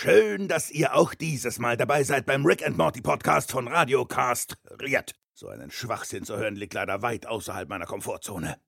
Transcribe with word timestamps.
Schön, 0.00 0.46
dass 0.46 0.70
ihr 0.70 0.94
auch 0.94 1.12
dieses 1.12 1.58
Mal 1.58 1.76
dabei 1.76 2.04
seid 2.04 2.24
beim 2.24 2.46
Rick 2.46 2.64
and 2.64 2.78
Morty 2.78 3.00
Podcast 3.00 3.50
von 3.50 3.66
Radio 3.66 4.04
Cast 4.04 4.56
Riet. 4.80 5.16
So 5.34 5.48
einen 5.48 5.72
Schwachsinn 5.72 6.22
zu 6.22 6.36
hören 6.36 6.54
liegt 6.54 6.74
leider 6.74 7.02
weit 7.02 7.26
außerhalb 7.26 7.68
meiner 7.68 7.84
Komfortzone. 7.84 8.58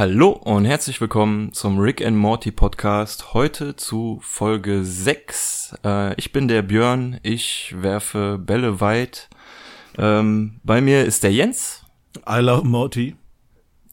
Hallo 0.00 0.30
und 0.30 0.64
herzlich 0.64 0.98
willkommen 1.02 1.52
zum 1.52 1.78
Rick 1.78 2.02
and 2.02 2.16
Morty 2.16 2.50
Podcast. 2.50 3.34
Heute 3.34 3.76
zu 3.76 4.18
Folge 4.22 4.82
6. 4.82 5.74
Äh, 5.84 6.14
ich 6.14 6.32
bin 6.32 6.48
der 6.48 6.62
Björn, 6.62 7.20
ich 7.22 7.74
werfe 7.76 8.38
Bälle 8.38 8.80
weit. 8.80 9.28
Ähm, 9.98 10.58
bei 10.64 10.80
mir 10.80 11.04
ist 11.04 11.22
der 11.22 11.34
Jens. 11.34 11.84
I 12.26 12.38
love 12.38 12.66
Morty. 12.66 13.14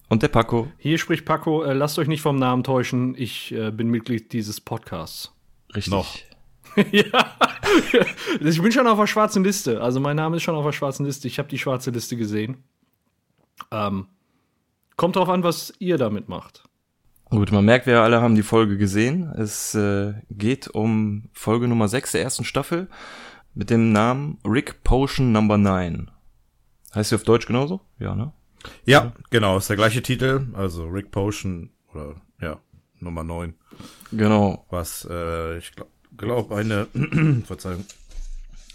Und 0.07 0.23
der 0.23 0.29
Paco. 0.29 0.71
Hier 0.77 0.97
spricht 0.97 1.25
Paco. 1.25 1.63
Äh, 1.63 1.73
lasst 1.73 1.99
euch 1.99 2.07
nicht 2.07 2.21
vom 2.21 2.37
Namen 2.37 2.63
täuschen. 2.63 3.13
Ich 3.17 3.51
äh, 3.51 3.71
bin 3.71 3.89
Mitglied 3.89 4.31
dieses 4.31 4.61
Podcasts. 4.61 5.33
Richtig. 5.75 5.91
Noch. 5.91 6.07
ja. 6.93 7.35
ich 8.39 8.61
bin 8.61 8.71
schon 8.71 8.87
auf 8.87 8.97
der 8.97 9.07
schwarzen 9.07 9.43
Liste. 9.43 9.81
Also 9.81 9.99
mein 9.99 10.15
Name 10.15 10.37
ist 10.37 10.43
schon 10.43 10.55
auf 10.55 10.63
der 10.63 10.71
schwarzen 10.71 11.05
Liste. 11.05 11.27
Ich 11.27 11.37
habe 11.37 11.49
die 11.49 11.59
schwarze 11.59 11.91
Liste 11.91 12.15
gesehen. 12.15 12.63
Ähm, 13.71 14.07
Kommt 14.97 15.15
drauf 15.15 15.29
an, 15.29 15.43
was 15.43 15.71
ihr 15.77 15.99
damit 15.99 16.27
macht. 16.27 16.63
Gut, 17.25 17.51
man 17.51 17.63
merkt, 17.63 17.85
wir 17.85 18.01
alle 18.01 18.19
haben 18.19 18.33
die 18.33 18.41
Folge 18.41 18.77
gesehen. 18.77 19.31
Es 19.37 19.75
äh, 19.75 20.15
geht 20.31 20.69
um 20.69 21.29
Folge 21.33 21.67
Nummer 21.67 21.87
6 21.87 22.13
der 22.13 22.23
ersten 22.23 22.43
Staffel 22.43 22.87
mit 23.53 23.69
dem 23.69 23.91
Namen 23.91 24.39
Rick 24.43 24.83
Potion 24.83 25.31
Number 25.31 25.59
9. 25.59 26.09
Heißt 26.95 27.11
sie 27.11 27.15
auf 27.15 27.23
Deutsch 27.23 27.45
genauso? 27.45 27.81
Ja, 27.99 28.15
ne? 28.15 28.33
Ja, 28.85 29.13
genau, 29.29 29.57
ist 29.57 29.69
der 29.69 29.75
gleiche 29.75 30.01
Titel, 30.01 30.47
also 30.53 30.87
Rick 30.87 31.11
Potion 31.11 31.69
oder 31.93 32.15
ja, 32.41 32.59
Nummer 32.99 33.23
9. 33.23 33.53
Genau. 34.13 34.65
Was 34.71 35.07
äh, 35.07 35.59
ich 35.59 35.73
glaube 35.73 35.91
glaub 36.17 36.51
eine 36.51 36.87
Verzeihung. 37.45 37.85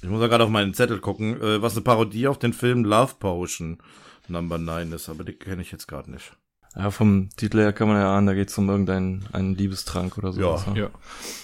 Ich 0.03 0.09
muss 0.09 0.21
ja 0.21 0.29
gerade 0.29 0.45
auf 0.45 0.51
meinen 0.51 0.73
Zettel 0.75 1.01
gucken, 1.01 1.41
äh, 1.43 1.61
was 1.61 1.73
eine 1.73 1.83
Parodie 1.83 2.29
auf 2.29 2.39
den 2.39 2.53
Film 2.53 2.85
Love 2.85 3.15
Potion 3.19 3.79
Number 4.29 4.59
9 4.59 4.93
ist, 4.93 5.09
aber 5.09 5.25
die 5.25 5.33
kenne 5.33 5.63
ich 5.63 5.73
jetzt 5.73 5.89
gerade 5.89 6.11
nicht. 6.11 6.37
Ja, 6.75 6.91
vom 6.91 7.29
Titel 7.37 7.59
her 7.59 7.73
kann 7.73 7.89
man 7.89 7.99
ja 7.99 8.17
ahnen, 8.17 8.27
da 8.27 8.35
geht 8.35 8.49
es 8.49 8.57
um 8.57 8.69
irgendeinen 8.69 9.27
einen 9.33 9.55
Liebestrank 9.55 10.17
oder 10.17 10.33
so. 10.33 10.41
Ja. 10.41 10.65
Ne? 10.73 10.81
Ja. 10.81 10.91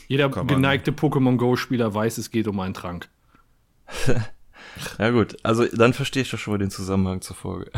Jeder 0.07 0.31
Kann 0.31 0.47
geneigte 0.47 0.91
Pokémon 0.91 1.37
Go-Spieler 1.37 1.93
weiß, 1.93 2.17
es 2.19 2.31
geht 2.31 2.49
um 2.49 2.61
einen 2.61 2.75
Trank. 2.75 3.09
Ja 4.99 5.11
gut, 5.11 5.37
also 5.43 5.65
dann 5.67 5.93
verstehe 5.93 6.23
ich 6.23 6.31
doch 6.31 6.39
schon 6.39 6.53
mal 6.53 6.59
den 6.59 6.71
Zusammenhang 6.71 7.21
zur 7.21 7.37
Folge. 7.37 7.71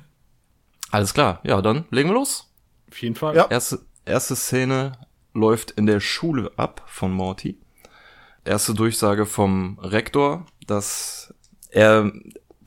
Alles 0.90 1.14
klar, 1.14 1.40
ja, 1.44 1.60
dann 1.62 1.84
legen 1.90 2.10
wir 2.10 2.14
los. 2.14 2.52
Auf 2.88 3.00
jeden 3.00 3.14
Fall. 3.14 3.36
Ja. 3.36 3.46
Erste, 3.48 3.80
erste 4.04 4.36
Szene 4.36 4.92
läuft 5.34 5.70
in 5.72 5.86
der 5.86 6.00
Schule 6.00 6.52
ab 6.56 6.82
von 6.86 7.12
Morty. 7.12 7.58
Erste 8.44 8.74
Durchsage 8.74 9.26
vom 9.26 9.78
Rektor, 9.78 10.46
dass 10.66 11.34
er 11.70 12.12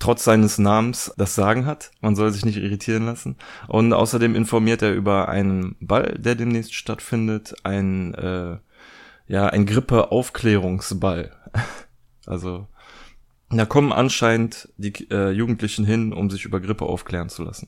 trotz 0.03 0.25
seines 0.25 0.57
Namens 0.57 1.13
das 1.17 1.33
Sagen 1.33 1.65
hat. 1.65 1.91
Man 2.01 2.17
soll 2.17 2.29
sich 2.31 2.43
nicht 2.43 2.57
irritieren 2.57 3.05
lassen. 3.05 3.37
Und 3.69 3.93
außerdem 3.93 4.35
informiert 4.35 4.81
er 4.81 4.93
über 4.93 5.29
einen 5.29 5.77
Ball, 5.79 6.15
der 6.19 6.35
demnächst 6.35 6.75
stattfindet. 6.75 7.55
Ein, 7.63 8.13
äh, 8.15 8.57
ja, 9.27 9.47
ein 9.47 9.65
Grippe-Aufklärungsball. 9.65 11.31
Also, 12.25 12.69
da 13.49 13.65
kommen 13.65 13.91
anscheinend 13.91 14.69
die 14.77 14.93
äh, 15.11 15.31
Jugendlichen 15.31 15.83
hin, 15.83 16.13
um 16.13 16.29
sich 16.29 16.45
über 16.45 16.61
Grippe 16.61 16.85
aufklären 16.85 17.27
zu 17.27 17.43
lassen. 17.43 17.67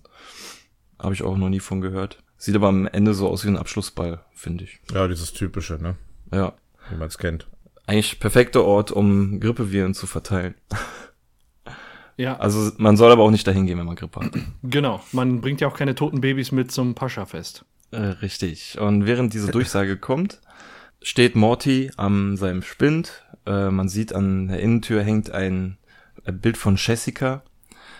Habe 0.97 1.13
ich 1.13 1.23
auch 1.23 1.35
noch 1.35 1.49
nie 1.49 1.59
von 1.59 1.81
gehört. 1.81 2.23
Sieht 2.37 2.55
aber 2.55 2.69
am 2.69 2.87
Ende 2.87 3.13
so 3.13 3.27
aus 3.27 3.43
wie 3.43 3.49
ein 3.49 3.57
Abschlussball, 3.57 4.23
finde 4.33 4.63
ich. 4.63 4.79
Ja, 4.93 5.09
dieses 5.09 5.33
typische, 5.33 5.73
ne? 5.73 5.97
Ja. 6.31 6.53
Wie 6.89 6.95
man 6.95 7.09
es 7.09 7.17
kennt. 7.17 7.47
Eigentlich 7.85 8.21
perfekter 8.21 8.63
Ort, 8.63 8.93
um 8.93 9.41
Grippeviren 9.41 9.93
zu 9.93 10.07
verteilen. 10.07 10.55
Ja, 12.17 12.37
Also 12.37 12.71
man 12.77 12.95
soll 12.97 13.11
aber 13.11 13.23
auch 13.23 13.31
nicht 13.31 13.45
dahin 13.45 13.65
gehen, 13.65 13.77
wenn 13.77 13.85
man 13.85 13.95
Grippe 13.95 14.21
hat. 14.21 14.31
genau. 14.63 15.01
Man 15.11 15.41
bringt 15.41 15.61
ja 15.61 15.67
auch 15.67 15.75
keine 15.75 15.95
toten 15.95 16.21
Babys 16.21 16.51
mit 16.51 16.71
zum 16.71 16.95
Pascha-Fest. 16.95 17.65
äh, 17.91 17.97
richtig. 17.97 18.77
Und 18.79 19.05
während 19.05 19.33
diese 19.33 19.51
Durchsage 19.51 19.97
kommt, 19.97 20.39
steht 21.01 21.35
Morty 21.35 21.91
an 21.97 22.37
seinem 22.37 22.61
Spind. 22.61 23.23
Äh, 23.45 23.69
man 23.69 23.89
sieht 23.89 24.13
an 24.13 24.47
der 24.47 24.59
Innentür 24.59 25.03
hängt 25.03 25.31
ein 25.31 25.77
Bild 26.25 26.57
von 26.57 26.75
Jessica. 26.77 27.43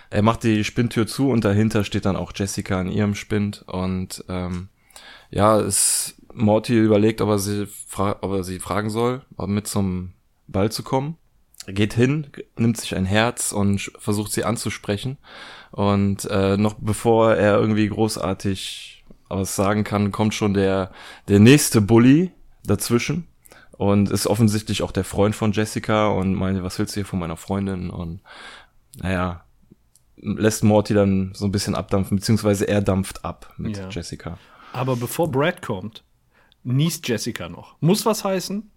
Er 0.09 0.21
macht 0.21 0.43
die 0.43 0.63
Spindtür 0.63 1.07
zu 1.07 1.29
und 1.29 1.43
dahinter 1.43 1.83
steht 1.83 2.05
dann 2.05 2.15
auch 2.15 2.31
Jessica 2.33 2.79
an 2.79 2.87
ihrem 2.89 3.15
Spind. 3.15 3.63
Und 3.67 4.23
ähm, 4.29 4.69
ja, 5.29 5.59
es 5.59 6.15
Morty 6.33 6.77
überlegt, 6.77 7.21
ob 7.21 7.29
er 7.29 7.39
sie, 7.39 7.67
ob 7.97 8.31
er 8.31 8.43
sie 8.43 8.59
fragen 8.59 8.89
soll, 8.89 9.23
ob 9.37 9.49
mit 9.49 9.67
zum 9.67 10.13
Ball 10.47 10.71
zu 10.71 10.83
kommen. 10.83 11.17
Er 11.65 11.73
geht 11.73 11.93
hin, 11.93 12.27
nimmt 12.57 12.77
sich 12.77 12.95
ein 12.95 13.05
Herz 13.05 13.51
und 13.51 13.91
versucht 13.97 14.31
sie 14.31 14.43
anzusprechen. 14.43 15.17
Und 15.71 16.25
äh, 16.25 16.57
noch 16.57 16.75
bevor 16.75 17.35
er 17.35 17.59
irgendwie 17.59 17.87
großartig 17.87 19.03
was 19.27 19.55
sagen 19.55 19.83
kann, 19.83 20.11
kommt 20.11 20.33
schon 20.33 20.53
der, 20.53 20.91
der 21.27 21.39
nächste 21.39 21.81
Bully 21.81 22.31
dazwischen. 22.63 23.27
Und 23.71 24.09
ist 24.09 24.27
offensichtlich 24.27 24.83
auch 24.83 24.91
der 24.91 25.03
Freund 25.03 25.35
von 25.35 25.51
Jessica 25.51 26.07
und 26.07 26.33
meinte, 26.33 26.63
was 26.63 26.79
willst 26.79 26.95
du 26.95 27.01
hier 27.01 27.05
von 27.05 27.19
meiner 27.19 27.35
Freundin? 27.35 27.89
Und 27.89 28.21
naja, 29.01 29.43
lässt 30.15 30.63
Morty 30.63 30.93
dann 30.93 31.33
so 31.33 31.45
ein 31.45 31.51
bisschen 31.51 31.75
abdampfen, 31.75 32.17
beziehungsweise 32.17 32.67
er 32.69 32.81
dampft 32.81 33.25
ab 33.25 33.53
mit 33.57 33.75
Ja. 33.77 33.89
Jessica. 33.89 34.37
Aber 34.71 34.95
bevor 34.95 35.29
Brad 35.29 35.61
kommt, 35.61 36.03
niest 36.63 37.07
Jessica 37.07 37.49
noch. 37.49 37.75
Muss 37.81 38.05
was 38.05 38.23
heißen. 38.23 38.71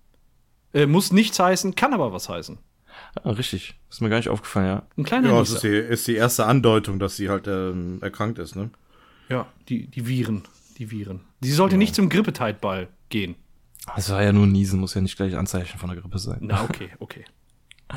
Äh, 0.75 0.87
muss 0.87 1.13
nichts 1.13 1.39
heißen, 1.39 1.75
kann 1.75 1.95
aber 1.95 2.13
was 2.13 2.29
heißen. 2.29 2.59
Ah, 3.25 3.31
richtig. 3.31 3.75
Ist 3.91 4.01
mir 4.01 4.09
gar 4.09 4.17
nicht 4.17 4.29
aufgefallen, 4.29 4.67
ja. 4.67 4.83
Ein 4.97 5.05
kleiner 5.05 5.31
Ja, 5.31 5.39
das 5.39 5.51
ist 5.51 5.63
die, 5.63 5.69
ist 5.69 6.07
die 6.07 6.15
erste 6.15 6.47
Andeutung, 6.47 6.99
dass 6.99 7.17
sie 7.17 7.29
halt 7.29 7.47
ähm, 7.47 7.99
erkrankt 8.03 8.39
ist, 8.39 8.57
ne? 8.57 8.71
Ja, 9.29 9.47
die, 9.69 9.87
die 9.87 10.07
Viren. 10.07 10.43
Die 10.79 10.91
Viren. 10.91 11.21
Sie 11.41 11.53
sollte 11.53 11.77
nicht 11.77 11.95
zum 11.95 12.09
Grippeteitball 12.09 12.89
gehen. 13.09 13.35
Es 13.97 14.11
war 14.11 14.23
ja 14.23 14.33
nur 14.33 14.47
Niesen, 14.47 14.81
muss 14.81 14.95
ja 14.95 15.01
nicht 15.01 15.17
gleich 15.17 15.37
Anzeichen 15.37 15.79
von 15.79 15.91
der 15.91 16.01
Grippe 16.01 16.19
sein. 16.19 16.39
Na, 16.43 16.65
okay, 16.65 16.91
okay. 16.99 17.25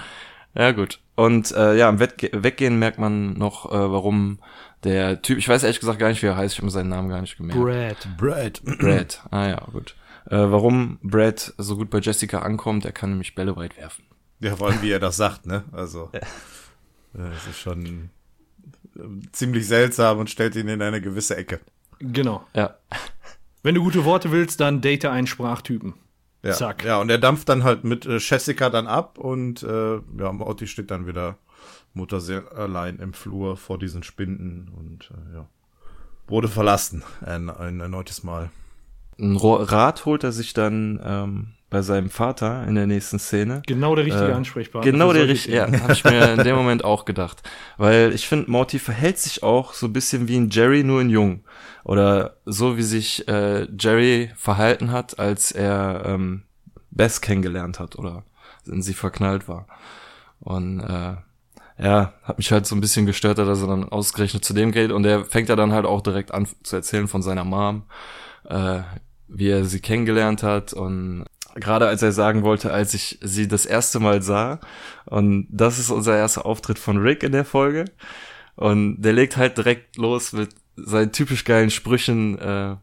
Ja, 0.53 0.71
gut. 0.71 0.99
Und 1.15 1.51
äh, 1.51 1.77
ja, 1.77 1.87
im 1.87 1.99
Wegge 1.99 2.29
Weggehen 2.33 2.77
merkt 2.77 2.99
man 2.99 3.33
noch, 3.33 3.71
äh, 3.71 3.91
warum 3.91 4.39
der 4.83 5.21
Typ, 5.21 5.37
ich 5.37 5.47
weiß 5.47 5.63
ehrlich 5.63 5.79
gesagt 5.79 5.99
gar 5.99 6.09
nicht, 6.09 6.21
wie 6.23 6.27
er 6.27 6.35
heißt, 6.35 6.53
ich 6.53 6.59
habe 6.59 6.65
mir 6.65 6.71
seinen 6.71 6.89
Namen 6.89 7.07
gar 7.07 7.21
nicht 7.21 7.37
gemerkt. 7.37 7.61
Brad. 8.17 8.17
Brad. 8.17 8.79
Brad. 8.79 9.21
Ah 9.31 9.47
ja, 9.47 9.65
gut. 9.71 9.95
Äh, 10.25 10.35
warum 10.35 10.99
Brad 11.01 11.53
so 11.57 11.77
gut 11.77 11.89
bei 11.89 11.99
Jessica 11.99 12.39
ankommt, 12.39 12.83
er 12.85 12.91
kann 12.91 13.11
nämlich 13.11 13.33
Bälle 13.33 13.55
weit 13.55 13.77
werfen. 13.77 14.03
Ja, 14.41 14.55
vor 14.55 14.69
allem, 14.69 14.81
wie 14.81 14.91
er 14.91 14.99
das 14.99 15.17
sagt, 15.17 15.45
ne? 15.45 15.63
Also, 15.71 16.09
äh, 16.13 16.19
das 17.13 17.47
ist 17.47 17.59
schon 17.59 18.09
äh, 18.97 19.01
ziemlich 19.31 19.67
seltsam 19.67 20.17
und 20.17 20.29
stellt 20.29 20.55
ihn 20.55 20.67
in 20.67 20.81
eine 20.81 20.99
gewisse 20.99 21.37
Ecke. 21.37 21.59
Genau. 21.99 22.45
Ja. 22.53 22.75
Wenn 23.63 23.75
du 23.75 23.83
gute 23.83 24.03
Worte 24.03 24.31
willst, 24.31 24.59
dann 24.59 24.81
date 24.81 25.05
einen 25.05 25.27
Sprachtypen. 25.27 25.93
Ja, 26.43 26.53
Zack. 26.53 26.83
ja, 26.83 26.99
und 26.99 27.11
er 27.11 27.19
dampft 27.19 27.49
dann 27.49 27.63
halt 27.63 27.83
mit 27.83 28.07
äh, 28.07 28.17
Jessica 28.17 28.71
dann 28.71 28.87
ab 28.87 29.19
und 29.19 29.61
äh, 29.61 29.99
ja, 30.17 30.31
Morty 30.31 30.65
steht 30.65 30.89
dann 30.89 31.05
wieder 31.05 31.37
Mutter 31.93 32.19
sehr 32.19 32.51
allein 32.53 32.97
im 32.97 33.13
Flur 33.13 33.57
vor 33.57 33.77
diesen 33.77 34.01
Spinden 34.01 34.71
und 34.75 35.11
äh, 35.11 35.35
ja, 35.35 35.47
wurde 36.27 36.47
verlassen 36.47 37.03
ein, 37.23 37.51
ein 37.51 37.79
erneutes 37.79 38.23
Mal. 38.23 38.49
Ein 39.19 39.35
Rad 39.37 40.05
holt 40.05 40.23
er 40.23 40.31
sich 40.31 40.53
dann 40.53 40.99
ähm, 41.03 41.53
bei 41.71 41.81
seinem 41.81 42.09
Vater 42.09 42.67
in 42.67 42.75
der 42.75 42.85
nächsten 42.85 43.17
Szene. 43.17 43.63
Genau 43.65 43.95
der 43.95 44.05
richtige 44.05 44.27
Äh, 44.29 44.33
Ansprechpartner. 44.33 44.91
Genau 44.91 45.13
der 45.13 45.27
richtige, 45.27 45.55
ja, 45.55 45.81
habe 45.81 45.93
ich 45.93 46.03
mir 46.03 46.33
in 46.33 46.43
dem 46.43 46.55
Moment 46.55 46.83
auch 46.83 47.05
gedacht. 47.05 47.41
Weil 47.77 48.11
ich 48.13 48.27
finde, 48.27 48.51
Morty 48.51 48.77
verhält 48.77 49.17
sich 49.17 49.41
auch 49.41 49.73
so 49.73 49.87
ein 49.87 49.93
bisschen 49.93 50.27
wie 50.27 50.35
ein 50.37 50.49
Jerry, 50.49 50.83
nur 50.83 51.01
in 51.01 51.09
jung. 51.09 51.45
Oder 51.85 52.35
so 52.45 52.77
wie 52.77 52.83
sich 52.83 53.25
äh, 53.29 53.67
Jerry 53.79 54.31
verhalten 54.35 54.91
hat, 54.91 55.17
als 55.17 55.53
er 55.53 56.03
ähm, 56.05 56.43
Bess 56.91 57.21
kennengelernt 57.21 57.79
hat 57.79 57.97
oder 57.97 58.25
in 58.67 58.81
sie 58.81 58.93
verknallt 58.93 59.47
war. 59.47 59.65
Und 60.41 60.81
äh, 60.81 61.15
ja, 61.81 62.13
hat 62.23 62.37
mich 62.37 62.51
halt 62.51 62.67
so 62.67 62.75
ein 62.75 62.81
bisschen 62.81 63.05
gestört, 63.05 63.37
dass 63.37 63.61
er 63.61 63.67
dann 63.67 63.87
ausgerechnet 63.87 64.43
zu 64.43 64.53
dem 64.53 64.73
geht 64.73 64.91
und 64.91 65.03
der 65.03 65.23
fängt 65.23 65.47
ja 65.47 65.55
dann 65.55 65.71
halt 65.71 65.85
auch 65.85 66.01
direkt 66.01 66.33
an 66.33 66.47
zu 66.63 66.75
erzählen 66.75 67.07
von 67.07 67.21
seiner 67.21 67.45
Mom, 67.45 67.83
äh, 68.43 68.81
wie 69.29 69.49
er 69.49 69.63
sie 69.63 69.79
kennengelernt 69.79 70.43
hat 70.43 70.73
und 70.73 71.25
Gerade 71.55 71.87
als 71.87 72.01
er 72.01 72.11
sagen 72.11 72.43
wollte, 72.43 72.71
als 72.71 72.93
ich 72.93 73.19
sie 73.21 73.47
das 73.47 73.65
erste 73.65 73.99
Mal 73.99 74.21
sah. 74.21 74.59
Und 75.05 75.47
das 75.49 75.79
ist 75.79 75.89
unser 75.89 76.17
erster 76.17 76.45
Auftritt 76.45 76.79
von 76.79 76.97
Rick 76.97 77.23
in 77.23 77.31
der 77.31 77.45
Folge. 77.45 77.85
Und 78.55 79.01
der 79.01 79.13
legt 79.13 79.37
halt 79.37 79.57
direkt 79.57 79.97
los 79.97 80.33
mit 80.33 80.49
seinen 80.75 81.11
typisch 81.11 81.43
geilen 81.43 81.69
Sprüchen. 81.71 82.37
Äh, 82.39 82.75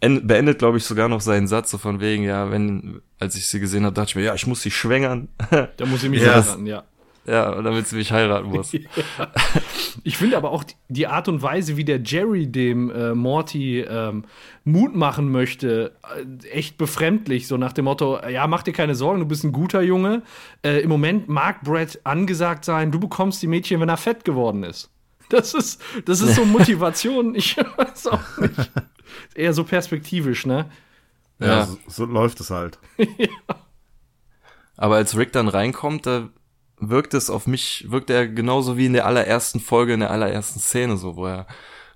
beendet, 0.00 0.58
glaube 0.58 0.78
ich, 0.78 0.84
sogar 0.84 1.08
noch 1.08 1.20
seinen 1.20 1.46
Satz 1.46 1.70
so 1.70 1.78
von 1.78 2.00
wegen, 2.00 2.22
ja, 2.24 2.50
wenn, 2.50 3.02
als 3.18 3.36
ich 3.36 3.46
sie 3.46 3.60
gesehen 3.60 3.84
habe, 3.84 3.94
dachte 3.94 4.10
ich 4.10 4.16
mir, 4.16 4.22
ja, 4.22 4.34
ich 4.34 4.46
muss 4.46 4.62
sie 4.62 4.70
schwängern. 4.70 5.28
Da 5.76 5.84
muss 5.86 6.02
ich 6.02 6.08
mich 6.08 6.22
Ja. 6.22 6.34
heiraten, 6.42 6.66
ja. 6.66 6.84
Ja, 7.30 7.62
damit 7.62 7.86
sie 7.86 7.96
mich 7.96 8.10
heiraten 8.12 8.48
muss. 8.50 8.72
Ich 10.02 10.16
finde 10.16 10.36
aber 10.36 10.50
auch 10.50 10.64
die- 10.88 11.06
Art 11.08 11.28
und 11.28 11.42
Weise, 11.42 11.76
wie 11.76 11.84
der 11.84 12.00
Jerry 12.00 12.46
dem 12.46 12.90
äh, 12.90 13.14
Morty 13.14 13.80
ähm, 13.80 14.24
Mut 14.64 14.94
machen 14.94 15.30
möchte, 15.30 15.94
äh, 16.42 16.46
echt 16.48 16.78
befremdlich. 16.78 17.46
So 17.48 17.56
nach 17.58 17.72
dem 17.72 17.84
Motto: 17.86 18.18
Ja, 18.26 18.46
mach 18.46 18.62
dir 18.62 18.72
keine 18.72 18.94
Sorgen, 18.94 19.20
du 19.20 19.26
bist 19.26 19.44
ein 19.44 19.52
guter 19.52 19.82
Junge. 19.82 20.22
Äh, 20.62 20.80
Im 20.80 20.88
Moment 20.88 21.28
mag 21.28 21.62
Brad 21.62 21.98
angesagt 22.04 22.64
sein, 22.64 22.92
du 22.92 23.00
bekommst 23.00 23.42
die 23.42 23.46
Mädchen, 23.48 23.80
wenn 23.80 23.88
er 23.90 23.96
fett 23.96 24.24
geworden 24.24 24.62
ist. 24.62 24.90
Das 25.28 25.52
ist, 25.54 25.82
das 26.06 26.20
ist 26.20 26.36
so 26.36 26.44
Motivation. 26.46 27.34
Ich 27.34 27.56
weiß 27.56 28.06
auch 28.06 28.38
nicht. 28.38 28.70
Eher 29.34 29.52
so 29.52 29.64
perspektivisch, 29.64 30.46
ne? 30.46 30.70
Ja, 31.40 31.46
Ja. 31.46 31.66
So, 31.66 31.78
so 31.88 32.04
läuft 32.06 32.40
es 32.40 32.50
halt. 32.50 32.78
Aber 34.76 34.96
als 34.96 35.16
Rick 35.16 35.32
dann 35.32 35.48
reinkommt, 35.48 36.06
da 36.06 36.28
wirkt 36.80 37.14
es 37.14 37.30
auf 37.30 37.46
mich, 37.46 37.86
wirkt 37.88 38.10
er 38.10 38.26
genauso 38.26 38.76
wie 38.76 38.86
in 38.86 38.92
der 38.92 39.06
allerersten 39.06 39.60
Folge, 39.60 39.94
in 39.94 40.00
der 40.00 40.10
allerersten 40.10 40.60
Szene, 40.60 40.96
so, 40.96 41.16
wo 41.16 41.26
er 41.26 41.46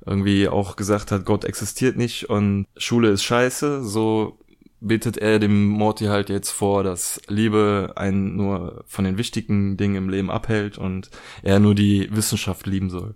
irgendwie 0.07 0.49
auch 0.49 0.77
gesagt 0.77 1.11
hat, 1.11 1.25
Gott 1.25 1.45
existiert 1.45 1.97
nicht 1.97 2.29
und 2.29 2.67
Schule 2.77 3.09
ist 3.11 3.25
scheiße, 3.25 3.83
so 3.83 4.39
betet 4.81 5.17
er 5.17 5.39
dem 5.39 5.67
Morty 5.67 6.07
halt 6.07 6.29
jetzt 6.29 6.51
vor, 6.51 6.85
dass 6.85 7.21
Liebe 7.27 7.93
einen 7.97 8.37
nur 8.37 8.85
von 8.87 9.05
den 9.05 9.17
wichtigen 9.17 9.77
Dingen 9.77 9.97
im 9.97 10.09
Leben 10.11 10.31
abhält 10.31 10.77
und 10.77 11.11
er 11.43 11.59
nur 11.59 11.75
die 11.75 12.09
Wissenschaft 12.15 12.67
lieben 12.67 12.91
soll. 12.91 13.15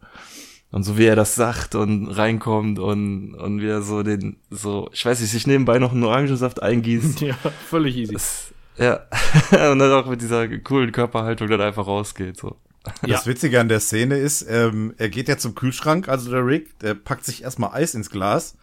Und 0.70 0.82
so 0.82 0.99
wie 0.99 1.06
er 1.06 1.17
das 1.17 1.35
sagt 1.35 1.75
und 1.75 2.09
reinkommt 2.09 2.79
und, 2.79 3.35
und 3.35 3.61
wie 3.61 3.69
er 3.69 3.82
so 3.82 4.03
den, 4.03 4.37
so, 4.50 4.91
ich 4.93 5.05
weiß 5.05 5.20
nicht, 5.20 5.31
sich 5.31 5.47
nebenbei 5.47 5.79
noch 5.79 5.93
einen 5.93 6.05
Orangensaft 6.05 6.62
eingießt. 6.62 7.20
Ja, 7.29 7.37
völlig 7.69 7.97
easy. 7.97 8.12
Das, 8.12 8.53
ja. 8.78 9.06
und 9.72 9.78
dann 9.78 9.92
auch 9.92 10.06
mit 10.06 10.20
dieser 10.22 10.48
coolen 10.58 10.92
Körperhaltung 10.92 11.48
dann 11.48 11.60
einfach 11.60 11.86
rausgeht, 11.86 12.36
so. 12.36 12.56
Ja. 13.02 13.16
Das 13.16 13.26
Witzige 13.26 13.60
an 13.60 13.69
der 13.69 13.80
Szene 13.80 14.16
ist, 14.16 14.46
ähm, 14.48 14.94
er 14.96 15.08
geht 15.08 15.28
ja 15.28 15.36
zum 15.36 15.54
Kühlschrank, 15.54 16.08
also 16.08 16.30
der 16.30 16.46
Rick, 16.46 16.78
der 16.78 16.94
packt 16.94 17.25
sich 17.25 17.42
erstmal 17.42 17.72
Eis 17.75 17.94
ins 17.94 18.10
Glas. 18.10 18.56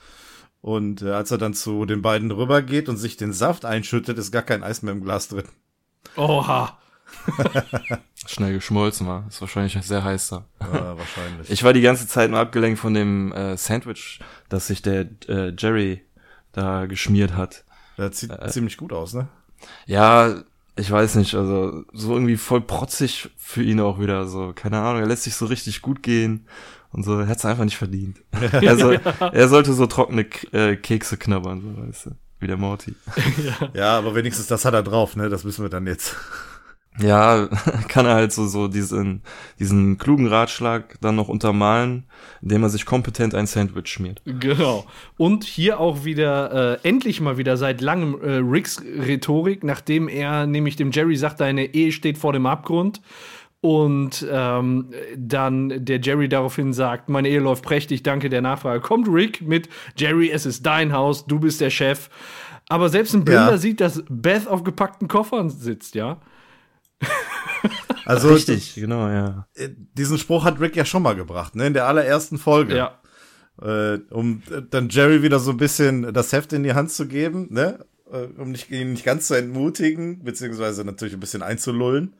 Und 0.61 1.03
äh, 1.03 1.11
als 1.11 1.29
er 1.29 1.37
dann 1.37 1.53
zu 1.53 1.85
den 1.85 2.01
beiden 2.01 2.31
rübergeht 2.31 2.89
und 2.89 2.97
sich 2.97 3.17
den 3.17 3.33
Saft 3.33 3.65
einschüttet, 3.65 4.17
ist 4.17 4.31
gar 4.31 4.41
kein 4.41 4.63
Eis 4.63 4.81
mehr 4.81 4.93
im 4.93 5.03
Glas 5.03 5.27
drin. 5.27 5.45
Oha. 6.15 6.79
Schnell 8.25 8.53
geschmolzen 8.53 9.05
war. 9.05 9.25
Ist 9.27 9.41
wahrscheinlich 9.41 9.77
sehr 9.85 10.03
heiß 10.03 10.29
da. 10.29 10.45
Ja, 10.61 10.97
wahrscheinlich. 10.97 11.51
Ich 11.51 11.63
war 11.63 11.73
die 11.73 11.81
ganze 11.81 12.07
Zeit 12.07 12.31
nur 12.31 12.39
abgelenkt 12.39 12.79
von 12.79 12.95
dem 12.95 13.31
äh, 13.31 13.57
Sandwich, 13.57 14.19
das 14.49 14.65
sich 14.65 14.81
der 14.81 15.07
äh, 15.27 15.53
Jerry 15.55 16.01
da 16.51 16.87
geschmiert 16.87 17.35
hat. 17.35 17.63
Das 17.97 18.19
sieht 18.19 18.31
Äh, 18.31 18.49
ziemlich 18.49 18.77
gut 18.77 18.91
aus, 18.91 19.13
ne? 19.13 19.27
Ja, 19.85 20.43
ich 20.75 20.91
weiß 20.91 21.15
nicht, 21.15 21.35
also 21.35 21.83
so 21.93 22.13
irgendwie 22.13 22.37
voll 22.37 22.61
protzig 22.61 23.29
für 23.37 23.63
ihn 23.63 23.79
auch 23.79 23.99
wieder, 23.99 24.27
so, 24.27 24.51
keine 24.53 24.79
Ahnung, 24.79 25.01
er 25.01 25.07
lässt 25.07 25.23
sich 25.23 25.35
so 25.35 25.45
richtig 25.45 25.81
gut 25.81 26.03
gehen 26.03 26.47
und 26.91 27.03
so, 27.03 27.19
er 27.19 27.27
hat's 27.27 27.45
einfach 27.45 27.63
nicht 27.63 27.77
verdient. 27.77 28.17
er, 28.31 28.77
soll, 28.77 28.99
er 29.19 29.47
sollte 29.47 29.73
so 29.73 29.87
trockene 29.87 30.25
K 30.25 30.47
äh, 30.51 30.75
Kekse 30.75 31.17
knabbern, 31.17 31.61
so, 31.61 31.87
weißt 31.87 32.05
du, 32.07 32.11
wie 32.39 32.47
der 32.47 32.57
Morty. 32.57 32.95
Ja, 33.73 33.97
aber 33.97 34.15
wenigstens 34.15 34.47
das 34.47 34.65
hat 34.65 34.73
er 34.73 34.83
drauf, 34.83 35.15
ne? 35.15 35.29
Das 35.29 35.45
wissen 35.45 35.63
wir 35.63 35.69
dann 35.69 35.87
jetzt. 35.87 36.15
Ja, 36.99 37.47
kann 37.87 38.05
er 38.05 38.15
halt 38.15 38.31
so, 38.31 38.47
so 38.47 38.67
diesen, 38.67 39.21
diesen 39.59 39.97
klugen 39.97 40.27
Ratschlag 40.27 40.95
dann 41.01 41.15
noch 41.15 41.27
untermalen, 41.27 42.05
indem 42.41 42.63
er 42.63 42.69
sich 42.69 42.85
kompetent 42.85 43.35
ein 43.35 43.47
Sandwich 43.47 43.87
schmiert. 43.87 44.21
Genau. 44.25 44.85
Und 45.17 45.43
hier 45.43 45.79
auch 45.79 46.05
wieder, 46.05 46.79
äh, 46.83 46.87
endlich 46.87 47.19
mal 47.21 47.37
wieder 47.37 47.57
seit 47.57 47.81
langem 47.81 48.17
äh, 48.21 48.35
Ricks 48.35 48.81
Rhetorik, 48.81 49.63
nachdem 49.63 50.07
er 50.07 50.45
nämlich 50.47 50.75
dem 50.77 50.91
Jerry 50.91 51.15
sagt, 51.17 51.39
deine 51.41 51.73
Ehe 51.73 51.91
steht 51.91 52.17
vor 52.17 52.33
dem 52.33 52.45
Abgrund. 52.45 53.01
Und 53.61 54.25
ähm, 54.31 54.91
dann 55.17 55.83
der 55.83 55.99
Jerry 55.99 56.29
daraufhin 56.29 56.71
sagt, 56.71 57.09
meine 57.09 57.29
Ehe 57.29 57.39
läuft 57.39 57.63
prächtig, 57.65 58.03
danke 58.03 58.29
der 58.29 58.41
Nachfrage. 58.43 58.79
Kommt 58.79 59.07
Rick 59.09 59.41
mit, 59.41 59.69
Jerry, 59.97 60.29
es 60.29 60.45
ist 60.45 60.65
dein 60.67 60.93
Haus, 60.93 61.25
du 61.25 61.39
bist 61.39 61.61
der 61.61 61.71
Chef. 61.71 62.09
Aber 62.69 62.89
selbst 62.89 63.15
ein 63.15 63.25
Blinder 63.25 63.51
Ja. 63.51 63.57
sieht, 63.57 63.81
dass 63.81 64.03
Beth 64.07 64.47
auf 64.47 64.63
gepackten 64.63 65.07
Koffern 65.07 65.49
sitzt, 65.49 65.95
ja. 65.95 66.17
Also 68.05 68.31
Richtig, 68.31 68.75
genau, 68.75 69.09
ja. 69.09 69.47
äh, 69.55 69.69
diesen 69.93 70.19
Spruch 70.19 70.45
hat 70.45 70.59
Rick 70.59 70.75
ja 70.75 70.85
schon 70.85 71.01
mal 71.01 71.15
gebracht, 71.15 71.55
ne? 71.55 71.65
In 71.65 71.73
der 71.73 71.87
allerersten 71.87 72.37
Folge. 72.37 72.75
Ja. 72.77 73.01
Äh, 73.59 73.99
um 74.11 74.43
äh, 74.51 74.61
dann 74.69 74.89
Jerry 74.89 75.23
wieder 75.23 75.39
so 75.39 75.51
ein 75.51 75.57
bisschen 75.57 76.13
das 76.13 76.31
Heft 76.31 76.53
in 76.53 76.61
die 76.61 76.73
Hand 76.73 76.91
zu 76.91 77.07
geben, 77.07 77.47
ne? 77.49 77.83
Äh, 78.11 78.27
um 78.39 78.51
nicht, 78.51 78.69
ihn 78.69 78.91
nicht 78.91 79.05
ganz 79.05 79.27
zu 79.27 79.33
entmutigen, 79.33 80.23
beziehungsweise 80.23 80.85
natürlich 80.85 81.15
ein 81.15 81.19
bisschen 81.19 81.41
einzulullen. 81.41 82.15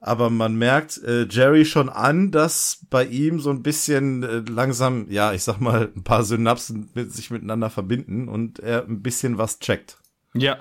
Aber 0.00 0.30
man 0.30 0.56
merkt 0.56 1.00
äh, 1.04 1.26
Jerry 1.30 1.66
schon 1.66 1.90
an, 1.90 2.30
dass 2.30 2.80
bei 2.88 3.04
ihm 3.04 3.38
so 3.38 3.50
ein 3.50 3.62
bisschen 3.62 4.22
äh, 4.22 4.42
langsam, 4.50 5.06
ja, 5.10 5.34
ich 5.34 5.44
sag 5.44 5.60
mal, 5.60 5.92
ein 5.94 6.02
paar 6.02 6.24
Synapsen 6.24 6.88
mit, 6.94 7.12
sich 7.12 7.30
miteinander 7.30 7.68
verbinden 7.68 8.28
und 8.28 8.58
er 8.58 8.86
ein 8.86 9.02
bisschen 9.02 9.36
was 9.36 9.60
checkt. 9.60 9.98
Ja. 10.32 10.58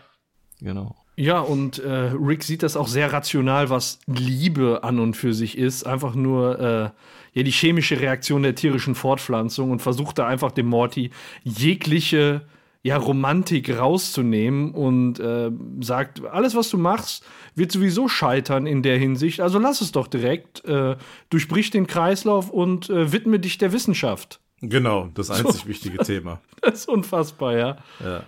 Genau. 0.59 0.95
Ja, 1.19 1.41
und 1.41 1.79
äh, 1.79 2.13
Rick 2.17 2.43
sieht 2.43 2.63
das 2.63 2.77
auch 2.77 2.87
sehr 2.87 3.11
rational, 3.11 3.69
was 3.69 3.99
Liebe 4.07 4.85
an 4.85 4.99
und 4.99 5.17
für 5.17 5.33
sich 5.33 5.57
ist. 5.57 5.85
Einfach 5.85 6.15
nur 6.15 6.57
äh, 6.59 6.89
ja, 7.33 7.43
die 7.43 7.51
chemische 7.51 7.99
Reaktion 7.99 8.41
der 8.41 8.55
tierischen 8.55 8.95
Fortpflanzung 8.95 9.69
und 9.69 9.81
versucht 9.81 10.17
da 10.17 10.27
einfach 10.27 10.53
dem 10.53 10.67
Morty 10.67 11.09
jegliche 11.43 12.43
ja, 12.83 12.95
Romantik 12.95 13.77
rauszunehmen 13.77 14.71
und 14.71 15.19
äh, 15.19 15.51
sagt, 15.81 16.25
alles, 16.25 16.55
was 16.55 16.69
du 16.69 16.77
machst, 16.77 17.25
wird 17.53 17.73
sowieso 17.73 18.07
scheitern 18.07 18.65
in 18.65 18.81
der 18.81 18.97
Hinsicht. 18.97 19.41
Also 19.41 19.59
lass 19.59 19.81
es 19.81 19.91
doch 19.91 20.07
direkt, 20.07 20.63
äh, 20.63 20.95
durchbrich 21.29 21.69
den 21.69 21.85
Kreislauf 21.85 22.49
und 22.49 22.89
äh, 22.89 23.11
widme 23.11 23.41
dich 23.41 23.57
der 23.57 23.73
Wissenschaft. 23.73 24.39
Genau, 24.61 25.09
das 25.15 25.29
einzig 25.31 25.67
wichtige 25.67 25.97
Thema. 25.97 26.39
Das 26.61 26.75
ist 26.75 26.89
unfassbar, 26.89 27.57
ja. 27.57 27.77
Ja. 28.03 28.23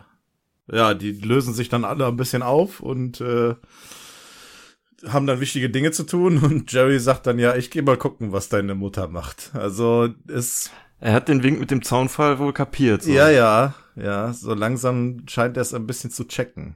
Ja, 0.71 0.93
die 0.93 1.11
lösen 1.11 1.53
sich 1.53 1.69
dann 1.69 1.85
alle 1.85 2.07
ein 2.07 2.17
bisschen 2.17 2.43
auf 2.43 2.79
und 2.79 3.21
äh, 3.21 3.55
haben 5.07 5.27
dann 5.27 5.39
wichtige 5.39 5.69
Dinge 5.69 5.91
zu 5.91 6.03
tun 6.03 6.37
und 6.37 6.71
Jerry 6.71 6.99
sagt 6.99 7.27
dann, 7.27 7.39
ja, 7.39 7.55
ich 7.55 7.71
gehe 7.71 7.81
mal 7.81 7.97
gucken, 7.97 8.31
was 8.31 8.49
deine 8.49 8.75
Mutter 8.75 9.07
macht. 9.07 9.51
Also 9.53 10.09
es, 10.27 10.69
Er 10.99 11.13
hat 11.13 11.27
den 11.27 11.43
Wink 11.43 11.59
mit 11.59 11.71
dem 11.71 11.83
Zaunfall 11.83 12.39
wohl 12.39 12.53
kapiert. 12.53 13.03
So. 13.03 13.11
ja, 13.11 13.29
ja, 13.29 13.73
ja, 13.95 14.33
so 14.33 14.53
langsam 14.53 15.23
scheint 15.27 15.57
er 15.57 15.61
es 15.61 15.73
ein 15.73 15.87
bisschen 15.87 16.11
zu 16.11 16.25
checken. 16.25 16.75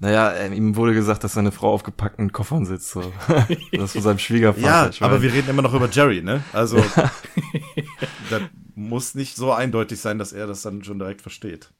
Naja, 0.00 0.30
äh, 0.30 0.54
ihm 0.54 0.76
wurde 0.76 0.94
gesagt, 0.94 1.24
dass 1.24 1.32
seine 1.32 1.50
Frau 1.50 1.72
auf 1.72 1.82
gepackten 1.82 2.32
Koffern 2.32 2.64
sitzt. 2.64 2.90
So. 2.90 3.12
das 3.72 3.92
von 3.92 4.02
seinem 4.02 4.18
Schwiegervater. 4.18 4.66
Ja, 4.66 4.88
ich 4.88 5.02
aber 5.02 5.22
wir 5.22 5.32
reden 5.32 5.48
immer 5.50 5.62
noch 5.62 5.74
über 5.74 5.88
Jerry, 5.88 6.22
ne? 6.22 6.44
Also 6.52 6.76
das 8.30 8.42
muss 8.76 9.14
nicht 9.16 9.36
so 9.36 9.52
eindeutig 9.52 10.00
sein, 10.00 10.18
dass 10.18 10.32
er 10.32 10.46
das 10.46 10.62
dann 10.62 10.84
schon 10.84 11.00
direkt 11.00 11.22
versteht. 11.22 11.72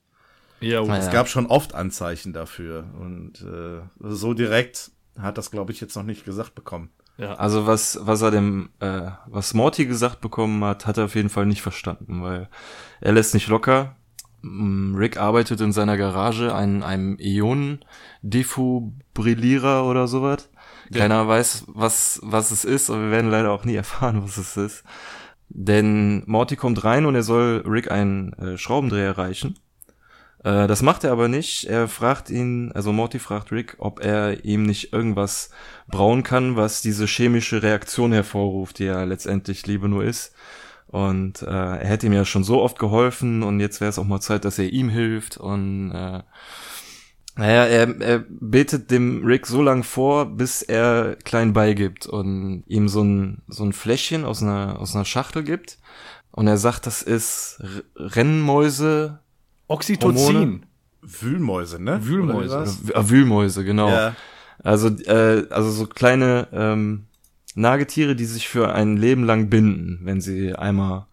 Ja, 0.60 0.82
Naja. 0.82 1.02
Es 1.02 1.10
gab 1.10 1.28
schon 1.28 1.46
oft 1.46 1.74
Anzeichen 1.74 2.32
dafür 2.32 2.84
und 3.00 3.40
äh, 3.42 3.80
so 4.00 4.34
direkt 4.34 4.90
hat 5.18 5.38
das, 5.38 5.50
glaube 5.50 5.72
ich, 5.72 5.80
jetzt 5.80 5.96
noch 5.96 6.02
nicht 6.04 6.24
gesagt 6.24 6.54
bekommen. 6.54 6.90
ja. 7.16 7.34
Also 7.34 7.66
was, 7.66 7.98
was 8.02 8.22
er 8.22 8.30
dem, 8.30 8.70
äh, 8.80 9.10
was 9.26 9.54
Morty 9.54 9.86
gesagt 9.86 10.20
bekommen 10.20 10.62
hat, 10.64 10.86
hat 10.86 10.98
er 10.98 11.06
auf 11.06 11.14
jeden 11.14 11.28
Fall 11.28 11.46
nicht 11.46 11.62
verstanden, 11.62 12.22
weil 12.22 12.48
er 13.00 13.12
lässt 13.12 13.34
nicht 13.34 13.48
locker. 13.48 13.96
Mm, 14.42 14.94
Rick 14.94 15.16
arbeitet 15.16 15.60
in 15.60 15.72
seiner 15.72 15.96
Garage 15.96 16.54
an 16.54 16.84
einem 16.84 17.16
Ionen-Defibrillierer 17.18 19.84
oder 19.84 20.06
sowas. 20.08 20.48
Keiner 20.94 21.28
weiß, 21.28 21.64
was, 21.66 22.20
was 22.22 22.50
es 22.50 22.64
ist, 22.64 22.88
und 22.88 23.02
wir 23.02 23.10
werden 23.10 23.30
leider 23.30 23.50
auch 23.50 23.64
nie 23.64 23.74
erfahren, 23.76 24.22
was 24.22 24.38
es 24.38 24.56
ist. 24.56 24.84
Denn 25.50 26.22
Morty 26.26 26.56
kommt 26.56 26.84
rein 26.84 27.06
und 27.06 27.14
er 27.14 27.22
soll 27.22 27.62
Rick 27.66 27.90
einen 27.90 28.32
äh, 28.34 28.58
Schraubendreher 28.58 29.16
reichen. 29.18 29.58
Äh, 30.45 30.66
das 30.66 30.83
macht 30.83 31.04
er 31.04 31.12
aber 31.12 31.28
nicht. 31.28 31.64
Er 31.64 31.88
fragt 31.88 32.30
ihn, 32.30 32.73
also 32.73 32.92
Morty 32.92 33.18
fragt 33.18 33.52
Rick, 33.52 33.76
ob 33.78 34.04
er 34.04 34.45
ihm 34.45 34.62
nicht 34.62 34.92
irgendwas 34.92 35.50
brauen 35.88 36.23
kann, 36.23 36.57
was 36.57 36.83
diese 36.83 37.07
chemische 37.07 37.62
Reaktion 37.62 38.12
hervorruft, 38.12 38.78
die 38.78 38.85
ja 38.85 39.04
letztendlich 39.04 39.66
Liebe 39.66 39.88
nur 39.88 40.04
ist. 40.04 40.35
Und 40.87 41.42
äh, 41.42 41.47
er 41.47 41.87
hätte 41.87 42.07
ihm 42.07 42.14
ja 42.14 42.25
schon 42.25 42.45
so 42.45 42.62
oft 42.62 42.78
geholfen 42.78 43.42
und 43.42 43.61
jetzt 43.61 43.80
wäre 43.80 43.90
es 43.90 43.99
auch 43.99 44.07
mal 44.07 44.21
Zeit, 44.21 44.45
dass 44.45 44.59
er 44.59 44.73
ihm 44.73 44.88
hilft. 44.88 45.37
Und 45.37 45.90
äh, 45.90 46.23
naja, 47.37 47.66
er, 47.66 48.00
er 48.00 48.25
betet 48.28 48.90
dem 48.90 49.25
Rick 49.25 49.47
so 49.47 49.61
lang 49.62 49.85
vor, 49.85 50.26
bis 50.26 50.62
er 50.62 51.16
klein 51.25 51.52
beigibt 51.52 52.07
und 52.07 52.64
ihm 52.66 52.88
so 52.88 53.02
ein, 53.04 53.42
so 53.49 53.64
ein 53.64 53.75
Fläschchen 53.75 54.25
aus 54.25 54.42
einer, 54.42 54.80
aus 54.80 54.95
einer 54.95 55.04
Schachtel 55.04 55.45
gibt. 55.45 55.78
Und 56.30 56.47
er 56.47 56.57
sagt, 56.57 56.87
das 56.87 57.02
ist 57.02 57.62
Rennmäuse, 57.97 59.21
Oxytocin. 59.68 60.26
Hormone? 60.26 60.60
Wühlmäuse, 61.02 61.82
ne? 61.82 62.04
Wühlmäuse. 62.04 62.60
Was? 62.60 62.90
Äh, 62.90 63.10
Wühlmäuse, 63.10 63.64
genau. 63.64 63.88
Ja. 63.88 64.16
Also, 64.62 64.88
äh, 64.88 65.46
also 65.50 65.70
so 65.70 65.87
kleine 65.87 66.48
ähm, 66.52 67.04
Nagetiere, 67.54 68.16
die 68.16 68.25
sich 68.25 68.48
für 68.48 68.72
ein 68.75 68.96
Leben 68.96 69.25
lang 69.25 69.48
binden, 69.48 70.00
wenn 70.02 70.20
sie 70.20 70.54
einmal 70.54 71.06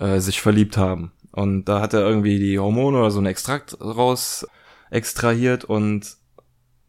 äh, 0.00 0.18
sich 0.18 0.40
verliebt 0.40 0.76
haben. 0.76 1.12
Und 1.30 1.64
da 1.66 1.80
hat 1.80 1.94
er 1.94 2.00
irgendwie 2.00 2.38
die 2.38 2.58
Hormone 2.58 2.98
oder 2.98 3.10
so 3.10 3.18
einen 3.18 3.26
Extrakt 3.26 3.80
raus 3.80 4.46
extrahiert 4.90 5.64
und 5.64 6.16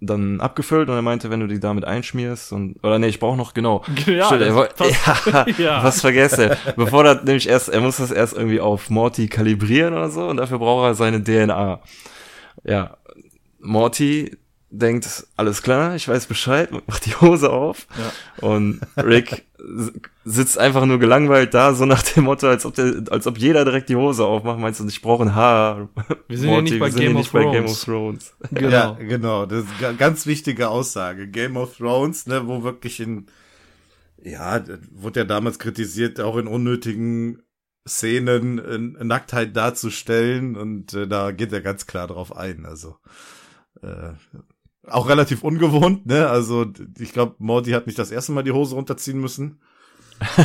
dann 0.06 0.40
abgefüllt 0.42 0.90
und 0.90 0.96
er 0.96 1.02
meinte, 1.02 1.30
wenn 1.30 1.40
du 1.40 1.48
die 1.48 1.60
damit 1.60 1.86
einschmierst 1.86 2.52
und 2.54 2.76
oder 2.84 3.00
nee, 3.00 3.08
ich 3.08 3.20
brauche 3.20 3.38
noch 3.38 3.54
genau. 3.54 3.84
Ja, 4.06 4.26
Stimmt, 4.26 4.42
er 4.42 4.54
ja, 5.32 5.46
Ja. 5.58 5.84
was 5.84 6.02
vergesse. 6.02 6.58
Bevor 6.76 7.04
das 7.04 7.24
nämlich 7.24 7.48
erst, 7.48 7.70
er 7.70 7.82
muss 7.82 7.98
das 7.98 8.12
erst 8.12 8.36
irgendwie 8.36 8.60
auf 8.60 8.90
Morty 8.90 9.28
kalibrieren 9.28 9.94
oder 9.94 10.10
so 10.10 10.28
und 10.28 10.38
dafür 10.38 10.60
braucht 10.60 10.86
er 10.86 10.96
seine 10.96 11.24
DNA. 11.24 11.80
Ja, 12.64 12.98
Morty 13.60 14.38
denkt, 14.74 15.28
alles 15.36 15.62
klar, 15.62 15.96
ich 15.96 16.08
weiß 16.08 16.26
Bescheid, 16.26 16.70
macht 16.88 17.06
die 17.06 17.16
Hose 17.16 17.52
auf 17.52 17.88
und 18.42 18.82
Rick 18.98 19.46
sitzt 20.26 20.58
einfach 20.58 20.86
nur 20.86 21.00
gelangweilt 21.00 21.54
da, 21.54 21.74
so 21.74 21.86
nach 21.86 22.02
dem 22.02 22.26
Motto, 22.26 22.48
als 22.48 22.66
ob, 22.66 22.76
der, 22.76 23.04
als 23.12 23.28
ob 23.28 23.38
jeder 23.38 23.64
direkt 23.64 23.90
die 23.90 23.96
Hose 23.96 24.26
aufmacht, 24.26 24.60
meinst 24.60 24.80
du, 24.80 24.88
ich 24.88 25.02
brauche 25.02 25.24
ein 25.24 25.36
Haar. 25.36 25.90
Wir 26.28 26.38
sind 26.38 26.50
ja 26.50 26.62
nicht 26.62 26.80
bei 26.80 26.90
Game 26.90 27.16
of 27.16 27.32
bei 27.32 27.44
Game 27.44 27.66
Thrones. 27.66 27.72
of 27.72 27.86
Thrones. 27.86 28.34
Genau. 28.52 28.70
Ja, 28.70 28.94
genau. 28.94 29.46
Das 29.46 29.64
ist 29.64 29.84
eine 29.84 29.98
ganz 29.98 30.26
wichtige 30.26 30.70
Aussage. 30.70 31.28
Game 31.28 31.56
of 31.56 31.78
Thrones, 31.78 32.28
ne, 32.28 32.48
wo 32.48 32.64
wirklich 32.64 33.00
in, 33.00 33.28
ja, 34.22 34.64
wurde 34.92 35.22
ja 35.22 35.26
damals 35.26 35.60
kritisiert, 35.60 36.20
auch 36.20 36.38
in 36.38 36.48
unnötigen 36.48 37.42
Szenen 37.88 38.60
äh, 38.60 39.04
Nacktheit 39.04 39.56
darzustellen 39.56 40.56
und 40.56 40.94
äh, 40.94 41.08
da 41.08 41.32
geht 41.32 41.52
er 41.52 41.62
ganz 41.62 41.86
klar 41.86 42.08
drauf 42.08 42.36
ein. 42.36 42.66
Also 42.66 42.98
äh, 43.82 44.14
auch 44.88 45.08
relativ 45.08 45.44
ungewohnt, 45.44 46.06
ne? 46.06 46.30
Also 46.30 46.72
ich 47.00 47.14
glaube, 47.14 47.36
Morty 47.40 47.72
hat 47.72 47.88
nicht 47.88 48.00
das 48.00 48.12
erste 48.12 48.32
Mal 48.32 48.44
die 48.44 48.52
Hose 48.52 48.76
runterziehen 48.76 49.20
müssen. 49.20 49.60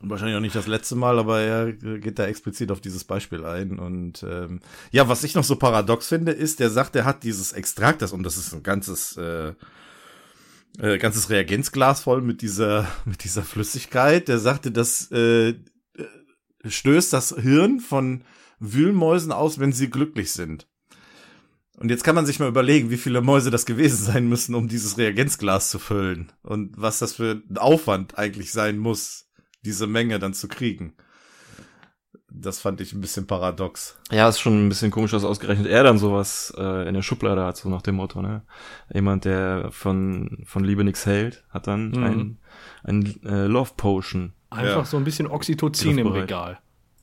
Und 0.00 0.10
Wahrscheinlich 0.10 0.36
auch 0.36 0.40
nicht 0.40 0.54
das 0.54 0.66
letzte 0.66 0.94
Mal, 0.94 1.18
aber 1.18 1.40
er 1.40 1.72
geht 1.72 2.18
da 2.18 2.26
explizit 2.26 2.70
auf 2.70 2.80
dieses 2.80 3.04
Beispiel 3.04 3.44
ein. 3.44 3.78
Und 3.78 4.22
ähm, 4.28 4.60
ja, 4.90 5.08
was 5.08 5.24
ich 5.24 5.34
noch 5.34 5.44
so 5.44 5.56
paradox 5.56 6.08
finde, 6.08 6.32
ist, 6.32 6.60
der 6.60 6.70
sagt, 6.70 6.96
er 6.96 7.04
hat 7.04 7.22
dieses 7.22 7.52
Extrakt, 7.52 8.02
das 8.02 8.12
und 8.12 8.22
das 8.22 8.36
ist 8.36 8.52
ein 8.52 8.62
ganzes 8.62 9.16
äh, 9.16 9.54
äh, 10.78 10.98
ganzes 10.98 11.30
Reagenzglas 11.30 12.02
voll 12.02 12.20
mit 12.20 12.42
dieser 12.42 12.86
mit 13.04 13.24
dieser 13.24 13.42
Flüssigkeit. 13.42 14.28
Der 14.28 14.38
sagte, 14.38 14.70
das 14.70 15.10
äh, 15.12 15.50
äh, 15.50 15.54
stößt 16.64 17.12
das 17.12 17.34
Hirn 17.38 17.80
von 17.80 18.24
Wühlmäusen 18.58 19.32
aus, 19.32 19.58
wenn 19.58 19.72
sie 19.72 19.90
glücklich 19.90 20.32
sind. 20.32 20.66
Und 21.78 21.90
jetzt 21.90 22.04
kann 22.04 22.14
man 22.14 22.24
sich 22.26 22.38
mal 22.40 22.48
überlegen, 22.48 22.88
wie 22.90 22.96
viele 22.96 23.20
Mäuse 23.20 23.50
das 23.50 23.66
gewesen 23.66 24.02
sein 24.04 24.28
müssen, 24.28 24.54
um 24.54 24.66
dieses 24.68 24.96
Reagenzglas 24.96 25.68
zu 25.70 25.78
füllen. 25.78 26.32
Und 26.42 26.72
was 26.80 26.98
das 27.00 27.14
für 27.14 27.42
ein 27.50 27.58
Aufwand 27.58 28.16
eigentlich 28.18 28.50
sein 28.52 28.78
muss, 28.78 29.28
diese 29.62 29.86
Menge 29.86 30.18
dann 30.18 30.32
zu 30.32 30.48
kriegen. 30.48 30.94
Das 32.30 32.58
fand 32.60 32.80
ich 32.80 32.92
ein 32.92 33.00
bisschen 33.00 33.26
paradox. 33.26 33.96
Ja, 34.10 34.28
ist 34.28 34.40
schon 34.40 34.66
ein 34.66 34.68
bisschen 34.68 34.90
komisch, 34.90 35.12
dass 35.12 35.24
ausgerechnet 35.24 35.66
er 35.68 35.84
dann 35.84 35.98
sowas 35.98 36.52
äh, 36.56 36.86
in 36.88 36.94
der 36.94 37.02
Schublade 37.02 37.42
hat, 37.44 37.56
so 37.56 37.68
nach 37.68 37.82
dem 37.82 37.94
Motto, 37.94 38.20
ne? 38.20 38.42
Jemand, 38.92 39.24
der 39.24 39.68
von, 39.70 40.42
von 40.44 40.64
Liebe 40.64 40.84
nix 40.84 41.06
hält, 41.06 41.44
hat 41.50 41.66
dann 41.66 41.90
Mhm. 41.90 42.02
ein, 42.02 42.38
ein 42.84 43.22
äh, 43.24 43.46
Love 43.46 43.72
Potion. 43.76 44.32
Einfach 44.50 44.76
Ja. 44.78 44.84
so 44.84 44.96
ein 44.96 45.04
bisschen 45.04 45.28
Oxytocin 45.28 45.98
im. 45.98 46.08
Regal. 46.08 46.58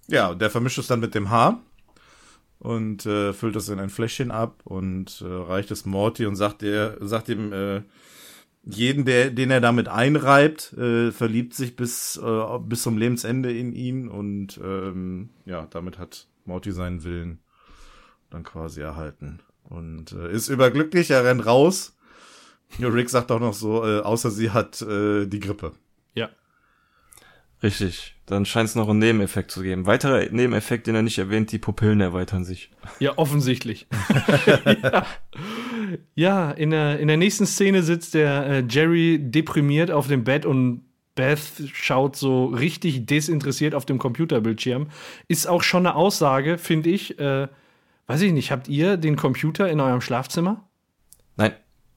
Ja, 0.08 0.30
und 0.30 0.42
der 0.42 0.50
vermischt 0.50 0.78
es 0.78 0.88
dann 0.88 1.00
mit 1.00 1.16
dem 1.16 1.30
Haar 1.30 1.62
und 2.64 3.06
äh, 3.06 3.34
füllt 3.34 3.58
es 3.58 3.68
in 3.68 3.80
ein 3.80 3.90
Fläschchen 3.90 4.32
ab 4.32 4.62
und 4.64 5.22
äh, 5.22 5.28
reicht 5.28 5.70
es 5.70 5.86
Morty 5.86 6.26
und 6.26 6.38
sagt 6.38 6.64
er, 6.64 6.98
sagt 7.02 7.28
ihm, 7.28 7.52
äh, 7.52 7.82
jeden, 8.64 9.04
der, 9.04 9.32
den 9.32 9.52
er 9.52 9.60
damit 9.60 9.90
einreibt, 9.90 10.72
äh, 10.74 11.12
verliebt 11.12 11.54
sich 11.54 11.76
bis, 11.76 12.16
äh, 12.16 12.60
bis 12.60 12.84
zum 12.84 12.98
Lebensende 12.98 13.52
in 13.52 13.74
ihn 13.74 14.08
und 14.08 14.60
ähm, 14.64 15.30
ja, 15.46 15.68
damit 15.70 16.00
hat 16.00 16.28
Morty 16.46 16.72
seinen 16.72 17.04
Willen 17.04 17.40
dann 18.30 18.44
quasi 18.44 18.80
erhalten. 18.80 19.42
Und 19.64 20.14
äh, 20.14 20.32
ist 20.32 20.48
überglücklich, 20.48 21.12
er 21.12 21.26
rennt 21.26 21.46
raus. 21.46 21.98
Rick 22.80 23.10
sagt 23.10 23.32
auch 23.32 23.42
noch 23.42 23.54
so, 23.54 23.86
äh, 23.86 24.00
außer 24.00 24.32
sie 24.32 24.52
hat 24.52 24.82
äh, 24.82 25.26
die 25.26 25.40
Grippe. 25.42 25.74
Richtig. 27.64 28.16
Dann 28.26 28.46
scheint 28.46 28.70
es 28.70 28.76
noch 28.76 28.90
einen 28.90 29.00
Nebeneffekt 29.00 29.52
zu 29.52 29.62
geben. 29.64 29.86
Weiterer 29.86 30.26
Nebeneffekt, 30.30 30.88
den 30.88 30.96
er 30.96 31.02
nicht 31.02 31.18
erwähnt, 31.18 31.52
die 31.52 31.60
Pupillen 31.60 32.02
erweitern 32.02 32.46
sich. 32.46 32.72
Ja, 33.00 33.18
offensichtlich. 33.18 33.88
ja. 34.84 35.06
ja, 36.16 36.52
in 36.52 36.72
der, 36.72 37.00
in 37.00 37.08
der 37.08 37.18
nächsten 37.18 37.46
Szene 37.46 37.84
sitzt 37.84 38.14
der 38.14 38.46
äh, 38.46 38.64
Jerry 38.70 39.20
deprimiert 39.20 39.92
auf 39.92 40.08
dem 40.08 40.24
Bett 40.24 40.46
und 40.46 40.84
Beth 41.16 41.40
schaut 41.74 42.16
so 42.16 42.46
richtig 42.46 43.06
desinteressiert 43.06 43.76
auf 43.76 43.86
dem 43.86 44.00
Computerbildschirm. 44.00 44.88
Ist 45.28 45.48
auch 45.48 45.64
schon 45.64 45.86
eine 45.86 45.96
Aussage, 45.96 46.58
finde 46.58 46.90
ich. 46.90 47.20
Äh, 47.20 47.48
weiß 48.08 48.22
ich 48.22 48.34
nicht, 48.34 48.52
habt 48.52 48.68
ihr 48.68 48.98
den 48.98 49.16
Computer 49.16 49.70
in 49.70 49.80
eurem 49.80 50.02
Schlafzimmer? 50.02 50.68
Nein, 51.36 51.54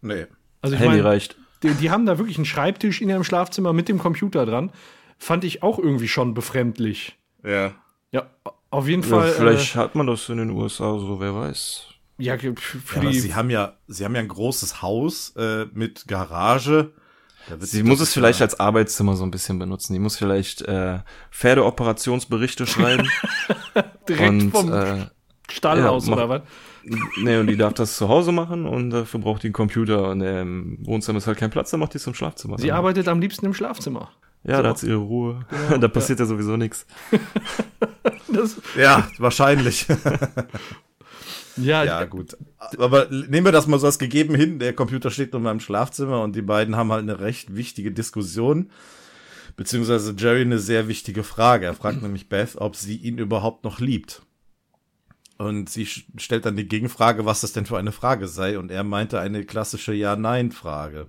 Nee. 0.06 0.26
Also 0.62 0.75
ich 0.75 0.80
Handy 0.80 0.96
meine, 0.96 1.04
reicht. 1.04 1.37
die, 1.62 1.70
die 1.75 1.90
haben 1.90 2.06
da 2.06 2.18
wirklich 2.18 2.37
einen 2.37 2.46
Schreibtisch 2.46 3.00
in 3.00 3.08
ihrem 3.08 3.25
Schlafzimmer 3.25 3.73
mit 3.73 3.88
dem 3.88 3.99
Computer 3.99 4.46
dran. 4.46 4.70
Fand 5.18 5.44
ich 5.44 5.62
auch 5.62 5.78
irgendwie 5.78 6.08
schon 6.08 6.35
befremdlich. 6.35 7.18
Ja. 7.44 7.73
Ja, 8.12 8.26
auf 8.70 8.88
jeden 8.88 9.02
Ja, 9.02 9.08
Fall. 9.08 9.32
vielleicht 9.32 9.75
hat 9.76 9.94
man 9.94 10.06
das 10.06 10.28
in 10.28 10.38
den 10.38 10.50
USA 10.50 10.99
so, 10.99 11.18
wer 11.20 11.35
weiß. 11.35 11.87
äh, 12.18 12.25
ja, 12.25 12.38
für 12.38 13.00
Aber 13.00 13.11
die. 13.11 13.18
sie 13.20 13.35
haben 13.35 13.50
ja, 13.50 13.75
sie 13.88 14.04
haben 14.04 14.14
ja 14.14 14.20
ein 14.20 14.28
großes 14.28 14.82
Haus 14.82 15.35
äh, 15.37 15.66
mit 15.73 16.06
Garage. 16.08 16.92
Sie 17.61 17.82
muss 17.85 18.00
es 18.00 18.12
vielleicht 18.12 18.40
ja- 18.40 18.46
als 18.46 18.58
Arbeitszimmer 18.58 19.14
so 19.16 19.23
ein 19.25 19.30
bisschen 19.30 19.58
benutzen. 19.58 19.92
Die 19.92 19.99
muss 20.00 20.16
vielleicht 20.16 20.62
äh, 20.62 20.99
Pferdeoperationsberichte 21.30 22.66
schreiben. 22.66 23.08
direkt 24.08 24.28
und 24.28 24.50
vom 24.50 24.73
äh, 24.73 25.06
Stall 25.50 25.78
ja, 25.78 25.90
aus, 25.90 26.06
mach- 26.06 26.16
oder 26.16 26.28
was? 26.28 26.42
nee, 27.18 27.37
und 27.38 27.46
die 27.49 27.56
darf 27.56 27.75
das 27.75 27.96
zu 27.96 28.08
Hause 28.08 28.30
machen 28.32 28.66
und 28.66 28.90
dafür 28.90 29.20
braucht 29.20 29.42
die 29.42 29.49
einen 29.49 29.52
Computer 29.54 30.08
und 30.11 30.20
im 30.20 30.78
Wohnzimmer 30.87 31.18
ist 31.18 31.26
halt 31.26 31.38
kein 31.38 31.50
Platz, 31.50 31.70
dann 31.70 31.80
macht 31.80 31.94
die 31.94 31.99
es 31.99 32.06
im 32.06 32.14
Schlafzimmer. 32.14 32.58
Sie 32.58 32.68
Dann- 32.68 32.76
arbeitet 32.76 33.08
am 33.08 33.20
liebsten 33.20 33.46
im 33.46 33.54
Schlafzimmer. 33.54 34.11
Ja, 34.46 34.62
da 34.62 34.70
hat 34.70 34.78
sie 34.78 34.88
ihre 34.88 34.98
Ruhe. 34.98 35.44
da 35.80 35.88
passiert 35.88 36.20
ja, 36.20 36.26
sowieso 36.26 36.56
nichts. 36.56 36.86
Ja, 38.76 39.08
wahrscheinlich. 39.16 39.86
ja, 41.56 41.84
ja, 41.84 42.04
gut. 42.04 42.36
Aber 42.76 43.06
nehmen 43.10 43.46
wir 43.46 43.52
das 43.52 43.66
mal 43.66 43.78
so 43.78 43.86
als 43.86 43.98
gegeben 43.98 44.34
hin. 44.34 44.58
Der 44.58 44.74
Computer 44.74 45.10
steht 45.10 45.32
in 45.34 45.42
meinem 45.42 45.60
Schlafzimmer 45.60 46.22
und 46.22 46.36
die 46.36 46.42
beiden 46.42 46.76
haben 46.76 46.92
halt 46.92 47.02
eine 47.02 47.20
recht 47.20 47.56
wichtige 47.56 47.92
Diskussion. 47.92 48.70
Beziehungsweise 49.56 50.14
Jerry 50.18 50.42
eine 50.42 50.58
sehr 50.58 50.86
wichtige 50.86 51.22
Frage. 51.22 51.64
Er 51.64 51.74
fragt 51.74 52.02
nämlich 52.02 52.28
Beth, 52.28 52.56
ob 52.56 52.76
sie 52.76 52.96
ihn 52.96 53.16
überhaupt 53.16 53.64
noch 53.64 53.80
liebt. 53.80 54.25
Und 55.38 55.68
sie 55.68 55.84
stellt 55.86 56.46
dann 56.46 56.56
die 56.56 56.66
Gegenfrage, 56.66 57.26
was 57.26 57.42
das 57.42 57.52
denn 57.52 57.66
für 57.66 57.76
eine 57.76 57.92
Frage 57.92 58.26
sei. 58.26 58.58
Und 58.58 58.70
er 58.70 58.84
meinte 58.84 59.20
eine 59.20 59.44
klassische 59.44 59.92
Ja-Nein-Frage. 59.92 61.08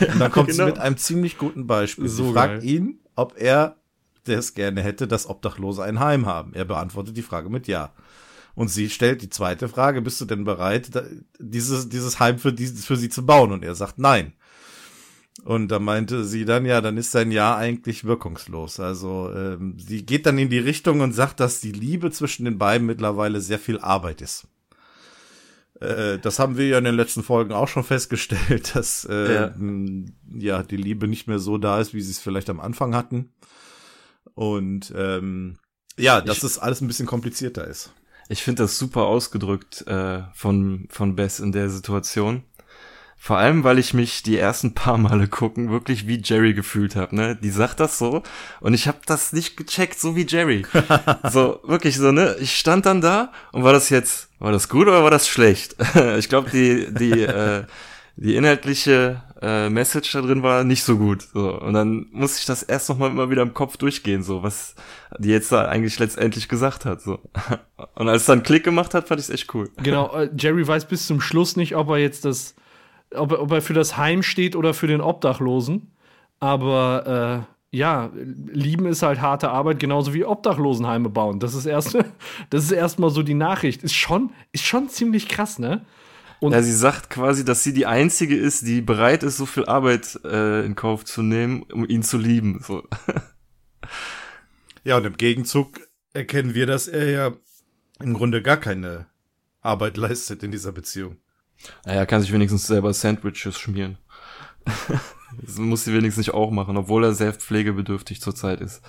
Und 0.00 0.18
dann 0.20 0.32
kommt 0.32 0.50
sie 0.52 0.56
Genau. 0.58 0.66
mit 0.70 0.78
einem 0.78 0.96
ziemlich 0.96 1.36
guten 1.38 1.66
Beispiel. 1.66 2.08
So 2.08 2.28
sie 2.28 2.32
fragt 2.32 2.60
geil. 2.60 2.64
ihn, 2.64 2.98
ob 3.14 3.34
er 3.38 3.76
das 4.24 4.54
gerne 4.54 4.82
hätte, 4.82 5.06
dass 5.06 5.28
Obdachlose 5.28 5.82
ein 5.82 6.00
Heim 6.00 6.26
haben. 6.26 6.54
Er 6.54 6.64
beantwortet 6.64 7.16
die 7.16 7.22
Frage 7.22 7.50
mit 7.50 7.66
Ja. 7.68 7.92
Und 8.54 8.68
sie 8.68 8.90
stellt 8.90 9.22
die 9.22 9.30
zweite 9.30 9.68
Frage, 9.68 10.02
bist 10.02 10.20
du 10.20 10.24
denn 10.24 10.44
bereit, 10.44 10.90
dieses, 11.38 11.88
dieses 11.88 12.18
Heim 12.18 12.38
für, 12.38 12.52
die, 12.52 12.66
für 12.66 12.96
sie 12.96 13.08
zu 13.08 13.24
bauen? 13.24 13.52
Und 13.52 13.62
er 13.64 13.74
sagt 13.76 13.98
nein. 14.00 14.32
Und 15.48 15.68
da 15.68 15.78
meinte 15.78 16.24
sie 16.26 16.44
dann, 16.44 16.66
ja, 16.66 16.82
dann 16.82 16.98
ist 16.98 17.10
sein 17.10 17.30
Ja 17.32 17.56
eigentlich 17.56 18.04
wirkungslos. 18.04 18.80
Also 18.80 19.32
ähm, 19.34 19.78
sie 19.78 20.04
geht 20.04 20.26
dann 20.26 20.36
in 20.36 20.50
die 20.50 20.58
Richtung 20.58 21.00
und 21.00 21.14
sagt, 21.14 21.40
dass 21.40 21.62
die 21.62 21.72
Liebe 21.72 22.10
zwischen 22.10 22.44
den 22.44 22.58
beiden 22.58 22.86
mittlerweile 22.86 23.40
sehr 23.40 23.58
viel 23.58 23.78
Arbeit 23.78 24.20
ist. 24.20 24.46
Äh, 25.80 26.18
das 26.18 26.38
haben 26.38 26.58
wir 26.58 26.68
ja 26.68 26.76
in 26.76 26.84
den 26.84 26.96
letzten 26.96 27.22
Folgen 27.22 27.52
auch 27.52 27.66
schon 27.68 27.82
festgestellt, 27.84 28.74
dass 28.74 29.06
äh, 29.08 29.34
Ja. 29.34 29.44
m, 29.46 30.12
ja 30.30 30.62
die 30.62 30.76
Liebe 30.76 31.08
nicht 31.08 31.26
mehr 31.28 31.38
so 31.38 31.56
da 31.56 31.80
ist, 31.80 31.94
wie 31.94 32.02
sie 32.02 32.10
es 32.10 32.18
vielleicht 32.18 32.50
am 32.50 32.60
Anfang 32.60 32.94
hatten. 32.94 33.30
Und 34.34 34.92
ähm, 34.94 35.56
ja, 35.96 36.20
dass 36.20 36.38
Ich- 36.38 36.44
es 36.44 36.58
alles 36.58 36.82
ein 36.82 36.88
bisschen 36.88 37.06
komplizierter 37.06 37.66
ist. 37.66 37.92
Ich 38.28 38.42
finde 38.42 38.64
das 38.64 38.76
super 38.78 39.06
ausgedrückt 39.06 39.86
äh, 39.86 40.24
von, 40.34 40.88
von 40.90 41.16
Bess 41.16 41.40
in 41.40 41.52
der 41.52 41.70
Situation. 41.70 42.42
Vor 43.20 43.36
allem, 43.36 43.64
weil 43.64 43.78
ich 43.78 43.94
mich 43.94 44.22
die 44.22 44.38
ersten 44.38 44.74
paar 44.74 44.96
Male 44.96 45.26
gucken 45.26 45.70
wirklich 45.70 46.06
wie 46.06 46.22
Jerry 46.22 46.54
gefühlt 46.54 46.96
habe. 46.96 47.16
Ne? 47.16 47.36
Die 47.36 47.50
sagt 47.50 47.80
das 47.80 47.98
so 47.98 48.22
und 48.60 48.74
ich 48.74 48.86
habe 48.86 48.98
das 49.06 49.32
nicht 49.32 49.56
gecheckt, 49.56 49.98
so 49.98 50.14
wie 50.16 50.26
Jerry. 50.26 50.64
so 51.30 51.60
wirklich 51.64 51.96
so 51.96 52.12
ne. 52.12 52.36
Ich 52.40 52.58
stand 52.58 52.86
dann 52.86 53.00
da 53.00 53.32
und 53.52 53.64
war 53.64 53.72
das 53.72 53.90
jetzt 53.90 54.28
war 54.38 54.52
das 54.52 54.68
gut 54.68 54.86
oder 54.86 55.02
war 55.02 55.10
das 55.10 55.28
schlecht? 55.28 55.76
ich 56.18 56.28
glaube 56.28 56.50
die 56.50 56.86
die 56.94 57.22
äh, 57.22 57.64
die 58.16 58.34
inhaltliche 58.34 59.22
äh, 59.40 59.70
Message 59.70 60.12
da 60.12 60.20
drin 60.20 60.42
war 60.42 60.64
nicht 60.64 60.82
so 60.82 60.98
gut. 60.98 61.22
So. 61.32 61.60
Und 61.60 61.74
dann 61.74 62.06
musste 62.10 62.40
ich 62.40 62.46
das 62.46 62.64
erst 62.64 62.88
noch 62.88 62.98
mal 62.98 63.10
immer 63.10 63.30
wieder 63.30 63.42
im 63.42 63.54
Kopf 63.54 63.76
durchgehen, 63.76 64.24
so 64.24 64.42
was 64.42 64.74
die 65.18 65.28
jetzt 65.28 65.52
da 65.52 65.66
eigentlich 65.66 65.98
letztendlich 65.98 66.48
gesagt 66.48 66.84
hat. 66.84 67.00
So. 67.00 67.20
Und 67.94 68.08
als 68.08 68.22
es 68.22 68.26
dann 68.26 68.42
Klick 68.42 68.64
gemacht 68.64 68.94
hat, 68.94 69.06
fand 69.06 69.20
ich 69.20 69.28
es 69.28 69.34
echt 69.34 69.54
cool. 69.54 69.70
Genau, 69.76 70.12
äh, 70.16 70.30
Jerry 70.36 70.66
weiß 70.66 70.86
bis 70.86 71.06
zum 71.06 71.20
Schluss 71.20 71.56
nicht, 71.56 71.76
ob 71.76 71.90
er 71.90 71.98
jetzt 71.98 72.24
das, 72.24 72.56
ob 73.14 73.32
er, 73.32 73.42
ob 73.42 73.52
er 73.52 73.62
für 73.62 73.74
das 73.74 73.96
Heim 73.96 74.22
steht 74.22 74.56
oder 74.56 74.74
für 74.74 74.86
den 74.86 75.00
Obdachlosen. 75.00 75.92
Aber 76.40 77.46
äh, 77.70 77.76
ja, 77.76 78.10
lieben 78.14 78.86
ist 78.86 79.02
halt 79.02 79.20
harte 79.20 79.50
Arbeit, 79.50 79.78
genauso 79.78 80.14
wie 80.14 80.24
Obdachlosenheime 80.24 81.08
bauen. 81.08 81.40
Das 81.40 81.54
ist 81.54 81.66
erst, 81.66 81.98
das 82.50 82.64
ist 82.64 82.72
erstmal 82.72 83.10
so 83.10 83.22
die 83.22 83.34
Nachricht. 83.34 83.82
Ist 83.82 83.94
schon, 83.94 84.30
ist 84.52 84.64
schon 84.64 84.88
ziemlich 84.88 85.28
krass, 85.28 85.58
ne? 85.58 85.84
Und 86.40 86.52
ja, 86.52 86.62
sie 86.62 86.72
sagt 86.72 87.10
quasi, 87.10 87.44
dass 87.44 87.64
sie 87.64 87.74
die 87.74 87.86
einzige 87.86 88.36
ist, 88.36 88.64
die 88.64 88.80
bereit 88.80 89.24
ist, 89.24 89.38
so 89.38 89.46
viel 89.46 89.66
Arbeit 89.66 90.20
äh, 90.24 90.64
in 90.64 90.76
Kauf 90.76 91.04
zu 91.04 91.22
nehmen, 91.22 91.64
um 91.64 91.84
ihn 91.84 92.02
zu 92.02 92.18
lieben. 92.18 92.60
So. 92.62 92.82
Ja, 94.84 94.96
und 94.96 95.04
im 95.04 95.18
Gegenzug 95.18 95.80
erkennen 96.14 96.54
wir, 96.54 96.66
dass 96.66 96.88
er 96.88 97.10
ja 97.10 97.32
im 98.00 98.14
Grunde 98.14 98.40
gar 98.40 98.56
keine 98.56 99.06
Arbeit 99.60 99.96
leistet 99.98 100.42
in 100.42 100.50
dieser 100.50 100.72
Beziehung. 100.72 101.18
Naja, 101.84 102.00
er 102.00 102.06
kann 102.06 102.20
sich 102.20 102.32
wenigstens 102.32 102.66
selber 102.66 102.92
Sandwiches 102.92 103.58
schmieren. 103.58 103.98
das 105.42 105.58
muss 105.58 105.84
sie 105.84 105.92
wenigstens 105.92 106.26
nicht 106.26 106.34
auch 106.34 106.50
machen, 106.50 106.76
obwohl 106.76 107.04
er 107.04 107.14
sehr 107.14 107.32
pflegebedürftig 107.32 108.20
zurzeit 108.20 108.60
ist. 108.60 108.82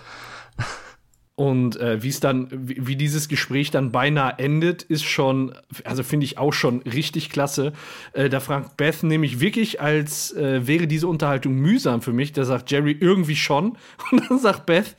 Und 1.39 1.77
äh, 1.79 2.03
wie 2.03 2.09
es 2.09 2.19
dann, 2.19 2.49
wie, 2.51 2.85
wie, 2.85 2.95
dieses 2.97 3.29
Gespräch 3.29 3.71
dann 3.71 3.93
beinahe 3.93 4.37
endet, 4.39 4.83
ist 4.83 5.05
schon, 5.05 5.55
also 5.85 6.03
finde 6.03 6.25
ich 6.25 6.37
auch 6.37 6.51
schon 6.51 6.81
richtig 6.81 7.29
klasse. 7.29 7.71
Äh, 8.11 8.27
da 8.27 8.41
fragt 8.41 8.75
Beth 8.75 9.03
nämlich 9.03 9.39
wirklich, 9.39 9.79
als 9.79 10.33
äh, 10.33 10.67
wäre 10.67 10.85
diese 10.85 11.07
Unterhaltung 11.07 11.55
mühsam 11.55 12.01
für 12.01 12.11
mich. 12.11 12.33
Da 12.33 12.43
sagt 12.43 12.69
Jerry 12.71 12.91
irgendwie 12.99 13.37
schon. 13.37 13.77
Und 14.11 14.29
dann 14.29 14.39
sagt 14.39 14.65
Beth, 14.65 14.97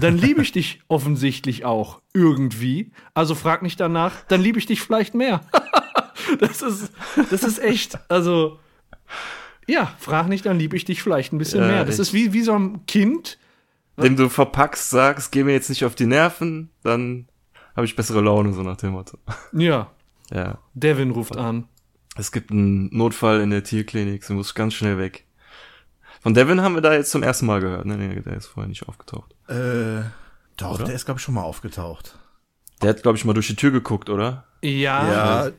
dann 0.00 0.16
liebe 0.16 0.42
ich 0.42 0.52
dich 0.52 0.80
offensichtlich 0.86 1.64
auch 1.64 2.02
irgendwie. 2.14 2.92
Also 3.12 3.34
frag 3.34 3.62
nicht 3.62 3.80
danach, 3.80 4.12
dann 4.28 4.40
liebe 4.40 4.60
ich 4.60 4.66
dich 4.66 4.80
vielleicht 4.80 5.14
mehr. 5.14 5.40
das 6.40 6.62
ist, 6.62 6.92
das 7.30 7.42
ist 7.42 7.58
echt, 7.58 7.98
also, 8.10 8.58
ja, 9.66 9.94
frag 9.98 10.28
nicht, 10.28 10.46
dann 10.46 10.58
liebe 10.58 10.76
ich 10.76 10.84
dich 10.84 11.02
vielleicht 11.02 11.32
ein 11.32 11.38
bisschen 11.38 11.60
ja, 11.60 11.66
mehr. 11.68 11.84
Das 11.84 11.98
ist 11.98 12.12
wie, 12.12 12.32
wie 12.32 12.42
so 12.42 12.54
ein 12.54 12.86
Kind, 12.86 13.38
wenn 13.98 14.16
du 14.16 14.28
verpackst, 14.28 14.90
sagst, 14.90 15.32
geh 15.32 15.42
mir 15.42 15.52
jetzt 15.52 15.68
nicht 15.68 15.84
auf 15.84 15.96
die 15.96 16.06
Nerven, 16.06 16.70
dann 16.84 17.26
habe 17.74 17.84
ich 17.84 17.96
bessere 17.96 18.20
Laune, 18.20 18.52
so 18.52 18.62
nach 18.62 18.76
dem 18.76 18.92
Motto. 18.92 19.18
Ja. 19.52 19.90
Ja. 20.30 20.58
Devin 20.74 21.10
ruft 21.10 21.36
an. 21.36 21.68
Es 22.16 22.32
gibt 22.32 22.50
einen 22.50 22.96
Notfall 22.96 23.40
in 23.40 23.50
der 23.50 23.64
Tierklinik, 23.64 24.24
sie 24.24 24.34
muss 24.34 24.54
ganz 24.54 24.74
schnell 24.74 24.98
weg. 24.98 25.26
Von 26.20 26.34
Devin 26.34 26.60
haben 26.60 26.74
wir 26.74 26.80
da 26.80 26.94
jetzt 26.94 27.10
zum 27.10 27.22
ersten 27.22 27.46
Mal 27.46 27.60
gehört, 27.60 27.86
ne? 27.86 27.96
Nee, 27.96 28.20
der 28.20 28.36
ist 28.36 28.46
vorher 28.46 28.68
nicht 28.68 28.88
aufgetaucht. 28.88 29.34
Äh, 29.48 30.02
doch, 30.56 30.74
oder? 30.74 30.84
der 30.84 30.94
ist, 30.94 31.04
glaube 31.04 31.18
ich, 31.18 31.24
schon 31.24 31.34
mal 31.34 31.42
aufgetaucht. 31.42 32.18
Der 32.82 32.90
hat, 32.90 33.02
glaube 33.02 33.18
ich, 33.18 33.24
mal 33.24 33.34
durch 33.34 33.48
die 33.48 33.56
Tür 33.56 33.70
geguckt, 33.70 34.10
oder? 34.10 34.44
Ja. 34.62 35.12
Ja. 35.12 35.50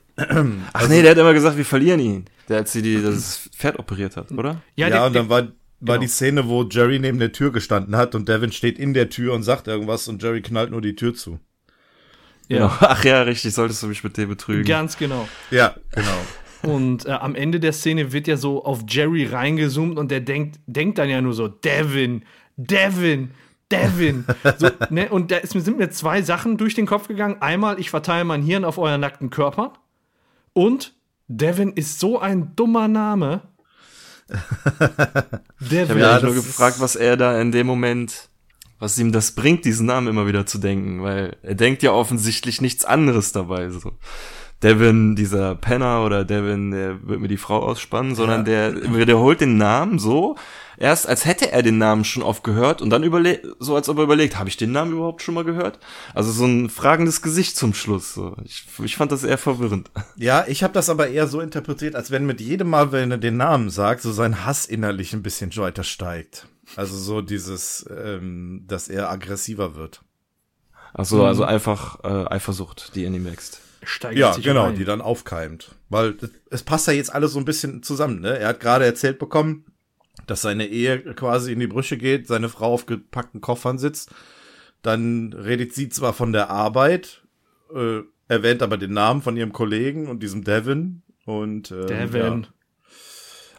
Ach 0.74 0.88
nee, 0.90 1.02
der 1.02 1.12
hat 1.12 1.18
immer 1.18 1.34
gesagt, 1.34 1.58
wir 1.58 1.66
verlieren 1.66 2.00
ihn. 2.00 2.26
Der, 2.48 2.58
als 2.58 2.72
sie 2.72 2.82
die, 2.82 3.02
das 3.02 3.50
Pferd 3.56 3.80
operiert 3.80 4.18
hat, 4.18 4.32
oder? 4.32 4.62
Ja, 4.76 4.88
ja 4.88 4.90
der, 4.90 5.06
und 5.06 5.16
dann 5.16 5.30
war 5.30 5.48
war 5.82 5.96
genau. 5.96 6.02
die 6.02 6.08
Szene, 6.08 6.48
wo 6.48 6.64
Jerry 6.64 7.00
neben 7.00 7.20
der 7.20 7.32
Tür 7.32 7.52
gestanden 7.52 7.96
hat 7.96 8.14
und 8.16 8.28
Devin 8.28 8.52
steht 8.52 8.78
in 8.78 8.94
der 8.94 9.10
Tür 9.10 9.34
und 9.34 9.44
sagt 9.44 9.68
irgendwas 9.68 10.08
und 10.08 10.22
Jerry 10.22 10.42
knallt 10.42 10.72
nur 10.72 10.82
die 10.82 10.96
Tür 10.96 11.14
zu. 11.14 11.40
Ja. 12.48 12.58
Genau. 12.58 12.72
Ach 12.82 13.04
ja, 13.04 13.22
richtig, 13.22 13.54
solltest 13.54 13.82
du 13.84 13.88
mich 13.88 14.04
mit 14.04 14.18
dem 14.18 14.30
betrügen. 14.30 14.66
Ganz 14.66 14.98
genau. 14.98 15.28
Ja, 15.52 15.76
genau. 15.92 16.74
Und 16.76 17.06
äh, 17.06 17.12
am 17.12 17.36
Ende 17.36 17.62
der 17.62 17.72
Szene 17.72 18.12
wird 18.12 18.28
ja 18.28 18.36
so 18.36 18.66
auf 18.66 18.84
Jerry 18.90 19.26
reingezoomt 19.26 19.98
und 19.98 20.12
der 20.12 20.20
denkt, 20.20 20.60
denkt 20.66 20.98
dann 20.98 21.10
ja 21.10 21.22
nur 21.22 21.34
so, 21.34 21.48
Devin, 21.48 22.24
Devin, 22.58 23.32
Devin. 23.72 24.26
So, 24.58 24.70
ne? 24.90 25.10
Und 25.10 25.32
da 25.32 25.38
ist, 25.38 25.52
sind 25.54 25.78
mir 25.78 25.90
zwei 25.90 26.22
Sachen 26.22 26.58
durch 26.58 26.76
den 26.76 26.86
Kopf 26.86 27.08
gegangen. 27.08 27.42
Einmal, 27.42 27.80
ich 27.80 27.90
verteile 27.90 28.24
mein 28.24 28.42
Hirn 28.42 28.66
auf 28.66 28.78
euren 28.78 29.02
nackten 29.02 29.30
Körper. 29.30 29.74
Und 30.54 30.94
Devin 31.28 31.74
ist 31.74 32.00
so 32.00 32.20
ein 32.20 32.56
dummer 32.56 32.88
Name. 32.88 33.42
Der 34.30 34.40
ich 35.84 35.90
habe 35.90 36.00
ja 36.00 36.22
nur 36.22 36.34
gefragt, 36.34 36.80
was 36.80 36.96
er 36.96 37.18
da 37.18 37.40
in 37.40 37.52
dem 37.52 37.68
Moment, 37.68 38.30
was 38.80 38.98
ihm 38.98 39.12
das 39.12 39.32
bringt, 39.32 39.66
diesen 39.66 39.86
Namen 39.86 40.08
immer 40.08 40.28
wieder 40.28 40.46
zu 40.46 40.58
denken, 40.58 41.04
weil 41.04 41.38
er 41.44 41.56
denkt 41.56 41.84
ja 41.84 41.92
offensichtlich 41.92 42.62
nichts 42.62 42.86
anderes 42.86 43.32
dabei. 43.32 43.70
So. 43.70 43.94
Devin, 44.62 45.16
dieser 45.16 45.56
Penner 45.56 46.04
oder 46.04 46.26
Devin, 46.26 46.72
der 46.72 47.08
wird 47.08 47.22
mir 47.22 47.30
die 47.30 47.38
Frau 47.38 47.60
ausspannen, 47.60 48.14
sondern 48.16 48.40
ja. 48.46 48.72
der 48.72 48.94
wiederholt 48.94 49.40
den 49.40 49.56
Namen 49.56 50.00
so, 50.00 50.36
erst 50.76 51.08
als 51.08 51.26
hätte 51.26 51.52
er 51.52 51.64
den 51.64 51.78
Namen 51.78 52.04
schon 52.04 52.24
oft 52.24 52.44
gehört 52.44 52.82
und 52.82 52.90
dann 52.90 53.04
überlegt, 53.04 53.48
so 53.60 53.76
als 53.76 53.88
ob 53.88 53.98
er 53.98 54.04
überlegt, 54.04 54.38
habe 54.38 54.50
ich 54.50 54.58
den 54.58 54.74
Namen 54.74 54.92
überhaupt 54.92 55.22
schon 55.22 55.36
mal 55.36 55.46
gehört? 55.46 55.80
Also 56.14 56.32
so 56.32 56.46
ein 56.46 56.70
fragendes 56.70 57.22
Gesicht 57.22 57.56
zum 57.56 57.74
Schluss. 57.74 58.14
So. 58.14 58.36
Ich, 58.44 58.66
ich 58.84 58.98
fand 58.98 59.14
das 59.14 59.24
eher 59.24 59.38
verwirrend. 59.38 59.92
Ja, 60.18 60.44
ich 60.46 60.62
habe 60.62 60.74
das 60.74 60.90
aber 60.90 61.08
eher 61.08 61.28
so 61.28 61.40
interpretiert, 61.40 61.96
als 61.96 62.12
wenn 62.12 62.26
mit 62.26 62.42
jedem 62.42 62.70
Mal, 62.70 62.92
wenn 62.92 63.12
er 63.12 63.18
den 63.18 63.38
Namen 63.38 63.70
sagt, 63.70 64.02
so 64.02 64.12
sein 64.12 64.46
Hass 64.46 64.66
innerlich 64.66 65.14
ein 65.14 65.24
bisschen 65.24 65.56
weiter 65.56 65.84
steigt. 65.84 66.48
Also 66.76 66.98
so 66.98 67.22
dieses, 67.22 67.90
ähm, 67.90 68.66
dass 68.68 68.90
er 68.90 69.10
aggressiver 69.10 69.76
wird. 69.76 70.02
Ach 70.94 71.06
so, 71.06 71.24
also 71.24 71.44
einfach 71.44 72.04
äh, 72.04 72.34
Eifersucht, 72.34 72.96
die 72.96 73.06
in 73.06 73.14
ihm 73.14 73.26
wächst. 73.26 73.62
Steigert 73.84 74.38
ja, 74.38 74.42
genau, 74.42 74.66
rein. 74.66 74.76
die 74.76 74.86
dann 74.86 75.02
aufkeimt. 75.02 75.76
Weil 75.90 76.16
es 76.50 76.64
passt 76.64 76.88
ja 76.88 76.94
jetzt 76.94 77.14
alles 77.14 77.34
so 77.34 77.40
ein 77.40 77.46
bisschen 77.46 77.82
zusammen, 77.84 78.20
ne? 78.20 78.38
Er 78.38 78.50
hat 78.50 78.60
gerade 78.60 78.86
erzählt 78.86 79.20
bekommen, 79.20 79.66
dass 80.28 80.42
seine 80.42 80.68
Ehe 80.68 81.00
quasi 81.16 81.54
in 81.54 81.60
die 81.60 81.68
Brüche 81.68 81.98
geht, 81.98 82.28
seine 82.28 82.50
Frau 82.50 82.74
auf 82.74 82.86
gepackten 82.86 83.42
Koffern 83.42 83.78
sitzt. 83.78 84.12
Dann 84.82 85.34
redet 85.34 85.74
sie 85.74 85.90
zwar 85.90 86.14
von 86.14 86.34
der 86.34 86.50
Arbeit, 86.50 87.24
äh, 87.74 88.02
erwähnt 88.28 88.62
aber 88.62 88.78
den 88.78 88.94
Namen 88.94 89.22
von 89.22 89.38
ihrem 89.38 89.54
Kollegen 89.54 90.08
und 90.08 90.22
diesem 90.22 90.44
Devin. 90.44 91.02
Und, 91.26 91.72
äh, 91.72 91.86
Devin. 91.86 92.44
Ja. 92.44 92.50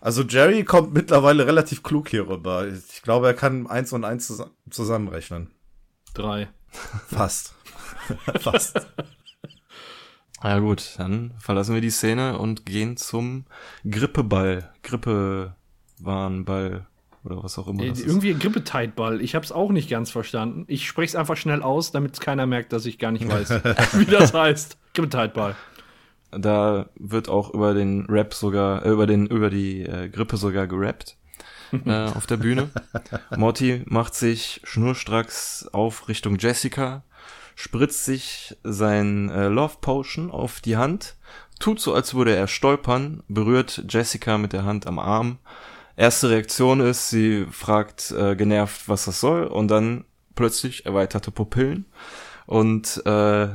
Also 0.01 0.23
Jerry 0.23 0.65
kommt 0.65 0.95
mittlerweile 0.95 1.47
relativ 1.47 1.83
klug 1.83 2.09
hier 2.09 2.27
rüber. 2.27 2.67
Ich 2.69 3.03
glaube, 3.03 3.27
er 3.27 3.35
kann 3.35 3.67
eins 3.67 3.93
und 3.93 4.05
eins 4.05 4.33
zusammenrechnen. 4.71 5.51
Drei. 6.15 6.49
Fast. 7.09 7.55
Fast. 8.41 8.81
Ja 10.43 10.59
gut, 10.59 10.95
dann 10.99 11.35
verlassen 11.39 11.75
wir 11.75 11.83
die 11.83 11.91
Szene 11.91 12.39
und 12.39 12.65
gehen 12.65 12.97
zum 12.97 13.45
Grippeball. 13.89 14.73
Grippe 14.83 15.55
Warnball 15.99 16.87
oder 17.25 17.43
was 17.43 17.59
auch 17.59 17.69
immer. 17.69 17.83
Äh, 17.83 17.93
irgendwie 17.99 18.35
Grippeteitball. 18.35 19.21
Ich 19.21 19.35
habe 19.35 19.45
es 19.45 19.53
auch 19.53 19.71
nicht 19.71 19.91
ganz 19.91 20.11
verstanden. 20.11 20.65
Ich 20.69 20.87
spreche 20.87 21.09
es 21.11 21.17
einfach 21.17 21.37
schnell 21.37 21.63
aus, 21.63 21.93
damit 21.93 22.21
keiner 22.21 22.47
merkt, 22.47 22.73
dass 22.73 22.87
ich 22.87 22.99
gar 22.99 23.13
nicht 23.13 23.29
weiß, 23.29 23.51
wie 23.99 24.07
das 24.07 24.33
heißt. 24.33 24.79
Grippeteitball. 24.95 25.57
Da 26.33 26.89
wird 26.95 27.29
auch 27.29 27.53
über 27.53 27.75
den 27.75 28.07
Rap 28.07 28.35
sogar, 28.35 28.85
äh, 28.87 28.91
über 28.91 29.07
den, 29.07 29.27
über 29.27 29.51
die 29.51 29.83
äh, 29.83 30.09
Grippe 30.09 30.37
sogar 30.37 30.67
gerappt. 30.67 31.17
äh, 31.85 32.05
auf 32.15 32.27
der 32.27 32.39
Bühne. 32.39 32.71
Morty 33.37 33.83
macht 33.87 34.15
sich 34.15 34.61
schnurstracks 34.65 35.69
auf 35.73 36.09
Richtung 36.09 36.37
Jessica, 36.39 37.03
spritzt 37.61 38.05
sich 38.05 38.57
sein 38.63 39.29
äh, 39.31 39.49
Love 39.49 39.77
Potion 39.81 40.31
auf 40.31 40.61
die 40.61 40.77
Hand, 40.77 41.17
tut 41.59 41.81
so, 41.81 41.93
als 41.95 42.15
würde 42.15 42.35
er 42.35 42.47
stolpern, 42.47 43.23
berührt 43.29 43.85
Jessica 43.89 44.39
mit 44.39 44.53
der 44.53 44.65
Hand 44.65 44.87
am 44.87 44.99
Arm 44.99 45.39
erste 46.01 46.31
Reaktion 46.31 46.81
ist, 46.81 47.11
sie 47.11 47.47
fragt 47.51 48.11
äh, 48.13 48.35
genervt, 48.35 48.89
was 48.89 49.05
das 49.05 49.21
soll, 49.21 49.45
und 49.45 49.69
dann 49.69 50.07
plötzlich 50.35 50.87
erweiterte 50.87 51.31
Pupillen 51.31 51.85
und 52.47 53.05
äh, 53.05 53.49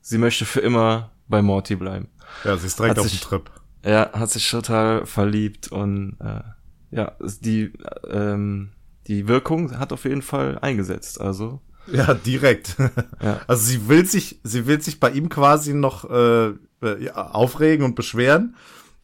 sie 0.00 0.18
möchte 0.18 0.44
für 0.44 0.60
immer 0.60 1.12
bei 1.28 1.42
Morty 1.42 1.76
bleiben. 1.76 2.08
Ja, 2.42 2.56
sie 2.56 2.66
ist 2.66 2.78
direkt 2.78 2.96
hat 2.96 2.98
auf 2.98 3.08
sich, 3.08 3.20
dem 3.20 3.28
Trip. 3.28 3.50
Ja, 3.84 4.10
hat 4.12 4.30
sich 4.30 4.50
total 4.50 5.06
verliebt 5.06 5.68
und 5.68 6.16
äh, 6.20 6.42
ja, 6.90 7.12
die 7.40 7.72
ähm, 8.10 8.72
die 9.06 9.28
Wirkung 9.28 9.78
hat 9.78 9.92
auf 9.92 10.04
jeden 10.04 10.22
Fall 10.22 10.58
eingesetzt. 10.58 11.20
Also 11.20 11.60
ja, 11.92 12.14
direkt. 12.14 12.76
Ja. 13.22 13.40
Also 13.46 13.64
sie 13.64 13.88
will 13.88 14.04
sich, 14.04 14.40
sie 14.42 14.66
will 14.66 14.80
sich 14.80 15.00
bei 15.00 15.10
ihm 15.10 15.28
quasi 15.28 15.72
noch 15.72 16.08
äh, 16.08 16.48
äh 16.82 17.10
aufregen 17.10 17.84
und 17.84 17.94
beschweren, 17.94 18.56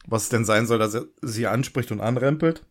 was 0.07 0.23
es 0.23 0.29
denn 0.29 0.45
sein 0.45 0.67
soll, 0.67 0.79
dass 0.79 0.93
er 0.93 1.05
sie 1.21 1.47
anspricht 1.47 1.91
und 1.91 1.99
anrempelt 1.99 2.63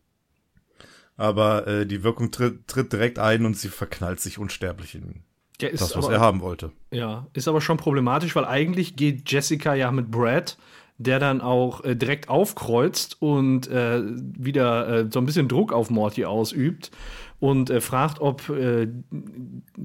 aber 1.17 1.67
äh, 1.67 1.85
die 1.85 2.03
Wirkung 2.03 2.31
tritt, 2.31 2.67
tritt 2.67 2.91
direkt 2.91 3.19
ein 3.19 3.45
und 3.45 3.57
sie 3.57 3.69
verknallt 3.69 4.19
sich 4.19 4.37
unsterblich 4.37 4.95
in 4.95 5.23
ja, 5.61 5.69
das, 5.69 5.95
was 5.95 6.05
aber, 6.05 6.15
er 6.15 6.19
haben 6.19 6.41
wollte. 6.41 6.71
Ja, 6.91 7.27
ist 7.33 7.47
aber 7.47 7.61
schon 7.61 7.77
problematisch, 7.77 8.35
weil 8.35 8.45
eigentlich 8.45 8.95
geht 8.95 9.31
Jessica 9.31 9.75
ja 9.75 9.91
mit 9.91 10.09
Brad, 10.11 10.57
der 10.97 11.19
dann 11.19 11.41
auch 11.41 11.83
äh, 11.83 11.95
direkt 11.95 12.29
aufkreuzt 12.29 13.21
und 13.21 13.67
äh, 13.67 14.01
wieder 14.03 14.87
äh, 14.87 15.07
so 15.11 15.19
ein 15.19 15.25
bisschen 15.25 15.47
Druck 15.47 15.71
auf 15.71 15.89
Morty 15.89 16.25
ausübt 16.25 16.91
und 17.39 17.69
äh, 17.69 17.81
fragt, 17.81 18.19
ob 18.19 18.49
äh, 18.49 18.87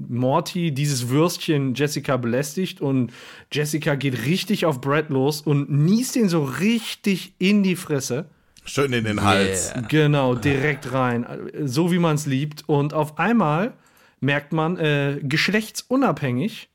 Morty 0.09 0.71
dieses 0.71 1.09
Würstchen 1.09 1.75
Jessica 1.75 2.17
belästigt 2.17 2.81
und 2.81 3.11
Jessica 3.51 3.95
geht 3.95 4.25
richtig 4.25 4.65
auf 4.65 4.81
Brad 4.81 5.09
los 5.09 5.41
und 5.41 5.69
niest 5.69 6.15
ihn 6.15 6.29
so 6.29 6.43
richtig 6.43 7.33
in 7.37 7.63
die 7.63 7.75
Fresse. 7.75 8.29
Schön 8.65 8.93
in 8.93 9.03
den 9.03 9.23
Hals. 9.23 9.71
Yeah. 9.73 9.87
Genau, 9.87 10.35
direkt 10.35 10.91
rein. 10.91 11.25
So 11.63 11.91
wie 11.91 11.99
man 11.99 12.15
es 12.15 12.25
liebt. 12.25 12.67
Und 12.67 12.93
auf 12.93 13.17
einmal 13.17 13.73
merkt 14.19 14.53
man, 14.53 14.77
äh, 14.77 15.19
geschlechtsunabhängig 15.23 16.69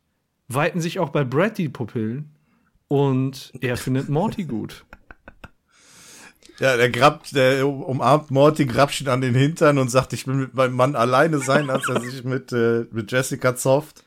weiten 0.49 0.81
sich 0.81 0.99
auch 0.99 1.11
bei 1.11 1.25
Brad 1.25 1.59
die 1.59 1.69
Pupillen. 1.69 2.31
Und 2.89 3.53
er 3.61 3.77
findet 3.77 4.09
Morty 4.09 4.45
gut. 4.45 4.85
Ja, 6.61 6.77
der 6.77 6.91
grabt, 6.91 7.35
der 7.35 7.67
umarmt 7.67 8.31
Morty, 8.31 8.67
grapscht 8.67 9.01
ihn 9.01 9.09
an 9.09 9.21
den 9.21 9.35
Hintern 9.35 9.79
und 9.79 9.89
sagt, 9.91 10.13
ich 10.13 10.27
will 10.27 10.35
mit 10.35 10.55
meinem 10.55 10.75
Mann 10.75 10.95
alleine 10.95 11.39
sein, 11.39 11.69
als 11.69 11.89
er 11.89 12.01
sich 12.01 12.23
mit, 12.23 12.53
äh, 12.53 12.87
mit 12.93 13.11
Jessica 13.11 13.57
zofft. 13.57 14.05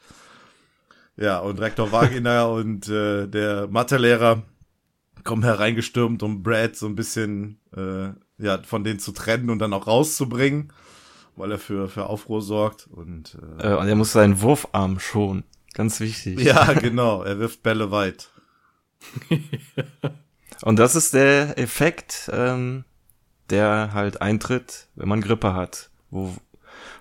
Ja, 1.18 1.40
und 1.40 1.60
Rektor 1.60 1.92
Wagner 1.92 2.50
und 2.50 2.88
äh, 2.88 3.28
der 3.28 3.68
Mathelehrer 3.68 4.44
kommen 5.24 5.44
hereingestürmt, 5.44 6.24
um 6.24 6.42
Brad 6.42 6.76
so 6.76 6.86
ein 6.86 6.96
bisschen 6.96 7.60
äh, 7.76 8.10
ja, 8.38 8.62
von 8.64 8.84
denen 8.84 9.00
zu 9.00 9.12
trennen 9.12 9.50
und 9.50 9.60
dann 9.60 9.74
auch 9.74 9.88
rauszubringen, 9.88 10.72
weil 11.36 11.52
er 11.52 11.60
für, 11.60 11.90
für 11.90 12.06
Aufruhr 12.06 12.42
sorgt. 12.42 12.88
Und, 12.88 13.38
äh, 13.60 13.74
und 13.74 13.88
er 13.88 13.96
muss 13.96 14.14
seinen 14.14 14.42
Wurfarm 14.42 15.00
schonen. 15.00 15.44
Ganz 15.74 16.00
wichtig. 16.00 16.40
Ja, 16.40 16.74
genau. 16.74 17.24
Er 17.24 17.40
wirft 17.40 17.62
Bälle 17.62 17.92
weit. 17.92 18.30
Und 20.64 20.80
das 20.80 20.96
ist 20.96 21.14
der 21.14 21.58
Effekt, 21.58 22.30
ähm, 22.34 22.84
der 23.50 23.92
halt 23.94 24.22
eintritt, 24.22 24.88
wenn 24.96 25.08
man 25.10 25.22
Grippe 25.22 25.54
hat, 25.54 25.90
wo 26.10 26.34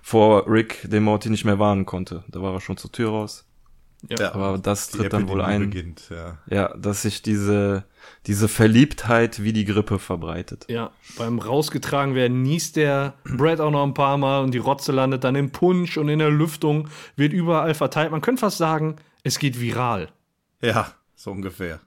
vor 0.01 0.49
Rick 0.49 0.89
den 0.89 1.03
Morty 1.03 1.29
nicht 1.29 1.45
mehr 1.45 1.59
warnen 1.59 1.85
konnte. 1.85 2.23
Da 2.29 2.41
war 2.41 2.53
er 2.53 2.61
schon 2.61 2.77
zur 2.77 2.91
Tür 2.91 3.09
raus. 3.09 3.47
Ja, 4.07 4.33
Aber 4.33 4.57
das 4.57 4.89
tritt 4.89 5.11
dann 5.11 5.27
wohl 5.27 5.41
ein. 5.41 5.61
Beginnt, 5.61 6.09
ja. 6.09 6.37
ja, 6.47 6.77
dass 6.77 7.01
sich 7.01 7.23
diese, 7.23 7.83
diese 8.27 8.47
Verliebtheit 8.47 9.41
wie 9.41 9.53
die 9.53 9.65
Grippe 9.65 9.99
verbreitet. 9.99 10.65
Ja, 10.69 10.91
beim 11.17 11.39
rausgetragen 11.39 12.13
werden 12.13 12.43
niest 12.43 12.75
der 12.75 13.15
Brad 13.25 13.59
auch 13.59 13.71
noch 13.71 13.83
ein 13.83 13.95
paar 13.95 14.17
Mal 14.17 14.43
und 14.43 14.53
die 14.53 14.59
Rotze 14.59 14.91
landet 14.91 15.23
dann 15.23 15.35
im 15.35 15.51
Punsch 15.51 15.97
und 15.97 16.09
in 16.09 16.19
der 16.19 16.29
Lüftung, 16.29 16.89
wird 17.15 17.33
überall 17.33 17.73
verteilt. 17.73 18.11
Man 18.11 18.21
könnte 18.21 18.41
fast 18.41 18.57
sagen, 18.57 18.97
es 19.23 19.39
geht 19.39 19.59
viral. 19.59 20.09
Ja, 20.61 20.93
so 21.15 21.31
ungefähr. 21.31 21.79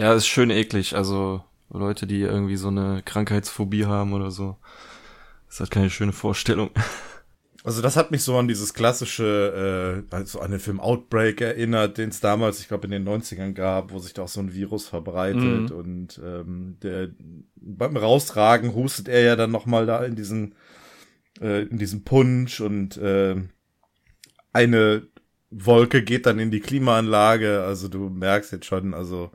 Ja, 0.00 0.14
ist 0.14 0.26
schön 0.26 0.48
eklig. 0.48 0.96
Also 0.96 1.44
Leute, 1.68 2.06
die 2.06 2.20
irgendwie 2.22 2.56
so 2.56 2.68
eine 2.68 3.02
Krankheitsphobie 3.04 3.84
haben 3.84 4.14
oder 4.14 4.30
so. 4.30 4.56
Das 5.46 5.56
ist 5.56 5.60
halt 5.60 5.70
keine 5.70 5.90
schöne 5.90 6.12
Vorstellung. 6.12 6.70
Also 7.62 7.82
das 7.82 7.94
hat 7.98 8.10
mich 8.10 8.22
so 8.22 8.38
an 8.38 8.48
dieses 8.48 8.72
klassische, 8.72 10.02
äh, 10.10 10.14
also 10.16 10.40
an 10.40 10.50
den 10.50 10.60
Film 10.60 10.80
Outbreak 10.80 11.42
erinnert, 11.42 11.98
den 11.98 12.08
es 12.08 12.18
damals, 12.20 12.58
ich 12.60 12.68
glaube, 12.68 12.86
in 12.86 12.90
den 12.90 13.06
90ern 13.06 13.52
gab, 13.52 13.92
wo 13.92 13.98
sich 13.98 14.14
da 14.14 14.22
auch 14.22 14.28
so 14.28 14.40
ein 14.40 14.54
Virus 14.54 14.88
verbreitet 14.88 15.68
Mhm. 15.68 15.76
und 15.76 16.20
ähm, 16.24 16.78
der 16.82 17.10
beim 17.56 17.98
Raustragen 17.98 18.74
hustet 18.74 19.08
er 19.08 19.20
ja 19.20 19.36
dann 19.36 19.50
nochmal 19.50 19.84
da 19.84 20.02
in 20.02 20.16
diesen 20.16 20.54
äh, 21.42 21.64
in 21.64 21.76
diesem 21.76 22.02
Punsch 22.02 22.62
und 22.62 22.96
äh, 22.96 23.36
eine 24.54 25.06
Wolke 25.50 26.02
geht 26.02 26.24
dann 26.24 26.38
in 26.38 26.50
die 26.50 26.60
Klimaanlage, 26.60 27.62
also 27.62 27.88
du 27.88 28.08
merkst 28.08 28.52
jetzt 28.52 28.64
schon, 28.64 28.94
also 28.94 29.32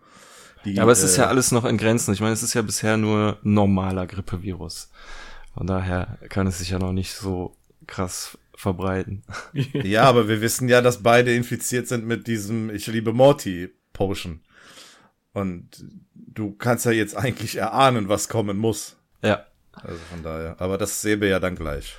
die, 0.65 0.73
Ja, 0.73 0.83
aber 0.83 0.91
es 0.91 1.03
ist 1.03 1.17
äh, 1.17 1.21
ja 1.21 1.27
alles 1.27 1.51
noch 1.51 1.65
in 1.65 1.77
Grenzen. 1.77 2.13
Ich 2.13 2.21
meine, 2.21 2.33
es 2.33 2.43
ist 2.43 2.53
ja 2.53 2.61
bisher 2.61 2.97
nur 2.97 3.39
ein 3.43 3.53
normaler 3.53 4.07
Grippevirus. 4.07 4.91
Von 5.53 5.67
daher 5.67 6.17
kann 6.29 6.47
es 6.47 6.59
sich 6.59 6.71
ja 6.71 6.79
noch 6.79 6.91
nicht 6.91 7.13
so 7.13 7.55
krass 7.87 8.37
verbreiten. 8.55 9.23
Ja, 9.53 10.03
aber 10.03 10.27
wir 10.27 10.41
wissen 10.41 10.67
ja, 10.67 10.81
dass 10.81 11.03
beide 11.03 11.33
infiziert 11.33 11.87
sind 11.87 12.05
mit 12.05 12.27
diesem 12.27 12.69
Ich 12.69 12.87
liebe 12.87 13.13
Morty 13.13 13.69
Potion. 13.93 14.41
Und 15.33 15.85
du 16.13 16.53
kannst 16.53 16.85
ja 16.85 16.91
jetzt 16.91 17.15
eigentlich 17.15 17.57
erahnen, 17.57 18.09
was 18.09 18.29
kommen 18.29 18.57
muss. 18.57 18.95
Ja. 19.21 19.45
Also 19.73 19.99
von 20.09 20.23
daher. 20.23 20.55
Aber 20.59 20.77
das 20.77 21.01
sehen 21.01 21.21
wir 21.21 21.27
ja 21.27 21.39
dann 21.39 21.55
gleich. 21.55 21.95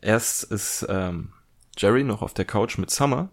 Erst 0.00 0.44
ist 0.44 0.86
ähm, 0.88 1.32
Jerry 1.76 2.04
noch 2.04 2.22
auf 2.22 2.34
der 2.34 2.44
Couch 2.44 2.78
mit 2.78 2.90
Summer, 2.90 3.30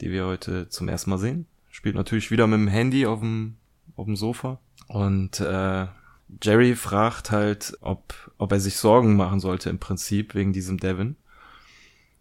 die 0.00 0.10
wir 0.10 0.26
heute 0.26 0.68
zum 0.68 0.88
ersten 0.88 1.10
Mal 1.10 1.18
sehen. 1.18 1.46
Spielt 1.70 1.94
natürlich 1.94 2.30
wieder 2.30 2.46
mit 2.46 2.58
dem 2.58 2.68
Handy 2.68 3.06
auf 3.06 3.20
dem, 3.20 3.56
auf 3.98 4.06
dem 4.06 4.16
Sofa. 4.16 4.58
Und 4.86 5.40
äh, 5.40 5.86
Jerry 6.42 6.74
fragt 6.76 7.30
halt, 7.30 7.76
ob, 7.80 8.14
ob 8.38 8.52
er 8.52 8.60
sich 8.60 8.76
Sorgen 8.76 9.16
machen 9.16 9.40
sollte 9.40 9.70
im 9.70 9.78
Prinzip 9.78 10.34
wegen 10.34 10.52
diesem 10.52 10.78
Devin. 10.78 11.16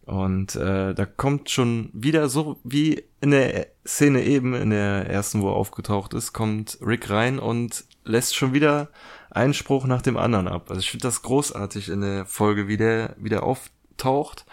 Und 0.05 0.55
äh, 0.55 0.93
da 0.93 1.05
kommt 1.05 1.49
schon 1.49 1.89
wieder 1.91 2.29
so 2.29 2.59
wie 2.63 3.03
in 3.19 3.31
der 3.31 3.67
Szene 3.85 4.23
eben, 4.23 4.53
in 4.53 4.69
der 4.69 5.09
ersten, 5.09 5.41
wo 5.41 5.49
er 5.49 5.55
aufgetaucht 5.55 6.13
ist, 6.13 6.31
kommt 6.31 6.77
Rick 6.81 7.09
rein 7.09 7.39
und 7.39 7.83
lässt 8.05 8.35
schon 8.35 8.53
wieder 8.53 8.87
einen 9.29 9.53
Spruch 9.53 9.85
nach 9.85 10.01
dem 10.01 10.15
anderen 10.15 10.47
ab. 10.47 10.67
Also 10.69 10.79
ich 10.79 10.91
finde 10.91 11.03
das 11.03 11.23
großartig 11.23 11.89
in 11.89 11.99
der 11.99 12.25
Folge, 12.25 12.69
wie 12.69 12.77
der 12.77 13.15
wieder 13.17 13.43
auftaucht 13.43 14.45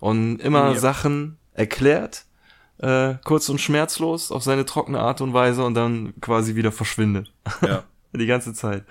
und 0.00 0.38
immer 0.38 0.72
Ja. 0.72 0.78
Sachen 0.78 1.36
erklärt, 1.52 2.24
äh, 2.82 3.14
kurz 3.24 3.48
und 3.48 3.60
schmerzlos 3.60 4.30
auf 4.30 4.42
seine 4.42 4.66
trockene 4.66 4.98
Art 5.00 5.20
und 5.20 5.32
Weise 5.32 5.64
und 5.64 5.74
dann 5.74 6.12
quasi 6.20 6.54
wieder 6.54 6.72
verschwindet. 6.72 7.32
Ja. 7.62 7.84
Die 8.14 8.26
ganze 8.26 8.52
Zeit. 8.52 8.84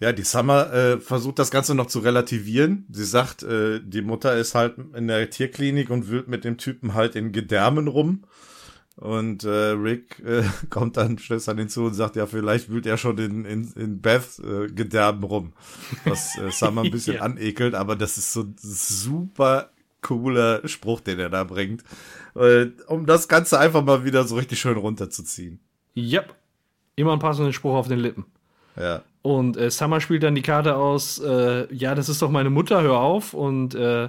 Ja, 0.00 0.12
die 0.12 0.22
Summer 0.22 0.72
äh, 0.72 1.00
versucht 1.00 1.40
das 1.40 1.50
Ganze 1.50 1.74
noch 1.74 1.86
zu 1.86 1.98
relativieren. 1.98 2.86
Sie 2.92 3.04
sagt, 3.04 3.42
äh, 3.42 3.80
die 3.82 4.02
Mutter 4.02 4.36
ist 4.36 4.54
halt 4.54 4.76
in 4.94 5.08
der 5.08 5.28
Tierklinik 5.28 5.90
und 5.90 6.08
wühlt 6.08 6.28
mit 6.28 6.44
dem 6.44 6.56
Typen 6.56 6.94
halt 6.94 7.16
in 7.16 7.32
Gedärmen 7.32 7.88
rum. 7.88 8.24
Und 8.94 9.44
äh, 9.44 9.48
Rick 9.70 10.20
äh, 10.24 10.44
kommt 10.70 10.96
dann, 10.98 11.18
dann 11.46 11.58
hinzu 11.58 11.84
und 11.84 11.94
sagt, 11.94 12.16
ja, 12.16 12.26
vielleicht 12.26 12.68
wühlt 12.68 12.86
er 12.86 12.96
schon 12.96 13.18
in, 13.18 13.44
in, 13.44 13.72
in 13.72 14.00
Beth 14.00 14.38
äh, 14.40 14.66
Gedärmen 14.68 15.24
rum. 15.24 15.52
Was 16.04 16.36
äh, 16.38 16.50
Summer 16.52 16.82
ein 16.82 16.90
bisschen 16.92 17.16
Ja. 17.16 17.22
anekelt, 17.22 17.74
aber 17.74 17.96
das 17.96 18.18
ist 18.18 18.32
so 18.32 18.44
super 18.56 19.70
cooler 20.02 20.66
Spruch, 20.68 21.00
den 21.00 21.18
er 21.18 21.30
da 21.30 21.44
bringt. 21.44 21.82
Um 22.86 23.06
das 23.06 23.26
Ganze 23.26 23.58
einfach 23.58 23.84
mal 23.84 24.04
wieder 24.04 24.24
so 24.24 24.36
richtig 24.36 24.60
schön 24.60 24.76
runterzuziehen. 24.76 25.58
Yep. 25.96 26.34
Immer 26.94 27.12
einen 27.12 27.20
passenden 27.20 27.52
Spruch 27.52 27.74
auf 27.74 27.88
den 27.88 27.98
Lippen. 27.98 28.26
Ja. 28.76 29.02
Und 29.22 29.56
äh, 29.56 29.70
Summer 29.70 30.00
spielt 30.00 30.22
dann 30.22 30.34
die 30.34 30.42
Karte 30.42 30.76
aus, 30.76 31.18
äh, 31.18 31.72
ja, 31.74 31.94
das 31.94 32.08
ist 32.08 32.22
doch 32.22 32.30
meine 32.30 32.50
Mutter, 32.50 32.82
hör 32.82 32.98
auf. 32.98 33.34
Und 33.34 33.74
äh, 33.74 34.08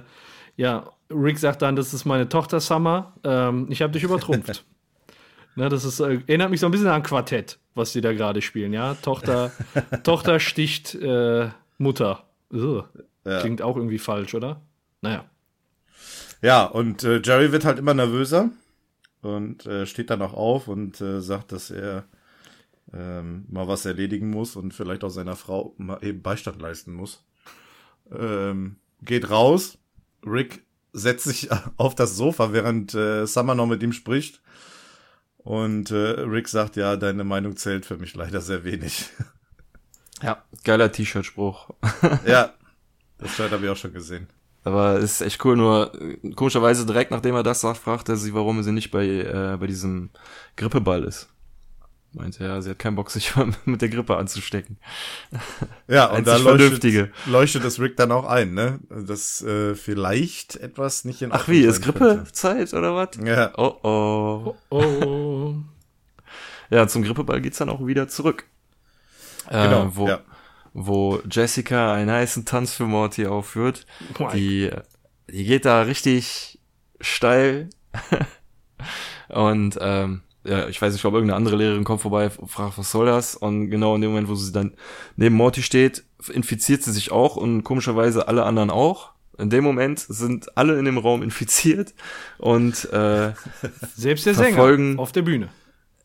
ja, 0.56 0.90
Rick 1.10 1.38
sagt 1.38 1.62
dann, 1.62 1.76
das 1.76 1.92
ist 1.92 2.04
meine 2.04 2.28
Tochter 2.28 2.60
Summer, 2.60 3.12
ähm, 3.24 3.66
ich 3.70 3.82
habe 3.82 3.92
dich 3.92 4.02
übertrumpft. 4.02 4.64
ne, 5.56 5.68
das 5.68 5.84
ist, 5.84 6.00
äh, 6.00 6.20
erinnert 6.26 6.50
mich 6.50 6.60
so 6.60 6.66
ein 6.66 6.72
bisschen 6.72 6.88
an 6.88 7.02
Quartett, 7.02 7.58
was 7.74 7.92
die 7.92 8.00
da 8.00 8.12
gerade 8.12 8.40
spielen, 8.40 8.72
ja. 8.72 8.94
Tochter, 8.94 9.50
Tochter 10.04 10.40
sticht 10.40 10.94
äh, 10.94 11.48
Mutter. 11.78 12.24
Ugh. 12.52 12.84
Ja. 13.24 13.40
Klingt 13.40 13.62
auch 13.62 13.76
irgendwie 13.76 13.98
falsch, 13.98 14.34
oder? 14.34 14.60
Naja. 15.02 15.24
Ja, 16.42 16.64
und 16.64 17.04
äh, 17.04 17.20
Jerry 17.22 17.52
wird 17.52 17.64
halt 17.64 17.78
immer 17.78 17.94
nervöser 17.94 18.50
und 19.20 19.66
äh, 19.66 19.86
steht 19.86 20.10
dann 20.10 20.22
auch 20.22 20.32
auf 20.32 20.68
und 20.68 21.00
äh, 21.00 21.20
sagt, 21.20 21.52
dass 21.52 21.70
er 21.70 22.04
ähm, 22.92 23.44
mal 23.48 23.68
was 23.68 23.84
erledigen 23.84 24.30
muss 24.30 24.56
und 24.56 24.72
vielleicht 24.72 25.04
auch 25.04 25.10
seiner 25.10 25.36
Frau 25.36 25.74
mal 25.76 26.02
eben 26.02 26.22
Beistand 26.22 26.60
leisten 26.60 26.92
muss. 26.92 27.24
Ähm, 28.10 28.76
geht 29.02 29.30
raus. 29.30 29.78
Rick 30.24 30.64
setzt 30.92 31.24
sich 31.24 31.50
auf 31.76 31.94
das 31.94 32.16
Sofa, 32.16 32.52
während 32.52 32.94
äh, 32.94 33.26
Summer 33.26 33.54
noch 33.54 33.66
mit 33.66 33.82
ihm 33.82 33.92
spricht. 33.92 34.40
Und 35.38 35.90
äh, 35.90 36.20
Rick 36.20 36.48
sagt, 36.48 36.76
ja, 36.76 36.96
deine 36.96 37.24
Meinung 37.24 37.56
zählt 37.56 37.86
für 37.86 37.96
mich 37.96 38.14
leider 38.14 38.40
sehr 38.40 38.64
wenig. 38.64 39.08
Ja, 40.22 40.44
geiler 40.64 40.92
T-Shirt-Spruch. 40.92 41.70
ja, 42.26 42.52
das 43.18 43.34
Shirt 43.34 43.50
habe 43.52 43.64
ich 43.64 43.70
auch 43.70 43.76
schon 43.76 43.94
gesehen. 43.94 44.28
Aber 44.62 44.98
ist 44.98 45.22
echt 45.22 45.44
cool, 45.44 45.56
nur 45.56 45.92
äh, 46.00 46.30
komischerweise 46.32 46.84
direkt 46.84 47.10
nachdem 47.10 47.34
er 47.34 47.42
das 47.42 47.60
sagt, 47.60 47.78
fragt 47.78 48.08
er 48.08 48.16
sie, 48.16 48.34
warum 48.34 48.62
sie 48.62 48.72
nicht 48.72 48.90
bei, 48.90 49.06
äh, 49.06 49.56
bei 49.58 49.66
diesem 49.66 50.10
Grippeball 50.56 51.04
ist. 51.04 51.28
Meinte 52.12 52.42
ja, 52.42 52.60
sie 52.60 52.70
hat 52.70 52.78
keinen 52.80 52.96
Bock, 52.96 53.10
sich 53.10 53.32
mit 53.64 53.80
der 53.80 53.88
Grippe 53.88 54.16
anzustecken. 54.16 54.78
Ja, 55.86 56.06
und 56.06 56.26
da 56.26 56.36
leuchtet, 56.38 57.12
leuchtet 57.26 57.64
es 57.64 57.78
Rick 57.78 57.96
dann 57.96 58.10
auch 58.10 58.26
ein, 58.26 58.52
ne? 58.52 58.80
Dass 58.88 59.42
äh, 59.42 59.76
vielleicht 59.76 60.56
etwas 60.56 61.04
nicht 61.04 61.22
in 61.22 61.30
Ach 61.32 61.46
wie, 61.46 61.62
ist. 61.62 61.82
Grippezeit 61.82 62.74
oder 62.74 62.96
was? 62.96 63.10
Ja, 63.24 63.52
Oh 63.56 63.76
oh. 63.82 64.56
Oh. 64.70 65.54
Ja, 66.70 66.88
zum 66.88 67.02
Grippeball 67.02 67.40
geht's 67.40 67.58
dann 67.58 67.68
auch 67.68 67.86
wieder 67.86 68.08
zurück. 68.08 68.44
Äh, 69.48 69.68
genau. 69.68 69.90
wo, 69.94 70.08
ja. 70.08 70.20
Wo 70.72 71.20
Jessica 71.30 71.92
einen 71.94 72.10
heißen 72.10 72.44
Tanz 72.44 72.72
für 72.72 72.84
Morty 72.84 73.26
aufführt. 73.26 73.86
Mike. 74.18 74.32
Die, 74.34 74.70
die 75.30 75.44
geht 75.44 75.64
da 75.64 75.82
richtig 75.82 76.58
steil. 77.00 77.70
und 79.28 79.78
ähm, 79.80 80.22
ja, 80.44 80.68
ich 80.68 80.80
weiß 80.80 80.92
nicht, 80.92 81.04
ob 81.04 81.14
irgendeine 81.14 81.36
andere 81.36 81.56
Lehrerin 81.56 81.84
kommt 81.84 82.00
vorbei, 82.00 82.30
fragt, 82.30 82.78
was 82.78 82.90
soll 82.90 83.06
das? 83.06 83.34
Und 83.34 83.70
genau 83.70 83.94
in 83.94 84.00
dem 84.00 84.10
Moment, 84.10 84.28
wo 84.28 84.34
sie 84.34 84.52
dann 84.52 84.74
neben 85.16 85.34
Morty 85.34 85.62
steht, 85.62 86.04
infiziert 86.32 86.82
sie 86.82 86.92
sich 86.92 87.12
auch 87.12 87.36
und 87.36 87.62
komischerweise 87.62 88.28
alle 88.28 88.44
anderen 88.44 88.70
auch. 88.70 89.12
In 89.38 89.50
dem 89.50 89.64
Moment 89.64 89.98
sind 90.00 90.56
alle 90.56 90.78
in 90.78 90.84
dem 90.84 90.98
Raum 90.98 91.22
infiziert 91.22 91.94
und 92.38 92.90
äh, 92.92 93.32
Selbst 93.96 94.26
der 94.26 94.34
Sänger 94.34 94.98
auf 94.98 95.12
der 95.12 95.22
Bühne. 95.22 95.48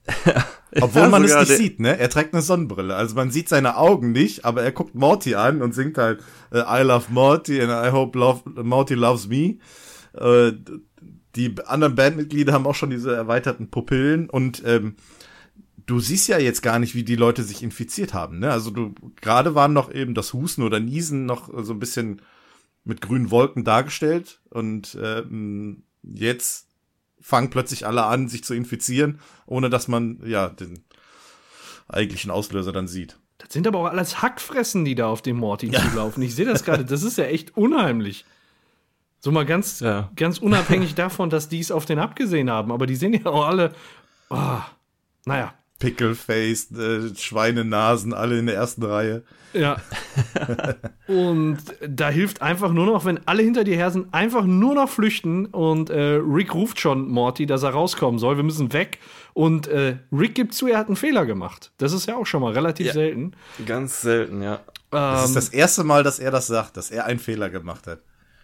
Obwohl 0.82 1.02
Ja, 1.04 1.10
man 1.10 1.24
es 1.24 1.36
nicht 1.36 1.58
sieht, 1.58 1.80
ne? 1.80 1.98
Er 1.98 2.10
trägt 2.10 2.34
eine 2.34 2.42
Sonnenbrille. 2.42 2.96
Also 2.96 3.16
man 3.16 3.32
sieht 3.32 3.50
seine 3.50 3.78
Augen 3.78 4.12
nicht, 4.12 4.46
aber 4.46 4.64
er 4.64 4.72
guckt 4.72 4.96
Morty 4.96 5.36
an 5.36 5.62
und 5.62 5.74
singt 5.74 5.98
halt 5.98 6.22
äh, 6.52 6.60
I 6.60 6.84
love 6.84 7.06
Morty 7.10 7.62
and 7.62 7.72
I 7.72 7.92
hope 7.92 8.18
love, 8.18 8.42
Morty 8.64 8.94
loves 8.94 9.28
me. 9.28 9.58
Äh, 10.14 10.54
die 11.36 11.56
anderen 11.66 11.96
Bandmitglieder 11.96 12.54
haben 12.54 12.66
auch 12.66 12.76
schon 12.76 12.90
diese 12.90 13.14
erweiterten 13.14 13.70
Pupillen 13.70 14.30
und 14.30 14.64
ähm, 14.66 14.96
du 15.86 16.00
siehst 16.00 16.28
ja 16.28 16.40
jetzt 16.40 16.62
gar 16.62 16.80
nicht, 16.80 16.96
wie 16.96 17.04
die 17.04 17.16
Leute 17.16 17.44
sich 17.44 17.62
infiziert 17.62 18.14
haben. 18.14 18.40
Ne? 18.40 18.52
Also 18.52 18.72
du 18.72 18.96
gerade 19.22 19.56
waren 19.56 19.74
noch 19.74 19.94
eben 19.94 20.14
das 20.14 20.34
Husten 20.34 20.64
oder 20.64 20.80
Niesen 20.80 21.26
noch 21.26 21.50
so 21.64 21.74
ein 21.74 21.80
bisschen 21.80 22.22
mit 22.84 23.02
grünen 23.02 23.32
Wolken 23.32 23.64
dargestellt 23.64 24.42
und 24.50 24.98
ähm, 25.02 25.84
jetzt 26.04 26.65
fangen 27.26 27.50
plötzlich 27.50 27.88
alle 27.88 28.06
an, 28.06 28.28
sich 28.28 28.44
zu 28.44 28.54
infizieren, 28.54 29.20
ohne 29.48 29.72
dass 29.72 29.88
man 29.88 30.20
ja 30.24 30.48
den 30.50 30.84
eigentlichen 31.88 32.30
Auslöser 32.30 32.72
dann 32.72 32.88
sieht. 32.88 33.18
Das 33.40 33.52
sind 33.52 33.66
aber 33.66 33.80
auch 33.80 33.86
alles 33.86 34.22
Hackfressen, 34.22 34.86
die 34.86 34.94
da 34.94 35.08
auf 35.08 35.24
dem 35.24 35.38
Morty 35.38 35.72
zulaufen. 35.72 36.22
Ich 36.22 36.36
sehe 36.36 36.46
das 36.46 36.64
gerade, 36.64 36.86
das 36.86 37.02
ist 37.02 37.18
ja 37.18 37.26
echt 37.26 37.58
unheimlich. 37.58 38.26
So 39.22 39.32
mal 39.32 39.44
ganz, 39.46 39.80
Ja. 39.80 40.12
ganz 40.16 40.38
unabhängig 40.38 40.94
davon, 40.94 41.32
dass 41.32 41.50
die 41.50 41.60
es 41.60 41.72
auf 41.72 41.86
den 41.86 41.98
abgesehen 41.98 42.52
haben. 42.52 42.72
Aber 42.72 42.86
die 42.86 42.96
sind 42.96 43.16
ja 43.16 43.26
auch 43.26 43.46
alle. 43.48 43.74
Oh, 44.30 44.60
naja. 45.26 45.56
Pickleface, 45.80 46.72
äh, 46.72 47.16
Schweinenasen, 47.16 48.14
alle 48.14 48.40
in 48.40 48.46
der 48.46 48.56
ersten 48.56 48.84
Reihe. 48.84 49.24
Ja. 49.54 49.78
und 51.08 51.58
da 51.88 52.10
hilft 52.10 52.42
einfach 52.42 52.72
nur 52.72 52.86
noch, 52.86 53.06
wenn 53.06 53.20
alle 53.28 53.44
hinter 53.44 53.64
dir 53.64 53.76
her 53.76 53.92
sind, 53.92 54.14
einfach 54.14 54.46
nur 54.46 54.76
noch 54.76 54.90
flüchten. 54.90 55.46
Und 55.48 55.90
äh, 55.90 56.20
Rick 56.22 56.54
ruft 56.54 56.80
schon 56.80 57.08
Morty, 57.10 57.46
dass 57.46 57.64
er 57.64 57.70
rauskommen 57.72 58.20
soll. 58.20 58.38
Wir 58.38 58.44
müssen 58.44 58.74
weg. 58.74 59.00
Und 59.34 59.68
äh, 59.68 59.98
Rick 60.12 60.36
gibt 60.36 60.54
zu, 60.54 60.68
er 60.68 60.78
hat 60.80 60.88
einen 60.88 60.96
Fehler 60.96 61.26
gemacht. 61.26 61.72
Das 61.78 61.94
ist 61.94 62.06
ja 62.08 62.16
auch 62.16 62.26
schon 62.26 62.42
mal 62.42 62.54
relativ 62.54 62.88
Ja. 62.88 62.94
selten. 62.94 63.34
Ganz 63.66 64.02
selten, 64.02 64.42
ja. 64.42 64.60
Das 64.92 65.20
Ähm, 65.22 65.26
ist 65.26 65.36
das 65.36 65.50
erste 65.50 65.84
Mal, 65.84 66.04
dass 66.04 66.20
er 66.20 66.32
das 66.32 66.48
sagt, 66.48 66.78
dass 66.78 66.90
er 66.92 67.06
einen 67.06 67.20
Fehler 67.20 67.50
gemacht 67.50 67.88
hat. 67.88 68.00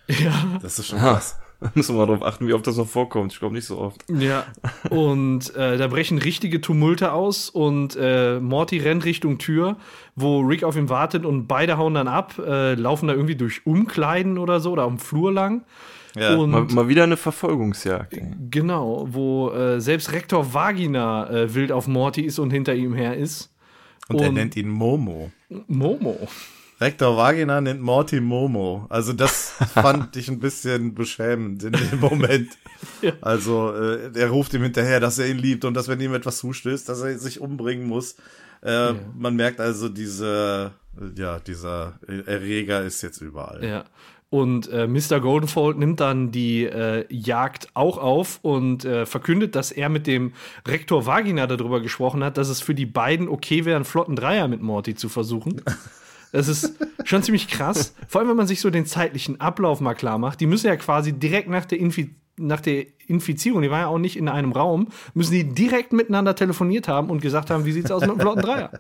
ja. 0.08 0.60
Das 0.62 0.80
ist 0.80 0.88
schon 0.88 1.00
krass. 1.00 1.38
Da 1.62 1.72
müssen 1.76 1.96
wir 1.96 2.06
mal 2.06 2.12
drauf 2.12 2.24
achten, 2.26 2.48
wie 2.48 2.54
oft 2.54 2.66
das 2.66 2.78
noch 2.78 2.88
vorkommt. 2.88 3.32
Ich 3.34 3.40
glaube 3.40 3.54
nicht 3.54 3.66
so 3.66 3.78
oft. 3.78 4.04
Ja, 4.10 4.46
und 4.90 5.56
äh, 5.56 5.78
da 5.78 5.88
brechen 5.88 6.18
richtige 6.18 6.60
Tumulte 6.60 7.12
aus 7.14 7.50
und 7.52 7.96
äh, 8.00 8.40
Morty 8.40 8.80
rennt 8.80 9.06
Richtung 9.06 9.38
Tür, 9.38 9.78
wo 10.16 10.40
Rick 10.40 10.64
auf 10.64 10.76
ihn 10.76 10.90
wartet 10.90 11.24
und 11.24 11.46
beide 11.48 11.78
hauen 11.78 11.94
dann 11.94 12.08
ab, 12.08 12.40
äh, 12.44 12.74
laufen 12.74 13.08
da 13.08 13.14
irgendwie 13.14 13.36
durch 13.36 13.66
Umkleiden 13.68 14.38
oder 14.40 14.60
so 14.60 14.72
oder 14.72 14.84
am 14.84 14.98
Flur 14.98 15.32
lang. 15.32 15.64
Ja. 16.16 16.36
und 16.36 16.50
Mal, 16.52 16.64
mal 16.64 16.88
wieder 16.90 17.04
eine 17.04 17.16
Verfolgungsjagd. 17.16 18.20
genau, 18.50 19.08
wo 19.12 19.52
äh, 19.52 19.80
selbst 19.80 20.12
Rektor 20.12 20.54
Vagina 20.54 21.30
äh, 21.30 21.54
wild 21.54 21.72
auf 21.72 21.88
Morty 21.88 22.22
ist 22.22 22.38
und 22.40 22.50
hinter 22.52 22.74
ihm 22.76 22.94
her 22.94 23.16
ist. 23.16 23.50
Und, 24.10 24.20
er 24.20 24.28
und- 24.30 24.34
nennt 24.34 24.58
ihn 24.58 24.68
Momo. 24.68 25.32
Momo. 25.68 26.18
Rektor 26.82 27.16
Vagina 27.16 27.62
nennt 27.62 27.80
Morty 27.80 28.20
Momo. 28.20 28.88
Also 28.90 29.14
das 29.14 29.52
fand 29.74 30.16
ich 30.18 30.28
ein 30.30 30.40
bisschen 30.40 30.96
beschämend 30.96 31.64
in 31.64 31.74
dem 31.74 32.00
Moment. 32.00 32.50
Ja. 33.04 33.14
Also 33.22 33.72
äh, 33.76 34.10
er 34.16 34.30
ruft 34.32 34.56
ihm 34.56 34.64
hinterher, 34.64 35.00
dass 35.00 35.20
er 35.20 35.28
ihn 35.28 35.38
liebt 35.38 35.66
und 35.66 35.76
dass 35.76 35.88
wenn 35.88 36.00
ihm 36.02 36.16
etwas 36.16 36.40
zustößt, 36.40 36.90
dass 36.90 37.02
er 37.02 37.16
sich 37.20 37.40
umbringen 37.40 37.88
muss. 37.88 38.16
Äh, 38.64 38.94
Man 39.16 39.36
merkt 39.36 39.60
also 39.60 39.88
diese, 39.88 40.72
ja, 41.16 41.40
dieser 41.40 42.00
Erreger 42.26 42.82
ist 42.82 43.04
jetzt 43.04 43.22
überall. 43.22 43.64
Ja. 43.64 43.84
Und 44.32 44.68
äh, 44.70 44.88
Mr. 44.88 45.20
Goldenfold 45.20 45.78
nimmt 45.78 46.00
dann 46.00 46.32
die 46.32 46.64
äh, 46.64 47.06
Jagd 47.10 47.68
auch 47.76 48.00
auf 48.00 48.40
und 48.42 48.84
äh, 48.86 49.06
verkündet, 49.06 49.56
dass 49.56 49.72
er 49.72 49.90
mit 49.90 50.08
dem 50.08 50.34
Rektor 50.68 51.06
Vagina 51.06 51.46
darüber 51.46 51.82
gesprochen 51.82 52.24
hat, 52.24 52.38
dass 52.38 52.50
es 52.50 52.62
für 52.62 52.74
die 52.74 52.88
beiden 52.88 53.30
okay 53.30 53.66
wäre, 53.66 53.76
einen 53.76 53.86
flotten 53.86 54.16
Dreier 54.16 54.48
mit 54.48 54.64
Morty 54.64 54.96
zu 54.96 55.08
versuchen. 55.08 55.62
Das 56.32 56.48
ist 56.48 56.74
schon 57.04 57.24
ziemlich 57.24 57.48
krass. 57.48 57.94
Vor 58.08 58.22
allem, 58.22 58.30
wenn 58.30 58.38
man 58.38 58.48
sich 58.48 58.62
so 58.62 58.70
den 58.70 58.86
zeitlichen 58.86 59.42
Ablauf 59.42 59.82
mal 59.82 59.96
klar 59.96 60.18
macht. 60.18 60.40
Die 60.40 60.48
müssen 60.48 60.68
ja 60.68 60.76
quasi 60.78 61.14
direkt 61.14 61.50
nach 61.50 61.66
der, 61.66 61.80
Infi 61.80 62.16
nach 62.38 62.62
der 62.62 62.86
Infizierung, 63.08 63.62
die 63.62 63.70
waren 63.70 63.82
ja 63.82 63.88
auch 63.88 63.98
nicht 63.98 64.18
in 64.18 64.30
einem 64.30 64.52
Raum, 64.52 64.88
müssen 65.14 65.34
die 65.34 65.44
direkt 65.44 65.94
miteinander 65.94 66.36
telefoniert 66.36 66.88
haben 66.88 67.10
und 67.10 67.22
gesagt 67.22 67.50
haben, 67.50 67.66
wie 67.66 67.72
sieht's 67.74 67.92
aus 67.92 68.02
mit 68.02 68.12
einem 68.12 68.20
flotten 68.20 68.42
Dreier? 68.42 68.72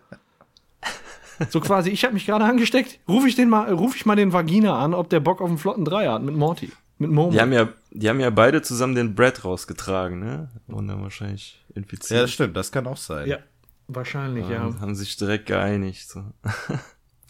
So 1.49 1.59
quasi, 1.59 1.89
ich 1.89 2.03
habe 2.03 2.13
mich 2.13 2.25
gerade 2.25 2.45
angesteckt, 2.45 2.99
rufe 3.07 3.27
ich 3.27 3.35
den 3.35 3.49
mal, 3.49 3.73
ruf 3.73 3.95
ich 3.95 4.05
mal 4.05 4.15
den 4.15 4.31
Vagina 4.31 4.77
an, 4.77 4.93
ob 4.93 5.09
der 5.09 5.19
Bock 5.19 5.41
auf 5.41 5.49
einen 5.49 5.57
flotten 5.57 5.85
Dreier 5.85 6.13
hat 6.13 6.23
mit 6.23 6.35
Morty. 6.35 6.71
Mit 6.99 7.09
Momo. 7.09 7.31
Die 7.31 7.41
haben 7.41 7.51
ja, 7.51 7.67
die 7.89 8.07
haben 8.09 8.19
ja 8.19 8.29
beide 8.29 8.61
zusammen 8.61 8.93
den 8.93 9.15
Brad 9.15 9.43
rausgetragen, 9.43 10.19
ne? 10.19 10.49
Und 10.67 10.87
dann 10.87 11.01
wahrscheinlich 11.01 11.65
infiziert. 11.73 12.11
Ja, 12.11 12.21
das 12.21 12.31
stimmt, 12.31 12.55
das 12.55 12.71
kann 12.71 12.85
auch 12.85 12.97
sein. 12.97 13.27
Ja, 13.27 13.39
wahrscheinlich, 13.87 14.47
ja. 14.47 14.65
Und 14.67 14.81
haben 14.81 14.93
sich 14.93 15.17
direkt 15.17 15.47
geeinigt. 15.47 16.07
So. 16.07 16.23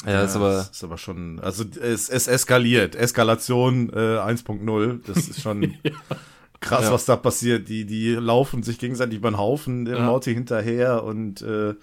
Ja, 0.05 0.23
ist 0.23 0.35
aber. 0.35 0.67
Ist 0.71 0.83
aber 0.83 0.97
schon, 0.97 1.39
also 1.39 1.63
es, 1.81 2.09
es 2.09 2.27
eskaliert. 2.27 2.95
Eskalation 2.95 3.89
äh, 3.91 4.17
1.0, 4.19 4.99
das 5.05 5.27
ist 5.29 5.41
schon 5.41 5.75
krass, 6.59 6.85
Ja. 6.85 6.91
was 6.91 7.05
da 7.05 7.15
passiert. 7.15 7.69
Die, 7.69 7.85
die 7.85 8.13
laufen 8.13 8.63
sich 8.63 8.79
gegenseitig 8.79 9.17
über 9.19 9.29
den 9.31 9.37
Haufen, 9.37 9.85
der 9.85 9.97
Ja. 9.97 10.05
Morty 10.05 10.33
hinterher 10.33 11.03
und 11.03 11.41
äh, 11.41 11.75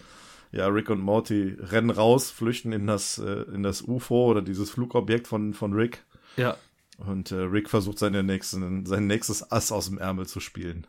ja, 0.51 0.67
Rick 0.69 0.89
und 0.91 1.01
Morty 1.01 1.57
rennen 1.61 1.91
raus, 1.91 2.31
flüchten 2.31 2.73
in 2.73 2.87
das, 2.87 3.19
äh, 3.19 3.43
in 3.55 3.63
das 3.63 3.83
UFO 3.83 4.27
oder 4.31 4.41
dieses 4.43 4.71
Flugobjekt 4.71 5.27
von, 5.29 5.53
von 5.53 5.75
Rick. 5.75 6.05
Ja. 6.37 6.57
Und 6.97 7.31
äh, 7.33 7.37
Rick 7.37 7.69
versucht 7.71 7.99
seine 7.99 8.23
nächsten, 8.23 8.87
sein 8.87 9.07
nächstes 9.07 9.53
Ass 9.53 9.71
aus 9.71 9.87
dem 9.89 9.99
Ärmel 9.99 10.27
zu 10.27 10.41
spielen. 10.41 10.87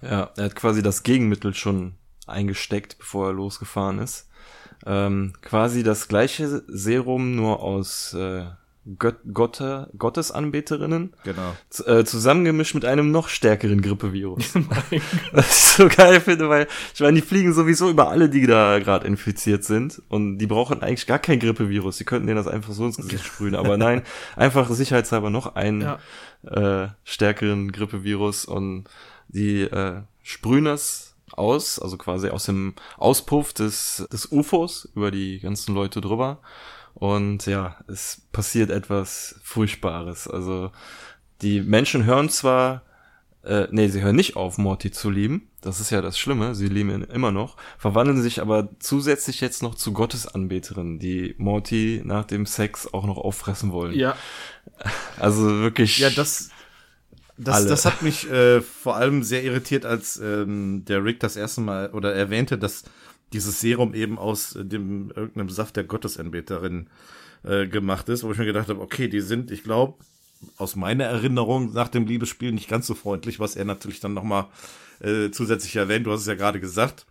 Ja, 0.00 0.30
er 0.36 0.44
hat 0.46 0.56
quasi 0.56 0.82
das 0.82 1.02
Gegenmittel 1.02 1.54
schon 1.54 1.94
eingesteckt, 2.26 2.98
bevor 2.98 3.28
er 3.28 3.32
losgefahren 3.34 3.98
ist. 3.98 4.28
Ähm, 4.86 5.32
quasi 5.42 5.82
das 5.82 6.08
gleiche 6.08 6.62
Serum, 6.68 7.34
nur 7.36 7.60
aus 7.62 8.14
äh, 8.14 8.44
Gött 8.98 9.16
Gotte, 9.34 9.90
Gottesanbeterinnen, 9.98 11.12
Genau. 11.24 11.54
z- 11.68 11.86
äh, 11.86 12.04
zusammengemischt 12.06 12.74
mit 12.74 12.84
einem 12.86 13.10
noch 13.10 13.28
stärkeren 13.28 13.82
Grippevirus. 13.82 14.54
Was 15.32 15.50
ich 15.50 15.74
so 15.76 15.88
geil 15.88 16.20
finde, 16.22 16.48
weil 16.48 16.68
ich 16.94 17.00
meine, 17.00 17.20
die 17.20 17.26
fliegen 17.26 17.52
sowieso 17.52 17.90
über 17.90 18.08
alle, 18.08 18.30
die 18.30 18.46
da 18.46 18.78
gerade 18.78 19.06
infiziert 19.06 19.64
sind 19.64 20.00
und 20.08 20.38
die 20.38 20.46
brauchen 20.46 20.82
eigentlich 20.82 21.06
gar 21.06 21.18
kein 21.18 21.38
Grippevirus. 21.38 21.98
Die 21.98 22.04
könnten 22.04 22.26
denen 22.28 22.38
das 22.38 22.48
einfach 22.48 22.72
so 22.72 22.86
ins 22.86 22.96
Gesicht 22.98 23.26
sprühen, 23.26 23.56
aber 23.56 23.76
nein, 23.76 24.02
einfach 24.36 24.70
sicherheitshalber 24.70 25.28
noch 25.28 25.54
einen 25.54 25.82
Ja. 25.82 25.98
äh, 26.84 26.88
stärkeren 27.04 27.72
Grippevirus 27.72 28.46
und 28.46 28.84
die 29.28 29.62
äh, 29.62 30.00
sprühen 30.22 30.64
das 30.64 31.07
aus, 31.38 31.78
also 31.78 31.96
quasi 31.96 32.28
aus 32.28 32.44
dem 32.44 32.74
Auspuff 32.96 33.52
des, 33.52 34.06
des 34.12 34.30
UFOs 34.30 34.88
über 34.94 35.10
die 35.10 35.40
ganzen 35.40 35.74
Leute 35.74 36.00
drüber. 36.00 36.40
Und 36.94 37.46
ja, 37.46 37.76
es 37.86 38.22
passiert 38.32 38.70
etwas 38.70 39.36
Furchtbares. 39.42 40.26
Also 40.26 40.72
die 41.42 41.60
Menschen 41.60 42.04
hören 42.04 42.28
zwar, 42.28 42.82
äh, 43.44 43.68
nee, 43.70 43.88
sie 43.88 44.02
hören 44.02 44.16
nicht 44.16 44.36
auf, 44.36 44.58
Morty 44.58 44.90
zu 44.90 45.08
lieben. 45.08 45.48
Das 45.60 45.80
ist 45.80 45.90
ja 45.90 46.02
das 46.02 46.18
Schlimme. 46.18 46.54
Sie 46.54 46.66
lieben 46.66 46.90
ihn 46.90 47.02
immer 47.02 47.30
noch, 47.30 47.56
verwandeln 47.78 48.20
sich 48.20 48.40
aber 48.40 48.68
zusätzlich 48.80 49.40
jetzt 49.40 49.62
noch 49.62 49.74
zu 49.76 49.92
Gottesanbeterinnen, 49.92 50.98
die 50.98 51.34
Morty 51.38 52.02
nach 52.04 52.24
dem 52.24 52.46
Sex 52.46 52.92
auch 52.92 53.06
noch 53.06 53.18
auffressen 53.18 53.72
wollen. 53.72 53.94
Ja. 53.94 54.16
Also 55.18 55.60
wirklich. 55.60 55.98
Ja, 55.98 56.10
das, 56.10 56.50
das, 57.38 57.56
Alle. 57.56 57.68
das 57.68 57.84
hat 57.84 58.02
mich 58.02 58.28
äh, 58.30 58.60
vor 58.60 58.96
allem 58.96 59.22
sehr 59.22 59.44
irritiert, 59.44 59.86
als 59.86 60.18
ähm, 60.18 60.84
der 60.84 61.04
Rick 61.04 61.20
das 61.20 61.36
erste 61.36 61.60
Mal 61.60 61.90
oder 61.90 62.12
erwähnte, 62.12 62.58
dass 62.58 62.84
dieses 63.32 63.60
Serum 63.60 63.94
eben 63.94 64.18
aus 64.18 64.56
äh, 64.56 64.64
dem 64.64 65.10
irgendeinem 65.14 65.48
Saft 65.48 65.76
der 65.76 65.84
Gottesanbeterin 65.84 66.88
äh, 67.44 67.68
gemacht 67.68 68.08
ist, 68.08 68.24
wo 68.24 68.32
ich 68.32 68.38
mir 68.38 68.44
gedacht 68.44 68.68
habe, 68.68 68.80
okay, 68.80 69.06
die 69.06 69.20
sind, 69.20 69.52
ich 69.52 69.62
glaube, 69.62 69.98
aus 70.56 70.74
meiner 70.74 71.04
Erinnerung 71.04 71.72
nach 71.72 71.88
dem 71.88 72.06
Liebesspiel 72.06 72.52
nicht 72.52 72.68
ganz 72.68 72.86
so 72.86 72.94
freundlich, 72.94 73.38
was 73.38 73.54
er 73.54 73.64
natürlich 73.64 74.00
dann 74.00 74.14
nochmal 74.14 74.46
äh, 75.00 75.30
zusätzlich 75.30 75.76
erwähnt. 75.76 76.06
Du 76.06 76.12
hast 76.12 76.22
es 76.22 76.26
ja 76.26 76.34
gerade 76.34 76.60
gesagt. 76.60 77.06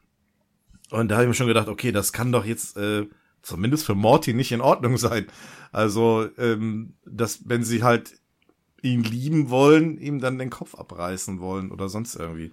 Und 0.90 1.10
da 1.10 1.16
habe 1.16 1.24
ich 1.24 1.30
mir 1.30 1.36
schon 1.36 1.48
gedacht, 1.48 1.68
okay, 1.68 1.92
das 1.92 2.13
kann 2.13 2.32
doch 2.32 2.46
jetzt 2.46 2.78
äh, 2.78 3.06
zumindest 3.42 3.86
für 3.86 3.96
Morty 3.96 4.34
nicht 4.34 4.52
in 4.52 4.62
Ordnung 4.62 4.98
sein. 4.98 5.28
Also, 5.72 6.28
ähm, 6.38 6.94
dass 7.06 7.48
wenn 7.48 7.63
sie 7.63 7.84
halt 7.84 8.13
ihn 8.93 9.04
lieben 9.04 9.50
wollen, 9.50 9.97
ihm 9.97 10.19
dann 10.19 10.38
den 10.38 10.50
Kopf 10.50 10.76
abreißen 10.76 11.39
wollen 11.39 11.71
oder 11.71 11.89
sonst 11.89 12.15
irgendwie. 12.15 12.52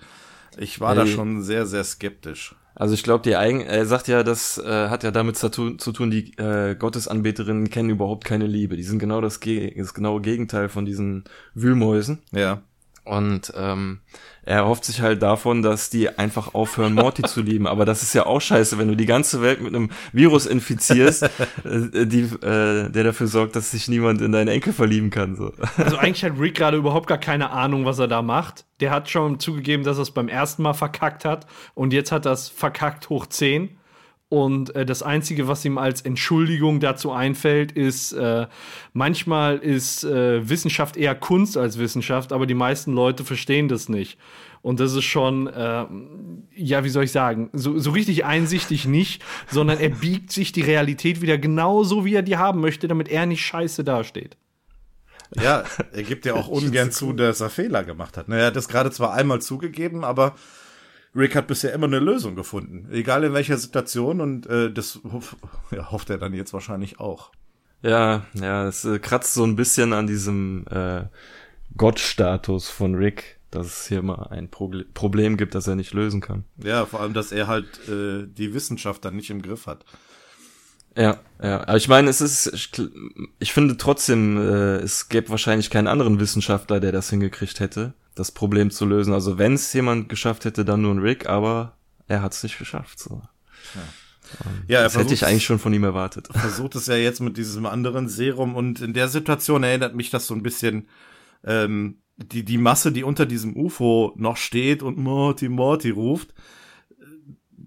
Ich 0.56 0.80
war 0.80 0.94
da 0.94 1.02
Ey. 1.02 1.08
schon 1.08 1.42
sehr, 1.42 1.66
sehr 1.66 1.84
skeptisch. 1.84 2.54
Also 2.76 2.94
ich 2.94 3.04
glaube, 3.04 3.22
die 3.22 3.36
eigen, 3.36 3.60
er 3.60 3.86
sagt 3.86 4.08
ja, 4.08 4.22
das 4.24 4.58
äh, 4.58 4.88
hat 4.88 5.04
ja 5.04 5.12
damit 5.12 5.36
zu 5.36 5.48
tun, 5.48 5.78
zu 5.78 5.92
tun, 5.92 6.10
die 6.10 6.36
äh, 6.38 6.74
Gottesanbeterinnen 6.74 7.70
kennen 7.70 7.90
überhaupt 7.90 8.24
keine 8.24 8.46
Liebe. 8.46 8.76
Die 8.76 8.82
sind 8.82 8.98
genau 8.98 9.20
das, 9.20 9.38
Ge 9.38 9.72
das 9.76 9.94
genaue 9.94 10.20
Gegenteil 10.20 10.68
von 10.68 10.84
diesen 10.84 11.24
Wühlmäusen. 11.54 12.22
Ja. 12.32 12.62
Und 13.04 13.52
ähm, 13.54 14.00
er 14.44 14.58
erhofft 14.58 14.84
sich 14.86 15.02
halt 15.02 15.22
davon, 15.22 15.62
dass 15.62 15.90
die 15.90 16.18
einfach 16.18 16.54
aufhören, 16.54 16.94
Morty 16.94 17.22
zu 17.22 17.42
lieben. 17.42 17.66
Aber 17.66 17.84
das 17.84 18.02
ist 18.02 18.14
ja 18.14 18.24
auch 18.24 18.40
scheiße, 18.40 18.78
wenn 18.78 18.88
du 18.88 18.96
die 18.96 19.06
ganze 19.06 19.42
Welt 19.42 19.60
mit 19.60 19.74
einem 19.74 19.90
Virus 20.12 20.46
infizierst, 20.46 21.22
äh, 21.22 22.06
die, 22.06 22.22
äh, 22.22 22.90
der 22.90 23.04
dafür 23.04 23.26
sorgt, 23.26 23.56
dass 23.56 23.70
sich 23.72 23.88
niemand 23.88 24.22
in 24.22 24.32
deinen 24.32 24.48
Enkel 24.48 24.72
verlieben 24.72 25.10
kann. 25.10 25.36
So. 25.36 25.52
Also 25.76 25.98
eigentlich 25.98 26.24
hat 26.24 26.38
Rick 26.38 26.56
gerade 26.56 26.78
überhaupt 26.78 27.06
gar 27.06 27.18
keine 27.18 27.50
Ahnung, 27.50 27.84
was 27.84 27.98
er 27.98 28.08
da 28.08 28.22
macht. 28.22 28.64
Der 28.80 28.90
hat 28.90 29.10
schon 29.10 29.38
zugegeben, 29.38 29.84
dass 29.84 29.98
er 29.98 30.02
es 30.02 30.10
beim 30.10 30.28
ersten 30.28 30.62
Mal 30.62 30.74
verkackt 30.74 31.24
hat. 31.24 31.46
Und 31.74 31.92
jetzt 31.92 32.10
hat 32.10 32.24
er 32.26 32.32
es 32.32 32.48
verkackt 32.48 33.10
hoch 33.10 33.26
10. 33.26 33.76
Und 34.34 34.74
äh, 34.74 34.84
das 34.84 35.04
Einzige, 35.04 35.46
was 35.46 35.64
ihm 35.64 35.78
als 35.78 36.00
Entschuldigung 36.00 36.80
dazu 36.80 37.12
einfällt, 37.12 37.70
ist, 37.70 38.10
äh, 38.14 38.48
manchmal 38.92 39.58
ist 39.58 40.02
äh, 40.02 40.48
Wissenschaft 40.48 40.96
eher 40.96 41.14
Kunst 41.14 41.56
als 41.56 41.78
Wissenschaft, 41.78 42.32
aber 42.32 42.44
die 42.44 42.54
meisten 42.54 42.94
Leute 42.94 43.22
verstehen 43.22 43.68
das 43.68 43.88
nicht. 43.88 44.18
Und 44.60 44.80
das 44.80 44.92
ist 44.92 45.04
schon, 45.04 45.46
äh, 45.46 45.84
ja, 46.52 46.82
wie 46.82 46.88
soll 46.88 47.04
ich 47.04 47.12
sagen, 47.12 47.48
so, 47.52 47.78
so 47.78 47.92
richtig 47.92 48.24
einsichtig 48.24 48.86
nicht, 48.86 49.22
sondern 49.52 49.78
er 49.78 49.90
biegt 49.90 50.32
sich 50.32 50.50
die 50.50 50.62
Realität 50.62 51.22
wieder 51.22 51.38
genauso, 51.38 52.04
wie 52.04 52.16
er 52.16 52.22
die 52.22 52.36
haben 52.36 52.60
möchte, 52.60 52.88
damit 52.88 53.08
er 53.10 53.26
nicht 53.26 53.46
scheiße 53.46 53.84
dasteht. 53.84 54.36
Ja, 55.40 55.62
er 55.92 56.02
gibt 56.02 56.26
ja 56.26 56.34
auch 56.34 56.48
ungern 56.48 56.90
zu, 56.90 57.12
dass 57.12 57.40
er 57.40 57.50
Fehler 57.50 57.84
gemacht 57.84 58.16
hat. 58.16 58.28
Er 58.28 58.46
hat 58.46 58.56
das 58.56 58.66
gerade 58.66 58.90
zwar 58.90 59.14
einmal 59.14 59.40
zugegeben, 59.40 60.02
aber 60.02 60.34
Rick 61.14 61.36
hat 61.36 61.46
bisher 61.46 61.72
immer 61.72 61.86
eine 61.86 62.00
Lösung 62.00 62.34
gefunden, 62.34 62.88
egal 62.92 63.24
in 63.24 63.32
welcher 63.32 63.56
Situation 63.56 64.20
und 64.20 64.46
äh, 64.46 64.72
das 64.72 65.00
ja, 65.70 65.90
hofft 65.90 66.10
er 66.10 66.18
dann 66.18 66.34
jetzt 66.34 66.52
wahrscheinlich 66.52 66.98
auch. 67.00 67.30
Ja, 67.82 68.24
ja, 68.34 68.66
es 68.66 68.84
äh, 68.84 68.98
kratzt 68.98 69.34
so 69.34 69.44
ein 69.44 69.56
bisschen 69.56 69.92
an 69.92 70.06
diesem 70.06 70.64
äh, 70.70 71.04
Gottstatus 71.76 72.68
von 72.68 72.94
Rick, 72.94 73.38
dass 73.50 73.66
es 73.66 73.86
hier 73.88 74.02
mal 74.02 74.28
ein 74.30 74.50
Pro 74.50 74.72
Problem 74.94 75.36
gibt, 75.36 75.54
das 75.54 75.66
er 75.66 75.76
nicht 75.76 75.92
lösen 75.92 76.20
kann. 76.20 76.44
Ja, 76.56 76.86
vor 76.86 77.00
allem, 77.00 77.14
dass 77.14 77.30
er 77.30 77.46
halt 77.46 77.88
äh, 77.88 78.26
die 78.26 78.54
Wissenschaft 78.54 79.04
dann 79.04 79.16
nicht 79.16 79.30
im 79.30 79.42
Griff 79.42 79.66
hat. 79.66 79.84
Ja, 80.96 81.18
ja. 81.42 81.60
Aber 81.62 81.76
ich 81.76 81.88
meine, 81.88 82.08
es 82.08 82.20
ist, 82.20 82.46
ich, 82.54 82.70
ich 83.38 83.52
finde 83.52 83.76
trotzdem, 83.76 84.36
äh, 84.36 84.76
es 84.76 85.08
gäbe 85.08 85.30
wahrscheinlich 85.30 85.70
keinen 85.70 85.88
anderen 85.88 86.20
Wissenschaftler, 86.20 86.80
der 86.80 86.92
das 86.92 87.10
hingekriegt 87.10 87.60
hätte 87.60 87.94
das 88.14 88.30
Problem 88.30 88.70
zu 88.70 88.86
lösen. 88.86 89.12
Also 89.12 89.38
wenn 89.38 89.54
es 89.54 89.72
jemand 89.72 90.08
geschafft 90.08 90.44
hätte, 90.44 90.64
dann 90.64 90.82
nur 90.82 90.94
ein 90.94 90.98
Rick, 90.98 91.28
aber 91.28 91.76
er 92.06 92.22
hat 92.22 92.32
es 92.32 92.42
nicht 92.42 92.58
geschafft. 92.58 92.98
So. 92.98 93.22
Ja. 93.74 93.82
Ja, 94.66 94.82
das 94.82 94.96
hätte 94.96 95.14
ich 95.14 95.26
eigentlich 95.26 95.44
schon 95.44 95.58
von 95.58 95.72
ihm 95.74 95.84
erwartet. 95.84 96.28
Versucht 96.32 96.74
es 96.74 96.86
ja 96.86 96.96
jetzt 96.96 97.20
mit 97.20 97.36
diesem 97.36 97.66
anderen 97.66 98.08
Serum 98.08 98.56
und 98.56 98.80
in 98.80 98.92
der 98.92 99.08
Situation 99.08 99.62
erinnert 99.62 99.94
mich 99.94 100.10
das 100.10 100.26
so 100.26 100.34
ein 100.34 100.42
bisschen 100.42 100.88
ähm, 101.44 101.98
die 102.16 102.44
die 102.44 102.58
Masse, 102.58 102.90
die 102.90 103.04
unter 103.04 103.26
diesem 103.26 103.56
UFO 103.56 104.12
noch 104.16 104.36
steht 104.36 104.82
und 104.82 104.98
Morty 104.98 105.48
Morty 105.48 105.90
ruft. 105.90 106.32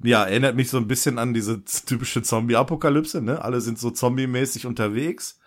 Ja, 0.03 0.23
erinnert 0.25 0.55
mich 0.55 0.69
so 0.69 0.77
ein 0.77 0.87
bisschen 0.87 1.17
an 1.17 1.33
diese 1.33 1.63
typische 1.63 2.21
Zombie-Apokalypse. 2.21 3.21
Ne, 3.21 3.41
alle 3.41 3.61
sind 3.61 3.79
so 3.79 3.89
zombie-mäßig 3.89 4.65
unterwegs. 4.65 5.39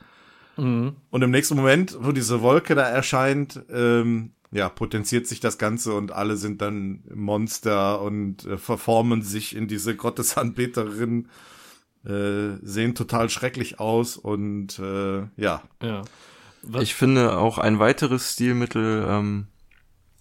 Mhm. 0.56 0.96
Und 1.10 1.22
im 1.22 1.30
nächsten 1.30 1.56
Moment, 1.56 1.96
wo 2.00 2.12
diese 2.12 2.42
Wolke 2.42 2.74
da 2.74 2.82
erscheint, 2.82 3.62
ähm, 3.70 4.32
ja, 4.52 4.68
potenziert 4.68 5.26
sich 5.26 5.40
das 5.40 5.58
Ganze 5.58 5.94
und 5.94 6.12
alle 6.12 6.36
sind 6.36 6.60
dann 6.60 7.04
Monster 7.14 8.02
und 8.02 8.44
äh, 8.46 8.58
verformen 8.58 9.22
sich 9.22 9.54
in 9.54 9.68
diese 9.68 9.94
Gottesanbeterin, 9.94 11.28
äh, 12.04 12.56
sehen 12.62 12.94
total 12.94 13.30
schrecklich 13.30 13.78
aus 13.78 14.16
und 14.16 14.78
äh, 14.78 15.20
ja. 15.36 15.62
Ja. 15.82 16.02
Was? 16.62 16.82
Ich 16.82 16.94
finde 16.94 17.38
auch 17.38 17.58
ein 17.58 17.78
weiteres 17.78 18.32
Stilmittel, 18.32 19.06
ähm, 19.08 19.46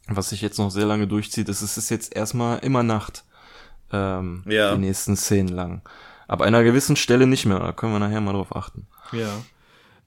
was 0.07 0.29
sich 0.29 0.41
jetzt 0.41 0.57
noch 0.57 0.71
sehr 0.71 0.85
lange 0.85 1.07
durchzieht, 1.07 1.49
ist, 1.49 1.61
es 1.61 1.77
ist 1.77 1.89
jetzt 1.89 2.15
erstmal 2.15 2.59
immer 2.59 2.83
Nacht. 2.83 3.25
Ähm, 3.91 4.43
ja. 4.47 4.73
Die 4.75 4.81
nächsten 4.81 5.15
Szenen 5.15 5.49
lang. 5.49 5.81
Ab 6.27 6.41
einer 6.41 6.63
gewissen 6.63 6.95
Stelle 6.95 7.25
nicht 7.25 7.45
mehr, 7.45 7.59
da 7.59 7.71
können 7.71 7.93
wir 7.93 7.99
nachher 7.99 8.21
mal 8.21 8.33
drauf 8.33 8.55
achten. 8.55 8.87
Ja. 9.11 9.29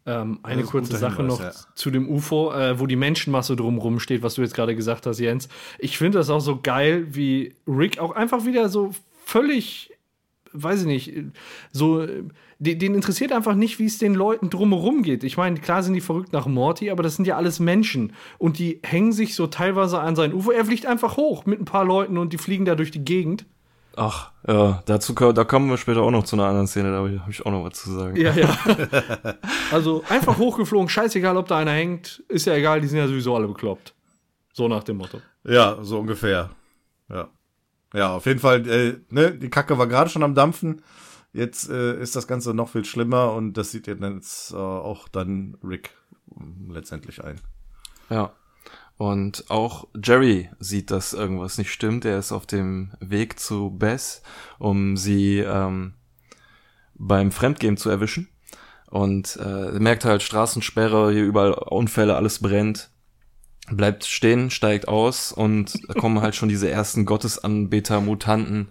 Ähm, 0.05 0.41
eine 0.43 0.65
kurze 0.65 0.97
Sache 0.97 1.19
Hinweis, 1.19 1.39
noch 1.39 1.45
ja. 1.45 1.53
zu 1.75 1.91
dem 1.91 2.09
UFO, 2.09 2.53
äh, 2.53 2.79
wo 2.81 2.87
die 2.87 2.97
Menschenmasse 2.97 3.55
drumrum 3.55 4.01
steht, 4.01 4.23
was 4.23 4.35
du 4.35 4.43
jetzt 4.43 4.55
gerade 4.55 4.75
gesagt 4.75 5.07
hast, 5.07 5.21
Jens. 5.21 5.49
Ich 5.79 5.97
finde 5.97 6.19
das 6.19 6.29
auch 6.29 6.41
so 6.41 6.61
geil, 6.61 7.07
wie 7.11 7.55
Rick 7.69 7.99
auch 8.01 8.11
einfach 8.13 8.45
wieder 8.45 8.69
so 8.69 8.91
völlig, 9.25 9.93
weiß 10.53 10.81
ich 10.81 10.87
nicht, 10.87 11.15
so, 11.71 12.05
den, 12.59 12.79
den 12.81 12.95
interessiert 12.95 13.33
einfach 13.33 13.55
nicht, 13.55 13.79
wie 13.79 13.87
es 13.87 13.99
den 13.99 14.15
Leuten 14.15 14.51
drumherum 14.51 15.03
geht. 15.05 15.23
Ich 15.23 15.37
meine, 15.37 15.61
klar 15.61 15.85
sind 15.85 15.95
die 15.95 16.01
verrückt 16.01 16.33
nach 16.33 16.47
Morty, 16.47 16.91
aber 16.91 17.05
das 17.05 17.15
sind 17.15 17.27
ja 17.27 17.37
alles 17.37 17.61
Menschen 17.61 18.13
und 18.39 18.59
die 18.59 18.81
hängen 18.83 19.13
sich 19.13 19.37
so 19.37 19.47
teilweise 19.47 20.01
an 20.01 20.17
sein 20.17 20.35
UFO. 20.35 20.51
Er 20.51 20.65
fliegt 20.65 20.87
einfach 20.87 21.17
hoch 21.17 21.47
mit 21.47 21.61
ein 21.61 21.65
paar 21.65 21.85
Leuten 21.85 22.19
und 22.19 22.33
die 22.33 22.39
fliegen 22.39 22.65
da 22.65 22.75
durch 22.75 22.91
die 22.91 23.05
Gegend. 23.05 23.47
Ach, 23.97 24.31
ja, 24.47 24.83
dazu 24.87 25.13
da 25.13 25.45
kommen 25.45 25.69
wir 25.69 25.77
später 25.77 26.03
auch 26.03 26.11
noch 26.11 26.25
zu 26.25 26.37
einer 26.37 26.47
anderen 26.47 26.67
Szene, 26.67 26.91
da 26.91 26.99
habe 26.99 27.21
ich 27.31 27.45
auch 27.45 27.51
noch 27.51 27.65
was 27.65 27.75
zu 27.75 27.93
sagen. 27.93 28.17
Ja, 28.17 28.33
ja. 28.33 28.57
also 29.71 30.03
einfach 30.09 30.39
hochgeflogen, 30.39 30.89
scheißegal, 30.89 31.37
ob 31.37 31.49
da 31.49 31.59
einer 31.59 31.73
hängt, 31.73 32.23
ist 32.29 32.47
ja 32.47 32.55
egal, 32.55 32.81
die 32.81 32.87
sind 32.89 32.99
ja 32.99 33.07
sowieso 33.07 33.37
alle 33.37 33.49
bekloppt. 33.49 33.95
So 34.53 34.69
nach 34.69 34.85
dem 34.85 34.99
Motto. 34.99 35.21
Ja, 35.45 35.79
so 35.83 35.99
ungefähr. 35.99 36.51
Ja. 37.09 37.29
Ja, 37.95 38.15
auf 38.17 38.27
jeden 38.27 38.41
Fall, 38.41 38.67
äh, 38.69 38.99
ne, 39.11 39.33
die 39.33 39.51
Kacke 39.51 39.77
war 39.77 39.87
gerade 39.87 40.09
schon 40.09 40.23
am 40.23 40.35
Dampfen. 40.35 40.83
Jetzt 41.35 41.71
äh, 41.71 42.01
ist 42.01 42.17
das 42.17 42.27
Ganze 42.27 42.55
noch 42.55 42.69
viel 42.69 42.85
schlimmer 42.85 43.33
und 43.33 43.55
das 43.55 43.71
sieht 43.71 43.87
jetzt 43.87 44.53
äh, 44.53 44.57
auch 44.57 45.09
dann 45.09 45.57
Rick 45.63 45.91
letztendlich 46.69 47.23
ein. 47.23 47.41
Ja. 48.11 48.33
Und 49.03 49.51
auch 49.51 49.89
Jerry 50.01 50.49
sieht, 50.61 50.93
dass 50.93 51.13
irgendwas 51.13 51.59
nicht 51.59 51.73
stimmt. 51.73 52.05
Er 52.05 52.21
ist 52.21 52.31
auf 52.31 52.47
dem 52.47 52.93
Weg 53.01 53.41
zu 53.41 53.71
Bess, 53.71 54.23
um 54.61 54.97
sie 54.97 55.41
ähm, 55.41 55.95
beim 56.95 57.33
Fremdgehen 57.33 57.77
zu 57.77 57.91
erwischen. 57.91 58.29
Und 58.91 59.41
äh, 59.43 59.73
merkt 59.81 60.05
halt 60.05 60.23
Straßensperre, 60.23 61.11
hier 61.11 61.25
überall 61.25 61.53
Unfälle, 61.53 62.15
alles 62.15 62.39
brennt 62.39 62.92
bleibt 63.71 64.05
stehen, 64.05 64.51
steigt 64.51 64.89
aus 64.89 65.33
und 65.33 65.79
da 65.89 65.95
kommen 65.95 66.21
halt 66.21 66.35
schon 66.35 66.49
diese 66.49 66.69
ersten 66.69 67.05
Gottesanbeter-Mutanten, 67.05 68.69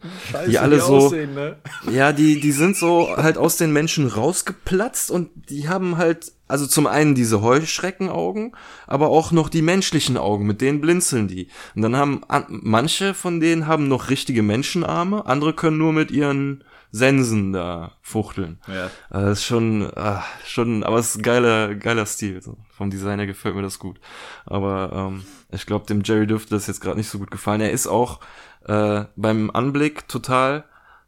die 0.48 0.60
alle 0.60 0.76
die 0.76 0.82
so, 0.82 0.96
aussehen, 0.98 1.34
ne? 1.34 1.58
ja, 1.92 2.12
die, 2.12 2.40
die 2.40 2.52
sind 2.52 2.76
so 2.76 3.16
halt 3.16 3.38
aus 3.38 3.56
den 3.56 3.72
Menschen 3.72 4.08
rausgeplatzt 4.08 5.10
und 5.10 5.30
die 5.50 5.70
haben 5.70 5.98
halt, 5.98 6.34
also 6.48 6.68
zum 6.68 6.88
einen 6.88 7.16
diese 7.16 7.42
Heuschreckenaugen, 7.42 8.54
aber 8.86 9.10
auch 9.10 9.32
noch 9.32 9.48
die 9.48 9.62
menschlichen 9.62 10.18
Augen, 10.18 10.46
mit 10.46 10.60
denen 10.60 10.82
blinzeln 10.82 11.30
die. 11.30 11.48
Und 11.74 11.84
dann 11.84 11.96
haben, 11.96 12.22
manche 12.50 13.14
von 13.14 13.40
denen 13.40 13.68
haben 13.68 13.88
noch 13.88 14.10
richtige 14.10 14.44
Menschenarme, 14.44 15.26
andere 15.26 15.54
können 15.54 15.78
nur 15.78 15.94
mit 15.94 16.12
ihren 16.12 16.66
Sensen 16.92 17.54
da 17.54 17.94
fuchteln. 18.02 18.60
Ja. 18.68 18.92
Das 19.10 19.40
ist 19.40 19.46
schon, 19.46 19.90
ah, 19.96 20.24
schon, 20.46 20.84
aber 20.84 21.00
es 21.00 21.12
ist 21.12 21.18
ein 21.18 21.24
geiler, 21.24 21.76
geiler 21.76 22.06
Stil. 22.06 22.42
So. 22.42 22.58
Vom 22.70 22.90
Designer 22.90 23.26
gefällt 23.26 23.56
mir 23.56 23.62
das 23.62 23.80
gut. 23.80 24.00
Aber 24.46 24.92
ähm, 24.94 25.24
ich 25.52 25.66
glaube, 25.66 25.86
dem 25.86 26.02
Jerry 26.04 26.28
dürfte 26.28 26.54
das 26.54 26.68
jetzt 26.68 26.82
gerade 26.82 26.98
nicht 26.98 27.10
so 27.10 27.18
gut 27.18 27.32
gefallen. 27.32 27.62
Er 27.62 27.72
ist 27.72 27.88
auch 27.88 28.20
äh, 28.66 29.06
beim 29.16 29.50
Anblick 29.52 30.08
total 30.10 30.66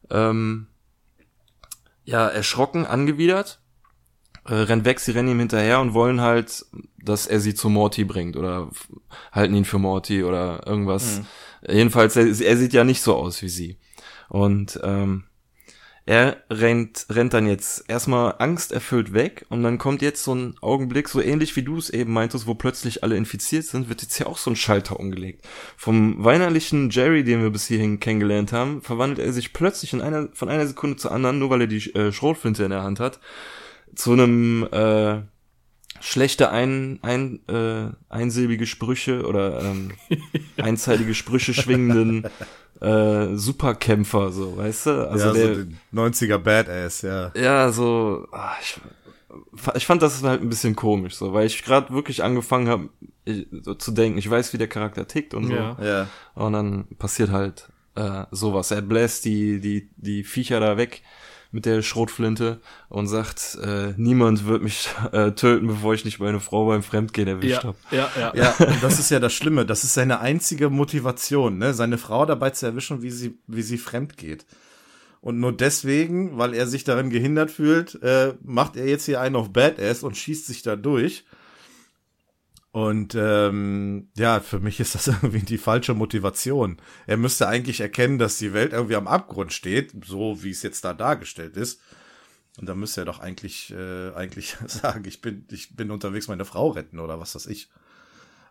ähm, 0.09 0.67
ja 2.05 2.27
erschrocken, 2.27 2.85
angewidert. 2.85 3.59
Äh, 4.45 4.55
rennt 4.55 4.85
weg, 4.85 4.99
sie 4.99 5.11
rennen 5.11 5.29
ihm 5.29 5.39
hinterher 5.39 5.79
und 5.79 5.93
wollen 5.93 6.19
halt, 6.19 6.65
dass 6.97 7.27
er 7.27 7.39
sie 7.39 7.55
zu 7.55 7.69
Morty 7.69 8.03
bringt 8.03 8.35
oder 8.35 8.69
halten 9.31 9.55
ihn 9.55 9.63
für 9.65 9.79
Morty 9.79 10.23
oder 10.23 10.65
irgendwas. 10.67 11.19
Mhm. 11.19 11.25
Jedenfalls, 11.75 12.15
er, 12.15 12.25
er 12.25 12.57
sieht 12.57 12.73
ja 12.73 12.83
nicht 12.83 13.01
so 13.01 13.15
aus 13.15 13.41
wie 13.41 13.49
sie. 13.49 13.79
Und 14.27 14.79
ähm, 14.83 15.25
er 16.05 16.37
rennt, 16.49 17.05
rennt 17.09 17.33
dann 17.33 17.47
jetzt 17.47 17.85
erstmal 17.87 18.35
angsterfüllt 18.37 19.13
weg 19.13 19.45
und 19.49 19.63
dann 19.63 19.77
kommt 19.77 20.01
jetzt 20.01 20.23
so 20.23 20.35
ein 20.35 20.55
Augenblick, 20.61 21.07
so 21.07 21.21
ähnlich 21.21 21.55
wie 21.55 21.63
du 21.63 21.77
es 21.77 21.89
eben 21.89 22.11
meintest, 22.11 22.45
wo 22.45 22.55
plötzlich 22.55 23.03
alle 23.03 23.15
infiziert 23.15 23.63
sind, 23.63 23.87
wird 23.87 24.01
jetzt 24.01 24.17
hier 24.17 24.27
auch 24.27 24.37
so 24.37 24.51
ein 24.51 24.57
Schalter 24.57 24.99
umgelegt. 24.99 25.47
Vom 25.77 26.21
weinerlichen 26.23 26.89
Jerry, 26.89 27.23
den 27.23 27.41
wir 27.41 27.51
bis 27.51 27.67
hierhin 27.67 28.01
kennengelernt 28.01 28.51
haben, 28.51 28.81
verwandelt 28.81 29.25
er 29.25 29.31
sich 29.31 29.53
plötzlich 29.53 29.93
in 29.93 30.01
einer, 30.01 30.27
von 30.33 30.49
einer 30.49 30.67
Sekunde 30.67 30.97
zur 30.97 31.13
anderen, 31.13 31.39
nur 31.39 31.49
weil 31.49 31.61
er 31.61 31.67
die 31.67 31.89
äh, 31.95 32.11
Schrotflinte 32.11 32.65
in 32.65 32.71
der 32.71 32.83
Hand 32.83 32.99
hat, 32.99 33.21
zu 33.95 34.11
einem 34.11 34.67
äh, 34.71 35.21
schlechte 36.03 36.49
ein, 36.49 36.99
ein, 37.01 37.39
äh, 37.47 37.89
einsilbige 38.09 38.65
Sprüche 38.65 39.25
oder 39.25 39.61
ähm, 39.61 39.91
einseitige 40.57 41.15
Sprüche 41.15 41.53
schwingenden 41.53 42.27
äh, 42.81 43.35
Superkämpfer, 43.35 44.31
so, 44.31 44.57
weißt 44.57 44.85
du? 44.87 45.09
Also 45.09 45.27
ja, 45.27 45.33
der, 45.33 45.55
so 45.55 45.61
90er 45.93 46.37
Badass, 46.39 47.03
ja. 47.03 47.31
Ja, 47.35 47.71
so, 47.71 48.27
ach, 48.33 48.59
ich, 48.61 48.81
ich 49.75 49.85
fand 49.85 50.01
das 50.01 50.21
halt 50.23 50.41
ein 50.41 50.49
bisschen 50.49 50.75
komisch, 50.75 51.15
so, 51.15 51.33
weil 51.33 51.47
ich 51.47 51.63
gerade 51.63 51.93
wirklich 51.93 52.21
angefangen 52.21 52.67
habe 52.67 52.89
so 53.61 53.73
zu 53.75 53.91
denken, 53.91 54.17
ich 54.17 54.29
weiß, 54.29 54.51
wie 54.51 54.57
der 54.57 54.67
Charakter 54.67 55.07
tickt 55.07 55.33
und 55.33 55.47
so. 55.47 55.53
Ja. 55.53 55.77
ja. 55.81 56.07
Und 56.35 56.51
dann 56.51 56.85
passiert 56.97 57.31
halt 57.31 57.69
äh, 57.95 58.25
sowas. 58.31 58.71
Er 58.71 58.81
bläst 58.81 59.23
die, 59.23 59.61
die, 59.61 59.89
die 59.95 60.25
Viecher 60.25 60.59
da 60.59 60.75
weg 60.75 61.01
mit 61.53 61.65
der 61.65 61.81
Schrotflinte 61.83 62.59
und 62.89 63.07
sagt, 63.07 63.57
äh, 63.63 63.93
niemand 63.95 64.45
wird 64.45 64.63
mich 64.63 64.89
äh, 65.13 65.31
töten, 65.31 65.67
bevor 65.67 65.93
ich 65.93 66.03
nicht 66.03 66.19
meine 66.19 66.39
Frau 66.39 66.65
beim 66.65 66.83
Fremdgehen 66.83 67.27
erwischt 67.27 67.63
Ja, 67.63 67.63
habe. 67.63 67.77
ja, 67.91 68.09
ja. 68.19 68.33
Ja, 68.35 68.55
und 68.65 68.83
das 68.83 68.99
ist 68.99 69.11
ja 69.11 69.19
das 69.19 69.33
Schlimme. 69.33 69.65
Das 69.65 69.83
ist 69.83 69.93
seine 69.93 70.19
einzige 70.19 70.69
Motivation, 70.69 71.59
ne? 71.59 71.73
seine 71.73 71.97
Frau 71.97 72.25
dabei 72.25 72.49
zu 72.49 72.65
erwischen, 72.65 73.01
wie 73.03 73.11
sie, 73.11 73.37
wie 73.47 73.61
sie 73.61 73.77
fremd 73.77 74.17
geht. 74.17 74.45
Und 75.21 75.39
nur 75.39 75.55
deswegen, 75.55 76.37
weil 76.37 76.53
er 76.53 76.67
sich 76.67 76.83
darin 76.83 77.09
gehindert 77.09 77.49
fühlt, 77.51 78.01
äh, 78.03 78.33
macht 78.43 78.75
er 78.75 78.87
jetzt 78.87 79.05
hier 79.05 79.21
einen 79.21 79.35
auf 79.37 79.53
Badass 79.53 80.03
und 80.03 80.17
schießt 80.17 80.47
sich 80.47 80.63
da 80.63 80.75
durch. 80.75 81.23
Und 82.73 83.13
ähm, 83.13 84.09
ja, 84.17 84.39
für 84.39 84.59
mich 84.59 84.79
ist 84.79 84.95
das 84.95 85.07
irgendwie 85.07 85.41
die 85.41 85.59
falsche 85.59 85.93
Motivation. 85.93 86.77
Er 87.05 87.17
müsste 87.17 87.47
eigentlich 87.47 87.81
erkennen, 87.81 88.17
dass 88.17 88.39
die 88.39 88.51
Welt 88.51 88.73
irgendwie 88.73 88.95
am 88.95 89.07
Abgrund 89.07 89.53
steht, 89.53 89.93
so 90.03 90.41
wie 90.41 90.49
es 90.49 90.63
jetzt 90.63 90.83
da 90.83 90.95
dargestellt 90.95 91.55
ist. 91.55 91.79
Und 92.59 92.67
da 92.67 92.73
müsste 92.73 93.01
er 93.01 93.05
doch 93.05 93.19
eigentlich, 93.19 93.71
äh, 93.71 94.11
eigentlich 94.15 94.57
sagen, 94.65 95.05
ich 95.05 95.21
bin, 95.21 95.45
ich 95.51 95.75
bin 95.75 95.91
unterwegs 95.91 96.27
meine 96.27 96.45
Frau 96.45 96.69
retten 96.69 96.99
oder 96.99 97.19
was 97.19 97.35
weiß 97.35 97.45
ich. 97.45 97.69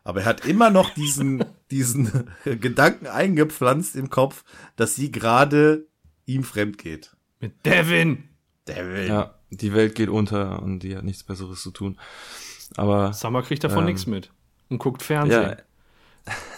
Aber 0.04 0.20
er 0.20 0.26
hat 0.26 0.46
immer 0.46 0.70
noch 0.70 0.90
diesen, 0.90 1.44
diesen 1.72 2.30
Gedanken 2.44 3.08
eingepflanzt 3.08 3.96
im 3.96 4.08
Kopf, 4.08 4.44
dass 4.76 4.94
sie 4.94 5.10
gerade 5.10 5.88
ihm 6.26 6.44
fremd 6.44 6.78
geht. 6.78 7.16
Mit 7.40 7.66
Devin. 7.66 8.28
Devil. 8.68 9.08
Ja, 9.08 9.34
die 9.50 9.74
Welt 9.74 9.96
geht 9.96 10.08
unter 10.08 10.62
und 10.62 10.78
die 10.84 10.96
hat 10.96 11.02
nichts 11.02 11.24
Besseres 11.24 11.60
zu 11.60 11.72
tun. 11.72 11.98
Aber 12.76 13.12
Summer 13.12 13.42
kriegt 13.42 13.62
davon 13.64 13.80
Ähm, 13.80 13.84
nichts 13.86 14.06
mit. 14.06 14.30
Und 14.68 14.78
guckt 14.78 15.02
Fernsehen. 15.02 15.56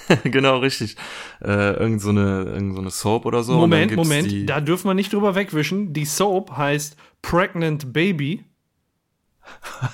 ja, 0.09 0.17
genau 0.25 0.59
richtig. 0.59 0.97
Äh, 1.43 1.73
irgend 1.75 2.01
so 2.03 2.11
eine, 2.11 2.45
irgend 2.45 2.75
so 2.75 2.81
eine 2.81 2.91
Soap 2.91 3.25
oder 3.27 3.43
so. 3.43 3.55
Moment, 3.55 3.97
Moment, 3.97 4.49
da 4.49 4.61
dürfen 4.61 4.89
wir 4.89 4.95
nicht 4.95 5.13
drüber 5.13 5.35
wegwischen. 5.35 5.93
Die 5.93 6.05
Soap 6.05 6.57
heißt 6.57 6.97
Pregnant 7.23 7.93
Baby. 7.93 8.45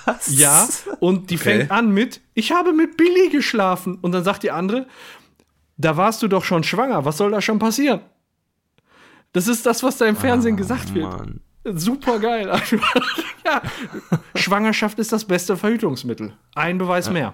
Was? 0.05 0.37
Ja, 0.37 0.67
und 0.99 1.29
die 1.29 1.35
Okay. 1.35 1.43
fängt 1.59 1.71
an 1.71 1.91
mit, 1.91 2.21
ich 2.33 2.51
habe 2.51 2.71
mit 2.73 2.95
Billy 2.97 3.29
geschlafen. 3.29 3.97
Und 4.01 4.11
dann 4.13 4.23
sagt 4.23 4.43
die 4.43 4.51
andere, 4.51 4.87
da 5.77 5.97
warst 5.97 6.21
du 6.23 6.27
doch 6.27 6.43
schon 6.43 6.63
schwanger, 6.63 7.03
was 7.05 7.17
soll 7.17 7.31
da 7.31 7.41
schon 7.41 7.59
passieren? 7.59 8.01
Das 9.33 9.47
ist 9.47 9.65
das, 9.65 9.81
was 9.83 9.97
da 9.97 10.05
im 10.05 10.15
Fernsehen 10.15 10.57
gesagt 10.57 10.93
wird. 10.93 11.05
Ah. 11.05 11.25
Super 11.73 12.19
geil. 12.19 12.49
Ja. 13.51 14.19
Schwangerschaft 14.35 14.99
ist 14.99 15.11
das 15.11 15.25
beste 15.25 15.57
Verhütungsmittel. 15.57 16.33
Ein 16.55 16.77
Beweis 16.77 17.09
mehr. 17.09 17.33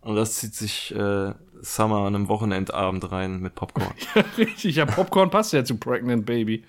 Und 0.00 0.16
das 0.16 0.36
zieht 0.36 0.54
sich 0.54 0.94
äh, 0.94 1.34
Summer 1.60 1.98
an 1.98 2.14
einem 2.14 2.28
Wochenendabend 2.28 3.10
rein 3.10 3.40
mit 3.40 3.54
Popcorn. 3.54 3.94
Richtig, 4.38 4.76
ja, 4.76 4.86
Popcorn 4.86 5.30
passt 5.30 5.52
ja 5.52 5.64
zu 5.64 5.76
Pregnant 5.76 6.24
Baby. 6.24 6.64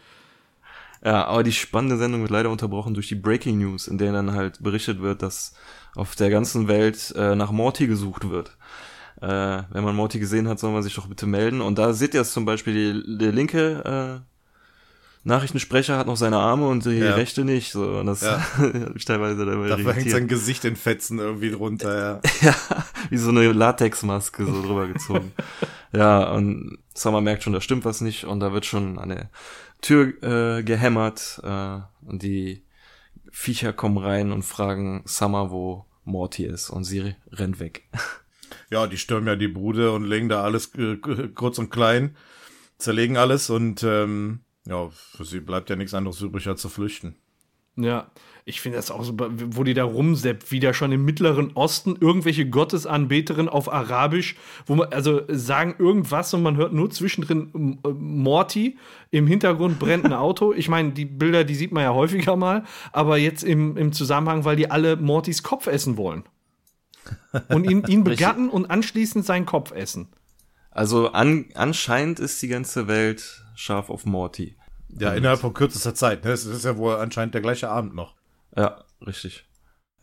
Ja, 1.04 1.26
aber 1.26 1.44
die 1.44 1.54
spannende 1.54 1.98
Sendung 1.98 2.22
wird 2.22 2.32
leider 2.32 2.50
unterbrochen 2.50 2.94
durch 2.94 3.08
die 3.08 3.16
Breaking 3.16 3.60
News, 3.60 3.88
in 3.88 3.98
der 3.98 4.12
dann 4.12 4.34
halt 4.34 4.62
berichtet 4.62 5.02
wird, 5.02 5.22
dass 5.22 5.54
auf 5.96 6.16
der 6.16 6.30
ganzen 6.30 6.68
Welt 6.68 7.14
äh, 7.16 7.36
nach 7.36 7.52
Morty 7.52 7.88
gesucht 7.88 8.30
wird. 8.30 8.58
Äh, 9.22 9.64
wenn 9.70 9.84
man 9.84 9.96
Morty 9.96 10.20
gesehen 10.20 10.48
hat, 10.48 10.60
soll 10.60 10.72
man 10.72 10.84
sich 10.84 10.96
doch 10.96 11.08
bitte 11.08 11.26
melden. 11.26 11.62
Und 11.62 11.78
da 11.78 11.94
seht 11.94 12.14
ihr 12.14 12.22
es 12.22 12.34
zum 12.34 12.46
Beispiel, 12.46 12.74
die, 13.04 13.18
der 13.18 13.32
linke 13.32 14.24
äh, 14.24 14.39
Nachrichtensprecher 15.30 15.98
hat 15.98 16.08
noch 16.08 16.18
seine 16.18 16.38
Arme 16.38 16.68
und 16.68 16.84
die 16.86 16.92
Ja. 16.98 17.16
rechte 17.16 17.46
nicht. 17.46 17.72
So, 17.72 18.00
und 18.00 18.08
das 18.08 18.22
Ja. 18.22 18.40
hat 18.58 18.94
mich 18.94 19.06
teilweise 19.06 19.46
dabei 19.46 19.70
Dafür 19.70 19.94
hängt 19.94 20.10
sein 20.12 20.28
Gesicht 20.28 20.66
in 20.66 20.76
Fetzen 20.76 21.20
irgendwie 21.20 21.52
drunter, 21.52 21.98
ja. 21.98 22.22
Ja, 22.42 22.56
wie 23.10 23.18
so 23.18 23.30
eine 23.30 23.52
Latexmaske 23.52 24.46
so 24.46 24.62
drüber 24.62 24.88
gezogen. 24.88 25.32
ja, 25.94 26.30
und 26.32 26.80
Summer 26.94 27.22
merkt 27.22 27.44
schon, 27.44 27.54
da 27.54 27.62
stimmt 27.62 27.86
was 27.86 28.02
nicht 28.02 28.26
und 28.26 28.42
da 28.42 28.52
wird 28.52 28.66
schon 28.66 29.00
an 29.00 29.10
der 29.10 29.30
Tür 29.82 30.12
äh, 30.22 30.64
gehämmert 30.64 31.40
äh, 31.44 31.80
und 32.06 32.22
die 32.22 32.64
Viecher 33.32 33.72
kommen 33.72 33.98
rein 33.98 34.32
und 34.32 34.44
fragen 34.44 35.04
Summer, 35.06 35.52
wo 35.52 35.86
Morty 36.04 36.44
ist 36.46 36.70
und 36.70 36.84
sie 36.84 37.16
rennt 37.32 37.60
weg. 37.60 37.84
Ja, 38.72 38.86
die 38.88 38.98
stürmen 38.98 39.28
ja 39.28 39.36
die 39.36 39.48
Bude 39.48 39.92
und 39.92 40.04
legen 40.06 40.28
da 40.30 40.44
alles 40.44 40.74
äh, 40.76 40.98
kurz 40.98 41.58
und 41.60 41.70
klein, 41.70 42.16
zerlegen 42.80 43.16
alles 43.18 43.50
und 43.52 43.84
ähm, 43.84 44.42
ja, 44.70 44.90
für 44.92 45.26
sie 45.26 45.40
bleibt 45.40 45.70
ja 45.70 45.76
nichts 45.76 45.94
anderes 45.94 46.22
übrig, 46.22 46.48
als 46.48 46.62
zu 46.62 46.70
flüchten. 46.70 47.16
Ja, 47.76 48.12
ich 48.46 48.62
finde 48.62 48.78
das 48.78 48.92
auch 48.92 49.04
so, 49.04 49.14
wo 49.18 49.64
die 49.64 49.74
da 49.74 49.84
rumseppt, 49.84 50.52
wieder 50.52 50.74
schon 50.74 50.92
im 50.92 51.06
Mittleren 51.06 51.52
Osten 51.54 51.96
irgendwelche 52.00 52.48
Gottesanbeterinnen 52.50 53.48
auf 53.48 53.72
Arabisch, 53.72 54.36
wo 54.66 54.76
man, 54.76 54.92
also 54.92 55.22
sagen 55.30 55.76
irgendwas 55.80 56.34
und 56.34 56.44
man 56.44 56.58
hört 56.58 56.74
nur 56.74 56.90
zwischendrin 56.90 57.52
ähm, 57.56 57.80
äh, 57.86 57.90
Morty, 57.90 58.78
im 59.12 59.28
Hintergrund 59.28 59.80
brennt 59.80 60.06
ein 60.06 60.14
Auto. 60.14 60.52
Ich 60.52 60.68
meine, 60.68 60.92
die 60.92 61.06
Bilder, 61.06 61.46
die 61.46 61.56
sieht 61.56 61.72
man 61.72 61.84
ja 61.84 61.94
häufiger 61.94 62.36
mal, 62.36 62.64
aber 62.92 63.18
jetzt 63.18 63.44
im, 63.44 63.78
im 63.78 63.94
Zusammenhang, 63.94 64.46
weil 64.46 64.56
die 64.56 64.70
alle 64.70 64.98
Mortys 64.98 65.42
Kopf 65.42 65.68
essen 65.68 65.96
wollen. 65.96 66.24
Und 67.48 67.70
ihn, 67.70 67.84
ihn 67.88 68.04
begatten 68.04 68.50
und 68.50 68.70
anschließend 68.70 69.26
seinen 69.26 69.46
Kopf 69.46 69.72
essen. 69.72 70.10
Also 70.70 71.12
an, 71.12 71.46
anscheinend 71.56 72.20
ist 72.20 72.42
die 72.42 72.48
ganze 72.50 72.88
Welt 72.88 73.44
scharf 73.56 73.90
auf 73.90 74.06
Morty. 74.06 74.56
Ja, 74.98 75.14
innerhalb 75.14 75.40
von 75.40 75.54
kürzester 75.54 75.94
Zeit. 75.94 76.24
Ne? 76.26 76.32
Es 76.32 76.46
ist 76.46 76.66
ja 76.66 76.78
wohl 76.78 76.96
anscheinend 76.96 77.34
der 77.34 77.42
gleiche 77.42 77.70
Abend 77.70 77.96
noch. 77.96 78.16
Ja, 78.56 78.84
richtig. 79.06 79.46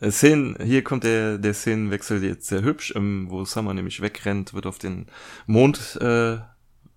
Äh, 0.01 0.11
Szenen, 0.11 0.57
hier 0.63 0.85
kommt 0.85 1.05
der, 1.05 1.39
der 1.39 1.55
Szenenwechsel 1.55 2.23
jetzt 2.23 2.47
sehr 2.47 2.63
hübsch, 2.63 2.93
ähm, 2.97 3.27
wo 3.31 3.45
Summer 3.45 3.75
nämlich 3.75 4.01
wegrennt, 4.01 4.55
wird 4.55 4.67
auf 4.67 4.79
den 4.79 5.07
Mond 5.47 5.99
äh, 6.01 6.39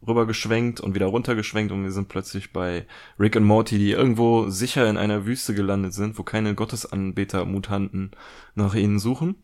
rübergeschwenkt 0.05 0.79
und 0.79 0.95
wieder 0.95 1.07
runtergeschwenkt 1.07 1.71
und 1.71 1.83
wir 1.83 1.91
sind 1.91 2.07
plötzlich 2.07 2.53
bei 2.53 2.85
Rick 3.19 3.35
und 3.35 3.43
Morty, 3.43 3.77
die 3.77 3.91
irgendwo 3.91 4.49
sicher 4.49 4.89
in 4.89 4.97
einer 4.97 5.25
Wüste 5.25 5.53
gelandet 5.53 5.93
sind, 5.93 6.17
wo 6.17 6.23
keine 6.23 6.55
Gottesanbeter-Mutanten 6.55 8.11
nach 8.55 8.75
ihnen 8.75 8.99
suchen. 8.99 9.35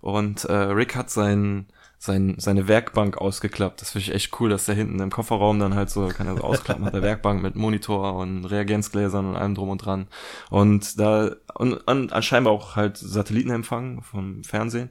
Und 0.00 0.44
äh, 0.44 0.52
Rick 0.52 0.96
hat 0.96 1.10
sein, 1.10 1.66
sein, 2.02 2.36
seine 2.38 2.66
Werkbank 2.66 3.18
ausgeklappt. 3.18 3.82
Das 3.82 3.90
finde 3.90 4.08
ich 4.08 4.14
echt 4.14 4.40
cool, 4.40 4.48
dass 4.48 4.64
der 4.64 4.74
hinten 4.74 4.98
im 5.00 5.10
Kofferraum 5.10 5.60
dann 5.60 5.74
halt 5.74 5.90
so, 5.90 6.08
kann 6.08 6.26
er 6.26 6.34
so 6.34 6.42
ausklappen, 6.42 6.86
hat 6.86 6.94
der 6.94 7.02
Werkbank 7.02 7.42
mit 7.42 7.56
Monitor 7.56 8.14
und 8.14 8.46
Reagenzgläsern 8.46 9.26
und 9.26 9.36
allem 9.36 9.54
drum 9.54 9.68
und 9.68 9.84
dran. 9.84 10.06
Und 10.48 10.98
da, 10.98 11.36
und, 11.54 11.74
und 11.74 12.24
scheinbar 12.24 12.54
auch 12.54 12.74
halt 12.74 12.96
Satellitenempfang 12.96 14.00
vom 14.00 14.42
Fernsehen. 14.44 14.88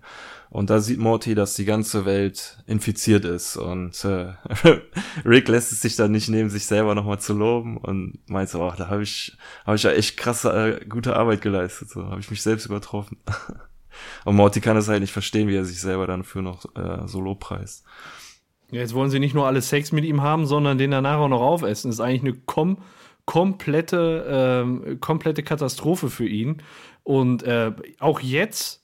Und 0.51 0.69
da 0.69 0.81
sieht 0.81 0.99
Morty, 0.99 1.33
dass 1.33 1.55
die 1.55 1.65
ganze 1.65 2.05
Welt 2.05 2.59
infiziert 2.67 3.25
ist. 3.25 3.57
Und 3.57 4.05
äh, 4.05 4.33
Rick 5.25 5.47
lässt 5.47 5.71
es 5.71 5.81
sich 5.81 5.95
dann 5.95 6.11
nicht 6.11 6.29
nehmen, 6.29 6.51
sich 6.51 6.67
selber 6.67 6.93
nochmal 6.93 7.19
zu 7.19 7.33
loben 7.33 7.77
und 7.77 8.19
meint 8.29 8.49
so, 8.49 8.61
ach, 8.61 8.75
da 8.75 8.87
habe 8.87 9.01
ich, 9.01 9.35
hab 9.65 9.73
ich 9.73 9.81
ja 9.81 9.91
echt 9.91 10.15
krasse, 10.15 10.79
äh, 10.81 10.85
gute 10.85 11.15
Arbeit 11.15 11.41
geleistet. 11.41 11.89
So 11.89 12.05
habe 12.05 12.19
ich 12.19 12.29
mich 12.29 12.43
selbst 12.43 12.67
übertroffen. 12.67 13.17
Und 14.25 14.35
Morty 14.35 14.61
kann 14.61 14.77
es 14.77 14.87
halt 14.87 15.01
nicht 15.01 15.13
verstehen, 15.13 15.47
wie 15.47 15.55
er 15.55 15.65
sich 15.65 15.81
selber 15.81 16.07
dann 16.07 16.23
für 16.23 16.41
noch 16.41 16.65
äh, 16.75 17.07
so 17.07 17.21
lobpreist. 17.21 17.85
Ja, 18.71 18.81
jetzt 18.81 18.93
wollen 18.93 19.09
sie 19.09 19.19
nicht 19.19 19.33
nur 19.33 19.47
alle 19.47 19.61
Sex 19.61 19.91
mit 19.91 20.05
ihm 20.05 20.21
haben, 20.21 20.45
sondern 20.45 20.77
den 20.77 20.91
danach 20.91 21.17
auch 21.17 21.27
noch 21.27 21.41
aufessen. 21.41 21.89
Das 21.89 21.95
ist 21.97 22.01
eigentlich 22.01 22.21
eine 22.21 22.33
kom 22.45 22.77
komplette, 23.25 24.25
ähm, 24.27 24.99
komplette 24.99 25.43
Katastrophe 25.43 26.09
für 26.09 26.27
ihn. 26.27 26.63
Und 27.03 27.43
äh, 27.43 27.71
auch 27.99 28.21
jetzt 28.21 28.83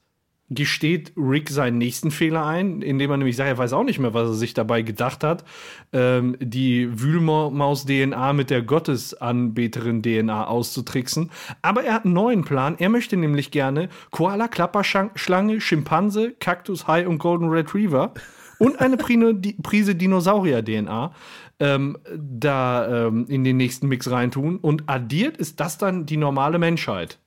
gesteht 0.50 1.12
Rick 1.18 1.50
seinen 1.50 1.80
nächsten 1.80 2.12
Fehler 2.12 2.46
ein, 2.46 2.84
indem 2.84 3.10
er 3.10 3.18
nämlich 3.18 3.36
sagt, 3.36 3.50
er 3.50 3.58
weiß 3.58 3.74
auch 3.74 3.84
nicht 3.84 3.98
mehr, 3.98 4.14
was 4.14 4.30
er 4.30 4.34
sich 4.36 4.54
dabei 4.54 4.84
gedacht 4.84 5.24
hat, 5.24 5.44
ähm, 5.92 6.38
die 6.40 7.02
Wühlmaus-DNA 7.02 8.34
mit 8.34 8.52
der 8.52 8.62
Gottesanbeterin-DNA 8.62 10.46
auszutricksen. 10.46 11.32
Aber 11.64 11.84
er 11.84 11.96
hat 11.96 12.06
einen 12.06 12.14
neuen 12.14 12.44
Plan. 12.44 12.76
Er 12.78 12.90
möchte 12.90 13.18
nämlich 13.18 13.50
gerne 13.50 13.90
Koala, 14.12 14.48
Klapperschlange, 14.48 15.62
Schimpanse, 15.62 16.36
Kaktus, 16.40 16.88
Hai 16.88 17.08
und 17.08 17.18
Golden 17.18 17.50
Retriever 17.50 18.14
und 18.60 18.80
eine 18.80 18.98
Prise 19.64 19.96
Dinosaurier-DNA 19.96 21.12
ähm, 21.60 21.98
da 22.16 23.08
ähm, 23.08 23.26
in 23.30 23.44
den 23.44 23.58
nächsten 23.58 23.88
Mix 23.88 24.12
reintun. 24.12 24.58
Und 24.58 24.84
addiert 24.88 25.38
ist 25.38 25.60
das 25.60 25.78
dann 25.80 26.06
die 26.06 26.18
normale 26.18 26.60
Menschheit. 26.60 27.18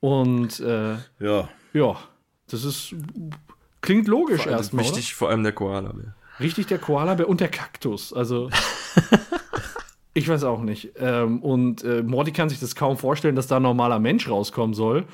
Und 0.00 0.60
äh, 0.60 0.94
Ja. 1.18 1.48
ja, 1.72 1.96
das 2.48 2.64
ist 2.64 2.94
klingt 3.80 4.08
logisch 4.08 4.40
Also 4.40 4.50
erstmal. 4.50 4.84
oder? 4.84 4.96
wichtig, 4.96 5.14
vor 5.14 5.28
allem 5.30 5.42
der 5.42 5.52
Koala. 5.52 5.90
-Bär. 5.90 6.12
Richtig, 6.40 6.66
der 6.66 6.78
Koalabär 6.78 7.28
und 7.28 7.40
der 7.40 7.48
Kaktus. 7.48 8.12
Also. 8.12 8.48
ich 10.14 10.28
weiß 10.28 10.44
auch 10.44 10.62
nicht. 10.62 10.92
Ähm, 10.98 11.42
und 11.42 11.82
äh, 11.84 12.02
Morty 12.02 12.32
kann 12.32 12.48
sich 12.48 12.60
das 12.60 12.74
kaum 12.74 12.96
vorstellen, 12.96 13.36
dass 13.36 13.46
da 13.46 13.56
ein 13.56 13.62
normaler 13.62 13.98
Mensch 13.98 14.28
rauskommen 14.28 14.74
soll. 14.74 15.04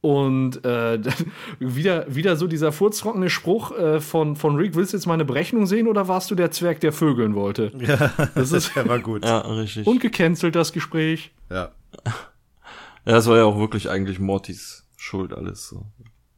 Und 0.00 0.64
äh, 0.64 0.98
wieder, 1.58 2.14
wieder 2.14 2.36
so 2.36 2.46
dieser 2.46 2.72
furztrockene 2.72 3.28
Spruch 3.28 3.72
äh, 3.72 4.00
von, 4.00 4.36
von 4.36 4.56
Rick: 4.56 4.74
Willst 4.74 4.94
du 4.94 4.96
jetzt 4.96 5.06
meine 5.06 5.26
Berechnung 5.26 5.66
sehen 5.66 5.86
oder 5.86 6.08
warst 6.08 6.30
du 6.30 6.34
der 6.34 6.50
Zwerg, 6.50 6.80
der 6.80 6.92
vögeln 6.92 7.34
wollte? 7.34 7.72
Ja, 7.80 8.10
Das 8.34 8.52
ist 8.52 8.74
der 8.74 8.88
war 8.88 8.98
gut. 9.00 9.24
Ja, 9.24 9.38
richtig. 9.40 9.86
und 9.86 10.00
gecancelt, 10.00 10.54
das 10.56 10.72
Gespräch. 10.72 11.32
Ja. 11.50 11.72
Ja, 12.06 13.12
das 13.12 13.26
war 13.26 13.36
ja 13.36 13.44
auch 13.44 13.58
wirklich 13.58 13.90
eigentlich 13.90 14.18
Mortys 14.20 14.86
Schuld 14.96 15.32
alles 15.34 15.68
so. 15.68 15.84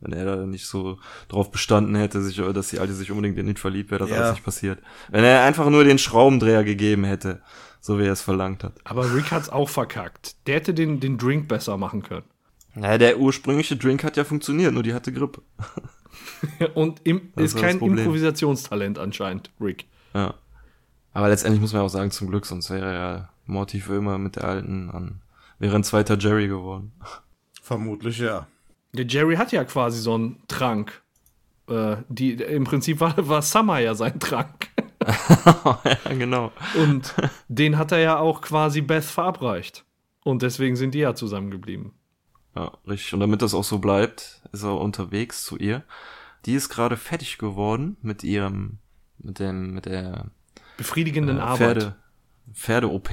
Wenn 0.02 0.12
er 0.12 0.24
da 0.24 0.46
nicht 0.46 0.66
so 0.66 0.98
drauf 1.28 1.50
bestanden 1.50 1.94
hätte, 1.94 2.20
sich, 2.22 2.36
dass 2.36 2.68
die 2.68 2.78
Alte 2.80 2.92
sich 2.92 3.10
unbedingt 3.10 3.38
in 3.38 3.48
ihn 3.48 3.56
verliebt, 3.56 3.90
wäre 3.90 4.00
das 4.00 4.10
Ja. 4.10 4.16
alles 4.16 4.32
nicht 4.32 4.44
passiert. 4.44 4.78
Wenn 5.10 5.24
er 5.24 5.42
einfach 5.44 5.70
nur 5.70 5.84
den 5.84 5.98
Schraubendreher 5.98 6.64
gegeben 6.64 7.04
hätte. 7.04 7.40
so 7.84 7.98
wie 7.98 8.04
er 8.04 8.12
es 8.12 8.22
verlangt 8.22 8.62
hat. 8.62 8.74
Aber 8.84 9.12
Rick 9.12 9.32
hat's 9.32 9.48
auch 9.48 9.68
verkackt. 9.68 10.36
Der 10.46 10.54
hätte 10.54 10.72
den, 10.72 11.00
den 11.00 11.18
Drink 11.18 11.48
besser 11.48 11.76
machen 11.76 12.04
können. 12.04 12.22
Naja, 12.76 12.96
der 12.96 13.18
ursprüngliche 13.18 13.74
Drink 13.76 14.04
hat 14.04 14.16
ja 14.16 14.22
funktioniert, 14.22 14.72
nur 14.72 14.84
die 14.84 14.94
hatte 14.94 15.12
Grippe. 15.12 15.42
Und 16.74 17.00
im, 17.04 17.32
ist 17.34 17.56
kein. 17.58 17.80
Improvisationstalent 17.80 18.98
anscheinend, 19.00 19.50
Rick. 19.60 19.86
Ja. 20.14 20.34
Aber 21.12 21.28
letztendlich 21.28 21.60
muss 21.60 21.72
man 21.72 21.82
auch 21.82 21.88
sagen, 21.88 22.12
zum 22.12 22.28
Glück, 22.28 22.46
sonst 22.46 22.70
wäre 22.70 22.94
ja 22.94 23.28
Morty 23.46 23.80
für 23.80 23.96
immer 23.96 24.16
mit 24.16 24.36
der 24.36 24.44
alten 24.44 24.88
an, 24.90 25.20
wäre 25.58 25.74
ein 25.74 25.84
zweiter 25.84 26.16
Jerry 26.16 26.46
geworden. 26.48 26.92
Vermutlich 27.62 28.18
ja. 28.18 28.46
Der 28.92 29.06
Jerry 29.06 29.36
hat 29.36 29.52
ja 29.52 29.64
quasi 29.64 30.00
so 30.00 30.14
einen 30.14 30.42
Trank. 30.48 31.02
Äh, 31.68 31.96
die, 32.08 32.32
Im 32.32 32.64
Prinzip 32.64 33.00
war, 33.00 33.14
war 33.28 33.42
Summer 33.42 33.78
ja 33.78 33.94
sein 33.94 34.20
Trank. 34.20 34.68
ja, 35.84 35.98
genau. 36.10 36.52
Und 36.74 37.14
den 37.48 37.78
hat 37.78 37.92
er 37.92 37.98
ja 37.98 38.18
auch 38.18 38.42
quasi 38.42 38.82
Beth 38.82 39.04
verabreicht. 39.04 39.84
Und 40.24 40.42
deswegen 40.42 40.76
sind 40.76 40.94
die 40.94 41.00
ja 41.00 41.14
zusammengeblieben. 41.14 41.92
Ja, 42.54 42.72
richtig. 42.86 43.14
Und 43.14 43.20
damit 43.20 43.42
das 43.42 43.54
auch 43.54 43.64
so 43.64 43.78
bleibt, 43.78 44.42
ist 44.52 44.62
er 44.62 44.78
unterwegs 44.78 45.42
zu 45.44 45.56
ihr. 45.56 45.82
Die 46.44 46.54
ist 46.54 46.68
gerade 46.68 46.96
fertig 46.96 47.38
geworden 47.38 47.96
mit 48.02 48.22
ihrem, 48.24 48.78
mit 49.18 49.38
dem, 49.38 49.74
mit 49.74 49.86
der 49.86 50.26
Befriedigenden 50.76 51.38
äh, 51.38 51.40
Arbeit. 51.40 51.58
Pferde, 51.58 51.96
Pferde-OP. 52.52 53.10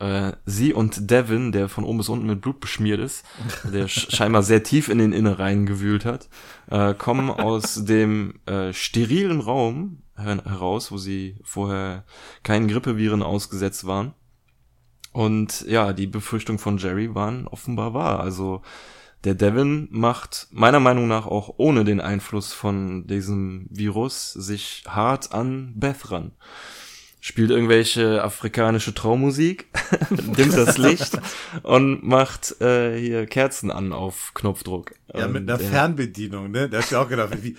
Äh, 0.00 0.32
sie 0.44 0.72
und 0.72 1.10
Devin, 1.10 1.52
der 1.52 1.68
von 1.68 1.84
oben 1.84 1.98
bis 1.98 2.08
unten 2.08 2.26
mit 2.26 2.40
Blut 2.40 2.60
beschmiert 2.60 3.00
ist, 3.00 3.24
der 3.64 3.88
sch 3.88 4.10
scheinbar 4.10 4.42
sehr 4.42 4.62
tief 4.62 4.88
in 4.88 4.98
den 4.98 5.12
Innereien 5.12 5.66
gewühlt 5.66 6.04
hat, 6.04 6.28
äh, 6.70 6.94
kommen 6.94 7.30
aus 7.30 7.84
dem 7.84 8.34
äh, 8.46 8.72
sterilen 8.72 9.40
Raum 9.40 10.02
her 10.16 10.42
heraus, 10.44 10.92
wo 10.92 10.96
sie 10.96 11.36
vorher 11.42 12.04
keinen 12.42 12.68
Grippeviren 12.68 13.22
ausgesetzt 13.22 13.86
waren. 13.86 14.14
Und 15.12 15.64
ja, 15.68 15.92
die 15.92 16.08
Befürchtung 16.08 16.58
von 16.58 16.78
Jerry 16.78 17.14
waren 17.14 17.46
offenbar 17.46 17.94
wahr. 17.94 18.20
Also 18.20 18.62
der 19.22 19.34
Devin 19.34 19.88
macht 19.90 20.48
meiner 20.50 20.80
Meinung 20.80 21.08
nach 21.08 21.26
auch 21.26 21.54
ohne 21.56 21.84
den 21.84 22.00
Einfluss 22.00 22.52
von 22.52 23.06
diesem 23.06 23.66
Virus 23.70 24.32
sich 24.32 24.84
hart 24.86 25.32
an 25.32 25.72
Beth 25.76 26.10
ran. 26.10 26.32
Spielt 27.26 27.50
irgendwelche 27.50 28.22
afrikanische 28.22 28.92
Traummusik, 28.92 29.68
dimmt 30.10 30.52
das 30.52 30.76
Licht 30.76 31.18
und 31.62 32.02
macht 32.06 32.60
äh, 32.60 33.00
hier 33.00 33.24
Kerzen 33.24 33.70
an 33.70 33.94
auf 33.94 34.32
Knopfdruck. 34.34 34.92
Ja, 35.14 35.26
mit 35.26 35.48
einer 35.48 35.58
äh, 35.58 35.64
Fernbedienung, 35.64 36.50
ne? 36.50 36.68
Da 36.68 36.76
hast 36.76 36.92
du 36.92 36.98
auch 36.98 37.08
gedacht, 37.08 37.30
wie, 37.42 37.56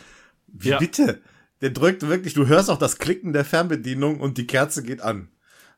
wie 0.50 0.70
Ja. 0.70 0.78
bitte? 0.78 1.20
Der 1.62 1.72
drückt 1.72 2.08
wirklich, 2.08 2.36
du 2.36 2.46
hörst 2.46 2.70
auch 2.70 2.78
das 2.78 3.00
Klicken 3.00 3.34
der 3.34 3.44
Fernbedienung 3.44 4.20
und 4.20 4.38
die 4.38 4.46
Kerze 4.46 4.84
geht 4.84 5.02
an. 5.02 5.30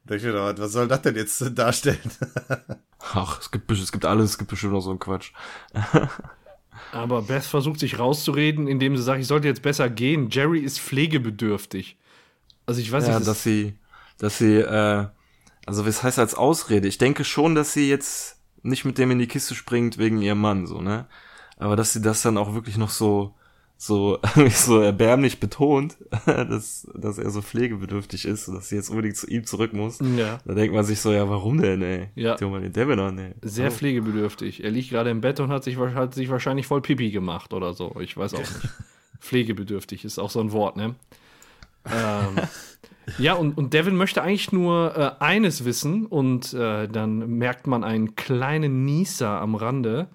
Da 0.03 0.15
ich 0.15 0.23
gedacht, 0.23 0.59
was 0.59 0.73
soll 0.73 0.89
das 0.89 1.03
denn 1.03 1.15
jetzt 1.15 1.57
darstellen? 1.57 2.11
Ach, 2.99 3.39
es 3.39 3.51
gibt, 3.51 3.71
es 3.71 3.91
gibt 3.93 4.03
alles, 4.03 4.31
es 4.31 4.37
gibt 4.37 4.49
bestimmt 4.49 4.73
noch 4.73 4.81
so 4.81 4.89
einen 4.89 4.99
Quatsch. 4.99 5.31
Aber 6.91 7.21
Beth 7.21 7.45
versucht 7.45 7.79
sich 7.79 7.97
rauszureden, 7.99 8.67
indem 8.67 8.97
sie 8.97 9.03
sagt, 9.03 9.21
ich 9.21 9.27
sollte 9.27 9.47
jetzt 9.47 9.61
besser 9.61 9.89
gehen. 9.89 10.29
Jerry 10.29 10.59
ist 10.59 10.77
pflegebedürftig. 10.77 11.95
Also 12.67 12.79
ich 12.81 12.91
weiß 12.91 13.07
ja, 13.07 13.15
nicht, 13.17 13.27
dass 13.27 13.41
sie, 13.43 13.73
dass 14.19 14.37
sie, 14.37 14.57
äh, 14.57 15.07
also 15.65 15.85
was 15.87 16.03
heißt 16.03 16.19
als 16.19 16.35
Ausrede? 16.35 16.87
Ich 16.87 16.99
denke 16.99 17.23
schon, 17.23 17.55
dass 17.55 17.73
sie 17.73 17.89
jetzt 17.89 18.37
nicht 18.61 18.85
mit 18.85 18.97
dem 18.99 19.09
in 19.11 19.19
die 19.19 19.27
Kiste 19.27 19.55
springt 19.55 19.97
wegen 19.97 20.21
ihrem 20.21 20.39
Mann, 20.41 20.67
so, 20.67 20.81
ne? 20.81 21.07
Aber 21.57 21.75
dass 21.75 21.93
sie 21.93 22.01
das 22.01 22.21
dann 22.21 22.37
auch 22.37 22.53
wirklich 22.53 22.77
noch 22.77 22.89
so, 22.89 23.33
so, 23.77 24.19
so 24.51 24.79
erbärmlich 24.81 25.39
betont, 25.39 25.97
dass, 26.25 26.87
dass 26.93 27.17
er 27.17 27.29
so 27.29 27.41
pflegebedürftig 27.41 28.25
ist, 28.25 28.47
dass 28.49 28.69
sie 28.69 28.75
jetzt 28.75 28.89
unbedingt 28.89 29.15
zu 29.15 29.27
ihm 29.27 29.45
zurück 29.45 29.73
muss. 29.73 29.99
Ja. 30.17 30.39
Da 30.45 30.53
denkt 30.53 30.75
man 30.75 30.83
sich 30.83 30.99
so, 30.99 31.11
ja, 31.13 31.27
warum 31.29 31.61
denn, 31.61 31.81
ey? 31.81 32.09
Ja. 32.15 32.35
Tu 32.35 32.47
mal 32.49 32.61
den 32.61 32.73
Devin 32.73 32.99
an, 32.99 33.17
ey. 33.17 33.33
sehr 33.41 33.69
Oh. 33.69 33.71
pflegebedürftig. 33.71 34.63
Er 34.63 34.71
liegt 34.71 34.89
gerade 34.89 35.09
im 35.09 35.21
Bett 35.21 35.39
und 35.39 35.49
hat 35.49 35.63
sich, 35.63 35.77
hat 35.77 36.13
sich 36.13 36.29
wahrscheinlich 36.29 36.67
voll 36.67 36.81
Pipi 36.81 37.11
gemacht 37.11 37.53
oder 37.53 37.73
so. 37.73 37.95
Ich 38.01 38.15
weiß 38.17 38.33
auch 38.33 38.39
nicht. 38.39 38.69
pflegebedürftig 39.19 40.05
ist 40.05 40.19
auch 40.19 40.29
so 40.29 40.39
ein 40.41 40.51
Wort, 40.51 40.77
ne? 40.77 40.95
Ähm, 41.91 42.47
ja, 43.17 43.33
und, 43.33 43.57
und 43.57 43.73
Devin 43.73 43.95
möchte 43.95 44.21
eigentlich 44.21 44.51
nur 44.51 44.95
äh, 44.95 45.23
eines 45.23 45.65
wissen 45.65 46.05
und 46.05 46.53
äh, 46.53 46.87
dann 46.87 47.37
merkt 47.37 47.67
man 47.67 47.83
einen 47.83 48.15
kleinen 48.15 48.85
Nieser 48.85 49.41
am 49.41 49.55
Rande. 49.55 50.07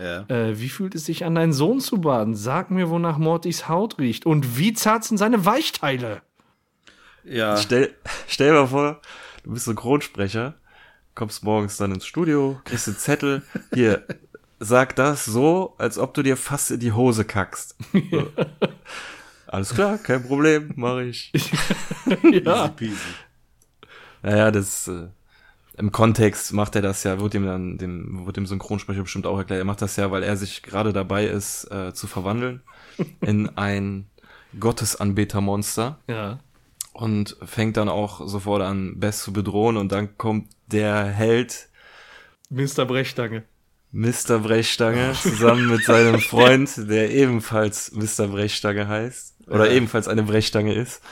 Ja. 0.00 0.24
Äh, 0.28 0.60
wie 0.60 0.68
fühlt 0.68 0.94
es 0.94 1.06
sich 1.06 1.24
an, 1.24 1.34
deinen 1.34 1.52
Sohn 1.52 1.80
zu 1.80 2.00
baden? 2.00 2.34
Sag 2.34 2.70
mir, 2.70 2.90
wonach 2.90 3.18
Mortys 3.18 3.68
Haut 3.68 3.98
riecht. 3.98 4.26
Und 4.26 4.58
wie 4.58 4.72
zart 4.72 5.04
sind 5.04 5.16
seine 5.16 5.44
Weichteile? 5.44 6.22
Ja. 7.24 7.56
Stell, 7.56 7.94
stell 8.28 8.52
dir 8.52 8.60
mal 8.60 8.66
vor, 8.68 9.00
du 9.42 9.52
bist 9.52 9.64
Synchronsprecher, 9.64 10.54
kommst 11.14 11.42
morgens 11.42 11.76
dann 11.76 11.92
ins 11.92 12.06
Studio, 12.06 12.60
kriegst 12.64 12.86
einen 12.86 12.98
Zettel, 12.98 13.42
hier, 13.74 14.04
sag 14.60 14.94
das 14.96 15.24
so, 15.24 15.74
als 15.78 15.98
ob 15.98 16.14
du 16.14 16.22
dir 16.22 16.36
fast 16.36 16.70
in 16.70 16.80
die 16.80 16.92
Hose 16.92 17.24
kackst. 17.24 17.76
So. 18.10 18.28
Alles 19.46 19.74
klar, 19.74 19.98
kein 19.98 20.22
Problem, 20.22 20.72
mache 20.76 21.04
ich. 21.04 21.32
ja. 22.22 22.64
Easy 22.64 22.70
peasy. 22.76 22.96
Naja, 24.22 24.50
das, 24.50 24.88
äh, 24.88 25.08
im 25.76 25.92
Kontext 25.92 26.52
macht 26.52 26.74
er 26.74 26.82
das 26.82 27.04
ja, 27.04 27.20
wird 27.20 27.34
ihm 27.34 27.44
dann, 27.44 27.78
dem, 27.78 28.26
wird 28.26 28.36
dem 28.36 28.46
Synchronsprecher 28.46 29.02
bestimmt 29.02 29.26
auch 29.26 29.38
erklärt, 29.38 29.60
er 29.60 29.64
macht 29.64 29.82
das 29.82 29.96
ja, 29.96 30.10
weil 30.10 30.22
er 30.22 30.36
sich 30.36 30.62
gerade 30.62 30.92
dabei 30.92 31.26
ist, 31.26 31.70
äh, 31.70 31.92
zu 31.92 32.06
verwandeln 32.06 32.62
in 33.20 33.48
ein 33.56 34.06
Gottesanbetermonster. 34.58 35.98
ja. 36.08 36.38
und 36.92 37.36
fängt 37.44 37.76
dann 37.76 37.88
auch 37.88 38.26
sofort 38.26 38.62
an, 38.62 38.98
Bess 38.98 39.22
zu 39.22 39.32
bedrohen 39.32 39.76
und 39.76 39.92
dann 39.92 40.16
kommt 40.16 40.48
der 40.66 41.04
Held 41.04 41.68
Mr. 42.48 42.86
Brechstange. 42.86 43.44
Mr. 43.92 44.38
Brechstange 44.38 45.12
zusammen 45.22 45.68
mit 45.68 45.84
seinem 45.84 46.20
Freund, 46.20 46.70
der 46.88 47.10
ebenfalls 47.10 47.92
Mr. 47.92 48.28
Brechstange 48.28 48.88
heißt 48.88 49.35
oder 49.46 49.66
Ja. 49.66 49.72
ebenfalls 49.72 50.08
eine 50.08 50.22
Brechstange 50.22 50.74
ist. 50.74 51.02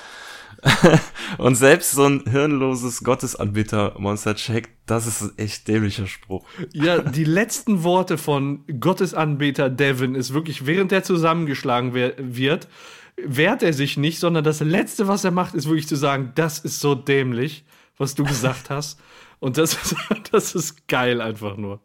und 1.39 1.57
selbst 1.57 1.91
so 1.91 2.05
ein 2.07 2.23
hirnloses 2.27 3.03
Gottesanbieter-Monster 3.05 4.35
checkt, 4.37 4.71
das 4.87 5.07
ist 5.07 5.21
ein 5.23 5.33
echt 5.37 5.69
dämlicher 5.69 6.07
Spruch. 6.07 6.47
Ja, 6.73 7.01
die 7.01 7.25
letzten 7.25 7.83
Worte 7.83 8.17
von 8.17 8.65
Gottesanbeter 8.81 9.69
Devin 9.69 10.15
ist 10.15 10.33
wirklich, 10.33 10.65
während 10.67 10.93
er 10.93 11.03
zusammengeschlagen 11.03 11.93
wird, 11.93 12.69
wehrt 13.17 13.63
er 13.63 13.73
sich 13.73 13.97
nicht, 13.97 14.19
sondern 14.21 14.45
das 14.45 14.61
Letzte, 14.61 15.07
was 15.07 15.25
er 15.25 15.33
macht, 15.33 15.55
ist 15.55 15.67
wirklich 15.67 15.89
zu 15.89 15.97
sagen, 15.97 16.33
das 16.35 16.59
ist 16.61 16.81
so 16.81 16.95
dämlich, 16.95 17.65
was 17.99 18.15
du 18.15 18.25
gesagt 18.25 18.71
hast. 18.71 18.99
Und 19.41 19.59
das 19.59 19.75
ist, 19.75 19.97
das 20.33 20.55
ist 20.55 20.89
geil 20.89 21.21
einfach 21.21 21.57
nur. 21.57 21.81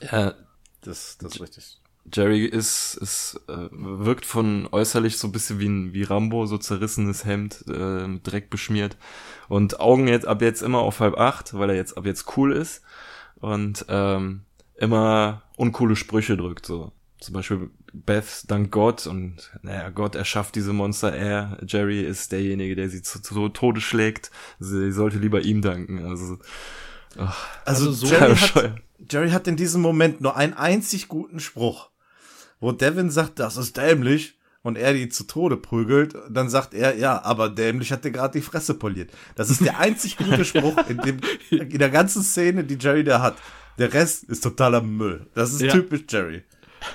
Ja, 0.00 0.34
Das, 0.80 1.18
das 1.18 1.34
ist 1.34 1.40
richtig. 1.42 1.80
Jerry 2.12 2.44
ist, 2.44 2.94
ist 3.00 3.40
äh, 3.48 3.68
wirkt 3.70 4.26
von 4.26 4.68
äußerlich 4.70 5.18
so 5.18 5.28
ein 5.28 5.32
bisschen 5.32 5.58
wie 5.58 5.68
ein 5.68 5.92
wie 5.94 6.02
Rambo, 6.02 6.46
so 6.46 6.58
zerrissenes 6.58 7.24
Hemd, 7.24 7.64
äh, 7.68 8.06
mit 8.06 8.26
Dreck 8.26 8.50
beschmiert 8.50 8.96
und 9.48 9.80
Augen 9.80 10.08
jetzt 10.08 10.26
ab 10.26 10.42
jetzt 10.42 10.62
immer 10.62 10.80
auf 10.80 11.00
halb 11.00 11.18
acht, 11.18 11.54
weil 11.54 11.70
er 11.70 11.76
jetzt 11.76 11.96
ab 11.96 12.06
jetzt 12.06 12.36
cool 12.36 12.52
ist 12.52 12.82
und 13.36 13.86
ähm, 13.88 14.42
immer 14.76 15.42
uncoole 15.56 15.96
Sprüche 15.96 16.36
drückt 16.36 16.66
so. 16.66 16.92
Zum 17.20 17.32
Beispiel 17.32 17.70
Beth 17.94 18.44
dank 18.48 18.70
Gott 18.70 19.06
und 19.06 19.50
naja, 19.62 19.88
Gott 19.88 20.14
erschafft 20.14 20.56
diese 20.56 20.72
Monster, 20.72 21.14
er, 21.14 21.58
Jerry 21.66 22.02
ist 22.02 22.32
derjenige, 22.32 22.74
der 22.76 22.90
sie 22.90 23.00
zu, 23.02 23.22
zu 23.22 23.48
Tode 23.48 23.80
schlägt. 23.80 24.30
Sie 24.58 24.92
sollte 24.92 25.18
lieber 25.18 25.40
ihm 25.42 25.62
danken. 25.62 26.04
Also, 26.04 26.38
ach, 27.16 27.46
Also, 27.64 27.90
Also 27.90 28.06
so 28.06 28.14
Jerry, 28.14 28.36
hat. 28.36 28.74
Jerry 29.10 29.30
hat 29.30 29.46
in 29.46 29.56
diesem 29.56 29.80
Moment 29.80 30.20
nur 30.20 30.36
einen 30.36 30.54
einzig 30.54 31.08
guten 31.08 31.40
Spruch, 31.40 31.88
wo 32.60 32.72
Devin 32.72 33.10
sagt, 33.10 33.38
das 33.38 33.56
ist 33.56 33.76
dämlich, 33.76 34.38
und 34.62 34.78
er 34.78 34.94
die 34.94 35.10
zu 35.10 35.24
Tode 35.24 35.58
prügelt, 35.58 36.14
dann 36.30 36.48
sagt 36.48 36.72
er, 36.72 36.96
ja, 36.96 37.22
aber 37.22 37.50
dämlich 37.50 37.92
hat 37.92 38.02
dir 38.04 38.10
gerade 38.10 38.38
die 38.38 38.42
Fresse 38.44 38.72
poliert. 38.72 39.10
Das 39.34 39.50
ist 39.50 39.60
der 39.62 39.78
einzig 39.78 40.16
gute 40.16 40.42
Spruch 40.46 40.78
in, 40.88 40.96
dem, 40.98 41.18
in 41.50 41.78
der 41.78 41.90
ganzen 41.90 42.22
Szene, 42.22 42.64
die 42.64 42.78
Jerry 42.80 43.04
da 43.04 43.20
hat. 43.20 43.36
Der 43.78 43.92
Rest 43.92 44.24
ist 44.24 44.42
totaler 44.42 44.80
Müll. 44.80 45.26
Das 45.34 45.52
ist 45.52 45.60
Ja. 45.60 45.70
typisch 45.72 46.04
Jerry. 46.08 46.44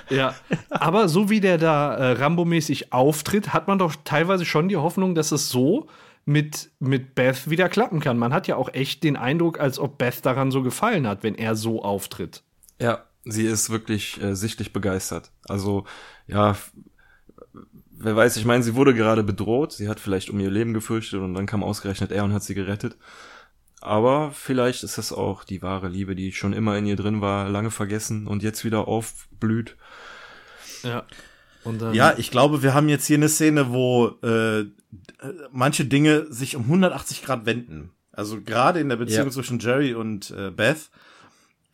Ja, 0.08 0.34
aber 0.68 1.08
so 1.08 1.30
wie 1.30 1.40
der 1.40 1.58
da 1.58 1.94
äh, 1.94 2.12
Rambo-mäßig 2.12 2.92
auftritt, 2.92 3.52
hat 3.52 3.68
man 3.68 3.78
doch 3.78 3.94
teilweise 4.04 4.44
schon 4.44 4.68
die 4.68 4.76
Hoffnung, 4.76 5.14
dass 5.14 5.30
es 5.30 5.48
so 5.48 5.88
mit, 6.24 6.70
mit 6.80 7.14
Beth 7.14 7.50
wieder 7.50 7.68
klappen 7.68 8.00
kann. 8.00 8.18
Man 8.18 8.32
hat 8.32 8.46
ja 8.48 8.56
auch 8.56 8.72
echt 8.72 9.04
den 9.04 9.16
Eindruck, 9.16 9.60
als 9.60 9.78
ob 9.78 9.96
Beth 9.98 10.24
daran 10.26 10.50
so 10.50 10.62
gefallen 10.62 11.06
hat, 11.06 11.22
wenn 11.22 11.34
er 11.36 11.54
so 11.54 11.82
auftritt. 11.82 12.42
Ja, 12.80 13.04
sie 13.24 13.46
ist 13.46 13.70
wirklich 13.70 14.20
äh, 14.22 14.34
sichtlich 14.34 14.72
begeistert. 14.72 15.30
Also, 15.48 15.84
ja, 16.26 16.56
wer 17.92 18.16
weiß, 18.16 18.36
ich 18.36 18.44
meine, 18.44 18.62
sie 18.62 18.74
wurde 18.74 18.94
gerade 18.94 19.22
bedroht, 19.22 19.72
sie 19.72 19.88
hat 19.88 20.00
vielleicht 20.00 20.30
um 20.30 20.40
ihr 20.40 20.50
Leben 20.50 20.74
gefürchtet 20.74 21.20
und 21.20 21.34
dann 21.34 21.46
kam 21.46 21.62
ausgerechnet 21.62 22.12
er 22.12 22.24
und 22.24 22.32
hat 22.32 22.42
sie 22.42 22.54
gerettet. 22.54 22.96
Aber 23.82 24.30
vielleicht 24.32 24.84
ist 24.84 24.98
das 24.98 25.12
auch 25.12 25.42
die 25.44 25.62
wahre 25.62 25.88
Liebe, 25.88 26.14
die 26.14 26.32
schon 26.32 26.52
immer 26.52 26.76
in 26.76 26.84
ihr 26.86 26.96
drin 26.96 27.20
war, 27.22 27.48
lange 27.48 27.70
vergessen 27.70 28.26
und 28.26 28.42
jetzt 28.42 28.64
wieder 28.64 28.86
aufblüht. 28.88 29.76
Ja. 30.82 31.04
Und 31.64 31.80
dann, 31.80 31.94
Ja, 31.94 32.14
ich 32.16 32.30
glaube, 32.30 32.62
wir 32.62 32.74
haben 32.74 32.88
jetzt 32.88 33.06
hier 33.06 33.16
eine 33.16 33.28
Szene, 33.28 33.70
wo 33.72 34.18
äh, 34.22 34.64
manche 35.50 35.84
Dinge 35.84 36.26
sich 36.30 36.56
um 36.56 36.64
180 36.64 37.22
Grad 37.22 37.46
wenden. 37.46 37.90
Also 38.12 38.40
gerade 38.40 38.80
in 38.80 38.88
der 38.88 38.96
Beziehung 38.96 39.26
Ja. 39.26 39.30
zwischen 39.30 39.58
Jerry 39.60 39.94
und 39.94 40.30
äh, 40.30 40.50
Beth, 40.50 40.90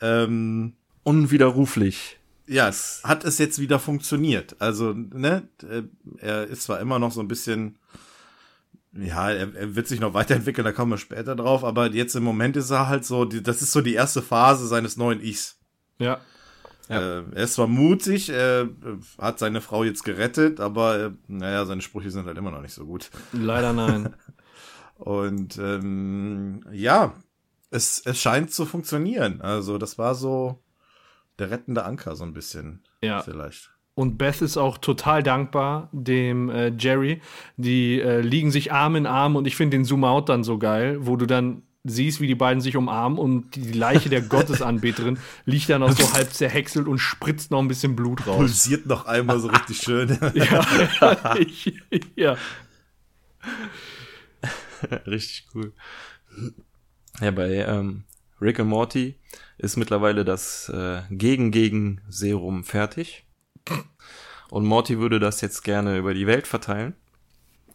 ähm, 0.01 0.75
Unwiderruflich. 1.07 2.19
ja, 2.49 2.69
es 2.69 3.01
hat 3.05 3.25
es 3.25 3.39
jetzt 3.39 3.61
wieder 3.61 3.79
funktioniert. 3.79 4.57
Also, 4.59 4.93
ne, 4.93 5.49
äh, 5.63 5.83
er 6.19 6.49
ist 6.49 6.63
zwar 6.63 6.81
immer 6.81 6.99
noch 6.99 7.13
so 7.13 7.21
ein 7.21 7.29
bisschen, 7.29 7.79
ja, 8.93 9.31
er, 9.31 9.55
er 9.55 9.77
wird 9.77 9.87
sich 9.87 10.01
noch 10.01 10.15
weiterentwickeln, 10.15 10.65
da 10.65 10.73
kommen 10.73 10.91
wir 10.91 10.99
später 10.99 11.37
drauf, 11.37 11.63
aber 11.63 11.93
jetzt 11.93 12.17
im 12.17 12.25
Moment 12.25 12.57
ist 12.57 12.71
er 12.71 12.89
halt 12.89 13.05
so, 13.05 13.25
die, 13.25 13.41
das 13.41 13.63
ist 13.63 13.71
so 13.71 13.83
die 13.83 13.95
erste 13.95 14.21
Phase 14.21 14.67
seines 14.67 14.97
neuen 14.97 15.21
Ichs. 15.21 15.61
Ja. 16.01 16.19
Ja. 16.89 17.19
Äh, 17.19 17.25
er 17.35 17.45
ist 17.45 17.55
zwar 17.55 17.69
mutig, 17.69 18.29
er 18.31 18.63
äh, 18.63 18.69
hat 19.19 19.39
seine 19.39 19.61
Frau 19.61 19.85
jetzt 19.85 20.03
gerettet, 20.03 20.59
aber 20.59 21.15
naja, 21.29 21.67
seine 21.67 21.83
Sprüche 21.83 22.11
sind 22.11 22.27
halt 22.27 22.37
immer 22.37 22.51
noch 22.51 22.63
nicht 22.63 22.75
so 22.75 22.85
gut. 22.85 23.11
Leider 23.33 23.73
nein. 23.73 24.13
Und 24.97 25.57
ähm, 25.59 26.65
ja, 26.73 27.15
es, 27.71 28.03
es 28.05 28.21
scheint 28.21 28.53
zu 28.53 28.67
funktionieren. 28.67 29.41
Also 29.41 29.79
das 29.79 29.99
war 29.99 30.17
so 30.17 30.59
der 31.39 31.51
rettende 31.51 31.85
Anker 31.85 32.17
so 32.17 32.25
ein 32.25 32.33
bisschen 32.33 32.83
Ja. 33.03 33.23
vielleicht. 33.23 33.71
Und 33.95 34.19
Beth 34.19 34.43
ist 34.43 34.59
auch 34.59 34.77
total 34.77 35.23
dankbar 35.23 35.89
dem 35.93 36.51
äh, 36.51 36.69
Jerry. 36.79 37.23
Die 37.57 37.99
äh, 38.01 38.21
liegen 38.21 38.51
sich 38.51 38.71
Arm 38.71 38.95
in 38.95 39.07
Arm 39.07 39.37
und 39.37 39.47
ich 39.47 39.57
finde 39.57 39.79
den 39.79 39.87
Zoom-Out 39.87 40.29
dann 40.29 40.45
so 40.45 40.59
geil, 40.59 40.99
wo 41.01 41.17
du 41.17 41.25
dann 41.25 41.63
siehst, 41.89 42.21
wie 42.21 42.27
die 42.27 42.35
beiden 42.35 42.61
sich 42.61 42.77
umarmen 42.77 43.19
und 43.19 43.55
die 43.55 43.73
Leiche 43.73 44.09
der 44.09 44.21
Gottesanbeterin 44.21 45.19
liegt 45.47 45.71
dann 45.71 45.81
noch 45.81 45.93
so 45.93 46.13
halb 46.13 46.33
zerhäckselt 46.33 46.89
und 46.89 46.99
spritzt 46.99 47.51
noch 47.51 47.61
ein 47.61 47.69
bisschen 47.69 47.97
Blut 47.97 48.27
raus. 48.27 48.37
Pulsiert 48.37 48.87
noch 48.87 49.07
einmal 49.07 49.39
so 49.39 49.49
richtig 49.49 49.79
schön. 49.79 50.19
ja, 50.35 51.37
ich, 51.39 51.73
ja. 52.17 52.37
Richtig 55.07 55.47
cool. 55.55 55.73
Ja, 57.21 57.31
bei 57.31 57.55
ähm, 57.55 58.05
Rick 58.41 58.59
und 58.59 58.69
Morty 58.69 59.19
ist 59.59 59.77
mittlerweile 59.77 60.25
das 60.25 60.69
äh, 60.69 61.03
Gegen-Gegen-Serum 61.11 62.65
fertig. 62.65 63.27
Und 64.51 64.65
Morty 64.65 64.99
würde 64.99 65.19
das 65.19 65.41
jetzt 65.41 65.63
gerne 65.63 65.99
über 65.99 66.15
die 66.15 66.27
Welt 66.27 66.47
verteilen. 66.47 66.95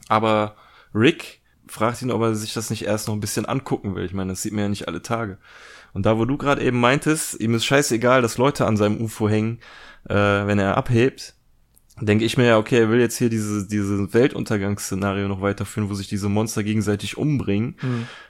Aber 0.07 0.55
Rick 0.93 1.41
fragt 1.67 2.01
ihn, 2.01 2.11
ob 2.11 2.21
er 2.21 2.35
sich 2.35 2.53
das 2.53 2.69
nicht 2.69 2.85
erst 2.85 3.07
noch 3.07 3.15
ein 3.15 3.21
bisschen 3.21 3.45
angucken 3.45 3.95
will. 3.95 4.05
Ich 4.05 4.13
meine, 4.13 4.33
das 4.33 4.41
sieht 4.41 4.53
man 4.53 4.63
ja 4.63 4.69
nicht 4.69 4.87
alle 4.87 5.01
Tage. 5.01 5.37
Und 5.93 6.05
da, 6.05 6.17
wo 6.17 6.25
du 6.25 6.37
gerade 6.37 6.63
eben 6.63 6.79
meintest, 6.79 7.39
ihm 7.39 7.53
ist 7.55 7.65
scheißegal, 7.65 8.21
dass 8.21 8.37
Leute 8.37 8.65
an 8.65 8.77
seinem 8.77 9.01
UFO 9.01 9.27
hängen, 9.27 9.59
äh, 10.07 10.15
wenn 10.15 10.59
er 10.59 10.77
abhebt, 10.77 11.35
denke 11.99 12.25
ich 12.25 12.37
mir 12.37 12.45
ja, 12.45 12.57
okay, 12.57 12.79
er 12.79 12.89
will 12.89 12.99
jetzt 12.99 13.17
hier 13.17 13.29
diese, 13.29 13.67
diese 13.67 14.13
Weltuntergangsszenario 14.13 15.27
noch 15.27 15.41
weiterführen, 15.41 15.89
wo 15.89 15.93
sich 15.93 16.07
diese 16.07 16.29
Monster 16.29 16.63
gegenseitig 16.63 17.17
umbringen. 17.17 17.75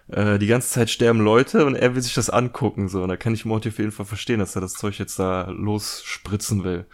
Äh, 0.08 0.40
die 0.40 0.48
ganze 0.48 0.70
Zeit 0.70 0.90
sterben 0.90 1.20
Leute 1.22 1.66
und 1.66 1.76
er 1.76 1.96
will 1.96 2.02
sich 2.02 2.14
das 2.14 2.30
angucken. 2.30 2.90
So, 2.90 3.04
und 3.04 3.10
da 3.10 3.18
kann 3.18 3.34
ich 3.34 3.46
Morty 3.46 3.70
auf 3.70 3.78
jeden 3.78 3.92
Fall 3.92 4.06
verstehen, 4.06 4.40
dass 4.40 4.56
er 4.56 4.62
das 4.62 4.74
Zeug 4.74 4.98
jetzt 4.98 5.20
da 5.20 5.50
losspritzen 5.50 6.64
will. 6.64 6.86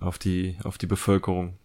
Auf 0.00 0.18
die, 0.18 0.56
auf 0.64 0.76
die 0.78 0.86
Bevölkerung. 0.86 1.56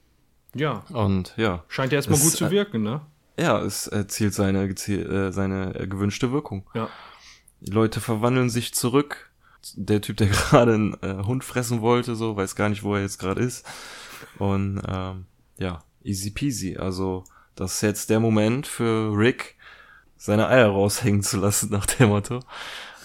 Ja. 0.53 0.83
Und 0.89 1.33
ja. 1.37 1.63
Scheint 1.67 1.91
ja 1.91 1.97
erstmal 1.97 2.19
gut 2.19 2.31
zu 2.31 2.45
äh, 2.45 2.51
wirken, 2.51 2.83
ne? 2.83 3.01
Ja, 3.39 3.59
es 3.59 3.87
erzielt 3.87 4.33
seine, 4.33 4.65
äh, 4.65 5.31
seine 5.31 5.87
gewünschte 5.87 6.31
Wirkung. 6.31 6.69
Ja. 6.73 6.89
Die 7.61 7.71
Leute 7.71 8.01
verwandeln 8.01 8.49
sich 8.49 8.73
zurück. 8.73 9.31
Der 9.75 10.01
Typ, 10.01 10.17
der 10.17 10.27
gerade 10.27 10.73
einen 10.73 10.93
äh, 11.01 11.23
Hund 11.23 11.43
fressen 11.43 11.81
wollte, 11.81 12.15
so, 12.15 12.35
weiß 12.35 12.55
gar 12.55 12.69
nicht, 12.69 12.83
wo 12.83 12.95
er 12.95 13.01
jetzt 13.01 13.17
gerade 13.17 13.41
ist. 13.41 13.65
Und 14.37 14.81
ähm, 14.87 15.25
ja, 15.57 15.79
easy 16.03 16.31
peasy. 16.31 16.77
Also, 16.77 17.23
das 17.55 17.75
ist 17.75 17.81
jetzt 17.81 18.09
der 18.09 18.19
Moment 18.19 18.67
für 18.67 19.11
Rick, 19.17 19.55
seine 20.17 20.47
Eier 20.47 20.67
raushängen 20.67 21.23
zu 21.23 21.37
lassen, 21.37 21.69
nach 21.71 21.85
dem 21.85 22.09
Motto. 22.09 22.39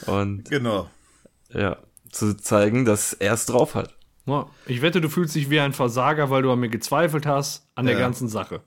Und 0.06 0.48
genau. 0.50 0.90
ja, 1.50 1.76
zu 2.10 2.36
zeigen, 2.36 2.84
dass 2.84 3.12
er 3.12 3.34
es 3.34 3.46
drauf 3.46 3.74
hat. 3.74 3.94
Ich 4.66 4.80
wette, 4.80 5.00
du 5.02 5.08
fühlst 5.10 5.34
dich 5.34 5.50
wie 5.50 5.60
ein 5.60 5.74
Versager, 5.74 6.30
weil 6.30 6.42
du 6.42 6.50
an 6.50 6.58
mir 6.60 6.70
gezweifelt 6.70 7.26
hast, 7.26 7.68
an 7.74 7.84
der 7.86 7.94
Ja. 7.96 8.00
ganzen 8.00 8.28
Sache. 8.28 8.62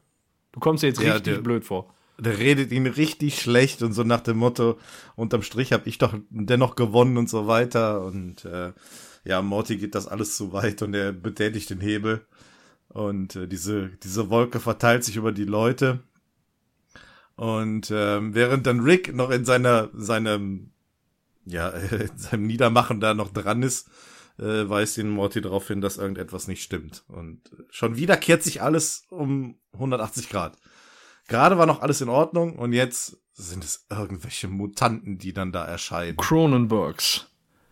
Du 0.51 0.59
kommst 0.59 0.83
dir 0.83 0.87
jetzt 0.87 1.01
Ja, 1.01 1.13
richtig 1.13 1.33
der- 1.35 1.41
blöd 1.41 1.65
vor. 1.65 1.93
Der 2.19 2.37
redet 2.39 2.71
ihn 2.71 2.87
richtig 2.87 3.39
schlecht 3.41 3.83
und 3.83 3.93
so 3.93 4.03
nach 4.03 4.21
dem 4.21 4.37
Motto, 4.37 4.79
unterm 5.15 5.43
Strich 5.43 5.71
habe 5.73 5.87
ich 5.87 5.99
doch 5.99 6.15
dennoch 6.31 6.75
gewonnen 6.75 7.15
und 7.17 7.29
so 7.29 7.45
weiter. 7.47 8.01
Und 8.01 8.43
äh, 8.45 8.71
ja, 9.27 9.41
Morty 9.41 9.77
geht 9.77 9.93
das 9.93 10.07
alles 10.07 10.37
zu 10.37 10.53
weit 10.53 10.81
und 10.81 10.93
er 10.93 11.11
betätigt 11.11 11.69
den 11.69 11.81
Hebel. 11.81 12.25
Und 12.87 13.35
äh, 13.35 13.47
diese, 13.47 13.89
diese 14.01 14.29
Wolke 14.29 14.59
verteilt 14.59 15.03
sich 15.03 15.17
über 15.17 15.33
die 15.33 15.43
Leute. 15.43 15.99
Und 17.35 17.91
ähm, 17.91 18.33
während 18.33 18.65
dann 18.65 18.79
Rick 18.79 19.13
noch 19.13 19.29
in 19.29 19.43
seiner, 19.43 19.89
seinem, 19.93 20.71
ja, 21.45 21.69
in 21.91 22.17
seinem 22.17 22.47
Niedermachen 22.47 23.01
da 23.01 23.13
noch 23.13 23.31
dran 23.33 23.63
ist, 23.63 23.89
äh, 24.39 24.69
weist 24.69 24.97
ihn 24.97 25.09
Morty 25.09 25.41
darauf 25.41 25.67
hin, 25.67 25.81
dass 25.81 25.97
irgendetwas 25.97 26.47
nicht 26.47 26.63
stimmt. 26.63 27.03
Und 27.09 27.41
schon 27.69 27.97
wieder 27.97 28.15
kehrt 28.15 28.43
sich 28.43 28.61
alles 28.61 29.03
um 29.09 29.57
180 29.73 30.29
Grad. 30.29 30.57
Gerade 31.27 31.57
war 31.57 31.65
noch 31.65 31.81
alles 31.81 31.99
in 31.99 32.09
Ordnung 32.09 32.57
und 32.57 32.71
jetzt 32.71 33.17
sind 33.33 33.63
es 33.63 33.85
irgendwelche 33.89 34.47
Mutanten, 34.47 35.17
die 35.17 35.33
dann 35.33 35.51
da 35.51 35.65
erscheinen. 35.65 36.15
Cronenbergs. 36.15 37.27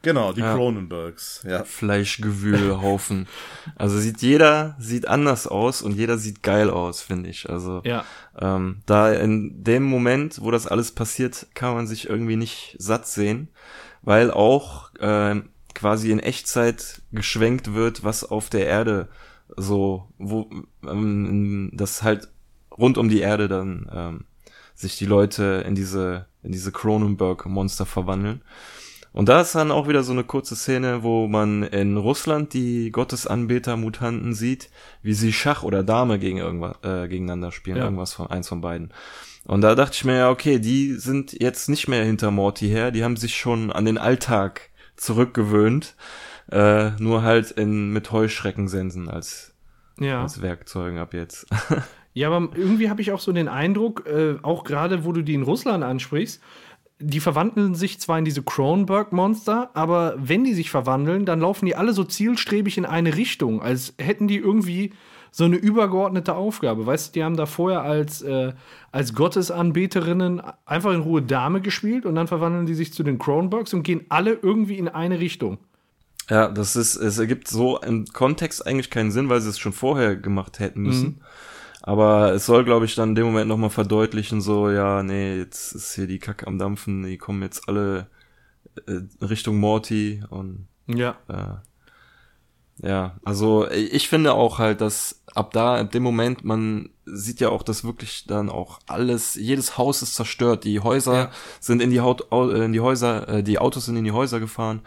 Genau, 0.06 0.34
die 0.34 0.41
Ja. 0.41 0.53
Cronenbergs. 0.53 1.43
Ja. 1.49 1.64
Fleischgewühlhaufen. 1.64 3.28
also 3.76 3.97
sieht 3.97 4.22
jeder 4.22 4.76
sieht 4.78 5.08
anders 5.08 5.47
aus 5.47 5.82
und 5.82 5.95
jeder 5.95 6.20
sieht 6.20 6.43
geil 6.43 6.70
aus, 6.70 7.01
finde 7.01 7.32
ich. 7.32 7.49
Also 7.49 7.82
Ja. 7.84 8.06
ähm, 8.39 8.84
da 8.86 9.12
in 9.12 9.64
dem 9.64 9.82
Moment, 9.82 10.39
wo 10.41 10.51
das 10.51 10.68
alles 10.68 10.91
passiert, 10.91 11.47
kann 11.56 11.74
man 11.74 11.88
sich 11.88 12.08
irgendwie 12.08 12.36
nicht 12.36 12.76
satt 12.78 13.08
sehen, 13.08 13.47
weil 14.03 14.30
auch 14.30 14.91
ähm, 14.99 15.49
quasi 15.74 16.12
in 16.12 16.20
Echtzeit 16.20 17.01
geschwenkt 17.12 17.74
wird, 17.74 18.03
was 18.03 18.24
auf 18.24 18.51
der 18.51 18.68
Erde 18.68 19.08
so, 19.58 20.08
wo 20.20 20.47
ähm, 20.88 21.72
das 21.74 22.03
halt 22.03 22.28
rund 22.78 22.99
um 22.99 23.10
die 23.10 23.22
Erde 23.22 23.47
dann 23.47 23.89
ähm, 23.91 24.26
sich 24.76 24.99
die 24.99 25.08
Leute 25.08 25.64
in 25.66 25.74
diese 25.74 26.28
in 26.43 26.51
diese 26.51 26.72
Cronenberg-Monster 26.72 27.88
verwandeln. 27.88 28.43
Und 29.16 29.30
da 29.30 29.39
ist 29.39 29.55
dann 29.55 29.72
auch 29.72 29.88
wieder 29.88 30.03
so 30.03 30.11
eine 30.11 30.26
kurze 30.26 30.57
Szene, 30.57 31.01
wo 31.01 31.28
man 31.30 31.63
in 31.63 31.95
Russland 31.95 32.53
die 32.53 32.91
Gottesanbeter-Mutanten 32.91 34.34
sieht, 34.34 34.70
wie 35.03 35.13
sie 35.13 35.32
Schach 35.32 35.63
oder 35.63 35.84
Dame 35.84 36.20
gegen 36.20 36.38
irgendwas, 36.38 36.76
äh, 36.84 37.07
gegeneinander 37.07 37.53
spielen, 37.53 37.78
Ja. 37.78 37.86
irgendwas 37.86 38.13
von 38.13 38.28
eins 38.28 38.49
von 38.49 38.59
beiden. 38.59 38.91
Und 39.45 39.61
da 39.61 39.74
dachte 39.76 39.93
ich 39.93 40.03
mir 40.03 40.18
ja, 40.18 40.30
okay, 40.30 40.59
die 40.59 40.93
sind 40.95 41.32
jetzt 41.39 41.70
nicht 41.70 41.88
mehr 41.88 42.03
hinter 42.03 42.30
Morty 42.30 42.68
her, 42.68 42.91
die 42.91 43.05
haben 43.05 43.16
sich 43.16 43.36
schon 43.38 43.72
an 43.72 43.86
den 43.86 43.97
Alltag 43.97 44.70
zurückgewöhnt, 44.97 45.95
äh, 46.51 46.89
nur 46.99 47.24
halt 47.24 47.51
in 47.51 47.91
mit 47.93 48.11
Heuschreckensensen 48.11 49.09
als, 49.09 49.53
Ja. 49.99 50.24
als 50.24 50.41
Werkzeugen 50.41 50.99
ab 50.99 51.13
jetzt. 51.13 51.47
Ja, 52.18 52.30
aber 52.32 52.55
irgendwie 52.55 52.89
habe 52.89 53.01
ich 53.01 53.11
auch 53.11 53.20
so 53.20 53.34
den 53.34 53.49
Eindruck, 53.49 54.05
äh, 54.07 54.36
auch 54.41 54.63
gerade 54.63 55.03
wo 55.03 55.11
du 55.11 55.22
die 55.22 55.34
in 55.34 55.43
Russland 55.43 55.84
ansprichst, 55.84 56.41
die 57.00 57.20
verwandeln 57.20 57.76
sich 57.76 58.00
zwar 58.00 58.20
in 58.20 58.26
diese 58.26 58.41
Cronenberg-Monster, 58.41 59.72
aber 59.74 60.16
wenn 60.18 60.43
die 60.43 60.54
sich 60.54 60.72
verwandeln, 60.72 61.26
dann 61.26 61.41
laufen 61.41 61.66
die 61.66 61.76
alle 61.76 61.93
so 61.93 62.04
zielstrebig 62.04 62.78
in 62.78 62.86
eine 62.86 63.16
Richtung, 63.18 63.62
als 63.62 63.93
hätten 63.98 64.28
die 64.28 64.38
irgendwie 64.38 64.93
so 65.32 65.43
eine 65.43 65.58
übergeordnete 65.58 66.34
Aufgabe. 66.34 66.86
Weißt 66.86 67.10
du, 67.10 67.12
die 67.20 67.24
haben 67.26 67.36
da 67.36 67.46
vorher 67.46 67.82
als, 67.82 68.22
äh, 68.22 68.54
als 68.93 69.14
Gottesanbeterinnen 69.14 70.41
einfach 70.66 70.93
in 70.93 71.02
Ruhe 71.02 71.22
Dame 71.22 71.60
gespielt 71.60 72.06
und 72.06 72.16
dann 72.16 72.28
verwandeln 72.28 72.66
die 72.66 72.74
sich 72.74 72.93
zu 72.93 73.04
den 73.04 73.20
Cronenbergs 73.20 73.74
und 73.74 73.84
gehen 73.84 74.06
alle 74.08 74.39
irgendwie 74.41 74.78
in 74.78 74.88
eine 74.88 75.20
Richtung. 75.20 75.58
Ja, 76.30 76.48
das 76.48 76.78
ist, 76.78 76.96
es 76.96 77.18
ergibt 77.18 77.50
so 77.50 77.80
im 77.82 78.06
Kontext 78.06 78.66
eigentlich 78.66 78.89
keinen 78.89 79.12
Sinn, 79.12 79.28
weil 79.28 79.41
sie 79.41 79.50
es 79.50 79.60
schon 79.60 79.74
vorher 79.74 80.16
gemacht 80.16 80.60
hätten 80.60 80.84
müssen. 80.84 81.22
Aber 81.88 82.34
es 82.34 82.48
soll, 82.48 82.66
glaube 82.66 82.86
ich, 82.86 82.96
dann 82.96 83.10
in 83.10 83.16
dem 83.16 83.26
Moment 83.28 83.48
nochmal 83.48 83.70
verdeutlichen, 83.70 84.42
so, 84.42 84.72
ja, 84.72 85.04
nee, 85.04 85.38
jetzt 85.38 85.72
ist 85.74 85.94
hier 85.94 86.08
die 86.08 86.18
Kacke 86.18 86.48
am 86.48 86.58
Dampfen, 86.58 87.04
die 87.04 87.20
kommen 87.20 87.44
jetzt 87.44 87.70
alle 87.70 88.08
äh, 88.88 89.02
Richtung 89.24 89.58
Morty 89.60 90.24
und 90.32 90.68
Ja. 90.88 91.16
äh, 91.28 92.88
ja, 92.88 93.18
also 93.24 93.68
äh, 93.68 93.76
ich 93.78 94.10
finde 94.10 94.34
auch 94.34 94.58
halt, 94.58 94.82
dass 94.82 95.22
ab 95.36 95.52
da, 95.54 95.76
ab 95.76 95.92
dem 95.92 96.02
Moment, 96.02 96.44
man 96.44 96.90
sieht 97.06 97.40
ja 97.40 97.50
auch, 97.50 97.62
dass 97.62 97.84
wirklich 97.84 98.26
dann 98.26 98.50
auch 98.50 98.80
alles, 98.88 99.36
jedes 99.36 99.78
Haus 99.78 100.02
ist 100.02 100.16
zerstört, 100.16 100.64
die 100.64 100.80
Häuser 100.80 101.14
Ja. 101.16 101.32
sind 101.60 101.82
in 101.84 101.92
die, 101.92 102.02
Haut, 102.02 102.32
au- 102.32 102.50
äh, 102.50 102.66
in 102.66 102.74
die 102.74 102.80
Häuser, 102.82 103.28
äh, 103.30 103.44
die 103.44 103.60
Autos 103.60 103.86
sind 103.86 103.96
in 103.96 104.04
die 104.06 104.12
Häuser 104.12 104.40
gefahren 104.40 104.82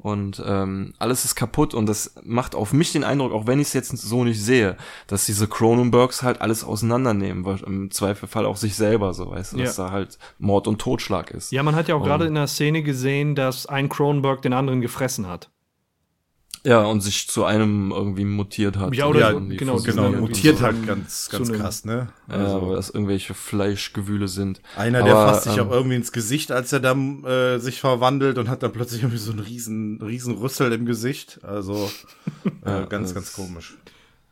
und 0.00 0.42
ähm, 0.46 0.94
alles 0.98 1.24
ist 1.24 1.34
kaputt 1.34 1.74
und 1.74 1.86
das 1.86 2.14
macht 2.24 2.54
auf 2.54 2.72
mich 2.72 2.92
den 2.92 3.04
Eindruck, 3.04 3.32
auch 3.32 3.46
wenn 3.46 3.60
ich 3.60 3.68
es 3.68 3.72
jetzt 3.74 3.96
so 3.96 4.24
nicht 4.24 4.42
sehe, 4.42 4.76
dass 5.06 5.26
diese 5.26 5.46
Cronenbergs 5.46 6.22
halt 6.22 6.40
alles 6.40 6.64
auseinandernehmen, 6.64 7.44
weil 7.44 7.60
im 7.60 7.90
Zweifelfall 7.90 8.46
auch 8.46 8.56
sich 8.56 8.74
selber 8.76 9.14
so, 9.14 9.30
weißt 9.30 9.52
du, 9.52 9.58
dass 9.58 9.76
Ja. 9.76 9.86
da 9.86 9.92
halt 9.92 10.18
Mord 10.38 10.66
und 10.66 10.80
Totschlag 10.80 11.30
ist. 11.30 11.52
Ja, 11.52 11.62
man 11.62 11.74
hat 11.76 11.88
ja 11.88 11.94
auch 11.94 12.02
gerade 12.02 12.26
in 12.26 12.34
der 12.34 12.46
Szene 12.46 12.82
gesehen, 12.82 13.34
dass 13.34 13.66
ein 13.66 13.88
Cronenberg 13.88 14.42
den 14.42 14.52
anderen 14.52 14.80
gefressen 14.80 15.26
hat. 15.28 15.50
Ja, 16.62 16.82
und 16.84 17.00
sich 17.00 17.26
zu 17.28 17.44
einem 17.44 17.90
irgendwie 17.90 18.24
mutiert 18.26 18.76
hat. 18.76 18.94
Ja, 18.94 19.06
oder 19.06 19.20
Ja, 19.20 19.30
genau, 19.32 19.78
Genau, 19.80 20.04
irgendwie 20.04 20.20
mutiert 20.20 20.58
so 20.58 20.64
halt 20.64 20.76
einem- 20.76 20.86
ganz, 20.86 21.28
ganz 21.30 21.50
krass, 21.52 21.84
ne? 21.86 22.08
Ja, 22.28 22.34
Also, 22.34 22.68
weil 22.68 22.76
das 22.76 22.90
irgendwelche 22.90 23.32
Fleischgewühle 23.32 24.28
sind. 24.28 24.60
einer, 24.76 25.02
der 25.02 25.14
Aber, 25.16 25.32
fasst 25.32 25.44
sich 25.44 25.56
ähm, 25.56 25.66
auch 25.68 25.70
irgendwie 25.70 25.96
ins 25.96 26.12
Gesicht, 26.12 26.52
als 26.52 26.72
er 26.72 26.80
dann 26.80 27.24
äh, 27.24 27.58
sich 27.58 27.80
verwandelt 27.80 28.36
und 28.36 28.48
hat 28.50 28.62
dann 28.62 28.72
plötzlich 28.72 29.02
irgendwie 29.02 29.18
so 29.18 29.30
einen 29.30 29.40
riesen, 29.40 30.02
riesen 30.02 30.34
Rüssel 30.36 30.70
im 30.72 30.84
Gesicht. 30.84 31.40
Also 31.42 31.90
äh, 32.66 32.70
Ja, 32.70 32.84
ganz, 32.86 33.08
das- 33.08 33.14
ganz 33.14 33.32
komisch. 33.32 33.78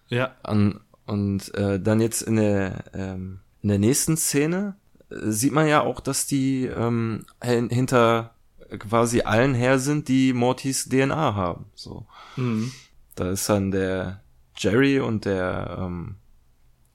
Ja, 0.08 0.32
An, 0.42 0.80
und 1.06 1.54
äh, 1.54 1.80
dann 1.80 2.00
jetzt 2.02 2.22
in 2.22 2.36
der, 2.36 2.84
ähm, 2.92 3.40
in 3.62 3.70
der 3.70 3.78
nächsten 3.78 4.16
Szene 4.18 4.76
äh, 5.10 5.14
sieht 5.30 5.52
man 5.52 5.66
ja 5.66 5.80
auch, 5.80 6.00
dass 6.00 6.26
die 6.26 6.66
ähm, 6.66 7.24
hin- 7.42 7.70
hinter 7.70 8.34
quasi 8.78 9.22
allen 9.22 9.54
her 9.54 9.78
sind, 9.78 10.08
die 10.08 10.32
Mortys 10.32 10.88
DNA 10.88 11.34
haben. 11.34 11.66
So. 11.74 12.06
mhm. 12.36 12.72
Da 13.14 13.30
ist 13.30 13.48
dann 13.48 13.70
der 13.70 14.22
Jerry 14.56 15.00
und 15.00 15.24
der 15.24 15.78
ähm, 15.80 16.16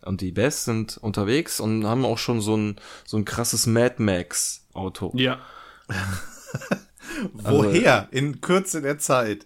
und 0.05 0.21
die 0.21 0.32
Bess 0.32 0.65
sind 0.65 0.97
unterwegs 0.97 1.59
und 1.59 1.86
haben 1.86 2.05
auch 2.05 2.17
schon 2.17 2.41
so 2.41 2.55
ein 2.55 2.76
so 3.05 3.17
ein 3.17 3.26
krasses 3.26 3.65
Mad 3.65 3.95
Max 3.97 4.67
Auto. 4.74 5.11
ja. 5.15 5.39
Woher? 7.34 8.07
In 8.11 8.41
Kürze 8.41 8.82
der 8.82 8.97
Zeit. 8.97 9.45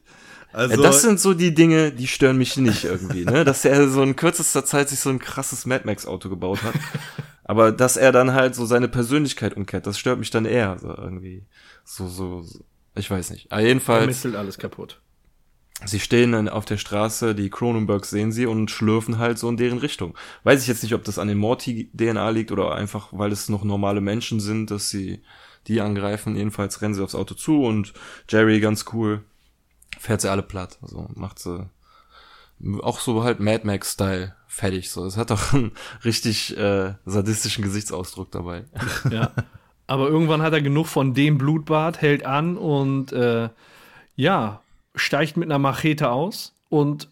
Also, 0.54 0.76
Ja, 0.76 0.82
das 0.82 1.02
sind 1.02 1.20
so 1.20 1.34
die 1.34 1.54
Dinge, 1.54 1.92
die 1.92 2.08
stören 2.08 2.38
mich 2.38 2.58
nicht 2.58 2.86
irgendwie, 2.86 3.26
ne? 3.26 3.44
Dass 3.44 3.66
er 3.66 3.88
so 3.90 4.02
in 4.02 4.16
kürzester 4.16 4.66
Zeit 4.66 4.90
sich 4.90 5.00
so 5.00 5.10
ein 5.10 5.20
krasses 5.20 5.66
Mad 5.66 5.84
Max 5.86 6.06
Auto 6.06 6.30
gebaut 6.30 6.64
hat. 6.64 6.74
Aber 7.44 7.72
dass 7.72 7.98
er 7.98 8.12
dann 8.12 8.34
halt 8.34 8.56
so 8.56 8.66
seine 8.66 8.88
Persönlichkeit 8.88 9.56
umkehrt, 9.56 9.88
das 9.88 9.98
stört 9.98 10.20
mich 10.20 10.32
dann 10.32 10.46
eher 10.46 10.78
so 10.80 10.90
irgendwie. 10.90 11.46
So, 11.90 12.08
so, 12.10 12.42
so. 12.42 12.60
ich 12.96 13.10
weiß 13.10 13.30
nicht. 13.30 13.50
Aber 13.52 13.62
Er 13.62 13.68
jedenfalls, 13.68 14.08
mistelt 14.08 14.36
alles 14.36 14.58
kaputt. 14.58 15.00
sie 15.86 16.00
stehen 16.02 16.34
dann 16.34 16.50
auf 16.50 16.66
der 16.66 16.78
Straße, 16.78 17.34
die 17.34 17.50
Cronenbergs 17.50 18.10
sehen 18.10 18.32
sie 18.34 18.46
und 18.46 18.70
schlürfen 18.70 19.20
halt 19.20 19.40
so 19.40 19.48
in 19.48 19.56
deren 19.58 19.78
Richtung. 19.78 20.16
Weiß 20.44 20.62
ich 20.62 20.68
jetzt 20.68 20.84
nicht, 20.84 20.94
ob 20.94 21.04
das 21.06 21.18
an 21.18 21.30
den 21.30 21.38
Morty-DNA 21.38 22.30
liegt 22.32 22.52
oder 22.52 22.76
einfach, 22.76 23.10
weil 23.12 23.32
es 23.32 23.48
noch 23.48 23.64
normale 23.64 24.02
Menschen 24.02 24.40
sind, 24.42 24.70
dass 24.70 24.90
sie 24.90 25.22
die 25.68 25.80
angreifen. 25.80 26.36
Jedenfalls 26.36 26.82
rennen 26.82 26.94
sie 26.94 27.04
aufs 27.04 27.16
Auto 27.16 27.36
zu 27.36 27.64
und 27.64 27.94
Jerry 28.28 28.60
ganz 28.60 28.86
cool 28.94 29.24
fährt 30.00 30.20
sie 30.22 30.30
alle 30.30 30.44
platt. 30.44 30.78
Also 30.82 31.08
macht 31.16 31.40
sie 31.40 31.70
auch 32.82 33.00
so 33.00 33.24
halt 33.24 33.40
Mad 33.40 33.66
Max-Style 33.66 34.36
fertig. 34.48 34.90
So, 34.92 35.06
es 35.06 35.16
hat 35.16 35.30
doch 35.30 35.54
einen 35.54 35.72
richtig 36.04 36.58
äh, 36.58 36.96
sadistischen 37.06 37.64
Gesichtsausdruck 37.64 38.30
dabei. 38.32 38.66
Ja. 39.10 39.32
Aber 39.88 40.10
irgendwann 40.10 40.42
hat 40.42 40.54
er 40.54 40.62
genug 40.62 40.88
von 40.88 41.14
dem 41.14 41.38
Blutbad, 41.38 42.02
hält 42.02 42.26
an 42.26 42.58
und 42.58 43.14
äh, 43.14 43.50
ja, 44.16 44.62
steigt 44.96 45.38
mit 45.38 45.48
einer 45.48 45.60
Machete 45.60 46.10
aus 46.12 46.54
und 46.70 47.10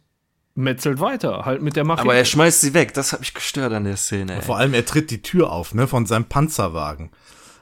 metzelt 0.55 0.99
weiter, 0.99 1.45
halt 1.45 1.61
mit 1.61 1.75
der 1.75 1.85
Machete. 1.85 2.07
Aber 2.07 2.15
er 2.15 2.25
schmeißt 2.25 2.61
sie 2.61 2.73
weg. 2.73 2.93
Das 2.93 3.13
hat 3.13 3.19
mich 3.21 3.33
gestört 3.33 3.73
an 3.73 3.83
der 3.83 3.97
Szene. 3.97 4.35
Ey. 4.35 4.41
Vor 4.41 4.57
allem, 4.57 4.73
er 4.73 4.85
tritt 4.85 5.11
die 5.11 5.21
Tür 5.21 5.51
auf, 5.51 5.73
ne, 5.73 5.87
von 5.87 6.05
seinem 6.05 6.25
Panzerwagen. 6.25 7.11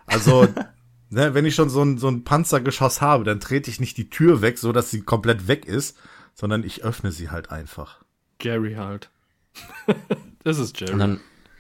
Also, 0.05 0.47
ne, 1.09 1.34
wenn 1.34 1.45
ich 1.45 1.55
schon 1.55 1.70
so 1.70 1.84
ein, 1.84 1.97
so 1.97 2.07
ein 2.07 2.24
Panzergeschoss 2.24 3.01
habe, 3.01 3.24
dann 3.24 3.39
trete 3.39 3.70
ich 3.70 3.80
nicht 3.80 3.97
die 3.97 4.09
Tür 4.09 4.41
weg, 4.41 4.57
so 4.57 4.72
dass 4.72 4.91
sie 4.91 5.01
komplett 5.01 5.47
weg 5.47 5.66
ist, 5.66 5.97
sondern 6.34 6.64
ich 6.64 6.84
öffne 6.84 7.11
sie 7.11 7.30
halt 7.30 7.51
einfach. 7.51 8.03
Jerry 8.41 8.76
halt. 8.76 9.09
das 10.43 10.59
ist 10.59 10.80
Jerry. 10.80 10.93
Und 10.93 10.99
dann, 10.99 11.20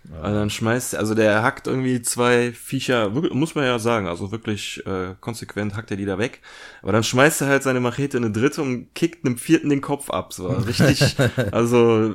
und 0.09 0.33
dann 0.33 0.49
schmeißt, 0.49 0.95
also 0.95 1.15
der 1.15 1.43
hackt 1.43 1.67
irgendwie 1.67 2.01
zwei 2.01 2.51
Viecher, 2.51 3.09
muss 3.09 3.55
man 3.55 3.63
ja 3.63 3.79
sagen, 3.79 4.07
also 4.07 4.31
wirklich 4.31 4.85
äh, 4.85 5.15
konsequent 5.21 5.75
hackt 5.75 5.91
er 5.91 5.97
die 5.97 6.05
da 6.05 6.17
weg. 6.17 6.41
Aber 6.81 6.91
dann 6.91 7.03
schmeißt 7.03 7.41
er 7.41 7.47
halt 7.47 7.63
seine 7.63 7.79
Machete 7.79 8.17
in 8.17 8.25
eine 8.25 8.33
dritte 8.33 8.61
und 8.61 8.93
kickt 8.95 9.25
einem 9.25 9.37
vierten 9.37 9.69
den 9.69 9.79
Kopf 9.79 10.09
ab. 10.09 10.33
So 10.33 10.47
richtig, 10.47 11.15
also 11.51 12.13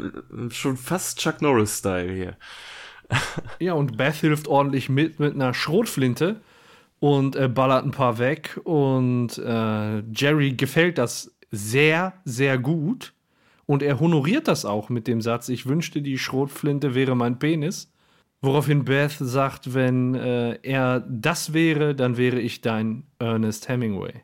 schon 0.51 0.77
fast 0.77 1.19
Chuck 1.19 1.41
Norris-Style 1.41 2.13
hier. 2.13 2.37
Ja, 3.59 3.73
und 3.73 3.97
Beth 3.97 4.17
hilft 4.17 4.49
ordentlich 4.49 4.91
mit 4.91 5.19
mit 5.19 5.35
einer 5.35 5.55
Schrotflinte 5.55 6.43
und 7.01 7.37
äh, 7.37 7.49
ballert 7.49 7.87
ein 7.87 7.91
paar 7.91 8.19
weg. 8.19 8.61
Und 8.65 9.39
äh, 9.39 10.01
Jerry 10.13 10.53
gefällt 10.53 10.99
das 10.99 11.35
sehr, 11.51 12.13
sehr 12.27 12.59
gut. 12.59 13.15
Und 13.69 13.83
er 13.83 14.01
honoriert 14.01 14.49
das 14.49 14.65
auch 14.65 14.89
mit 14.89 15.07
dem 15.07 15.21
Satz, 15.21 15.51
ich 15.51 15.67
wünschte, 15.67 16.01
die 16.01 16.17
Schrotflinte 16.17 16.95
wäre 16.95 17.15
mein 17.15 17.39
Penis. 17.39 17.93
Woraufhin 18.41 18.87
Beth 18.87 19.15
sagt, 19.21 19.75
wenn 19.75 20.15
äh, 20.15 20.59
er 20.63 21.01
das 21.01 21.53
wäre, 21.53 21.95
dann 21.95 22.17
wäre 22.17 22.41
ich 22.41 22.63
dein 22.63 23.05
Ernest 23.19 23.69
Hemingway. 23.69 24.23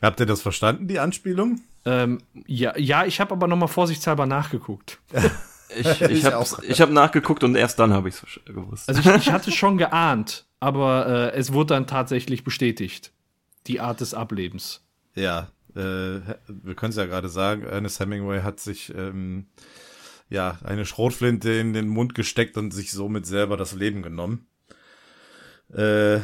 Habt 0.00 0.20
ihr 0.20 0.26
das 0.26 0.40
verstanden, 0.40 0.86
die 0.86 1.00
Anspielung? 1.00 1.62
Ähm, 1.84 2.18
ja, 2.46 2.78
ja, 2.78 3.04
ich 3.04 3.18
habe 3.18 3.32
aber 3.32 3.48
noch 3.48 3.56
mal 3.56 3.66
vorsichtshalber 3.66 4.24
nachgeguckt. 4.26 5.00
Ich, 5.76 6.00
ich 6.00 6.24
habe 6.24 6.44
hab 6.44 6.90
nachgeguckt 6.90 7.42
und 7.42 7.56
erst 7.56 7.80
dann 7.80 7.92
habe 7.92 8.08
ich 8.08 8.14
es 8.14 8.40
gewusst. 8.44 8.88
Also 8.88 9.00
ich, 9.00 9.16
ich 9.16 9.32
hatte 9.32 9.50
schon 9.50 9.78
geahnt, 9.78 10.46
aber 10.60 11.32
äh, 11.32 11.36
es 11.36 11.52
wurde 11.52 11.74
dann 11.74 11.88
tatsächlich 11.88 12.44
bestätigt. 12.44 13.12
Die 13.66 13.80
Art 13.80 14.00
des 14.00 14.14
Ablebens. 14.14 14.86
Ja, 15.16 15.48
wir 15.76 16.74
können 16.74 16.90
es 16.90 16.96
ja 16.96 17.06
gerade 17.06 17.28
sagen, 17.28 17.64
Ernest 17.64 18.00
Hemingway 18.00 18.42
hat 18.42 18.60
sich 18.60 18.92
ähm, 18.94 19.46
ja 20.30 20.58
eine 20.64 20.86
Schrotflinte 20.86 21.50
in 21.52 21.72
den 21.72 21.88
Mund 21.88 22.14
gesteckt 22.14 22.56
und 22.56 22.72
sich 22.72 22.92
somit 22.92 23.26
selber 23.26 23.56
das 23.56 23.74
Leben 23.74 24.02
genommen. 24.02 24.46
Äh, 25.74 26.16
ja, 26.16 26.22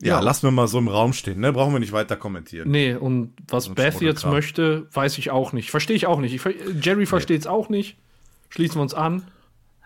Ja. 0.00 0.20
lassen 0.20 0.44
wir 0.46 0.50
mal 0.52 0.68
so 0.68 0.78
im 0.78 0.88
Raum 0.88 1.12
stehen, 1.12 1.40
ne? 1.40 1.52
Brauchen 1.52 1.72
wir 1.72 1.80
nicht 1.80 1.92
weiter 1.92 2.16
kommentieren. 2.16 2.70
Nee, 2.70 2.94
und 2.94 3.34
was 3.48 3.68
ein 3.68 3.74
Beth 3.74 4.00
jetzt 4.00 4.24
möchte, 4.24 4.86
weiß 4.92 5.18
ich 5.18 5.30
auch 5.30 5.52
nicht. 5.52 5.70
Verstehe 5.70 5.96
ich 5.96 6.06
auch 6.06 6.20
nicht. 6.20 6.34
Ich, 6.34 6.42
Jerry 6.84 7.04
versteht 7.06 7.40
es 7.40 7.46
auch 7.46 7.68
nicht. 7.68 7.96
Schließen 8.48 8.76
wir 8.76 8.82
uns 8.82 8.94
an. 8.94 9.22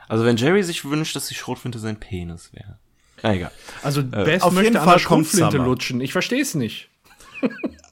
Also 0.09 0.25
wenn 0.25 0.37
Jerry 0.37 0.63
sich 0.63 0.85
wünscht, 0.85 1.17
dass 1.17 1.29
die 1.29 1.35
Schrotflinte 1.35 1.79
sein 1.79 1.99
Penis 1.99 2.53
wäre. 2.53 2.79
Na 3.23 3.35
egal. 3.35 3.53
Also 3.83 4.03
Beth 4.05 4.43
auf 4.43 4.53
möchte 4.53 4.65
jeden 4.65 4.77
an 4.77 4.85
Fall 4.85 4.95
der 4.95 5.01
Schrotflinte 5.01 5.57
lutschen. 5.57 6.01
Ich 6.01 6.13
verstehe 6.13 6.43
es 6.43 6.55
nicht. 6.55 6.91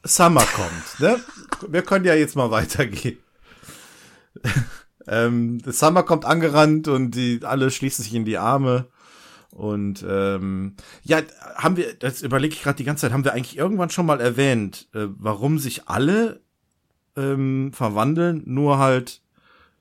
Summer 0.05 0.45
kommt, 0.45 1.01
ne? 1.01 1.21
Wir 1.69 1.83
können 1.83 2.05
ja 2.05 2.15
jetzt 2.15 2.37
mal 2.37 2.51
weitergehen. 2.51 3.19
ähm, 5.07 5.61
Summer 5.67 6.03
kommt 6.03 6.25
angerannt 6.25 6.89
und 6.89 7.13
die 7.13 7.41
alle 7.43 7.71
schließen 7.71 8.05
sich 8.05 8.15
in 8.15 8.25
die 8.25 8.39
Arme. 8.39 8.87
Und 9.51 10.05
ähm, 10.09 10.77
ja, 11.03 11.23
haben 11.57 11.77
wir, 11.77 11.95
das 11.95 12.23
überlege 12.23 12.55
ich 12.55 12.63
gerade 12.63 12.77
die 12.77 12.85
ganze 12.85 13.03
Zeit, 13.03 13.13
haben 13.13 13.25
wir 13.25 13.33
eigentlich 13.33 13.59
irgendwann 13.59 13.91
schon 13.91 14.07
mal 14.07 14.21
erwähnt, 14.21 14.89
äh, 14.95 15.07
warum 15.19 15.59
sich 15.59 15.89
alle 15.89 16.41
ähm, 17.17 17.73
verwandeln, 17.75 18.43
nur 18.47 18.79
halt 18.79 19.21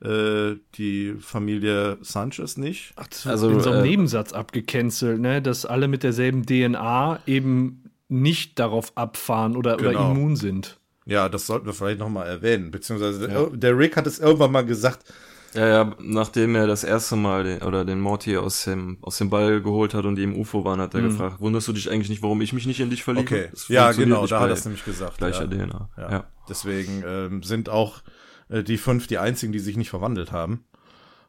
äh, 0.02 0.56
die 0.76 1.16
Familie 1.20 1.98
Sanchez 2.02 2.58
nicht? 2.58 2.94
Also 2.96 3.30
Also, 3.30 3.50
in 3.50 3.60
so 3.60 3.70
einem 3.70 3.86
äh, 3.86 3.90
Nebensatz 3.90 4.34
abgecancelt, 4.34 5.20
ne? 5.20 5.42
dass 5.42 5.66
alle 5.66 5.88
mit 5.88 6.04
derselben 6.04 6.46
DNA 6.46 7.20
eben 7.28 7.89
nicht 8.10 8.60
darauf 8.60 8.92
abfahren 8.98 9.56
oder, 9.56 9.76
oder 9.76 9.92
Genau. 9.92 10.12
immun 10.12 10.36
sind. 10.36 10.80
Ja, 11.06 11.30
das 11.30 11.48
sollten 11.48 11.66
wir 11.66 11.74
vielleicht 11.74 12.00
noch 12.00 12.10
mal 12.10 12.26
erwähnen. 12.26 12.70
Beziehungsweise 12.72 13.28
der, 13.28 13.48
der 13.52 13.78
Rick 13.78 13.96
hat 13.98 14.06
es 14.08 14.20
irgendwann 14.20 14.52
mal 14.52 14.66
gesagt, 14.66 15.12
Ja, 15.56 15.68
ja, 15.68 15.96
nachdem 16.00 16.54
er 16.56 16.68
das 16.68 16.84
erste 16.84 17.16
Mal 17.16 17.44
den, 17.44 17.62
oder 17.64 17.84
den 17.86 18.00
Morty 18.00 18.38
aus 18.38 18.66
dem, 18.66 18.98
aus 19.02 19.18
dem 19.18 19.30
Ball 19.32 19.62
geholt 19.62 19.94
hat 19.96 20.06
und 20.06 20.16
die 20.18 20.24
im 20.24 20.36
UFO 20.40 20.64
waren, 20.66 20.80
hat 20.80 20.94
er 20.94 21.02
gefragt, 21.02 21.40
wunderst 21.40 21.68
du 21.68 21.74
dich 21.74 21.90
eigentlich 21.90 22.10
nicht, 22.10 22.22
warum 22.22 22.42
ich 22.42 22.54
mich 22.54 22.68
nicht 22.68 22.80
in 22.80 22.92
dich 22.92 23.04
verliebe? 23.04 23.26
Okay, 23.26 23.48
Das 23.52 23.68
ja, 23.70 23.92
genau, 23.92 24.28
da 24.28 24.40
hat 24.42 24.50
er 24.50 24.54
es 24.54 24.66
nämlich 24.66 24.86
gesagt. 24.86 25.18
Gleicher 25.18 25.46
ja. 25.52 25.66
DNA. 25.66 25.90
Ja. 25.98 26.12
Ja. 26.12 26.24
Deswegen 26.48 27.04
ähm, 27.08 27.42
sind 27.44 27.70
auch 27.70 28.02
äh, 28.50 28.62
die 28.64 28.78
fünf 28.78 29.08
die 29.08 29.18
einzigen, 29.18 29.52
die 29.52 29.60
sich 29.60 29.78
nicht 29.78 29.90
verwandelt 29.90 30.32
haben. 30.32 30.66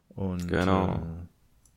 Und 0.09 0.47
Genau. 0.47 1.01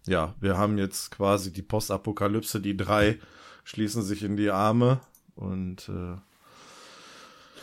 äh, 0.06 0.10
ja, 0.10 0.34
wir 0.40 0.58
haben 0.58 0.76
jetzt 0.76 1.10
quasi 1.12 1.50
die 1.52 1.62
Postapokalypse. 1.62 2.60
Die 2.60 2.76
drei 2.76 3.18
schließen 3.64 4.02
sich 4.02 4.22
in 4.22 4.36
die 4.36 4.50
Arme 4.50 5.00
und 5.34 5.88
äh, 5.88 6.16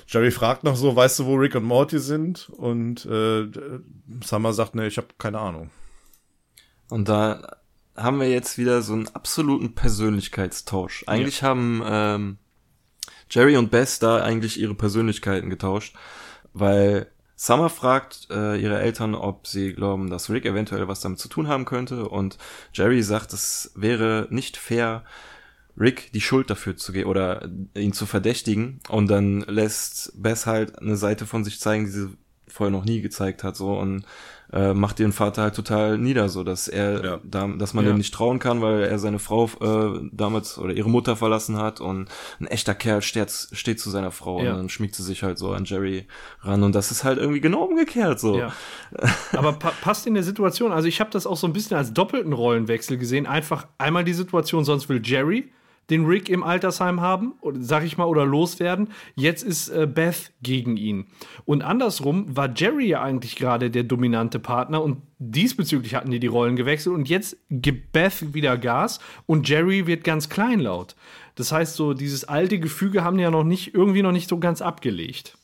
Jerry 0.08 0.32
fragt 0.32 0.66
noch 0.66 0.76
so, 0.76 0.94
weißt 0.94 1.20
du, 1.20 1.26
wo 1.26 1.36
Rick 1.36 1.56
und 1.56 1.64
Morty 1.64 1.98
sind? 2.00 2.50
Und 2.50 3.06
äh, 3.06 3.48
Summer 4.26 4.52
sagt, 4.52 4.76
ne, 4.76 4.86
ich 4.88 4.98
habe 4.98 5.08
keine 5.18 5.40
Ahnung. 5.40 5.70
Und 6.90 7.08
da 7.08 7.58
haben 7.96 8.20
wir 8.20 8.30
jetzt 8.30 8.58
wieder 8.58 8.82
so 8.82 8.92
einen 8.92 9.08
absoluten 9.08 9.74
Persönlichkeitstausch. 9.74 11.06
Eigentlich 11.08 11.44
haben 11.44 11.82
ähm, 11.86 12.38
Jerry 13.30 13.56
und 13.56 13.72
Bess 13.72 14.00
da 14.00 14.22
eigentlich 14.22 14.60
ihre 14.60 14.76
Persönlichkeiten 14.76 15.50
getauscht, 15.50 15.96
weil 16.52 17.10
Summer 17.38 17.70
fragt 17.70 18.28
äh, 18.30 18.58
ihre 18.58 18.80
Eltern, 18.80 19.16
ob 19.16 19.48
sie 19.48 19.74
glauben, 19.74 20.10
dass 20.10 20.30
Rick 20.30 20.46
eventuell 20.46 20.90
was 20.90 21.00
damit 21.00 21.20
zu 21.20 21.30
tun 21.30 21.48
haben 21.48 21.66
könnte 21.66 22.10
und 22.10 22.38
Jerry 22.74 23.02
sagt, 23.02 23.32
es 23.32 23.72
wäre 23.76 24.28
nicht 24.30 24.58
fair, 24.58 25.04
Rick 25.80 26.12
die 26.14 26.22
Schuld 26.22 26.50
dafür 26.50 26.76
zu 26.78 26.92
geben 26.92 27.10
oder 27.10 27.50
ihn 27.76 27.94
zu 27.94 28.06
verdächtigen 28.06 28.80
und 28.90 29.08
dann 29.10 29.42
lässt 29.42 30.14
Bess 30.22 30.46
halt 30.46 30.80
eine 30.80 30.98
Seite 30.98 31.26
von 31.26 31.44
sich 31.44 31.60
zeigen, 31.60 31.86
die 31.86 31.92
sie 31.92 32.10
vorher 32.48 32.72
noch 32.72 32.84
nie 32.84 33.00
gezeigt 33.00 33.46
hat, 33.46 33.56
so 33.56 33.74
und 33.80 34.04
äh, 34.52 34.74
macht 34.74 35.00
ihren 35.00 35.14
Vater 35.14 35.44
halt 35.44 35.56
total 35.56 35.98
nieder, 35.98 36.28
so 36.28 36.44
dass 36.44 36.68
er, 36.68 37.06
Ja. 37.06 37.20
da, 37.24 37.48
dass 37.48 37.74
man 37.74 37.86
Ja. 37.86 37.92
dem 37.94 37.98
nicht 37.98 38.14
trauen 38.14 38.40
kann, 38.40 38.62
weil 38.62 38.82
er 38.84 39.00
seine 39.00 39.20
Frau 39.20 39.46
äh, 39.62 40.10
damals 40.12 40.58
oder 40.58 40.74
ihre 40.74 40.90
Mutter 40.90 41.16
verlassen 41.16 41.56
hat 41.58 41.80
und 41.80 42.10
ein 42.42 42.48
echter 42.48 42.76
Kerl 42.76 43.02
steht, 43.02 43.32
steht 43.54 43.80
zu 43.80 43.90
seiner 43.90 44.12
Frau 44.12 44.44
Ja. 44.44 44.52
und 44.52 44.58
dann 44.58 44.68
schmiegt 44.70 44.96
sie 44.96 45.04
sich 45.04 45.24
halt 45.24 45.38
so 45.38 45.54
an 45.54 45.64
Jerry 45.64 46.06
ran 46.42 46.64
und 46.64 46.76
das 46.76 46.92
ist 46.92 47.06
halt 47.06 47.18
irgendwie 47.20 47.40
genau 47.40 47.64
umgekehrt 47.64 48.20
so. 48.20 48.38
Ja. 48.38 48.52
Aber 49.32 49.54
pa 49.54 49.72
passt 49.82 50.06
in 50.06 50.14
der 50.16 50.24
Situation. 50.24 50.74
Also 50.74 50.90
ich 50.90 51.00
habe 51.00 51.12
das 51.12 51.26
auch 51.26 51.38
so 51.38 51.48
ein 51.48 51.54
bisschen 51.54 51.78
als 51.78 51.94
doppelten 51.94 52.34
Rollenwechsel 52.34 52.98
gesehen. 52.98 53.28
Einfach 53.28 53.68
einmal 53.78 54.04
die 54.04 54.14
Situation, 54.14 54.66
sonst 54.66 54.90
will 54.90 55.00
Jerry 55.02 55.50
den 55.90 56.06
Rick 56.06 56.30
im 56.30 56.44
Altersheim 56.44 57.02
haben, 57.02 57.34
sag 57.60 57.84
ich 57.84 57.98
mal, 57.98 58.06
oder 58.06 58.26
loswerden. 58.26 58.90
Jetzt 59.16 59.44
ist 59.44 59.70
äh, 59.70 59.88
Beth 59.88 60.32
gegen 60.42 60.78
ihn. 60.78 61.08
Und 61.46 61.62
andersrum 61.64 62.36
war 62.36 62.50
Jerry 62.56 62.88
ja 62.88 63.02
eigentlich 63.02 63.36
gerade 63.36 63.70
der 63.70 63.84
dominante 63.84 64.40
Partner 64.40 64.82
und 64.82 65.02
diesbezüglich 65.20 65.96
hatten 65.96 66.12
die 66.12 66.20
die 66.20 66.28
Rollen 66.28 66.56
gewechselt 66.56 66.96
und 66.96 67.10
jetzt 67.10 67.38
gibt 67.50 67.92
Beth 67.92 68.34
wieder 68.34 68.58
Gas 68.58 69.00
und 69.26 69.48
Jerry 69.50 69.86
wird 69.86 70.04
ganz 70.04 70.30
kleinlaut. 70.30 70.96
Das 71.36 71.52
heißt, 71.52 71.76
so 71.76 71.94
dieses 71.94 72.24
alte 72.24 72.60
Gefüge 72.60 73.04
haben 73.04 73.18
die 73.18 73.24
ja 73.24 73.32
noch 73.32 73.44
nicht, 73.44 73.74
irgendwie 73.74 74.02
noch 74.02 74.12
nicht 74.12 74.30
so 74.30 74.40
ganz 74.40 74.62
abgelegt. 74.62 75.38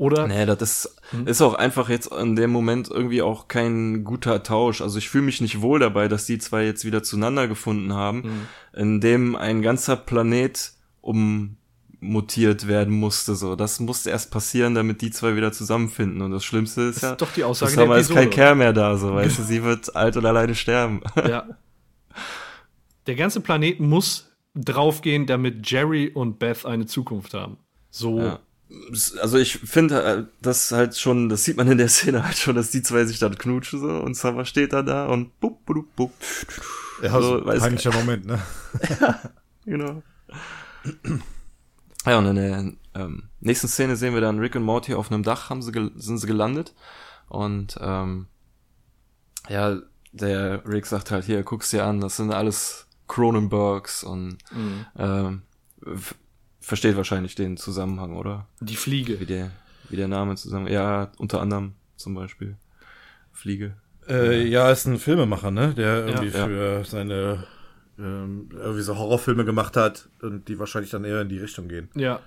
Oder? 0.00 0.26
Nee, 0.28 0.46
das 0.46 0.62
ist, 0.62 0.96
Hm? 1.10 1.26
ist 1.26 1.42
auch 1.42 1.52
einfach 1.52 1.90
jetzt 1.90 2.10
in 2.10 2.34
dem 2.34 2.50
Moment 2.50 2.88
irgendwie 2.90 3.20
auch 3.20 3.48
kein 3.48 4.02
guter 4.02 4.42
Tausch. 4.42 4.80
Also 4.80 4.96
ich 4.96 5.10
fühle 5.10 5.24
mich 5.24 5.42
nicht 5.42 5.60
wohl 5.60 5.78
dabei, 5.78 6.08
dass 6.08 6.24
die 6.24 6.38
zwei 6.38 6.64
jetzt 6.64 6.86
wieder 6.86 7.02
zueinander 7.02 7.46
gefunden 7.48 7.92
haben, 7.92 8.22
Hm. 8.22 8.30
in 8.72 9.00
dem 9.02 9.36
ein 9.36 9.60
ganzer 9.60 9.96
Planet 9.96 10.72
ummutiert 11.02 12.66
werden 12.66 12.94
musste. 12.94 13.34
So, 13.34 13.56
das 13.56 13.78
musste 13.78 14.08
erst 14.08 14.30
passieren, 14.30 14.74
damit 14.74 15.02
die 15.02 15.10
zwei 15.10 15.36
wieder 15.36 15.52
zusammenfinden. 15.52 16.22
Und 16.22 16.30
das 16.30 16.44
Schlimmste 16.44 16.80
ist 16.80 16.96
Das 16.96 17.02
ja, 17.02 17.10
ist 17.12 17.20
doch 17.20 17.32
die 17.34 17.44
Aussage 17.44 17.76
der 17.76 17.96
ist 17.96 18.10
kein. 18.14 18.30
Kerl 18.30 18.54
mehr 18.54 18.72
da. 18.72 18.96
So, 18.96 19.14
weißt 19.14 19.38
du, 19.38 19.42
sie 19.44 19.62
wird 19.62 19.94
alt 19.94 20.16
und 20.16 20.24
alleine 20.24 20.54
sterben. 20.54 21.02
Ja. 21.16 21.44
Der 23.06 23.16
ganze 23.16 23.40
Planet 23.42 23.80
muss 23.80 24.30
draufgehen, 24.54 25.26
damit 25.26 25.70
Jerry 25.70 26.08
und 26.08 26.38
Beth 26.38 26.64
eine 26.64 26.86
Zukunft 26.86 27.34
haben. 27.34 27.58
So. 27.90 28.18
Ja. 28.18 28.40
Also 29.20 29.36
ich 29.38 29.58
finde, 29.58 30.02
äh, 30.02 30.24
das 30.42 30.70
halt 30.70 30.96
schon, 30.96 31.28
das 31.28 31.44
sieht 31.44 31.56
man 31.56 31.68
in 31.70 31.78
der 31.78 31.88
Szene 31.88 32.24
halt 32.24 32.36
schon, 32.36 32.54
dass 32.54 32.70
die 32.70 32.82
zwei 32.82 33.04
sich 33.04 33.18
dann 33.18 33.36
knutschen 33.36 33.80
so 33.80 33.88
und 33.88 34.14
Summer 34.16 34.44
steht 34.44 34.72
dann 34.72 34.86
da 34.86 35.06
und 35.06 35.38
bup, 35.40 35.64
bup, 35.66 35.96
bup. 35.96 36.12
Ja, 37.02 37.10
So, 37.10 37.38
so, 37.40 37.46
weiß 37.46 37.60
peinlicher 37.62 37.92
Moment, 37.92 38.26
ne? 38.26 38.40
Genau. 39.64 40.02
Ja, 42.06 42.18
und 42.18 42.26
in 42.26 42.36
der 42.36 42.72
ähm, 42.94 43.24
nächsten 43.40 43.68
Szene 43.68 43.96
sehen 43.96 44.14
wir 44.14 44.20
dann 44.20 44.38
Rick 44.38 44.54
und 44.56 44.62
Morty 44.62 44.94
auf 44.94 45.10
einem 45.12 45.22
Dach 45.22 45.50
haben 45.50 45.62
sie 45.62 45.72
gel- 45.72 45.92
sind 45.96 46.18
sie 46.18 46.26
gelandet 46.26 46.74
und 47.28 47.76
ähm, 47.80 48.26
ja, 49.48 49.78
der 50.12 50.66
Rick 50.66 50.86
sagt 50.86 51.10
halt 51.10 51.24
hier, 51.24 51.42
guck's 51.42 51.70
dir 51.70 51.84
an, 51.84 52.00
das 52.00 52.16
sind 52.16 52.32
alles 52.32 52.86
Cronenbergs 53.08 54.02
und 54.04 54.38
Mhm. 54.52 54.86
ähm, 54.98 55.42
versteht 56.60 56.96
wahrscheinlich 56.96 57.34
den 57.34 57.56
Zusammenhang, 57.56 58.16
oder? 58.16 58.46
Die 58.60 58.72
Wie 58.72 58.76
Fliege. 58.76 59.16
der, 59.26 59.50
wie 59.88 59.96
der 59.96 60.08
Name 60.08 60.36
zusammen, 60.36 60.66
ja, 60.68 61.10
unter 61.18 61.40
anderem 61.40 61.72
zum 61.96 62.14
Beispiel 62.14 62.56
Fliege. 63.32 63.74
Äh, 64.08 64.46
ja, 64.48 64.70
ist 64.70 64.86
ein 64.86 64.98
Filmemacher, 64.98 65.50
ne? 65.50 65.74
Der 65.74 66.06
irgendwie 66.06 66.28
Ja. 66.36 66.44
für 66.46 66.84
seine 66.84 67.44
ähm, 67.98 68.48
irgendwie 68.52 68.82
so 68.82 68.96
Horrorfilme 68.96 69.44
gemacht 69.44 69.76
hat 69.76 70.08
und 70.22 70.48
die 70.48 70.58
wahrscheinlich 70.58 70.90
dann 70.90 71.04
eher 71.04 71.20
in 71.20 71.28
die 71.28 71.38
Richtung 71.38 71.68
gehen. 71.68 71.88
Ja. 71.94 72.20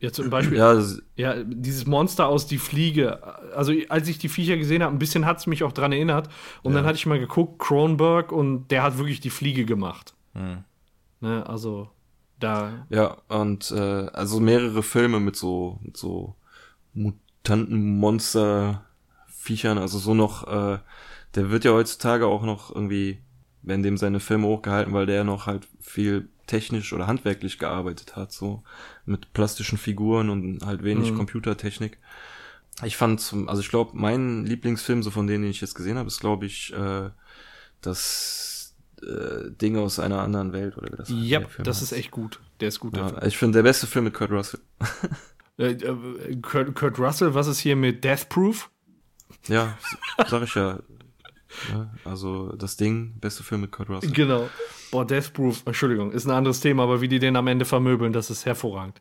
Ja, 0.00 0.12
zum 0.12 0.28
Beispiel. 0.28 0.58
Ja, 0.58 0.78
Ja, 1.16 1.42
dieses 1.44 1.86
Monster 1.86 2.26
aus 2.26 2.46
Die 2.46 2.58
Fliege. 2.58 3.22
Also, 3.56 3.72
als 3.88 4.06
ich 4.08 4.18
die 4.18 4.28
Viecher 4.28 4.58
gesehen 4.58 4.82
habe, 4.82 4.94
ein 4.94 4.98
bisschen 4.98 5.24
hat 5.24 5.38
es 5.38 5.46
mich 5.46 5.62
auch 5.64 5.72
dran 5.72 5.92
erinnert. 5.92 6.28
Und 6.62 6.74
dann 6.74 6.84
hatte 6.84 6.96
ich 6.96 7.06
mal 7.06 7.18
geguckt, 7.18 7.58
Kronberg, 7.58 8.30
und 8.32 8.68
der 8.70 8.82
hat 8.82 8.98
wirklich 8.98 9.20
die 9.20 9.30
Fliege 9.30 9.64
gemacht. 9.64 10.12
Ne, 11.20 11.46
also, 11.48 11.90
da. 12.40 12.86
Ja, 12.88 13.18
und 13.28 13.70
äh, 13.70 14.08
also 14.12 14.40
mehrere 14.40 14.82
Filme 14.82 15.20
mit 15.20 15.36
so, 15.36 15.78
mit 15.82 15.96
so 15.96 16.36
Mutanten, 16.94 17.98
Monster, 17.98 18.84
Viechern, 19.28 19.78
also 19.78 19.98
so 19.98 20.14
noch, 20.14 20.46
äh, 20.46 20.78
der 21.34 21.50
wird 21.50 21.64
ja 21.64 21.72
heutzutage 21.72 22.26
auch 22.26 22.42
noch 22.44 22.74
irgendwie, 22.74 23.18
werden 23.62 23.82
dem 23.82 23.96
seine 23.96 24.20
Filme 24.20 24.46
hochgehalten, 24.46 24.92
weil 24.92 25.06
der 25.06 25.24
noch 25.24 25.46
halt 25.46 25.66
viel 25.80 26.28
technisch 26.46 26.92
oder 26.92 27.06
handwerklich 27.06 27.58
gearbeitet 27.58 28.16
hat, 28.16 28.32
so 28.32 28.62
mit 29.06 29.32
plastischen 29.32 29.78
Figuren 29.78 30.30
und 30.30 30.64
halt 30.66 30.82
wenig 30.84 31.12
Mhm. 31.12 31.16
Computertechnik. 31.16 31.98
Ich 32.84 32.96
fand, 32.96 33.20
zum, 33.20 33.48
also 33.48 33.62
ich 33.62 33.68
glaube, 33.70 33.92
mein 33.94 34.44
Lieblingsfilm, 34.46 35.02
so 35.02 35.10
von 35.10 35.26
denen, 35.26 35.42
den 35.44 35.50
ich 35.50 35.60
jetzt 35.60 35.74
gesehen 35.74 35.96
habe, 35.98 36.08
ist, 36.08 36.20
glaube 36.20 36.46
ich, 36.46 36.72
äh, 36.74 37.10
das 37.80 38.53
äh, 39.04 39.50
Ding 39.50 39.76
aus 39.76 39.98
einer 39.98 40.20
anderen 40.20 40.52
Welt 40.52 40.76
oder 40.76 40.92
wie 40.92 40.96
das 40.96 41.08
Ja, 41.10 41.40
Film 41.40 41.64
das 41.64 41.76
heißt. 41.80 41.92
ist 41.92 41.98
echt 41.98 42.10
gut. 42.10 42.40
Der 42.60 42.68
ist 42.68 42.80
gut. 42.80 42.96
Ja, 42.96 43.22
ich 43.24 43.36
finde 43.38 43.58
der 43.58 43.62
beste 43.62 43.86
Film 43.86 44.04
mit 44.06 44.14
Kurt 44.14 44.30
Russell. 44.30 44.60
Äh, 45.56 45.66
äh, 45.70 46.36
Kurt, 46.42 46.74
Kurt 46.74 46.98
Russell, 46.98 47.32
was 47.34 47.46
ist 47.46 47.60
hier 47.60 47.76
mit 47.76 48.02
Death 48.02 48.28
Proof? 48.28 48.70
Ja, 49.46 49.78
sag 50.26 50.42
ich 50.42 50.52
ja. 50.56 50.80
ja. 51.72 51.90
Also 52.04 52.50
das 52.56 52.76
Ding, 52.76 53.20
beste 53.20 53.44
Film 53.44 53.60
mit 53.60 53.70
Kurt 53.70 53.88
Russell. 53.88 54.10
Genau. 54.10 54.50
Boah, 54.90 55.06
Death 55.06 55.32
Proof, 55.32 55.62
Entschuldigung, 55.64 56.10
ist 56.10 56.24
ein 56.26 56.32
anderes 56.32 56.58
Thema, 56.58 56.82
aber 56.82 57.00
wie 57.02 57.06
die 57.06 57.20
den 57.20 57.36
am 57.36 57.46
Ende 57.46 57.64
vermöbeln, 57.66 58.12
das 58.12 58.30
ist 58.30 58.44
hervorragend. 58.46 59.00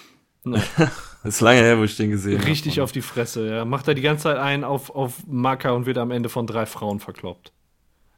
Nein, 0.44 0.62
ist 1.24 1.40
lange 1.40 1.60
her, 1.60 1.78
wo 1.78 1.84
ich 1.84 1.96
den 1.96 2.10
gesehen 2.10 2.38
habe. 2.38 2.50
richtig 2.50 2.82
auf 2.82 2.92
die 2.92 3.00
Fresse. 3.00 3.48
Ja. 3.48 3.64
Macht 3.64 3.88
er 3.88 3.94
die 3.94 4.02
ganze 4.02 4.24
Zeit 4.24 4.36
einen 4.36 4.62
auf, 4.62 4.90
auf 4.94 5.26
Macker 5.26 5.74
und 5.74 5.86
wird 5.86 5.96
am 5.96 6.10
Ende 6.10 6.28
von 6.28 6.46
drei 6.46 6.66
Frauen 6.66 7.00
verkloppt. 7.00 7.50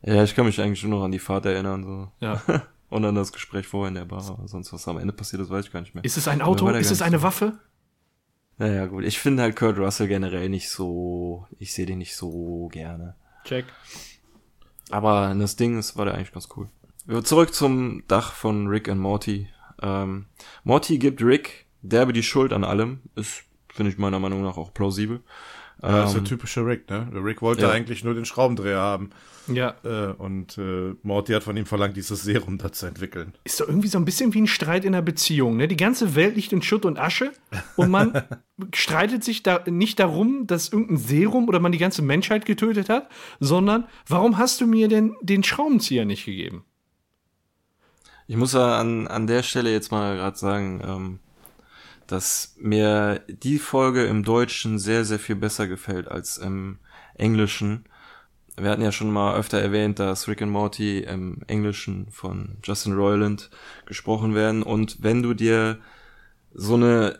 Ja, 0.06 0.22
ich 0.22 0.34
kann 0.34 0.46
mich 0.46 0.60
eigentlich 0.60 0.82
nur 0.84 0.98
noch 0.98 1.04
an 1.04 1.12
die 1.12 1.18
Fahrt 1.18 1.46
erinnern. 1.46 1.84
so 1.84 2.10
Ja. 2.20 2.40
Und 2.88 3.04
an 3.04 3.16
das 3.16 3.32
Gespräch 3.32 3.66
vorher 3.66 3.88
in 3.88 3.94
der 3.94 4.04
Bar. 4.04 4.24
Aber 4.30 4.46
sonst, 4.46 4.72
was 4.72 4.86
am 4.86 4.98
Ende 4.98 5.12
passiert 5.12 5.42
ist, 5.42 5.50
weiß 5.50 5.66
ich 5.66 5.72
gar 5.72 5.80
nicht 5.80 5.94
mehr. 5.94 6.04
Ist 6.04 6.16
es 6.16 6.28
ein 6.28 6.40
Auto? 6.40 6.68
Ist 6.68 6.92
es 6.92 7.02
eine 7.02 7.20
Waffe? 7.22 7.58
Naja, 8.58 8.86
gut. 8.86 9.04
Ich 9.04 9.18
finde 9.18 9.42
halt 9.42 9.56
Kurt 9.56 9.76
Russell 9.76 10.06
generell 10.06 10.48
nicht 10.48 10.70
so. 10.70 11.46
Ich 11.58 11.74
sehe 11.74 11.84
den 11.84 11.98
nicht 11.98 12.14
so 12.14 12.68
gerne. 12.72 13.16
Check. 13.44 13.66
Aber 14.90 15.34
das 15.36 15.56
Ding 15.56 15.78
ist, 15.78 15.96
war 15.96 16.04
der 16.04 16.14
eigentlich 16.14 16.32
ganz 16.32 16.48
cool. 16.56 16.68
Zurück 17.24 17.52
zum 17.52 18.04
Dach 18.06 18.32
von 18.32 18.68
Rick 18.68 18.88
und 18.88 18.98
Morty. 18.98 19.48
Ähm, 19.82 20.26
Morty 20.62 20.98
gibt 20.98 21.22
Rick 21.22 21.66
derbe 21.82 22.12
die 22.12 22.22
Schuld 22.22 22.52
an 22.52 22.64
allem. 22.64 23.00
Ist, 23.14 23.44
finde 23.68 23.90
ich 23.90 23.98
meiner 23.98 24.18
Meinung 24.18 24.42
nach 24.42 24.56
auch 24.56 24.72
plausibel. 24.72 25.22
Ja, 25.82 25.88
das 25.88 26.10
ist 26.10 26.16
Ähm, 26.16 26.24
der 26.24 26.28
typische 26.30 26.66
Rick, 26.66 26.88
ne? 26.88 27.08
Der 27.12 27.24
Rick 27.24 27.42
wollte 27.42 27.62
ja. 27.62 27.70
eigentlich 27.70 28.02
nur 28.02 28.14
den 28.14 28.24
Schraubendreher 28.24 28.78
haben. 28.78 29.10
Ja. 29.48 29.74
Äh, 29.84 30.12
und 30.12 30.58
äh, 30.58 30.94
Morty 31.02 31.32
hat 31.32 31.42
von 31.42 31.56
ihm 31.56 31.66
verlangt, 31.66 31.96
dieses 31.96 32.22
Serum 32.22 32.58
da 32.58 32.72
zu 32.72 32.86
entwickeln. 32.86 33.34
Ist 33.44 33.60
doch 33.60 33.68
irgendwie 33.68 33.88
so 33.88 33.98
ein 33.98 34.04
bisschen 34.04 34.34
wie 34.34 34.40
ein 34.40 34.46
Streit 34.46 34.84
in 34.84 34.94
einer 34.94 35.02
Beziehung. 35.02 35.56
Ne? 35.56 35.68
Die 35.68 35.76
ganze 35.76 36.14
Welt 36.14 36.36
liegt 36.36 36.52
in 36.52 36.62
Schutt 36.62 36.84
und 36.84 36.98
Asche 36.98 37.32
und 37.76 37.90
man 37.90 38.22
streitet 38.74 39.22
sich 39.22 39.42
da 39.42 39.62
nicht 39.66 40.00
darum, 40.00 40.46
dass 40.46 40.70
irgendein 40.70 40.96
Serum 40.96 41.48
oder 41.48 41.60
man 41.60 41.72
die 41.72 41.78
ganze 41.78 42.02
Menschheit 42.02 42.46
getötet 42.46 42.88
hat, 42.88 43.08
sondern 43.38 43.84
warum 44.08 44.38
hast 44.38 44.60
du 44.60 44.66
mir 44.66 44.88
denn 44.88 45.14
den 45.20 45.44
Schraubenzieher 45.44 46.04
nicht 46.04 46.24
gegeben? 46.24 46.64
Ich 48.26 48.36
muss 48.36 48.54
ja 48.54 48.80
an, 48.80 49.06
an 49.06 49.28
der 49.28 49.44
Stelle 49.44 49.70
jetzt 49.70 49.92
mal 49.92 50.16
gerade 50.16 50.36
sagen, 50.36 50.82
ähm, 50.84 51.18
dass 52.06 52.54
mir 52.58 53.22
die 53.28 53.58
Folge 53.58 54.04
im 54.04 54.22
Deutschen 54.22 54.78
sehr, 54.78 55.04
sehr 55.04 55.18
viel 55.18 55.36
besser 55.36 55.66
gefällt 55.66 56.08
als 56.08 56.38
im 56.38 56.78
Englischen. 57.14 57.84
Wir 58.56 58.70
hatten 58.70 58.82
ja 58.82 58.92
schon 58.92 59.10
mal 59.10 59.36
öfter 59.36 59.60
erwähnt, 59.60 59.98
dass 59.98 60.28
Rick 60.28 60.42
and 60.42 60.52
Morty 60.52 61.00
im 61.00 61.42
Englischen 61.46 62.08
von 62.10 62.56
Justin 62.62 62.94
Roiland 62.94 63.50
gesprochen 63.84 64.34
werden. 64.34 64.62
Und 64.62 65.02
wenn 65.02 65.22
du 65.22 65.34
dir 65.34 65.78
so 66.54 66.74
eine 66.74 67.18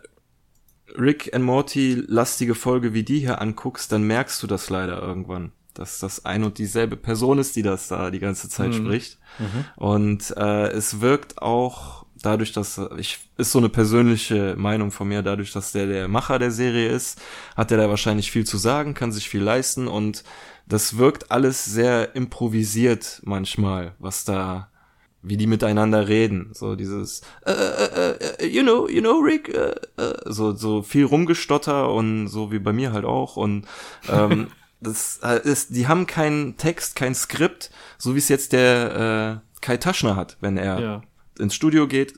Rick 0.98 1.34
and 1.34 1.44
Morty 1.44 2.02
lastige 2.06 2.54
Folge 2.54 2.94
wie 2.94 3.02
die 3.02 3.18
hier 3.20 3.40
anguckst, 3.40 3.92
dann 3.92 4.04
merkst 4.04 4.42
du 4.42 4.46
das 4.46 4.70
leider 4.70 5.02
irgendwann, 5.02 5.52
dass 5.74 5.98
das 5.98 6.24
ein 6.24 6.42
und 6.42 6.56
dieselbe 6.58 6.96
Person 6.96 7.38
ist, 7.38 7.54
die 7.56 7.62
das 7.62 7.88
da 7.88 8.10
die 8.10 8.20
ganze 8.20 8.48
Zeit 8.48 8.74
spricht. 8.74 9.18
Und 9.76 10.34
äh, 10.38 10.68
es 10.68 11.00
wirkt 11.02 11.42
auch 11.42 12.05
dadurch, 12.26 12.52
dass 12.52 12.80
ich 12.98 13.18
ist 13.38 13.52
so 13.52 13.58
eine 13.58 13.68
persönliche 13.68 14.54
Meinung 14.56 14.90
von 14.90 15.08
mir, 15.08 15.22
dadurch, 15.22 15.52
dass 15.52 15.72
der 15.72 15.86
der 15.86 16.08
Macher 16.08 16.38
der 16.38 16.50
Serie 16.50 16.88
ist, 16.88 17.20
hat 17.56 17.70
er 17.70 17.78
da 17.78 17.88
wahrscheinlich 17.88 18.30
viel 18.30 18.44
zu 18.44 18.58
sagen, 18.58 18.94
kann 18.94 19.12
sich 19.12 19.28
viel 19.28 19.42
leisten 19.42 19.86
und 19.88 20.24
das 20.66 20.98
wirkt 20.98 21.30
alles 21.30 21.64
sehr 21.64 22.16
improvisiert 22.16 23.22
manchmal, 23.24 23.94
was 23.98 24.24
da 24.24 24.68
wie 25.22 25.36
die 25.36 25.46
miteinander 25.46 26.06
reden, 26.06 26.50
so 26.52 26.76
dieses 26.76 27.22
äh, 27.44 27.52
äh, 27.52 28.16
äh, 28.40 28.46
you 28.46 28.62
know, 28.62 28.88
you 28.88 29.00
know 29.00 29.18
Rick, 29.18 29.48
äh, 29.48 29.74
äh, 29.96 30.14
so 30.24 30.52
so 30.52 30.82
viel 30.82 31.04
rumgestotter 31.04 31.92
und 31.92 32.28
so 32.28 32.52
wie 32.52 32.60
bei 32.60 32.72
mir 32.72 32.92
halt 32.92 33.04
auch 33.04 33.36
und 33.36 33.66
ähm, 34.08 34.48
das 34.80 35.20
äh, 35.22 35.40
ist, 35.42 35.74
die 35.74 35.88
haben 35.88 36.06
keinen 36.06 36.56
Text, 36.56 36.96
kein 36.96 37.14
Skript, 37.14 37.70
so 37.98 38.14
wie 38.14 38.18
es 38.18 38.28
jetzt 38.28 38.52
der 38.52 39.42
äh, 39.42 39.60
Kai 39.60 39.76
Taschner 39.78 40.16
hat, 40.16 40.36
wenn 40.40 40.56
er 40.56 40.80
Ja. 40.80 41.02
Ins 41.38 41.54
Studio 41.54 41.86
geht, 41.86 42.14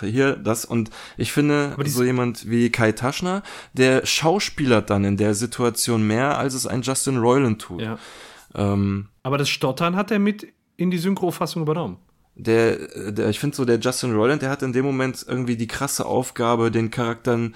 hier 0.00 0.36
das 0.36 0.64
und 0.64 0.90
ich 1.16 1.32
finde 1.32 1.76
so 1.86 2.04
jemand 2.04 2.48
wie 2.48 2.70
Kai 2.70 2.92
Taschner, 2.92 3.42
der 3.72 4.06
schauspielert 4.06 4.90
dann 4.90 5.04
in 5.04 5.16
der 5.16 5.34
Situation 5.34 6.06
mehr, 6.06 6.38
als 6.38 6.54
es 6.54 6.66
ein 6.66 6.82
Justin 6.82 7.18
Roiland 7.18 7.60
tut. 7.62 7.82
Ja. 7.82 7.98
Ähm, 8.54 9.08
Aber 9.22 9.38
das 9.38 9.48
Stottern 9.48 9.96
hat 9.96 10.10
er 10.10 10.18
mit 10.18 10.46
in 10.76 10.90
die 10.90 10.98
Synchrofassung 10.98 11.62
übernommen. 11.62 11.98
Der, 12.34 13.12
der 13.12 13.28
ich 13.28 13.38
finde 13.38 13.56
so 13.56 13.64
der 13.64 13.78
Justin 13.78 14.14
Roiland, 14.14 14.40
der 14.40 14.50
hat 14.50 14.62
in 14.62 14.72
dem 14.72 14.84
Moment 14.84 15.24
irgendwie 15.28 15.56
die 15.56 15.66
krasse 15.66 16.06
Aufgabe, 16.06 16.70
den 16.70 16.90
Charakteren 16.90 17.54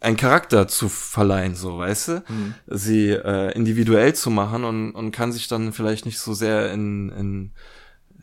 einen 0.00 0.16
Charakter 0.16 0.66
zu 0.66 0.88
verleihen, 0.88 1.54
so, 1.54 1.78
weißt 1.78 2.08
du? 2.08 2.24
Mhm. 2.28 2.54
Sie 2.66 3.10
äh, 3.10 3.52
individuell 3.54 4.14
zu 4.14 4.30
machen 4.30 4.64
und, 4.64 4.92
und 4.92 5.12
kann 5.12 5.32
sich 5.32 5.46
dann 5.46 5.72
vielleicht 5.72 6.06
nicht 6.06 6.18
so 6.18 6.34
sehr 6.34 6.72
in, 6.72 7.10
in 7.10 7.50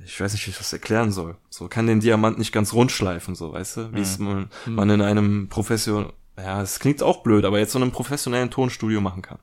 ich 0.04 0.20
weiß 0.20 0.34
nicht, 0.34 0.46
wie 0.46 0.52
ich 0.52 0.58
das 0.58 0.74
erklären 0.74 1.12
soll. 1.12 1.36
So 1.50 1.68
kann 1.68 1.88
den 1.88 2.00
Diamant 2.00 2.38
nicht 2.38 2.52
ganz 2.52 2.74
rund 2.74 2.92
schleifen, 2.92 3.36
so, 3.36 3.54
weißt 3.54 3.78
du? 3.78 3.94
Wie 3.94 4.02
es 4.02 4.18
mhm. 4.18 4.26
man, 4.26 4.50
mhm. 4.66 4.76
man 4.76 4.90
in 4.90 5.02
einem 5.02 5.50
Profession, 5.50 6.12
ja, 6.38 6.62
es 6.62 6.80
klingt 6.80 7.04
auch 7.04 7.22
blöd, 7.22 7.44
aber 7.46 7.60
jetzt 7.60 7.74
so 7.74 7.80
einem 7.80 7.92
professionellen 7.92 8.50
Tonstudio 8.50 9.02
machen 9.02 9.22
kann. 9.22 9.40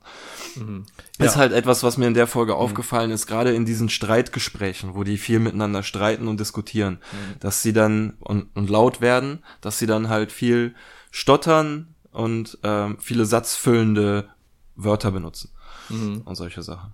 Mhm. 0.55 0.85
Ist 1.19 1.35
ja. 1.35 1.35
halt 1.35 1.53
etwas, 1.53 1.83
was 1.83 1.97
mir 1.97 2.07
in 2.07 2.13
der 2.13 2.27
Folge 2.27 2.53
mhm. 2.53 2.59
aufgefallen 2.59 3.11
ist, 3.11 3.27
gerade 3.27 3.53
in 3.53 3.65
diesen 3.65 3.89
Streitgesprächen, 3.89 4.95
wo 4.95 5.03
die 5.03 5.17
viel 5.17 5.39
miteinander 5.39 5.83
streiten 5.83 6.27
und 6.27 6.39
diskutieren, 6.39 6.95
mhm. 6.95 7.39
dass 7.39 7.61
sie 7.61 7.73
dann 7.73 8.15
und, 8.19 8.55
und 8.55 8.69
laut 8.69 9.01
werden, 9.01 9.43
dass 9.61 9.79
sie 9.79 9.85
dann 9.85 10.09
halt 10.09 10.31
viel 10.31 10.73
stottern 11.11 11.95
und 12.11 12.57
ähm, 12.63 12.97
viele 12.99 13.25
satzfüllende 13.25 14.29
Wörter 14.75 15.11
benutzen 15.11 15.51
mhm. 15.89 16.21
und 16.25 16.35
solche 16.35 16.63
Sachen. 16.63 16.93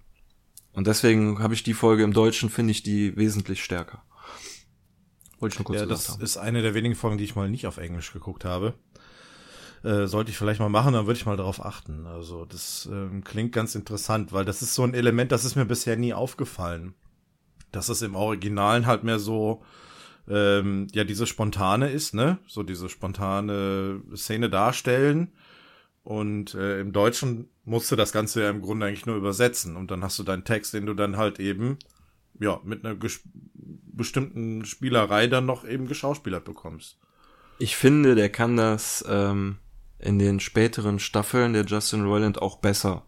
Und 0.73 0.87
deswegen 0.87 1.39
habe 1.39 1.53
ich 1.53 1.63
die 1.63 1.73
Folge 1.73 2.03
im 2.03 2.13
Deutschen, 2.13 2.49
finde 2.49 2.71
ich 2.71 2.83
die 2.83 3.15
wesentlich 3.15 3.63
stärker. 3.63 4.03
Wollte 5.39 5.53
ich 5.53 5.59
nur 5.59 5.65
kurz 5.65 5.79
ja, 5.79 5.85
das 5.85 6.09
haben. 6.09 6.23
ist 6.23 6.37
eine 6.37 6.61
der 6.61 6.73
wenigen 6.73 6.95
Folgen, 6.95 7.17
die 7.17 7.23
ich 7.23 7.35
mal 7.35 7.49
nicht 7.49 7.67
auf 7.67 7.77
Englisch 7.77 8.11
geguckt 8.11 8.43
habe. 8.43 8.73
Äh, 9.83 10.07
sollte 10.07 10.31
ich 10.31 10.37
vielleicht 10.37 10.61
mal 10.61 10.69
machen, 10.69 10.93
dann 10.93 11.05
würde 11.05 11.17
ich 11.17 11.25
mal 11.25 11.37
darauf 11.37 11.63
achten. 11.63 12.07
Also 12.07 12.45
das 12.45 12.87
ähm, 12.91 13.23
klingt 13.23 13.51
ganz 13.51 13.75
interessant, 13.75 14.31
weil 14.31 14.45
das 14.45 14.61
ist 14.61 14.73
so 14.73 14.83
ein 14.83 14.93
Element, 14.93 15.31
das 15.31 15.45
ist 15.45 15.55
mir 15.55 15.65
bisher 15.65 15.97
nie 15.97 16.13
aufgefallen. 16.13 16.93
Dass 17.71 17.89
es 17.89 18.01
im 18.01 18.15
Originalen 18.15 18.85
halt 18.85 19.03
mehr 19.03 19.19
so 19.19 19.63
ähm, 20.29 20.87
ja 20.93 21.03
diese 21.03 21.27
spontane 21.27 21.89
ist, 21.89 22.13
ne? 22.13 22.39
So 22.47 22.63
diese 22.63 22.87
spontane 22.87 24.01
Szene 24.15 24.49
darstellen 24.49 25.33
und 26.03 26.55
äh, 26.55 26.79
im 26.79 26.93
Deutschen 26.93 27.49
musst 27.65 27.91
du 27.91 27.95
das 27.95 28.11
Ganze 28.11 28.43
ja 28.43 28.49
im 28.49 28.61
Grunde 28.61 28.85
eigentlich 28.85 29.05
nur 29.05 29.15
übersetzen. 29.15 29.75
Und 29.75 29.91
dann 29.91 30.03
hast 30.03 30.19
du 30.19 30.23
deinen 30.23 30.43
Text, 30.43 30.73
den 30.73 30.85
du 30.85 30.93
dann 30.93 31.17
halt 31.17 31.39
eben, 31.39 31.77
ja, 32.39 32.59
mit 32.63 32.85
einer 32.85 32.97
bestimmten 33.55 34.65
Spielerei 34.65 35.27
dann 35.27 35.45
noch 35.45 35.65
eben 35.65 35.87
geschauspielert 35.87 36.43
bekommst. 36.45 36.97
Ich 37.59 37.75
finde, 37.75 38.15
der 38.15 38.29
kann 38.29 38.57
das 38.57 39.05
ähm, 39.07 39.57
in 39.99 40.19
den 40.19 40.39
späteren 40.39 40.99
Staffeln 40.99 41.53
der 41.53 41.65
Justin 41.65 42.03
Roiland 42.03 42.41
auch 42.41 42.57
besser. 42.57 43.05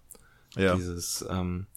Ja. 0.55 0.75
Dieses, 0.75 1.25
ähm, 1.29 1.67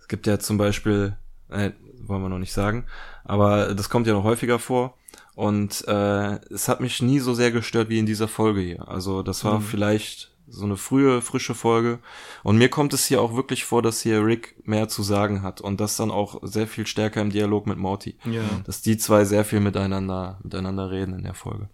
es 0.00 0.08
gibt 0.08 0.26
ja 0.26 0.38
zum 0.38 0.58
Beispiel, 0.58 1.16
äh, 1.48 1.70
wollen 2.00 2.22
wir 2.22 2.28
noch 2.28 2.38
nicht 2.38 2.52
sagen, 2.52 2.86
aber 3.24 3.74
das 3.74 3.88
kommt 3.88 4.06
ja 4.06 4.14
noch 4.14 4.24
häufiger 4.24 4.58
vor. 4.58 4.96
Und 5.34 5.86
äh, 5.86 6.36
es 6.52 6.66
hat 6.66 6.80
mich 6.80 7.02
nie 7.02 7.20
so 7.20 7.34
sehr 7.34 7.52
gestört 7.52 7.90
wie 7.90 7.98
in 7.98 8.06
dieser 8.06 8.26
Folge 8.26 8.62
hier. 8.62 8.88
Also 8.88 9.22
das 9.22 9.44
war 9.44 9.58
mhm. 9.58 9.64
vielleicht 9.64 10.35
so 10.48 10.64
eine 10.64 10.76
frühe, 10.76 11.22
frische 11.22 11.54
Folge. 11.54 11.98
Und 12.42 12.58
mir 12.58 12.68
kommt 12.68 12.92
es 12.92 13.06
hier 13.06 13.20
auch 13.20 13.34
wirklich 13.34 13.64
vor, 13.64 13.82
dass 13.82 14.00
hier 14.00 14.24
Rick 14.24 14.56
mehr 14.66 14.88
zu 14.88 15.02
sagen 15.02 15.42
hat 15.42 15.60
und 15.60 15.80
das 15.80 15.96
dann 15.96 16.10
auch 16.10 16.40
sehr 16.42 16.66
viel 16.66 16.86
stärker 16.86 17.20
im 17.20 17.30
Dialog 17.30 17.66
mit 17.66 17.78
Morty. 17.78 18.16
Ja. 18.24 18.42
Dass 18.64 18.82
die 18.82 18.96
zwei 18.96 19.24
sehr 19.24 19.44
viel 19.44 19.60
miteinander, 19.60 20.38
miteinander 20.42 20.90
reden 20.90 21.14
in 21.14 21.24
der 21.24 21.34
Folge. 21.34 21.68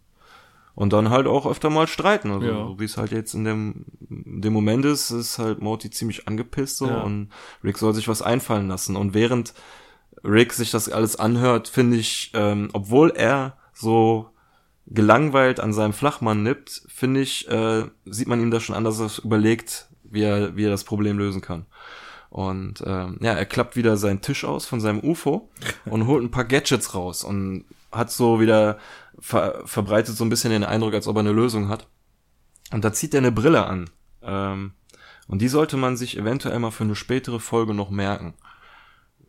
Und 0.74 0.94
dann 0.94 1.10
halt 1.10 1.26
auch 1.26 1.46
öfter 1.46 1.68
mal 1.68 1.86
streiten. 1.86 2.30
Also, 2.30 2.46
ja. 2.46 2.54
so 2.54 2.80
wie 2.80 2.84
es 2.84 2.96
halt 2.96 3.12
jetzt 3.12 3.34
in 3.34 3.44
dem, 3.44 3.84
dem 4.00 4.52
Moment 4.52 4.86
ist, 4.86 5.10
ist 5.10 5.38
halt 5.38 5.60
Morty 5.60 5.90
ziemlich 5.90 6.26
angepisst 6.26 6.78
so 6.78 6.86
ja. 6.86 7.02
und 7.02 7.28
Rick 7.62 7.76
soll 7.76 7.94
sich 7.94 8.08
was 8.08 8.22
einfallen 8.22 8.68
lassen. 8.68 8.96
Und 8.96 9.12
während 9.12 9.52
Rick 10.24 10.54
sich 10.54 10.70
das 10.70 10.88
alles 10.88 11.16
anhört, 11.16 11.68
finde 11.68 11.98
ich, 11.98 12.30
ähm, 12.34 12.70
obwohl 12.72 13.10
er 13.10 13.58
so 13.74 14.31
gelangweilt 14.86 15.60
an 15.60 15.72
seinem 15.72 15.92
Flachmann 15.92 16.42
nippt, 16.42 16.82
finde 16.88 17.20
ich, 17.20 17.48
äh, 17.48 17.84
sieht 18.04 18.28
man 18.28 18.40
ihm 18.40 18.50
da 18.50 18.60
schon 18.60 18.76
anders 18.76 19.18
überlegt, 19.18 19.88
wie 20.02 20.22
er, 20.22 20.56
wie 20.56 20.64
er 20.64 20.70
das 20.70 20.84
Problem 20.84 21.18
lösen 21.18 21.40
kann. 21.40 21.66
Und 22.30 22.82
ähm, 22.86 23.18
ja, 23.20 23.32
er 23.34 23.44
klappt 23.44 23.76
wieder 23.76 23.96
seinen 23.96 24.22
Tisch 24.22 24.44
aus 24.44 24.66
von 24.66 24.80
seinem 24.80 25.00
UFO 25.00 25.50
und 25.84 26.06
holt 26.06 26.22
ein 26.22 26.30
paar 26.30 26.46
Gadgets 26.46 26.94
raus 26.94 27.24
und 27.24 27.64
hat 27.90 28.10
so 28.10 28.40
wieder 28.40 28.78
ver 29.20 29.62
verbreitet 29.66 30.16
so 30.16 30.24
ein 30.24 30.30
bisschen 30.30 30.50
den 30.50 30.64
Eindruck, 30.64 30.94
als 30.94 31.06
ob 31.06 31.16
er 31.16 31.20
eine 31.20 31.32
Lösung 31.32 31.68
hat. 31.68 31.86
Und 32.72 32.84
da 32.84 32.92
zieht 32.92 33.12
er 33.12 33.18
eine 33.18 33.32
Brille 33.32 33.66
an. 33.66 33.90
Ähm, 34.22 34.72
und 35.28 35.42
die 35.42 35.48
sollte 35.48 35.76
man 35.76 35.96
sich 35.96 36.16
eventuell 36.16 36.58
mal 36.58 36.70
für 36.70 36.84
eine 36.84 36.96
spätere 36.96 37.38
Folge 37.38 37.74
noch 37.74 37.90
merken. 37.90 38.34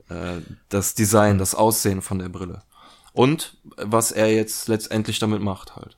Äh, 0.10 0.38
das 0.70 0.96
Design, 0.96 1.38
das 1.38 1.56
Aussehen 1.56 2.02
von 2.02 2.20
der 2.20 2.30
Brille. 2.30 2.62
Und 3.14 3.58
was 3.78 4.12
er 4.12 4.34
jetzt 4.34 4.68
letztendlich 4.68 5.20
damit 5.20 5.42
macht 5.42 5.76
halt. 5.76 5.98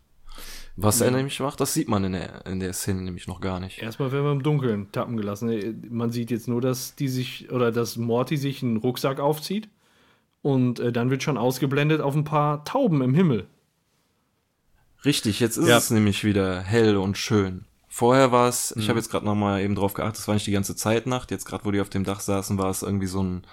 Was 0.78 1.00
ja. 1.00 1.06
er 1.06 1.12
nämlich 1.12 1.40
macht, 1.40 1.62
das 1.62 1.74
sieht 1.74 1.88
man 1.88 2.04
in 2.04 2.12
der, 2.12 2.46
in 2.46 2.60
der 2.60 2.74
Szene 2.74 3.02
nämlich 3.02 3.28
noch 3.28 3.40
gar 3.40 3.62
nicht. 3.62 3.82
Erstmal 3.82 4.12
werden 4.12 4.26
wir 4.26 4.32
im 4.34 4.44
Dunkeln 4.44 4.92
tappen 4.92 5.16
gelassen. 5.16 5.88
Man 5.90 6.12
sieht 6.12 6.32
jetzt 6.32 6.50
nur, 6.50 6.60
dass 6.60 6.96
die 6.96 7.08
sich, 7.08 7.50
oder 7.52 7.72
dass 7.72 7.96
Morty 7.96 8.36
sich 8.36 8.62
einen 8.62 8.78
Rucksack 8.78 9.20
aufzieht. 9.20 9.70
Und 10.42 10.80
äh, 10.80 10.92
dann 10.92 11.10
wird 11.10 11.24
schon 11.24 11.38
ausgeblendet 11.38 12.02
auf 12.02 12.14
ein 12.14 12.26
paar 12.26 12.66
Tauben 12.66 13.02
im 13.02 13.16
Himmel. 13.16 13.48
Richtig, 15.06 15.40
jetzt 15.40 15.58
ist 15.58 15.68
ja. 15.68 15.78
es 15.78 15.90
nämlich 15.92 16.24
wieder 16.24 16.62
hell 16.62 16.98
und 16.98 17.18
schön. 17.18 17.66
Vorher 17.88 18.34
war 18.34 18.50
es, 18.50 18.76
mhm. 18.76 18.82
ich 18.82 18.90
habe 18.90 19.00
jetzt 19.00 19.10
gerade 19.10 19.26
noch 19.26 19.36
mal 19.36 19.62
eben 19.62 19.76
drauf 19.76 19.94
geachtet, 19.94 20.20
es 20.20 20.28
war 20.28 20.34
nicht 20.34 20.48
die 20.48 20.52
ganze 20.52 20.76
Zeit 20.76 21.08
Nacht. 21.08 21.32
Jetzt 21.32 21.46
gerade, 21.46 21.64
wo 21.64 21.72
die 21.72 21.80
auf 21.80 21.90
dem 21.90 22.04
Dach 22.04 22.20
saßen, 22.20 22.58
war 22.58 22.70
es 22.70 22.82
irgendwie 22.82 23.08
so 23.08 23.24
ein 23.24 23.46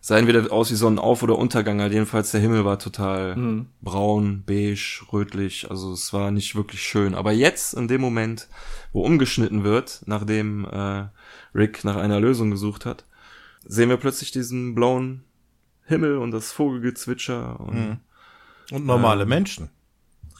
sah 0.00 0.18
entweder 0.18 0.50
aus 0.50 0.70
wie 0.70 0.76
so 0.76 0.86
ein 0.86 0.98
Auf- 0.98 1.22
oder 1.22 1.38
Untergang, 1.38 1.80
halt 1.80 1.92
jedenfalls 1.92 2.30
der 2.30 2.40
Himmel 2.40 2.64
war 2.64 2.78
total 2.78 3.36
mhm. 3.36 3.66
braun, 3.82 4.42
beige, 4.46 5.02
rötlich, 5.12 5.70
also 5.70 5.92
es 5.92 6.12
war 6.12 6.30
nicht 6.30 6.56
wirklich 6.56 6.82
schön. 6.82 7.14
Aber 7.14 7.32
jetzt, 7.32 7.74
in 7.74 7.88
dem 7.88 8.00
Moment, 8.00 8.48
wo 8.92 9.02
umgeschnitten 9.02 9.62
wird, 9.62 10.02
nachdem 10.06 10.64
äh, 10.64 11.04
Rick 11.54 11.84
nach 11.84 11.96
einer 11.96 12.20
Lösung 12.20 12.50
gesucht 12.50 12.86
hat, 12.86 13.04
sehen 13.64 13.90
wir 13.90 13.98
plötzlich 13.98 14.30
diesen 14.30 14.74
blauen 14.74 15.22
Himmel 15.84 16.16
und 16.16 16.30
das 16.30 16.52
Vogelgezwitscher 16.52 17.60
und, 17.60 17.74
mhm. 17.74 17.96
und 18.70 18.86
normale 18.86 19.24
äh, 19.24 19.26
Menschen. 19.26 19.68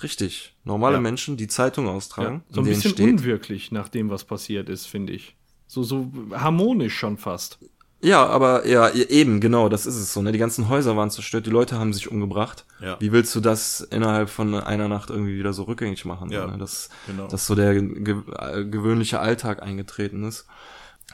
Richtig, 0.02 0.56
normale 0.64 0.94
ja. 0.94 1.00
Menschen, 1.00 1.36
die 1.36 1.48
Zeitung 1.48 1.86
austragen. 1.86 2.42
Ja, 2.48 2.54
so 2.54 2.60
ein 2.62 2.66
bisschen 2.66 2.92
steht, 2.92 3.06
unwirklich 3.06 3.70
nach 3.70 3.88
dem, 3.90 4.08
was 4.08 4.24
passiert 4.24 4.70
ist, 4.70 4.86
finde 4.86 5.12
ich. 5.12 5.36
So, 5.66 5.82
so 5.82 6.10
harmonisch 6.32 6.96
schon 6.96 7.18
fast. 7.18 7.58
Ja, 8.02 8.26
aber 8.26 8.66
ja, 8.66 8.90
eben, 8.90 9.40
genau, 9.40 9.68
das 9.68 9.84
ist 9.84 9.96
es 9.96 10.12
so. 10.12 10.22
Ne? 10.22 10.32
Die 10.32 10.38
ganzen 10.38 10.68
Häuser 10.68 10.96
waren 10.96 11.10
zerstört, 11.10 11.44
die 11.44 11.50
Leute 11.50 11.78
haben 11.78 11.92
sich 11.92 12.10
umgebracht. 12.10 12.64
Ja. 12.80 12.96
Wie 12.98 13.12
willst 13.12 13.34
du 13.34 13.40
das 13.40 13.82
innerhalb 13.82 14.30
von 14.30 14.54
einer 14.54 14.88
Nacht 14.88 15.10
irgendwie 15.10 15.38
wieder 15.38 15.52
so 15.52 15.64
rückgängig 15.64 16.06
machen? 16.06 16.30
Ja, 16.30 16.46
ne? 16.46 16.56
dass, 16.56 16.88
genau. 17.06 17.28
dass 17.28 17.46
so 17.46 17.54
der 17.54 17.74
ge 17.74 18.22
gewöhnliche 18.70 19.20
Alltag 19.20 19.62
eingetreten 19.62 20.24
ist. 20.24 20.46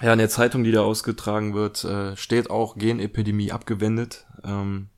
Ja, 0.00 0.12
in 0.12 0.18
der 0.18 0.28
Zeitung, 0.28 0.62
die 0.62 0.72
da 0.72 0.82
ausgetragen 0.82 1.54
wird, 1.54 1.82
äh, 1.84 2.16
steht 2.16 2.50
auch 2.50 2.76
Genepidemie 2.76 3.50
abgewendet. 3.50 4.26
Ähm, 4.44 4.88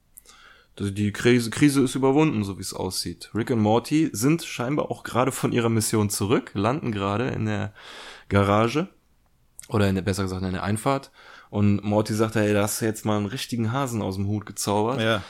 die 0.78 1.12
Krise, 1.12 1.50
Krise 1.50 1.82
ist 1.82 1.94
überwunden, 1.94 2.44
so 2.44 2.58
wie 2.58 2.62
es 2.62 2.74
aussieht. 2.74 3.30
Rick 3.34 3.50
und 3.50 3.60
Morty 3.60 4.10
sind 4.12 4.42
scheinbar 4.42 4.90
auch 4.90 5.04
gerade 5.04 5.32
von 5.32 5.52
ihrer 5.52 5.68
Mission 5.70 6.10
zurück, 6.10 6.50
landen 6.54 6.92
gerade 6.92 7.28
in 7.28 7.46
der 7.46 7.72
Garage 8.28 8.88
oder 9.68 9.88
in 9.88 9.94
der, 9.94 10.02
besser 10.02 10.24
gesagt 10.24 10.42
in 10.42 10.52
der 10.52 10.62
Einfahrt 10.62 11.10
und 11.50 11.82
Morty 11.82 12.14
sagt, 12.14 12.34
hey, 12.34 12.52
da 12.52 12.62
hast 12.62 12.80
du 12.80 12.84
jetzt 12.84 13.04
mal 13.04 13.16
einen 13.16 13.26
richtigen 13.26 13.72
Hasen 13.72 14.02
aus 14.02 14.16
dem 14.16 14.26
Hut 14.26 14.46
gezaubert. 14.46 15.00
Ja. 15.00 15.22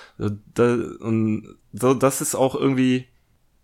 Da, 0.54 0.74
und 1.00 1.56
so, 1.72 1.94
das 1.94 2.20
ist 2.20 2.34
auch 2.34 2.54
irgendwie 2.54 3.06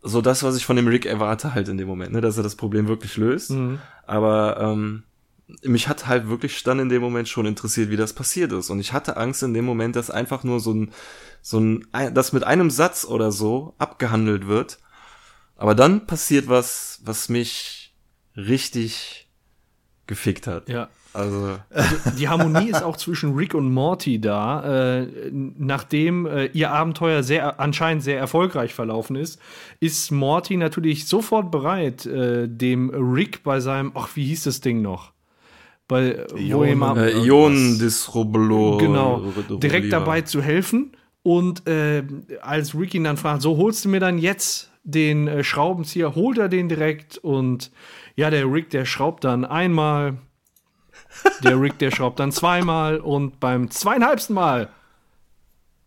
so 0.02 0.20
das, 0.20 0.42
was 0.42 0.56
ich 0.56 0.66
von 0.66 0.76
dem 0.76 0.86
Rick 0.86 1.06
erwarte 1.06 1.54
halt 1.54 1.68
in 1.68 1.78
dem 1.78 1.88
Moment, 1.88 2.12
ne, 2.12 2.20
dass 2.20 2.36
er 2.36 2.42
das 2.42 2.56
Problem 2.56 2.86
wirklich 2.88 3.16
löst. 3.16 3.50
Mhm. 3.50 3.80
Aber 4.06 4.58
ähm, 4.60 5.04
mich 5.62 5.88
hat 5.88 6.06
halt 6.06 6.28
wirklich 6.28 6.62
dann 6.62 6.78
in 6.78 6.88
dem 6.88 7.02
Moment 7.02 7.28
schon 7.28 7.46
interessiert, 7.46 7.90
wie 7.90 7.96
das 7.96 8.12
passiert 8.12 8.52
ist. 8.52 8.70
Und 8.70 8.80
ich 8.80 8.92
hatte 8.92 9.16
Angst 9.16 9.42
in 9.42 9.54
dem 9.54 9.64
Moment, 9.64 9.96
dass 9.96 10.10
einfach 10.10 10.44
nur 10.44 10.60
so 10.60 10.72
ein, 10.72 10.92
so 11.42 11.58
ein, 11.58 11.86
das 12.12 12.32
mit 12.32 12.44
einem 12.44 12.70
Satz 12.70 13.04
oder 13.04 13.32
so 13.32 13.74
abgehandelt 13.78 14.46
wird. 14.46 14.78
Aber 15.56 15.74
dann 15.74 16.06
passiert 16.06 16.48
was, 16.48 17.00
was 17.04 17.28
mich 17.28 17.94
richtig 18.36 19.28
gefickt 20.06 20.46
hat. 20.46 20.68
Ja. 20.68 20.88
Also. 21.14 21.58
also. 21.70 21.96
die 22.18 22.28
Harmonie 22.28 22.70
ist 22.70 22.82
auch 22.82 22.96
zwischen 22.96 23.34
Rick 23.34 23.54
und 23.54 23.72
Morty 23.72 24.20
da. 24.20 24.98
Äh, 25.00 25.06
nachdem 25.32 26.26
äh, 26.26 26.46
ihr 26.46 26.72
Abenteuer 26.72 27.22
sehr 27.22 27.60
anscheinend 27.60 28.02
sehr 28.02 28.18
erfolgreich 28.18 28.74
verlaufen 28.74 29.16
ist, 29.16 29.40
ist 29.80 30.10
Morty 30.10 30.56
natürlich 30.56 31.06
sofort 31.06 31.50
bereit, 31.50 32.04
äh, 32.04 32.48
dem 32.48 32.90
Rick 32.90 33.42
bei 33.44 33.60
seinem, 33.60 33.92
ach, 33.94 34.10
wie 34.14 34.26
hieß 34.26 34.44
das 34.44 34.60
Ding 34.60 34.82
noch? 34.82 35.12
Bei 35.86 36.26
äh, 36.96 37.26
Ionendisroblo. 37.26 38.78
Genau. 38.78 39.22
Direkt 39.58 39.92
dabei 39.92 40.22
zu 40.22 40.42
helfen 40.42 40.96
Und 41.22 41.66
äh, 41.68 42.02
als 42.42 42.74
Rick 42.74 42.94
ihn 42.94 43.04
dann 43.04 43.16
fragt, 43.16 43.42
so 43.42 43.56
holst 43.56 43.84
du 43.84 43.88
mir 43.88 44.00
dann 44.00 44.18
jetzt 44.18 44.70
den 44.82 45.26
äh, 45.26 45.42
Schraubenzieher, 45.42 46.14
holt 46.14 46.38
er 46.38 46.48
den 46.48 46.68
direkt 46.68 47.18
und 47.18 47.70
ja, 48.16 48.30
der 48.30 48.50
Rick, 48.50 48.70
der 48.70 48.84
schraubt 48.84 49.24
dann 49.24 49.44
einmal, 49.44 50.18
der 51.42 51.60
Rick, 51.60 51.78
der 51.78 51.90
schraubt 51.90 52.18
dann 52.20 52.32
zweimal 52.32 52.98
und 52.98 53.40
beim 53.40 53.70
zweieinhalbsten 53.70 54.34
Mal 54.34 54.68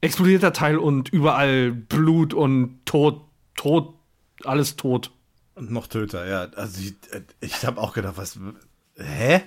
explodiert 0.02 0.44
der 0.44 0.54
Teil 0.54 0.78
und 0.78 1.10
überall 1.10 1.72
Blut 1.72 2.34
und 2.34 2.80
Tod, 2.86 3.22
Tod, 3.56 3.94
alles 4.44 4.76
tot. 4.76 5.12
Und 5.56 5.72
noch 5.72 5.88
Töter, 5.88 6.28
ja. 6.28 6.48
Also 6.56 6.80
ich, 6.82 6.94
ich 7.40 7.66
habe 7.66 7.82
auch 7.82 7.94
gedacht, 7.94 8.18
was. 8.18 8.40
Hä? 8.96 9.42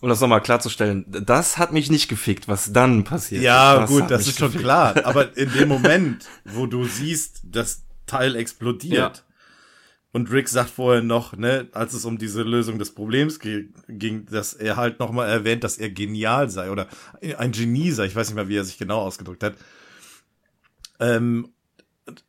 Um 0.00 0.08
das 0.08 0.20
nochmal 0.20 0.40
klarzustellen, 0.40 1.04
das 1.08 1.58
hat 1.58 1.72
mich 1.72 1.90
nicht 1.90 2.08
gefickt, 2.08 2.46
was 2.46 2.72
dann 2.72 3.02
passiert. 3.04 3.42
Ja, 3.42 3.80
das 3.80 3.90
gut, 3.90 4.10
das 4.10 4.28
ist 4.28 4.38
schon 4.38 4.48
gefickt. 4.48 4.64
klar. 4.64 4.94
Aber 5.04 5.36
in 5.36 5.52
dem 5.52 5.68
Moment, 5.68 6.24
wo 6.44 6.66
du 6.66 6.84
siehst, 6.84 7.40
das 7.44 7.82
Teil 8.06 8.36
explodiert 8.36 9.16
Ja. 9.16 9.22
Und 10.12 10.30
Rick 10.30 10.48
sagt 10.48 10.70
vorher 10.70 11.02
noch, 11.02 11.36
ne, 11.36 11.68
als 11.72 11.92
es 11.92 12.04
um 12.04 12.18
diese 12.18 12.42
Lösung 12.42 12.78
des 12.78 12.94
Problems 12.94 13.38
ging, 13.40 14.26
dass 14.26 14.54
er 14.54 14.76
halt 14.76 14.98
nochmal 15.00 15.28
erwähnt, 15.28 15.64
dass 15.64 15.76
er 15.76 15.90
genial 15.90 16.48
sei 16.50 16.70
oder 16.70 16.88
ein 17.36 17.52
Genie 17.52 17.90
sei. 17.90 18.06
Ich 18.06 18.16
weiß 18.16 18.28
nicht 18.28 18.36
mehr, 18.36 18.48
wie 18.48 18.56
er 18.56 18.64
sich 18.64 18.78
genau 18.78 19.00
ausgedrückt 19.00 19.42
hat. 19.42 19.54
Ähm, 20.98 21.48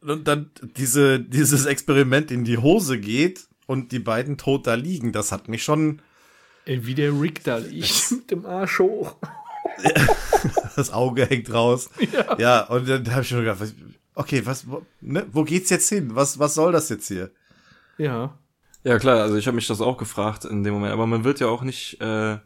und 0.01 0.27
dann 0.27 0.51
diese, 0.75 1.21
dieses 1.21 1.65
Experiment 1.65 2.32
in 2.32 2.43
die 2.43 2.57
Hose 2.57 2.99
geht 2.99 3.47
und 3.65 3.93
die 3.93 3.99
beiden 3.99 4.38
tot 4.38 4.67
da 4.67 4.73
liegen, 4.73 5.13
das 5.13 5.32
hat 5.32 5.47
mich 5.47 5.63
schon 5.63 6.01
Ey, 6.65 6.86
wie 6.86 6.93
der 6.93 7.19
Rick 7.19 7.43
da 7.45 7.57
liegt, 7.57 8.11
mit 8.11 8.30
dem 8.30 8.45
Arsch 8.45 8.80
hoch. 8.80 9.15
das 10.75 10.91
Auge 10.91 11.25
hängt 11.25 11.51
raus. 11.51 11.89
Ja, 12.38 12.63
und 12.67 12.89
dann 12.89 13.09
habe 13.11 13.21
ich 13.21 13.30
schon 13.30 13.39
gedacht, 13.39 13.73
okay, 14.15 14.45
was, 14.45 14.69
wo, 14.69 14.86
ne, 14.99 15.25
wo 15.32 15.43
geht's 15.45 15.69
jetzt 15.69 15.88
hin? 15.88 16.13
Was, 16.13 16.38
was 16.38 16.53
soll 16.53 16.73
das 16.73 16.89
jetzt 16.89 17.07
hier? 17.07 17.32
Ja. 18.00 18.39
Ja 18.84 18.97
klar, 18.97 19.22
also 19.22 19.36
ich 19.36 19.45
habe 19.45 19.56
mich 19.56 19.68
das 19.68 19.82
auch 19.82 19.97
gefragt 19.97 20.45
in 20.45 20.64
dem 20.64 20.74
Moment, 20.74 20.93
aber 20.93 21.06
man 21.06 21.26
wird 21.26 21.41
ja 21.41 21.47
auch 21.47 21.64
nicht 21.64 22.00
äh, 22.02 22.38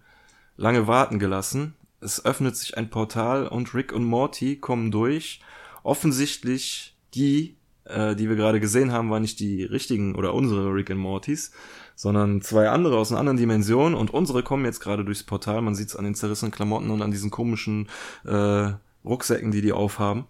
lange 0.58 0.88
warten 0.88 1.20
gelassen. 1.20 1.76
Es 2.02 2.26
öffnet 2.26 2.58
sich 2.58 2.76
ein 2.76 2.90
Portal 2.90 3.48
und 3.48 3.74
Rick 3.76 3.94
und 3.94 4.04
Morty 4.04 4.58
kommen 4.58 4.90
durch. 4.90 5.42
Offensichtlich 5.84 6.98
die, 7.14 7.56
äh, 7.86 8.16
die 8.16 8.30
wir 8.30 8.36
gerade 8.36 8.60
gesehen 8.60 8.92
haben, 8.92 9.12
waren 9.12 9.22
nicht 9.22 9.40
die 9.40 9.64
richtigen 9.64 10.16
oder 10.16 10.34
unsere 10.34 10.74
Rick 10.74 10.90
und 10.90 10.98
Mortys, 10.98 11.52
sondern 11.96 12.42
zwei 12.42 12.68
andere 12.70 12.98
aus 12.98 13.12
einer 13.12 13.20
anderen 13.20 13.38
Dimension 13.38 13.94
und 13.94 14.12
unsere 14.12 14.42
kommen 14.42 14.66
jetzt 14.66 14.80
gerade 14.80 15.06
durchs 15.06 15.24
Portal. 15.24 15.62
Man 15.62 15.76
sieht 15.76 15.90
es 15.90 15.96
an 15.96 16.04
den 16.04 16.16
zerrissenen 16.16 16.52
Klamotten 16.52 16.90
und 16.90 17.04
an 17.04 17.12
diesen 17.12 17.30
komischen 17.30 17.90
äh, 18.26 18.72
Rucksäcken, 19.06 19.52
die 19.52 19.62
die 19.62 19.72
aufhaben. 19.72 20.26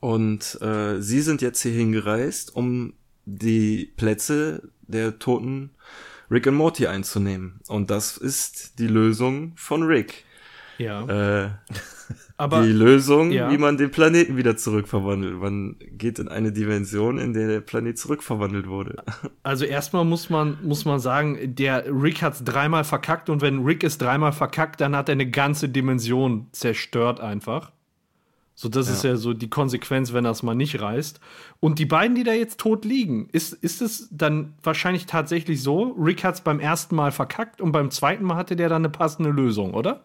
Und 0.00 0.60
äh, 0.60 1.00
sie 1.00 1.22
sind 1.22 1.40
jetzt 1.40 1.62
hier 1.62 1.72
hingereist, 1.72 2.54
um 2.54 2.92
die 3.36 3.92
Plätze 3.96 4.70
der 4.86 5.18
toten 5.18 5.70
Rick 6.30 6.46
und 6.46 6.54
Morty 6.54 6.86
einzunehmen. 6.86 7.60
Und 7.68 7.90
das 7.90 8.16
ist 8.16 8.78
die 8.78 8.86
Lösung 8.86 9.52
von 9.56 9.82
Rick. 9.82 10.24
Ja. 10.78 11.44
Äh, 11.44 11.50
Aber 12.40 12.62
die 12.62 12.72
Lösung, 12.72 13.32
ja. 13.32 13.50
wie 13.50 13.58
man 13.58 13.76
den 13.76 13.90
Planeten 13.90 14.36
wieder 14.36 14.56
zurückverwandelt. 14.56 15.34
Man 15.34 15.76
geht 15.80 16.20
in 16.20 16.28
eine 16.28 16.52
Dimension, 16.52 17.18
in 17.18 17.32
der 17.32 17.48
der 17.48 17.60
Planet 17.60 17.98
zurückverwandelt 17.98 18.68
wurde. 18.68 19.02
Also 19.42 19.64
erstmal 19.64 20.04
muss 20.04 20.28
man, 20.28 20.58
muss 20.62 20.84
man 20.84 21.00
sagen, 21.00 21.54
der 21.54 21.86
Rick 21.86 22.20
hat 22.20 22.34
es 22.34 22.44
dreimal 22.44 22.84
verkackt 22.84 23.30
und 23.30 23.40
wenn 23.40 23.64
Rick 23.64 23.82
es 23.82 23.96
dreimal 23.96 24.32
verkackt, 24.32 24.80
dann 24.80 24.94
hat 24.94 25.08
er 25.08 25.14
eine 25.14 25.30
ganze 25.30 25.70
Dimension 25.70 26.48
zerstört 26.52 27.18
einfach. 27.18 27.72
So, 28.60 28.68
das 28.68 28.88
ist 28.88 29.04
ja 29.04 29.14
so 29.14 29.34
die 29.34 29.48
Konsequenz, 29.48 30.12
wenn 30.12 30.26
es 30.26 30.42
mal 30.42 30.56
nicht 30.56 30.80
reißt. 30.80 31.20
Und 31.60 31.78
die 31.78 31.86
beiden, 31.86 32.16
die 32.16 32.24
da 32.24 32.32
jetzt 32.32 32.58
tot 32.58 32.84
liegen, 32.84 33.28
ist, 33.30 33.52
ist 33.52 33.80
es 33.80 34.08
dann 34.10 34.54
wahrscheinlich 34.64 35.06
tatsächlich 35.06 35.62
so, 35.62 35.92
Rick 35.92 36.24
hat 36.24 36.34
es 36.34 36.40
beim 36.40 36.58
ersten 36.58 36.96
Mal 36.96 37.12
verkackt 37.12 37.60
und 37.60 37.70
beim 37.70 37.92
zweiten 37.92 38.24
Mal 38.24 38.34
hatte 38.34 38.56
der 38.56 38.68
dann 38.68 38.84
eine 38.84 38.90
passende 38.90 39.30
Lösung, 39.30 39.74
oder? 39.74 40.04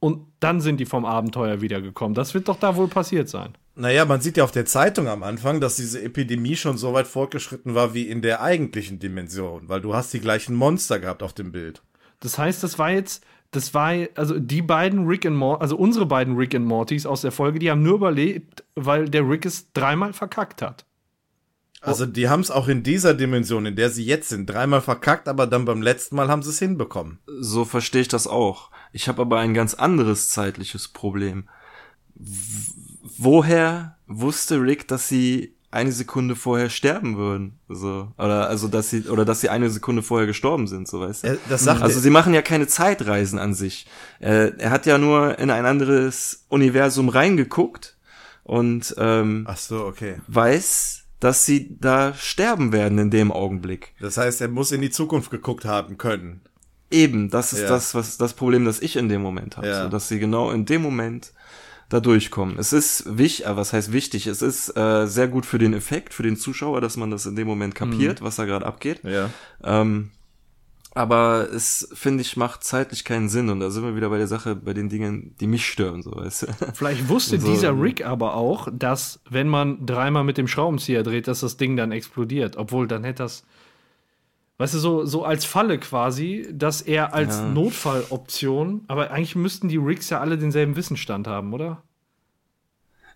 Und 0.00 0.26
dann 0.38 0.60
sind 0.60 0.80
die 0.80 0.84
vom 0.84 1.06
Abenteuer 1.06 1.62
wiedergekommen. 1.62 2.14
Das 2.14 2.34
wird 2.34 2.48
doch 2.48 2.60
da 2.60 2.76
wohl 2.76 2.88
passiert 2.88 3.30
sein. 3.30 3.56
Naja, 3.74 4.04
man 4.04 4.20
sieht 4.20 4.36
ja 4.36 4.44
auf 4.44 4.52
der 4.52 4.66
Zeitung 4.66 5.08
am 5.08 5.22
Anfang, 5.22 5.58
dass 5.58 5.76
diese 5.76 6.02
Epidemie 6.02 6.56
schon 6.56 6.76
so 6.76 6.92
weit 6.92 7.06
fortgeschritten 7.06 7.74
war 7.74 7.94
wie 7.94 8.06
in 8.06 8.20
der 8.20 8.42
eigentlichen 8.42 8.98
Dimension, 8.98 9.70
weil 9.70 9.80
du 9.80 9.94
hast 9.94 10.12
die 10.12 10.20
gleichen 10.20 10.54
Monster 10.54 10.98
gehabt 10.98 11.22
auf 11.22 11.32
dem 11.32 11.52
Bild. 11.52 11.80
Das 12.20 12.36
heißt, 12.36 12.62
das 12.62 12.78
war 12.78 12.90
jetzt, 12.90 13.24
das 13.50 13.74
war, 13.74 13.94
also 14.14 14.38
die 14.38 14.62
beiden 14.62 15.06
Rick 15.06 15.24
und 15.24 15.36
Morty, 15.36 15.62
also 15.62 15.76
unsere 15.76 16.06
beiden 16.06 16.36
Rick 16.36 16.54
und 16.54 16.64
Mortys 16.64 17.06
aus 17.06 17.22
der 17.22 17.32
Folge, 17.32 17.58
die 17.58 17.70
haben 17.70 17.82
nur 17.82 17.94
überlebt, 17.94 18.64
weil 18.74 19.08
der 19.08 19.28
Rick 19.28 19.46
es 19.46 19.72
dreimal 19.72 20.12
verkackt 20.12 20.62
hat. 20.62 20.84
Also 21.80 22.04
die 22.04 22.28
haben 22.28 22.40
es 22.40 22.50
auch 22.50 22.68
in 22.68 22.82
dieser 22.82 23.14
Dimension, 23.14 23.66
in 23.66 23.76
der 23.76 23.90
sie 23.90 24.04
jetzt 24.04 24.28
sind, 24.28 24.46
dreimal 24.46 24.80
verkackt, 24.80 25.28
aber 25.28 25.46
dann 25.46 25.64
beim 25.64 25.82
letzten 25.82 26.16
Mal 26.16 26.28
haben 26.28 26.42
sie 26.42 26.50
es 26.50 26.58
hinbekommen. 26.58 27.20
So 27.26 27.64
verstehe 27.64 28.00
ich 28.00 28.08
das 28.08 28.26
auch. 28.26 28.70
Ich 28.92 29.08
habe 29.08 29.22
aber 29.22 29.38
ein 29.38 29.54
ganz 29.54 29.74
anderes 29.74 30.30
zeitliches 30.30 30.88
Problem. 30.88 31.48
W 32.14 32.72
woher 33.18 33.96
wusste 34.06 34.60
Rick, 34.60 34.88
dass 34.88 35.08
sie 35.08 35.55
eine 35.70 35.92
Sekunde 35.92 36.36
vorher 36.36 36.70
sterben 36.70 37.16
würden? 37.16 37.58
So, 37.68 38.12
oder 38.18 38.48
also 38.48 38.68
dass 38.68 38.90
sie 38.90 39.08
oder 39.08 39.24
dass 39.24 39.40
sie 39.40 39.48
eine 39.48 39.68
Sekunde 39.70 40.02
vorher 40.02 40.26
gestorben 40.26 40.66
sind, 40.66 40.88
so 40.88 41.00
weißt 41.00 41.24
du? 41.24 41.28
Er, 41.28 41.38
das 41.48 41.64
sagt 41.64 41.82
Also 41.82 41.98
er, 41.98 42.02
sie 42.02 42.10
machen 42.10 42.34
ja 42.34 42.42
keine 42.42 42.66
Zeitreisen 42.66 43.38
an 43.38 43.54
sich. 43.54 43.86
Äh, 44.20 44.52
er 44.58 44.70
hat 44.70 44.86
ja 44.86 44.98
nur 44.98 45.38
in 45.38 45.50
ein 45.50 45.66
anderes 45.66 46.44
Universum 46.48 47.08
reingeguckt 47.08 47.96
und 48.44 48.94
ähm, 48.98 49.44
Ach 49.48 49.56
so, 49.56 49.84
okay. 49.84 50.16
weiß, 50.28 51.02
dass 51.20 51.44
sie 51.46 51.76
da 51.80 52.14
sterben 52.14 52.72
werden 52.72 52.98
in 52.98 53.10
dem 53.10 53.32
Augenblick. 53.32 53.94
Das 54.00 54.16
heißt, 54.18 54.40
er 54.40 54.48
muss 54.48 54.70
in 54.72 54.80
die 54.82 54.90
Zukunft 54.90 55.30
geguckt 55.30 55.64
haben 55.64 55.98
können. 55.98 56.42
Eben, 56.90 57.30
das 57.30 57.52
ist 57.52 57.62
Ja. 57.62 57.68
das, 57.68 57.96
was 57.96 58.16
das 58.16 58.34
Problem, 58.34 58.64
das 58.64 58.80
ich 58.80 58.94
in 58.96 59.08
dem 59.08 59.20
Moment 59.20 59.56
habe, 59.56 59.66
Ja. 59.66 59.82
so, 59.84 59.88
dass 59.88 60.06
sie 60.08 60.20
genau 60.20 60.52
in 60.52 60.66
dem 60.66 60.82
Moment 60.82 61.32
da 61.88 62.00
durchkommen. 62.00 62.58
Es 62.58 62.72
ist 62.72 63.04
wichtig, 63.06 63.46
was 63.48 63.72
heißt 63.72 63.92
wichtig? 63.92 64.26
Es 64.26 64.42
ist 64.42 64.76
äh, 64.76 65.06
sehr 65.06 65.28
gut 65.28 65.46
für 65.46 65.58
den 65.58 65.72
Effekt, 65.72 66.14
für 66.14 66.22
den 66.22 66.36
Zuschauer, 66.36 66.80
dass 66.80 66.96
man 66.96 67.10
das 67.10 67.26
in 67.26 67.36
dem 67.36 67.46
Moment 67.46 67.74
kapiert, 67.74 68.22
was 68.22 68.36
da 68.36 68.44
gerade 68.44 68.66
abgeht. 68.66 69.00
Ja. 69.04 69.30
Ähm, 69.62 70.10
aber 70.96 71.48
es, 71.52 71.88
finde 71.92 72.22
ich, 72.22 72.38
macht 72.38 72.64
zeitlich 72.64 73.04
keinen 73.04 73.28
Sinn. 73.28 73.50
Und 73.50 73.60
da 73.60 73.68
sind 73.68 73.84
wir 73.84 73.94
wieder 73.94 74.08
bei 74.08 74.16
der 74.16 74.26
Sache, 74.26 74.56
bei 74.56 74.72
den 74.72 74.88
Dingen, 74.88 75.36
die 75.40 75.46
mich 75.46 75.66
stören, 75.66 76.02
so 76.02 76.10
weißt 76.10 76.42
du. 76.42 76.46
Vielleicht 76.74 77.10
wusste 77.10 77.38
So. 77.38 77.46
dieser 77.46 77.78
Rick 77.78 78.04
aber 78.06 78.34
auch, 78.34 78.68
dass 78.72 79.20
wenn 79.28 79.46
man 79.46 79.84
dreimal 79.84 80.24
mit 80.24 80.38
dem 80.38 80.48
Schraubenzieher 80.48 81.02
dreht, 81.02 81.28
dass 81.28 81.40
das 81.40 81.58
Ding 81.58 81.76
dann 81.76 81.92
explodiert. 81.92 82.56
Obwohl, 82.56 82.88
dann 82.88 83.04
hätte 83.04 83.24
das, 83.24 83.44
weißt 84.58 84.74
du, 84.74 84.78
so, 84.78 85.04
so 85.04 85.24
als 85.24 85.44
Falle 85.44 85.78
quasi, 85.78 86.48
dass 86.52 86.80
er 86.82 87.14
als 87.14 87.36
Ja. 87.36 87.48
Notfalloption, 87.48 88.84
aber 88.88 89.10
eigentlich 89.10 89.36
müssten 89.36 89.68
die 89.68 89.76
Ricks 89.76 90.10
ja 90.10 90.20
alle 90.20 90.38
denselben 90.38 90.76
Wissensstand 90.76 91.26
haben, 91.26 91.52
oder? 91.52 91.82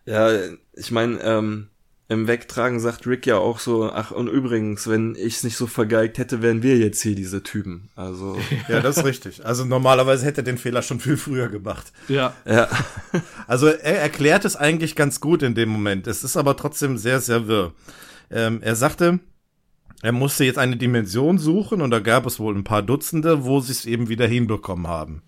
Ja, 0.06 0.30
ich 0.74 0.90
meine, 0.90 1.20
ähm, 1.20 1.68
im 2.08 2.26
Wegtragen 2.26 2.80
sagt 2.80 3.06
Rick 3.06 3.24
ja 3.26 3.36
auch 3.36 3.60
so, 3.60 3.88
ach, 3.92 4.10
und 4.10 4.26
übrigens, 4.26 4.88
wenn 4.88 5.14
ich's 5.14 5.44
nicht 5.44 5.56
so 5.56 5.68
vergeigt 5.68 6.18
hätte, 6.18 6.42
wären 6.42 6.62
wir 6.64 6.76
jetzt 6.76 7.00
hier 7.02 7.14
diese 7.14 7.44
Typen. 7.44 7.88
Also, 7.94 8.36
Ja, 8.68 8.80
das 8.80 8.96
ist 8.96 9.04
richtig. 9.04 9.46
Also 9.46 9.64
normalerweise 9.64 10.26
hätte 10.26 10.40
er 10.40 10.44
den 10.44 10.58
Fehler 10.58 10.82
schon 10.82 10.98
viel 10.98 11.16
früher 11.16 11.48
gemacht. 11.48 11.92
Ja. 12.08 12.34
ja. 12.44 12.68
Also 13.46 13.68
er 13.68 14.00
erklärt 14.00 14.44
es 14.44 14.56
eigentlich 14.56 14.96
ganz 14.96 15.20
gut 15.20 15.42
in 15.42 15.54
dem 15.54 15.68
Moment. 15.68 16.06
Es 16.08 16.24
ist 16.24 16.36
aber 16.36 16.56
trotzdem 16.56 16.98
sehr, 16.98 17.20
sehr 17.20 17.46
wirr. 17.46 17.72
Ähm, 18.30 18.60
er 18.62 18.74
sagte, 18.74 19.20
er 20.02 20.12
musste 20.12 20.44
jetzt 20.44 20.58
eine 20.58 20.76
Dimension 20.76 21.38
suchen 21.38 21.82
und 21.82 21.90
da 21.90 22.00
gab 22.00 22.26
es 22.26 22.40
wohl 22.40 22.54
ein 22.54 22.64
paar 22.64 22.82
Dutzende, 22.82 23.44
wo 23.44 23.60
sie 23.60 23.72
es 23.72 23.84
eben 23.84 24.08
wieder 24.08 24.26
hinbekommen 24.26 24.86
haben. 24.86 25.22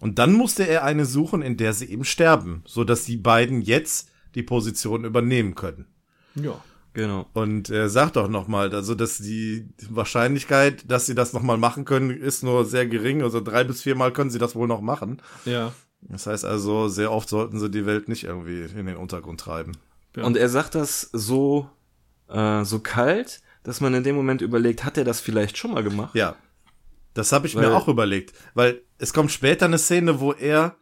Und 0.00 0.18
dann 0.18 0.32
musste 0.32 0.66
er 0.66 0.84
eine 0.84 1.04
suchen, 1.04 1.42
in 1.42 1.56
der 1.56 1.72
sie 1.72 1.86
eben 1.86 2.04
sterben, 2.04 2.62
so 2.66 2.84
dass 2.84 3.04
die 3.04 3.16
beiden 3.16 3.62
jetzt 3.62 4.08
die 4.34 4.42
Position 4.42 5.04
übernehmen 5.04 5.54
können. 5.54 5.86
Ja. 6.34 6.62
Genau. 6.92 7.26
Und 7.34 7.70
er 7.70 7.88
sagt 7.88 8.16
auch 8.16 8.28
nochmal, 8.28 8.74
also 8.74 8.94
dass 8.94 9.18
die 9.18 9.68
Wahrscheinlichkeit, 9.88 10.90
dass 10.90 11.06
sie 11.06 11.14
das 11.14 11.32
nochmal 11.32 11.56
machen 11.56 11.84
können, 11.84 12.10
ist 12.10 12.42
nur 12.42 12.64
sehr 12.64 12.86
gering. 12.86 13.22
Also 13.22 13.40
drei 13.40 13.62
bis 13.62 13.82
viermal 13.82 14.12
können 14.12 14.30
sie 14.30 14.38
das 14.38 14.56
wohl 14.56 14.66
noch 14.66 14.80
machen. 14.80 15.22
Ja. 15.44 15.72
Das 16.02 16.26
heißt 16.26 16.44
also, 16.44 16.88
sehr 16.88 17.12
oft 17.12 17.28
sollten 17.28 17.60
sie 17.60 17.70
die 17.70 17.86
Welt 17.86 18.08
nicht 18.08 18.24
irgendwie 18.24 18.62
in 18.62 18.86
den 18.86 18.96
Untergrund 18.96 19.38
treiben. 19.38 19.72
Ja. 20.16 20.24
Und 20.24 20.36
er 20.36 20.48
sagt 20.48 20.74
das 20.74 21.10
so, 21.12 21.68
äh, 22.28 22.64
so 22.64 22.80
kalt, 22.80 23.40
dass 23.62 23.80
man 23.80 23.94
in 23.94 24.02
dem 24.04 24.16
Moment 24.16 24.40
überlegt, 24.42 24.84
hat 24.84 24.96
er 24.98 25.04
das 25.04 25.20
vielleicht 25.20 25.56
schon 25.58 25.72
mal 25.72 25.82
gemacht? 25.82 26.14
Ja. 26.14 26.36
Das 27.14 27.32
habe 27.32 27.46
ich 27.46 27.54
Weil- 27.56 27.68
mir 27.68 27.74
auch 27.76 27.88
überlegt, 27.88 28.32
weil 28.54 28.82
es 28.98 29.12
kommt 29.12 29.32
später 29.32 29.64
eine 29.66 29.78
Szene, 29.78 30.20
wo 30.20 30.32
er, 30.32 30.76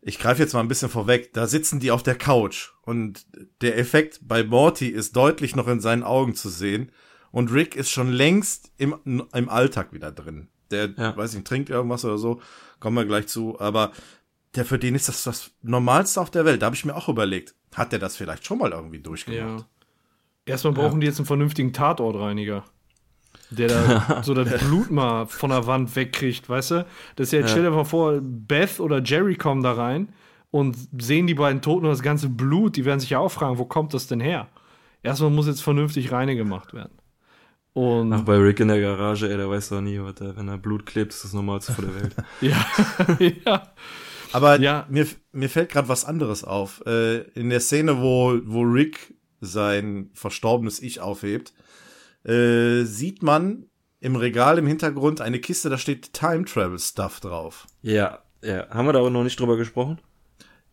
ich 0.00 0.18
greife 0.18 0.42
jetzt 0.42 0.52
mal 0.54 0.60
ein 0.60 0.68
bisschen 0.68 0.88
vorweg, 0.88 1.32
da 1.32 1.46
sitzen 1.46 1.80
die 1.80 1.90
auf 1.90 2.02
der 2.02 2.14
Couch 2.16 2.70
und 2.82 3.26
der 3.60 3.76
Effekt 3.78 4.20
bei 4.22 4.44
Morty 4.44 4.88
ist 4.88 5.16
deutlich 5.16 5.56
noch 5.56 5.68
in 5.68 5.80
seinen 5.80 6.02
Augen 6.04 6.34
zu 6.34 6.48
sehen 6.48 6.92
und 7.32 7.52
Rick 7.52 7.74
ist 7.76 7.90
schon 7.90 8.10
längst 8.12 8.70
im, 8.78 8.94
im 9.32 9.48
Alltag 9.48 9.92
wieder 9.92 10.12
drin. 10.12 10.48
Der, 10.70 10.90
Ja. 10.96 11.16
weiß 11.16 11.34
nicht, 11.34 11.46
trinkt 11.46 11.70
irgendwas 11.70 12.04
oder 12.04 12.18
so, 12.18 12.40
kommen 12.80 12.96
wir 12.96 13.04
gleich 13.04 13.26
zu, 13.26 13.58
aber 13.60 13.92
der 14.54 14.64
für 14.64 14.78
den 14.78 14.94
ist 14.94 15.08
das 15.08 15.24
das 15.24 15.50
Normalste 15.62 16.20
auf 16.20 16.30
der 16.30 16.44
Welt. 16.44 16.62
Da 16.62 16.66
habe 16.66 16.76
ich 16.76 16.84
mir 16.84 16.94
auch 16.94 17.08
überlegt, 17.08 17.54
hat 17.74 17.90
der 17.92 17.98
das 17.98 18.16
vielleicht 18.16 18.46
schon 18.46 18.58
mal 18.58 18.70
irgendwie 18.72 19.00
durchgemacht? 19.00 19.60
Ja. 19.60 19.66
Erstmal 20.46 20.72
brauchen 20.74 21.00
die 21.00 21.06
jetzt 21.06 21.18
einen 21.18 21.26
vernünftigen 21.26 21.72
Tatortreiniger. 21.72 22.64
Der 23.50 23.68
da 23.68 24.22
so 24.24 24.34
das 24.34 24.62
Blut 24.64 24.90
mal 24.90 25.26
von 25.26 25.50
der 25.50 25.66
Wand 25.66 25.94
wegkriegt, 25.94 26.48
weißt 26.48 26.70
du? 26.72 26.86
Das 27.16 27.28
ist 27.28 27.32
ja, 27.32 27.46
stell 27.46 27.62
dir 27.62 27.70
mal 27.70 27.84
vor, 27.84 28.18
Beth 28.20 28.80
oder 28.80 29.02
Jerry 29.02 29.36
kommen 29.36 29.62
da 29.62 29.72
rein 29.72 30.08
und 30.50 30.76
sehen 30.98 31.26
die 31.26 31.34
beiden 31.34 31.62
Toten 31.62 31.86
und 31.86 31.92
das 31.92 32.02
ganze 32.02 32.28
Blut, 32.28 32.76
die 32.76 32.84
werden 32.84 33.00
sich 33.00 33.10
ja 33.10 33.18
auch 33.18 33.30
fragen, 33.30 33.58
wo 33.58 33.64
kommt 33.64 33.94
das 33.94 34.06
denn 34.06 34.20
her? 34.20 34.48
Erstmal 35.02 35.30
muss 35.30 35.46
jetzt 35.46 35.62
vernünftig 35.62 36.12
reine 36.12 36.36
gemacht 36.36 36.72
werden. 36.74 36.92
Und 37.74 38.12
Ach, 38.12 38.20
bei 38.22 38.36
Rick 38.36 38.60
in 38.60 38.68
der 38.68 38.80
Garage, 38.80 39.30
ey, 39.30 39.36
der 39.36 39.48
weiß 39.48 39.70
doch 39.70 39.80
nie, 39.80 39.98
was 40.00 40.14
der, 40.16 40.36
wenn 40.36 40.48
er 40.48 40.58
Blut 40.58 40.84
klebt, 40.84 41.12
ist 41.12 41.24
das 41.24 41.32
Normalste 41.32 41.72
vor 41.72 41.84
der 41.84 41.94
Welt. 41.94 42.14
ja, 42.40 42.66
ja. 43.46 43.72
Aber 44.32 44.60
Ja. 44.60 44.86
mir, 44.90 45.06
mir 45.32 45.48
fällt 45.48 45.70
gerade 45.70 45.88
was 45.88 46.04
anderes 46.04 46.44
auf. 46.44 46.82
Äh, 46.86 47.20
in 47.30 47.48
der 47.50 47.60
Szene, 47.60 48.00
wo, 48.00 48.38
wo 48.44 48.62
Rick 48.62 49.14
sein 49.42 50.10
verstorbenes 50.14 50.80
Ich 50.80 51.00
aufhebt, 51.00 51.52
äh, 52.24 52.84
sieht 52.84 53.22
man 53.22 53.66
im 54.00 54.16
Regal 54.16 54.58
im 54.58 54.66
Hintergrund 54.66 55.20
eine 55.20 55.38
Kiste, 55.40 55.68
da 55.68 55.76
steht 55.78 56.12
Time 56.14 56.44
Travel 56.46 56.78
Stuff 56.78 57.20
drauf. 57.20 57.66
ja, 57.82 58.20
ja. 58.42 58.68
Haben 58.70 58.86
wir 58.86 58.92
da 58.92 58.98
auch 59.00 59.10
noch 59.10 59.22
nicht 59.24 59.38
drüber 59.38 59.56
gesprochen? 59.56 60.00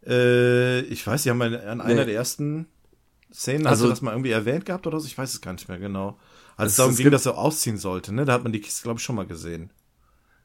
Äh, 0.05 0.79
ich 0.81 1.05
weiß, 1.05 1.23
die 1.23 1.29
haben 1.29 1.41
an 1.41 1.53
an 1.55 1.81
einer 1.81 2.01
Nee. 2.01 2.05
der 2.05 2.15
ersten 2.15 2.67
Szenen, 3.31 3.67
Also- 3.67 3.83
also 3.83 3.85
du 3.85 3.89
das 3.91 4.01
mal 4.01 4.11
irgendwie 4.11 4.31
erwähnt 4.31 4.65
gehabt 4.65 4.87
oder 4.87 4.99
so? 4.99 5.05
Ich 5.05 5.17
weiß 5.17 5.33
es 5.33 5.41
gar 5.41 5.53
nicht 5.53 5.67
mehr 5.67 5.77
genau. 5.77 6.17
Als 6.57 6.71
Es- 6.71 6.77
darum 6.77 6.95
ging, 6.95 7.11
dass 7.11 7.25
er 7.27 7.37
ausziehen 7.37 7.77
sollte, 7.77 8.13
ne? 8.13 8.25
Da 8.25 8.33
hat 8.33 8.43
man 8.43 8.51
die 8.51 8.61
Kiste, 8.61 8.83
glaube 8.83 8.99
ich, 8.99 9.03
schon 9.03 9.15
mal 9.15 9.27
gesehen. 9.27 9.71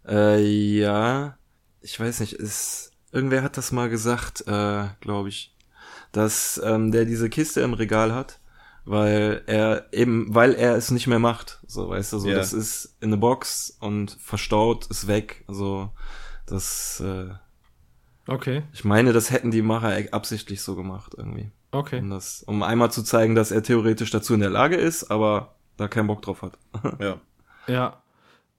Äh, 0.07 0.43
ja. 0.45 1.39
Ich 1.81 1.99
weiß 1.99 2.21
nicht, 2.21 2.35
ist, 2.35 2.91
irgendwer 3.13 3.43
hat 3.43 3.57
das 3.57 3.73
mal 3.73 3.89
gesagt, 3.89 4.43
äh, 4.47 4.87
glaube 5.01 5.29
ich, 5.31 5.54
dass 6.17 6.61
ähm, 6.65 6.91
der 6.93 7.05
diese 7.05 7.29
Kiste 7.29 7.61
im 7.61 7.75
Regal 7.75 8.15
hat, 8.15 8.41
weil 8.87 9.43
er 9.47 9.93
eben, 9.93 10.35
weil 10.35 10.55
er 10.55 10.77
es 10.77 10.91
nicht 10.91 11.07
mehr 11.07 11.19
macht. 11.19 11.61
So, 11.67 11.89
weißt 11.91 12.13
du, 12.15 12.19
so, 12.19 12.29
Ja. 12.29 12.37
das 12.37 12.53
ist 12.53 12.97
in 13.01 13.11
der 13.11 13.17
Box 13.19 13.77
und 13.81 14.17
verstaut, 14.21 14.87
ist 14.87 15.07
weg. 15.07 15.45
Also, 15.49 15.91
das, 16.47 17.01
äh, 17.01 17.31
Okay, 18.27 18.63
ich 18.73 18.85
meine, 18.85 19.13
das 19.13 19.31
hätten 19.31 19.51
die 19.51 19.61
Macher 19.61 19.99
e- 19.99 20.11
absichtlich 20.11 20.63
so 20.63 20.77
gemacht, 20.77 21.13
irgendwie. 21.17 21.51
okay. 21.73 21.99
Um 22.01 22.09
das, 22.11 22.43
um 22.45 22.63
einmal 22.63 22.91
zu 22.91 23.03
zeigen, 23.03 23.35
dass 23.35 23.51
er 23.51 23.63
theoretisch 23.63 24.11
dazu 24.11 24.33
in 24.33 24.41
der 24.41 24.49
Lage 24.51 24.77
ist, 24.77 25.11
aber 25.11 25.57
da 25.77 25.89
keinen 25.89 26.07
Bock 26.07 26.23
drauf 26.23 26.41
hat. 26.43 26.57
Ja. 27.01 27.21
Ja. 27.67 28.03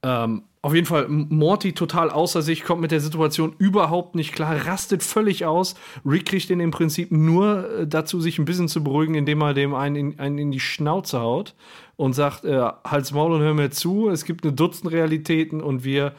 Ähm, 0.06 0.44
auf 0.62 0.76
jeden 0.76 0.86
Fall, 0.86 1.08
Morty 1.08 1.74
total 1.74 2.12
außer 2.12 2.44
sich, 2.44 2.64
kommt 2.64 2.82
mit 2.82 2.92
der 2.92 3.00
Situation 3.00 3.56
überhaupt 3.58 4.14
nicht 4.14 4.34
klar, 4.34 4.56
rastet 4.68 5.02
völlig 5.02 5.46
aus. 5.46 5.74
Rick 6.06 6.28
kriegt 6.28 6.50
ihn 6.52 6.60
im 6.60 6.70
Prinzip 6.70 7.12
nur 7.12 7.70
äh, 7.72 7.88
dazu, 7.88 8.22
sich 8.22 8.38
ein 8.38 8.46
bisschen 8.46 8.68
zu 8.68 8.84
beruhigen, 8.84 9.16
indem 9.16 9.42
er 9.42 9.56
dem 9.56 9.74
einen 9.74 9.96
in, 9.96 10.20
einen 10.20 10.38
in 10.38 10.52
die 10.52 10.60
Schnauze 10.60 11.20
haut 11.20 11.56
und 11.96 12.14
sagt, 12.14 12.46
äh, 12.46 12.70
Hals 12.84 13.14
Maul 13.14 13.34
und 13.34 13.42
hör 13.42 13.56
mir 13.56 13.72
zu, 13.72 14.10
es 14.10 14.26
gibt 14.26 14.44
eine 14.44 14.54
Dutzend 14.54 14.92
Realitäten 14.92 15.60
und 15.60 15.84
wir 15.84 16.14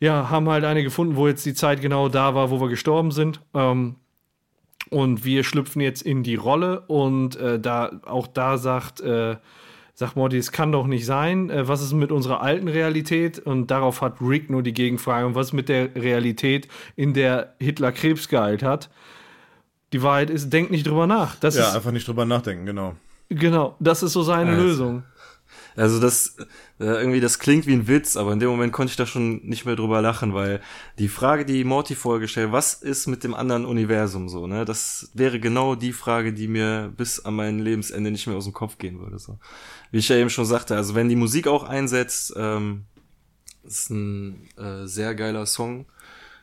ja, 0.00 0.28
haben 0.28 0.48
halt 0.48 0.64
eine 0.64 0.82
gefunden, 0.82 1.14
wo 1.14 1.28
jetzt 1.28 1.46
die 1.46 1.54
Zeit 1.54 1.80
genau 1.80 2.08
da 2.08 2.34
war, 2.34 2.50
wo 2.50 2.60
wir 2.60 2.68
gestorben 2.68 3.12
sind. 3.12 3.40
Ähm, 3.54 3.94
und 4.90 5.24
wir 5.24 5.44
schlüpfen 5.44 5.80
jetzt 5.80 6.02
in 6.02 6.24
die 6.24 6.34
Rolle 6.34 6.80
und 6.88 7.36
äh, 7.36 7.60
da 7.60 8.00
auch 8.06 8.26
da 8.26 8.58
sagt 8.58 9.00
äh, 9.00 9.36
sagt 9.94 10.16
Morty, 10.16 10.36
es 10.36 10.52
kann 10.52 10.72
doch 10.72 10.86
nicht 10.86 11.06
sein. 11.06 11.50
Äh, 11.50 11.68
was 11.68 11.80
ist 11.82 11.92
mit 11.92 12.10
unserer 12.12 12.42
alten 12.42 12.68
Realität? 12.68 13.38
Und 13.38 13.70
darauf 13.70 14.00
hat 14.02 14.16
Rick 14.20 14.50
nur 14.50 14.62
die 14.62 14.72
Gegenfrage. 14.74 15.26
Und 15.26 15.34
was 15.34 15.48
ist 15.48 15.52
mit 15.52 15.68
der 15.68 15.94
Realität, 15.94 16.68
in 16.96 17.14
der 17.14 17.54
Hitler 17.60 17.92
Krebs 17.92 18.28
geheilt 18.28 18.62
hat? 18.62 18.90
Die 19.92 20.02
Wahrheit 20.02 20.30
ist, 20.30 20.50
denk 20.52 20.70
nicht 20.70 20.86
drüber 20.86 21.06
nach. 21.06 21.36
Das 21.36 21.56
Ja, 21.56 21.68
ist, 21.68 21.76
einfach 21.76 21.92
nicht 21.92 22.08
drüber 22.08 22.24
nachdenken, 22.24 22.66
genau. 22.66 22.96
genau, 23.28 23.76
das 23.78 24.02
ist 24.02 24.12
so 24.12 24.22
seine 24.22 24.50
Also. 24.50 24.62
Lösung. 24.62 25.02
Also 25.76 26.00
das 26.00 26.36
äh, 26.78 26.84
irgendwie 26.84 27.20
das 27.20 27.38
klingt 27.40 27.66
wie 27.66 27.72
ein 27.72 27.88
Witz, 27.88 28.16
aber 28.16 28.32
in 28.32 28.38
dem 28.38 28.48
Moment 28.48 28.72
konnte 28.72 28.90
ich 28.92 28.96
da 28.96 29.06
schon 29.06 29.44
nicht 29.44 29.64
mehr 29.64 29.74
drüber 29.76 30.00
lachen, 30.00 30.32
weil 30.34 30.60
die 30.98 31.08
Frage, 31.08 31.44
die 31.44 31.64
Morty 31.64 31.94
vorher 31.94 32.20
gestellt, 32.20 32.52
was 32.52 32.74
ist 32.74 33.06
mit 33.08 33.24
dem 33.24 33.34
anderen 33.34 33.64
Universum 33.64 34.28
so, 34.28 34.46
ne? 34.46 34.64
Das 34.64 35.10
wäre 35.14 35.40
genau 35.40 35.74
die 35.74 35.92
Frage, 35.92 36.32
die 36.32 36.46
mir 36.48 36.92
bis 36.96 37.24
an 37.24 37.34
mein 37.34 37.58
Lebensende 37.58 38.10
nicht 38.10 38.26
mehr 38.26 38.36
aus 38.36 38.44
dem 38.44 38.52
Kopf 38.52 38.78
gehen 38.78 39.00
würde. 39.00 39.18
So, 39.18 39.38
wie 39.90 39.98
ich 39.98 40.08
ja 40.08 40.16
eben 40.16 40.30
schon 40.30 40.44
sagte, 40.44 40.76
also 40.76 40.94
wenn 40.94 41.08
die 41.08 41.16
Musik 41.16 41.48
auch 41.48 41.64
einsetzt, 41.64 42.32
ähm, 42.36 42.84
ist 43.64 43.90
ein 43.90 44.48
äh, 44.56 44.86
sehr 44.86 45.14
geiler 45.14 45.46
Song, 45.46 45.86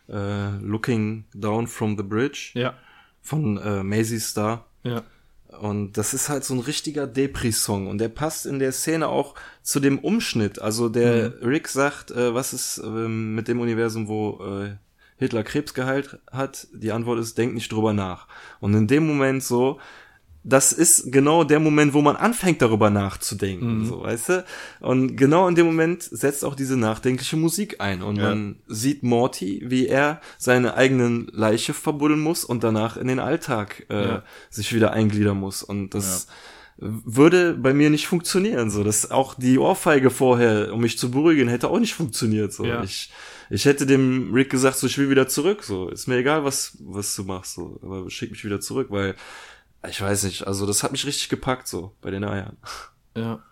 äh, 0.10 0.58
Looking 0.58 1.24
Down 1.34 1.68
from 1.68 1.96
the 1.96 2.04
Bridge 2.04 2.52
Ja, 2.56 2.74
von 3.22 3.58
äh, 3.58 3.84
Maisie 3.84 4.20
Star. 4.20 4.66
ja. 4.84 5.04
Und 5.60 5.98
das 5.98 6.14
ist 6.14 6.30
halt 6.30 6.44
so 6.44 6.54
ein 6.54 6.60
richtiger 6.60 7.08
Depri-Song. 7.08 7.88
Und 7.88 7.98
der 7.98 8.10
passt 8.10 8.46
in 8.46 8.60
der 8.60 8.72
Szene 8.72 9.08
auch 9.08 9.36
zu 9.62 9.80
dem 9.80 10.00
Umschnitt. 10.00 10.62
Also 10.62 10.90
der 10.90 11.42
Rick 11.42 11.68
sagt, 11.68 12.12
äh, 12.12 12.34
was 12.34 12.54
ist 12.54 12.82
ähm, 12.84 13.36
mit 13.36 13.48
dem 13.48 13.60
Universum, 13.60 14.08
wo 14.08 14.40
äh, 14.44 14.76
Hitler 15.18 15.44
Krebs 15.44 15.74
geheilt 15.74 16.20
hat? 16.32 16.68
Die 16.74 16.92
Antwort 16.92 17.20
ist, 17.20 17.38
denk 17.38 17.54
nicht 17.54 17.72
drüber 17.72 17.94
nach. 17.94 18.28
Und 18.60 18.74
in 18.74 18.88
dem 18.88 19.06
Moment 19.06 19.44
so, 19.44 19.80
das 20.44 20.72
ist 20.74 21.12
genau 21.12 21.44
der 21.44 21.60
Moment, 21.60 21.94
wo 21.94 22.02
man 22.02 22.16
anfängt 22.16 22.62
darüber 22.62 22.90
nachzudenken, 22.90 23.86
so, 23.86 24.02
weißt 24.02 24.30
du? 24.30 24.46
Und 24.80 25.16
genau 25.16 25.48
in 25.48 25.56
dem 25.56 25.68
Moment 25.68 26.02
setzt 26.04 26.44
auch 26.44 26.56
diese 26.56 26.78
nachdenkliche 26.78 27.38
Musik 27.38 27.80
ein 27.80 28.02
und 28.02 28.16
Ja. 28.18 28.30
man 28.30 28.56
sieht 28.68 29.04
Morty, 29.04 29.64
wie 29.68 29.88
er 29.88 30.20
seine 30.40 30.74
eigenen 30.76 31.28
Leiche 31.32 31.74
verbuddeln 31.74 32.20
muss 32.22 32.44
und 32.44 32.64
danach 32.64 32.98
in 32.98 33.08
den 33.08 33.20
Alltag 33.20 33.86
äh, 33.90 34.04
Ja. 34.06 34.24
sich 34.50 34.74
wieder 34.74 34.92
eingliedern 34.94 35.40
muss 35.40 35.62
und 35.64 35.94
das 35.94 36.28
würde 36.84 37.54
bei 37.54 37.74
mir 37.76 37.92
nicht 37.92 38.08
funktionieren, 38.08 38.72
so, 38.72 38.84
dass 38.84 39.12
auch 39.12 39.36
die 39.36 39.60
Ohrfeige 39.60 40.10
vorher, 40.10 40.74
um 40.74 40.82
mich 40.82 40.98
zu 40.98 41.12
beruhigen, 41.12 41.48
hätte 41.48 41.70
auch 41.70 41.80
nicht 41.80 41.94
funktioniert, 41.94 42.52
so. 42.54 42.66
Ja. 42.66 42.82
Ich, 42.84 43.12
ich 43.52 43.66
hätte 43.66 43.86
dem 43.86 44.34
Rick 44.34 44.50
gesagt, 44.50 44.78
so, 44.78 44.88
ich 44.88 44.98
will 44.98 45.10
wieder 45.12 45.28
zurück, 45.28 45.64
so, 45.64 45.90
ist 45.90 46.08
mir 46.08 46.16
egal, 46.18 46.44
was, 46.44 46.78
was 46.80 47.16
du 47.16 47.24
machst, 47.24 47.54
so, 47.54 47.80
aber 47.84 48.10
schick 48.10 48.32
mich 48.32 48.44
wieder 48.44 48.60
zurück, 48.62 48.88
weil, 48.90 49.14
ich 49.88 50.02
weiß 50.02 50.24
nicht, 50.24 50.46
also 50.48 50.66
das 50.66 50.84
hat 50.84 50.92
mich 50.92 51.06
richtig 51.06 51.30
gepackt, 51.30 51.68
so, 51.68 51.96
bei 52.02 52.12
den 52.12 52.24
Eiern. 52.24 52.58
Ja. 53.16 53.44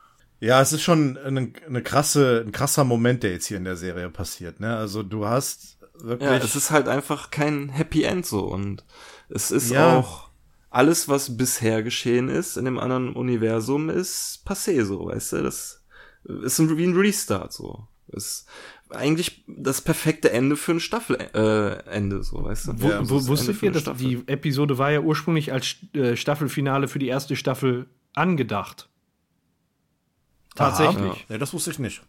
Ja, 0.42 0.62
es 0.62 0.72
ist 0.72 0.84
schon 0.84 1.18
eine, 1.18 1.52
eine 1.68 1.84
krasse, 1.84 2.44
ein 2.46 2.54
krasser 2.54 2.86
Moment, 2.86 3.24
der 3.24 3.32
jetzt 3.34 3.48
hier 3.48 3.58
in 3.58 3.66
der 3.66 3.76
Serie 3.76 4.10
passiert. 4.10 4.62
Ne? 4.62 4.74
Also 4.78 5.04
du 5.04 5.26
hast 5.26 5.78
wirklich. 5.96 6.30
Ja, 6.30 6.38
es 6.38 6.56
ist 6.56 6.72
halt 6.72 6.88
einfach 6.88 7.30
kein 7.30 7.68
Happy 7.68 8.04
End 8.04 8.26
so 8.26 8.46
und 8.46 8.86
es 9.28 9.52
ist 9.52 9.70
Ja. 9.70 9.98
auch 9.98 10.30
alles, 10.70 11.10
was 11.10 11.36
bisher 11.36 11.84
geschehen 11.84 12.30
ist 12.30 12.56
in 12.56 12.64
dem 12.66 12.80
anderen 12.80 13.16
Universum, 13.16 13.90
ist 13.90 14.44
passé 14.46 14.86
so, 14.86 15.08
weißt 15.08 15.34
du, 15.34 15.44
das 15.44 15.84
ist 16.24 16.60
ein, 16.60 16.78
wie 16.78 16.86
ein 16.86 16.96
Restart 16.96 17.52
so. 17.52 17.88
Ist 18.08 18.46
eigentlich 18.92 19.44
das 19.48 19.82
perfekte 19.82 20.32
Ende 20.32 20.56
für 20.56 20.72
ein 20.74 20.80
Staffelende, 20.80 21.84
äh, 21.88 21.90
Ende, 21.96 22.24
so, 22.24 22.44
weißt 22.44 22.68
du. 22.68 22.82
Wo, 22.82 22.90
Ja, 22.90 22.98
wo, 23.10 23.18
Ende 23.18 23.28
wusstet 23.28 23.62
ihr, 23.62 23.72
dass 23.72 23.84
Staffel. 23.84 24.06
die 24.08 24.24
Episode 24.28 24.78
war 24.78 24.92
ja 24.92 25.00
ursprünglich 25.02 25.52
als 25.54 25.76
äh, 25.94 26.16
Staffelfinale 26.16 26.88
für 26.88 27.00
die 27.00 27.08
erste 27.08 27.36
Staffel 27.36 27.88
angedacht? 28.14 28.90
Tatsächlich. 30.56 31.26
Ja, 31.30 31.38
das 31.38 31.54
wusste 31.54 31.72
ich 31.72 31.80
nicht. 31.80 32.02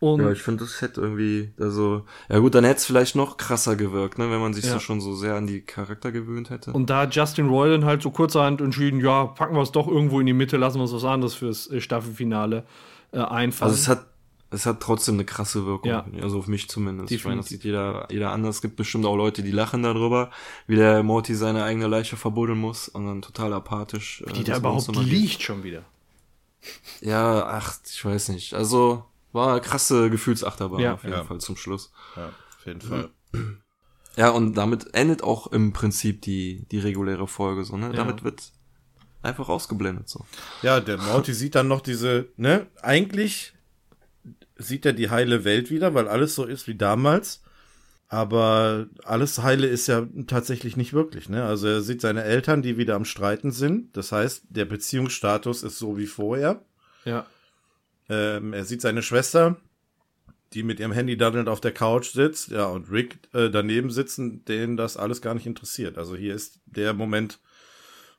Und 0.00 0.20
Ja, 0.20 0.30
ich 0.30 0.42
finde, 0.42 0.62
das 0.62 0.80
hätte 0.80 1.00
irgendwie, 1.00 1.52
also, 1.58 2.04
ja 2.28 2.38
gut, 2.38 2.54
dann 2.54 2.62
hätte 2.64 2.76
es 2.78 2.86
vielleicht 2.86 3.16
noch 3.16 3.36
krasser 3.36 3.74
gewirkt, 3.74 4.18
ne, 4.18 4.30
wenn 4.30 4.38
man 4.38 4.54
sich 4.54 4.64
Ja. 4.64 4.74
so 4.74 4.78
schon 4.78 5.00
so 5.00 5.14
sehr 5.16 5.34
an 5.34 5.48
die 5.48 5.62
Charakter 5.62 6.12
gewöhnt 6.12 6.50
hätte. 6.50 6.72
Und 6.72 6.88
da 6.88 7.00
hat 7.02 7.16
Justin 7.16 7.48
Roiland 7.48 7.84
halt 7.84 8.02
so 8.02 8.12
kurzerhand 8.12 8.60
entschieden, 8.60 9.00
ja, 9.00 9.24
packen 9.26 9.56
wir 9.56 9.62
es 9.62 9.72
doch 9.72 9.88
irgendwo 9.88 10.20
in 10.20 10.26
die 10.26 10.32
Mitte, 10.34 10.56
lassen 10.56 10.78
wir 10.78 10.82
uns 10.82 10.92
was 10.92 11.04
anderes 11.04 11.34
fürs 11.34 11.68
äh, 11.70 11.80
Staffelfinale 11.80 12.64
äh, 13.10 13.18
einfallen. 13.18 13.72
Also 13.72 13.82
es 13.82 13.88
hat, 13.88 14.06
es 14.50 14.64
hat 14.66 14.80
trotzdem 14.80 15.14
eine 15.16 15.24
krasse 15.24 15.66
Wirkung. 15.66 15.90
Ja. 15.90 16.06
Also 16.22 16.38
auf 16.38 16.46
mich 16.46 16.68
zumindest. 16.68 17.10
Ich 17.12 17.24
meine, 17.24 17.36
das 17.38 17.46
Definitiv. 17.46 17.62
sieht 17.62 17.64
jeder, 17.64 18.08
jeder 18.10 18.30
anders. 18.32 18.56
Es 18.56 18.62
gibt 18.62 18.76
bestimmt 18.76 19.04
auch 19.04 19.16
Leute, 19.16 19.42
die 19.42 19.50
lachen 19.50 19.82
darüber, 19.82 20.30
wie 20.66 20.76
der 20.76 21.02
Morty 21.02 21.34
seine 21.34 21.64
eigene 21.64 21.86
Leiche 21.86 22.16
verbuddeln 22.16 22.58
muss 22.58 22.88
und 22.88 23.06
dann 23.06 23.20
total 23.22 23.52
apathisch. 23.52 24.22
äh, 24.26 24.32
die 24.32 24.44
da 24.44 24.56
überhaupt 24.56 24.88
liegt 24.96 25.42
schon 25.42 25.62
wieder. 25.64 25.84
Ja, 27.00 27.46
ach, 27.46 27.76
ich 27.86 28.04
weiß 28.04 28.30
nicht. 28.30 28.54
Also 28.54 29.04
war 29.32 29.52
eine 29.52 29.60
krasse 29.60 30.10
Gefühlsachterbahn 30.10 30.80
Ja. 30.80 30.94
auf 30.94 31.02
jeden 31.04 31.14
Ja. 31.14 31.24
Fall 31.24 31.38
zum 31.40 31.56
Schluss. 31.56 31.92
Ja, 32.16 32.28
auf 32.28 32.66
jeden 32.66 32.80
Fall. 32.80 33.10
Ja, 34.16 34.30
und 34.30 34.54
damit 34.54 34.94
endet 34.94 35.22
auch 35.22 35.46
im 35.48 35.72
Prinzip 35.72 36.22
die, 36.22 36.66
die 36.72 36.78
reguläre 36.78 37.28
Folge 37.28 37.64
so, 37.64 37.76
ne? 37.76 37.88
Ja. 37.88 37.92
Damit 37.92 38.24
wird 38.24 38.50
einfach 39.22 39.48
ausgeblendet 39.48 40.08
so. 40.08 40.24
Ja, 40.62 40.80
der 40.80 40.96
Morty 40.98 41.34
sieht 41.34 41.54
dann 41.54 41.68
noch 41.68 41.80
diese, 41.82 42.28
ne, 42.36 42.66
eigentlich 42.82 43.52
sieht 44.58 44.84
er 44.86 44.92
die 44.92 45.10
heile 45.10 45.44
Welt 45.44 45.70
wieder, 45.70 45.94
weil 45.94 46.08
alles 46.08 46.34
so 46.34 46.44
ist 46.44 46.66
wie 46.66 46.74
damals. 46.74 47.42
Aber 48.10 48.86
alles 49.04 49.42
heile 49.42 49.66
ist 49.66 49.86
ja 49.86 50.06
tatsächlich 50.26 50.76
nicht 50.78 50.94
wirklich, 50.94 51.28
ne? 51.28 51.44
Also 51.44 51.66
er 51.68 51.82
sieht 51.82 52.00
seine 52.00 52.24
Eltern, 52.24 52.62
die 52.62 52.78
wieder 52.78 52.94
am 52.94 53.04
Streiten 53.04 53.50
sind. 53.50 53.94
Das 53.96 54.12
heißt, 54.12 54.44
der 54.48 54.64
Beziehungsstatus 54.64 55.62
ist 55.62 55.78
so 55.78 55.98
wie 55.98 56.06
vorher. 56.06 56.64
Ja. 57.04 57.26
Ähm, 58.08 58.54
er 58.54 58.64
sieht 58.64 58.80
seine 58.80 59.02
Schwester, 59.02 59.58
die 60.54 60.62
mit 60.62 60.80
ihrem 60.80 60.92
Handy 60.92 61.18
daddelnd 61.18 61.50
auf 61.50 61.60
der 61.60 61.72
Couch 61.72 62.12
sitzt, 62.12 62.48
ja, 62.48 62.64
und 62.64 62.90
Rick 62.90 63.18
äh, 63.34 63.50
daneben 63.50 63.90
sitzen, 63.90 64.42
denen 64.46 64.78
das 64.78 64.96
alles 64.96 65.20
gar 65.20 65.34
nicht 65.34 65.46
interessiert. 65.46 65.98
Also 65.98 66.16
hier 66.16 66.34
ist 66.34 66.60
der 66.64 66.94
Moment, 66.94 67.38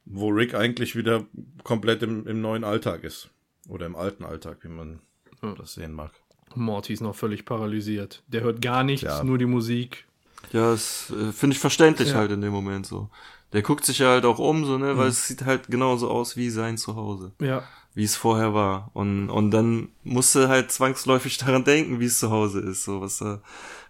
wo 0.05 0.29
Rick 0.29 0.53
eigentlich 0.53 0.95
wieder 0.95 1.25
komplett 1.63 2.03
im, 2.03 2.27
im 2.27 2.41
neuen 2.41 2.63
Alltag 2.63 3.03
ist. 3.03 3.31
Oder 3.67 3.87
im 3.87 3.95
alten 3.95 4.23
Alltag, 4.23 4.59
wie 4.61 4.69
man 4.69 4.99
Ja. 5.41 5.55
das 5.55 5.73
sehen 5.73 5.93
mag. 5.93 6.11
Morty 6.55 6.93
ist 6.93 7.01
noch 7.01 7.15
völlig 7.15 7.45
paralysiert. 7.45 8.23
Der 8.27 8.41
hört 8.41 8.61
gar 8.61 8.83
nichts, 8.83 9.03
Ja. 9.03 9.23
nur 9.23 9.37
die 9.37 9.45
Musik. 9.45 10.05
Ja, 10.51 10.71
das 10.71 11.11
äh, 11.11 11.31
finde 11.31 11.55
ich 11.55 11.59
verständlich 11.59 12.09
Ja. 12.09 12.15
halt 12.15 12.31
in 12.31 12.41
dem 12.41 12.51
Moment 12.53 12.85
so. 12.85 13.09
Der 13.53 13.61
guckt 13.63 13.83
sich 13.85 13.99
ja 13.99 14.09
halt 14.09 14.25
auch 14.25 14.37
um, 14.39 14.63
so, 14.65 14.77
ne, 14.77 14.95
weil 14.97 15.05
Mhm. 15.05 15.09
es 15.11 15.27
sieht 15.27 15.43
halt 15.45 15.67
genauso 15.67 16.09
aus 16.09 16.37
wie 16.37 16.49
sein 16.49 16.77
Zuhause. 16.77 17.31
Ja. 17.41 17.63
Wie 17.95 18.03
es 18.03 18.15
vorher 18.15 18.53
war. 18.53 18.91
Und, 18.93 19.29
und 19.29 19.51
dann 19.51 19.89
musste 20.03 20.47
halt 20.47 20.71
zwangsläufig 20.71 21.37
daran 21.39 21.63
denken, 21.63 21.99
wie 21.99 22.05
es 22.05 22.19
zu 22.19 22.29
Hause 22.31 22.59
ist, 22.61 22.83
so, 22.83 23.01
was 23.01 23.17
da 23.17 23.41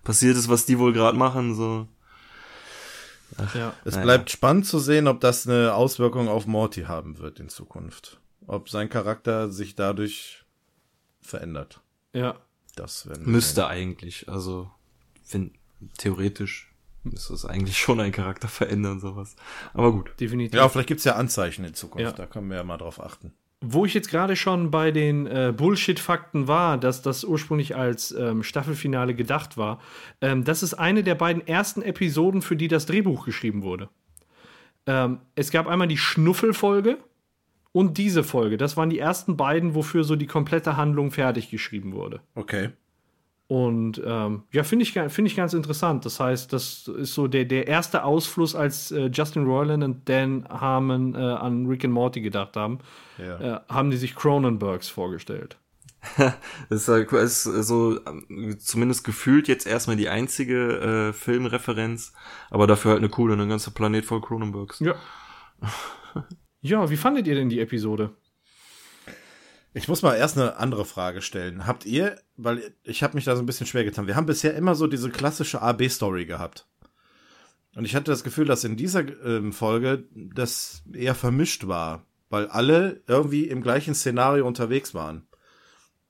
passiert 0.04 0.38
ist, 0.38 0.48
was 0.50 0.66
die 0.66 0.80
wohl 0.80 0.94
gerade 0.94 1.18
machen, 1.18 1.56
so. 1.56 1.88
Ja. 3.54 3.74
Es 3.86 3.94
Naja. 3.94 4.04
bleibt 4.06 4.32
spannend 4.32 4.66
zu 4.66 4.80
sehen, 4.80 5.08
ob 5.08 5.20
das 5.22 5.48
eine 5.48 5.74
Auswirkung 5.74 6.28
auf 6.28 6.48
Morty 6.48 6.84
haben 6.84 7.20
wird 7.20 7.40
in 7.40 7.48
Zukunft. 7.50 8.20
Ob 8.48 8.70
sein 8.70 8.90
Charakter 8.90 9.50
sich 9.52 9.76
dadurch 9.76 10.44
verändert. 11.22 11.82
Ja. 12.14 12.36
Das 12.76 13.08
Müsste 13.20 13.62
sehen. 13.62 13.70
eigentlich, 13.70 14.30
also, 14.30 14.70
find, 15.24 15.54
theoretisch 15.98 16.72
müsste 17.04 17.34
es 17.34 17.46
eigentlich 17.46 17.78
schon 17.80 18.00
einen 18.00 18.12
Charakter 18.12 18.48
verändern, 18.48 19.00
sowas. 19.00 19.36
Aber 19.74 19.92
gut. 19.92 20.12
Definitiv. 20.20 20.56
Ja, 20.56 20.70
vielleicht 20.70 20.88
gibt's 20.88 21.04
ja 21.04 21.16
Anzeichen 21.16 21.66
in 21.66 21.74
Zukunft. 21.74 22.06
Ja. 22.06 22.12
Da 22.12 22.26
können 22.26 22.50
wir 22.50 22.58
ja 22.58 22.64
mal 22.64 22.78
drauf 22.78 23.02
achten. 23.02 23.34
Wo 23.62 23.86
ich 23.86 23.94
jetzt 23.94 24.10
gerade 24.10 24.38
schon 24.38 24.72
bei 24.72 24.92
den 24.92 25.28
äh, 25.28 25.54
Bullshit-Fakten 25.56 26.48
war, 26.48 26.78
dass 26.78 27.02
das 27.02 27.26
ursprünglich 27.26 27.76
als 27.76 28.12
ähm, 28.12 28.42
Staffelfinale 28.42 29.14
gedacht 29.14 29.58
war, 29.58 29.82
ähm, 30.22 30.46
das 30.46 30.64
ist 30.64 30.76
eine 30.76 31.04
der 31.04 31.16
beiden 31.16 31.46
ersten 31.46 31.82
Episoden, 31.82 32.42
für 32.42 32.56
die 32.56 32.70
das 32.70 32.86
Drehbuch 32.86 33.26
geschrieben 33.26 33.64
wurde. 33.64 33.90
Ähm, 34.86 35.20
es 35.36 35.52
gab 35.52 35.68
einmal 35.68 35.90
die 35.90 35.98
Schnuffelfolge 35.98 37.00
und 37.72 37.98
diese 37.98 38.24
Folge. 38.24 38.58
Das 38.58 38.78
waren 38.78 38.90
die 38.90 39.00
ersten 39.00 39.38
beiden, 39.38 39.76
wofür 39.76 40.04
so 40.04 40.16
die 40.16 40.28
komplette 40.28 40.78
Handlung 40.78 41.12
fertig 41.12 41.50
geschrieben 41.50 41.94
wurde. 41.94 42.22
Okay. 42.36 42.70
Und 43.48 44.00
ähm, 44.06 44.44
ja, 44.52 44.64
finde 44.64 44.84
ich, 44.84 44.92
finde 44.94 45.24
ich 45.26 45.36
ganz 45.36 45.54
interessant. 45.54 46.06
Das 46.06 46.20
heißt, 46.20 46.54
das 46.54 46.88
ist 46.88 47.16
so 47.16 47.28
der, 47.28 47.46
der 47.46 47.68
erste 47.68 48.04
Ausfluss, 48.04 48.54
als 48.54 48.92
äh, 48.92 49.08
Justin 49.12 49.46
Roiland 49.46 49.84
und 49.84 50.08
Dan 50.08 50.46
Harmon 50.50 51.16
äh, 51.16 51.18
an 51.18 51.66
Rick 51.66 51.84
and 51.84 51.94
Morty 51.94 52.22
gedacht 52.22 52.56
haben, 52.56 52.78
Ja. 53.18 53.40
äh, 53.40 53.60
haben 53.68 53.90
die 53.90 53.98
sich 53.98 54.16
Cronenbergs 54.16 54.90
vorgestellt. 54.90 55.58
Das 56.70 56.88
ist, 56.88 57.46
ist 57.46 57.68
so 57.68 58.00
ähm, 58.06 58.56
zumindest 58.60 59.04
gefühlt 59.04 59.48
jetzt 59.48 59.66
erstmal 59.68 59.98
die 59.98 60.10
einzige 60.10 61.10
äh, 61.10 61.14
Filmreferenz, 61.14 62.14
aber 62.52 62.68
dafür 62.68 62.92
halt 62.92 63.00
eine 63.00 63.10
coole, 63.10 63.34
ein 63.34 63.50
ganzer 63.50 63.72
Planet 63.72 64.06
voll 64.06 64.22
Cronenbergs. 64.22 64.80
Ja. 64.80 64.94
ja, 66.62 66.90
wie 66.90 66.98
fandet 66.98 67.28
ihr 67.28 67.36
denn 67.36 67.50
die 67.50 67.60
Episode? 67.60 68.12
Ich 69.74 69.88
muss 69.88 70.02
mal 70.02 70.16
erst 70.16 70.38
eine 70.38 70.58
andere 70.58 70.84
Frage 70.84 71.22
stellen. 71.22 71.68
Habt 71.68 71.86
ihr, 71.86 72.20
weil 72.38 72.74
ich 72.84 73.04
habe 73.04 73.16
mich 73.16 73.26
da 73.26 73.36
so 73.36 73.44
ein 73.44 73.46
bisschen 73.46 73.68
schwer 73.68 73.84
getan. 73.84 74.08
Wir 74.08 74.16
haben 74.16 74.26
bisher 74.26 74.56
immer 74.56 74.74
so 74.76 74.88
diese 74.88 75.10
klassische 75.10 75.62
A-B-Story 75.62 76.26
gehabt. 76.26 76.68
Und 77.76 77.86
ich 77.86 77.96
hatte 77.96 78.12
das 78.12 78.24
Gefühl, 78.24 78.46
dass 78.46 78.64
in 78.64 78.78
dieser 78.78 79.06
ähm, 79.24 79.54
Folge 79.54 80.06
das 80.14 80.84
eher 80.92 81.14
vermischt 81.14 81.68
war, 81.68 82.06
weil 82.30 82.48
alle 82.48 83.04
irgendwie 83.08 83.48
im 83.48 83.62
gleichen 83.62 83.94
Szenario 83.94 84.48
unterwegs 84.48 84.96
waren. 84.96 85.28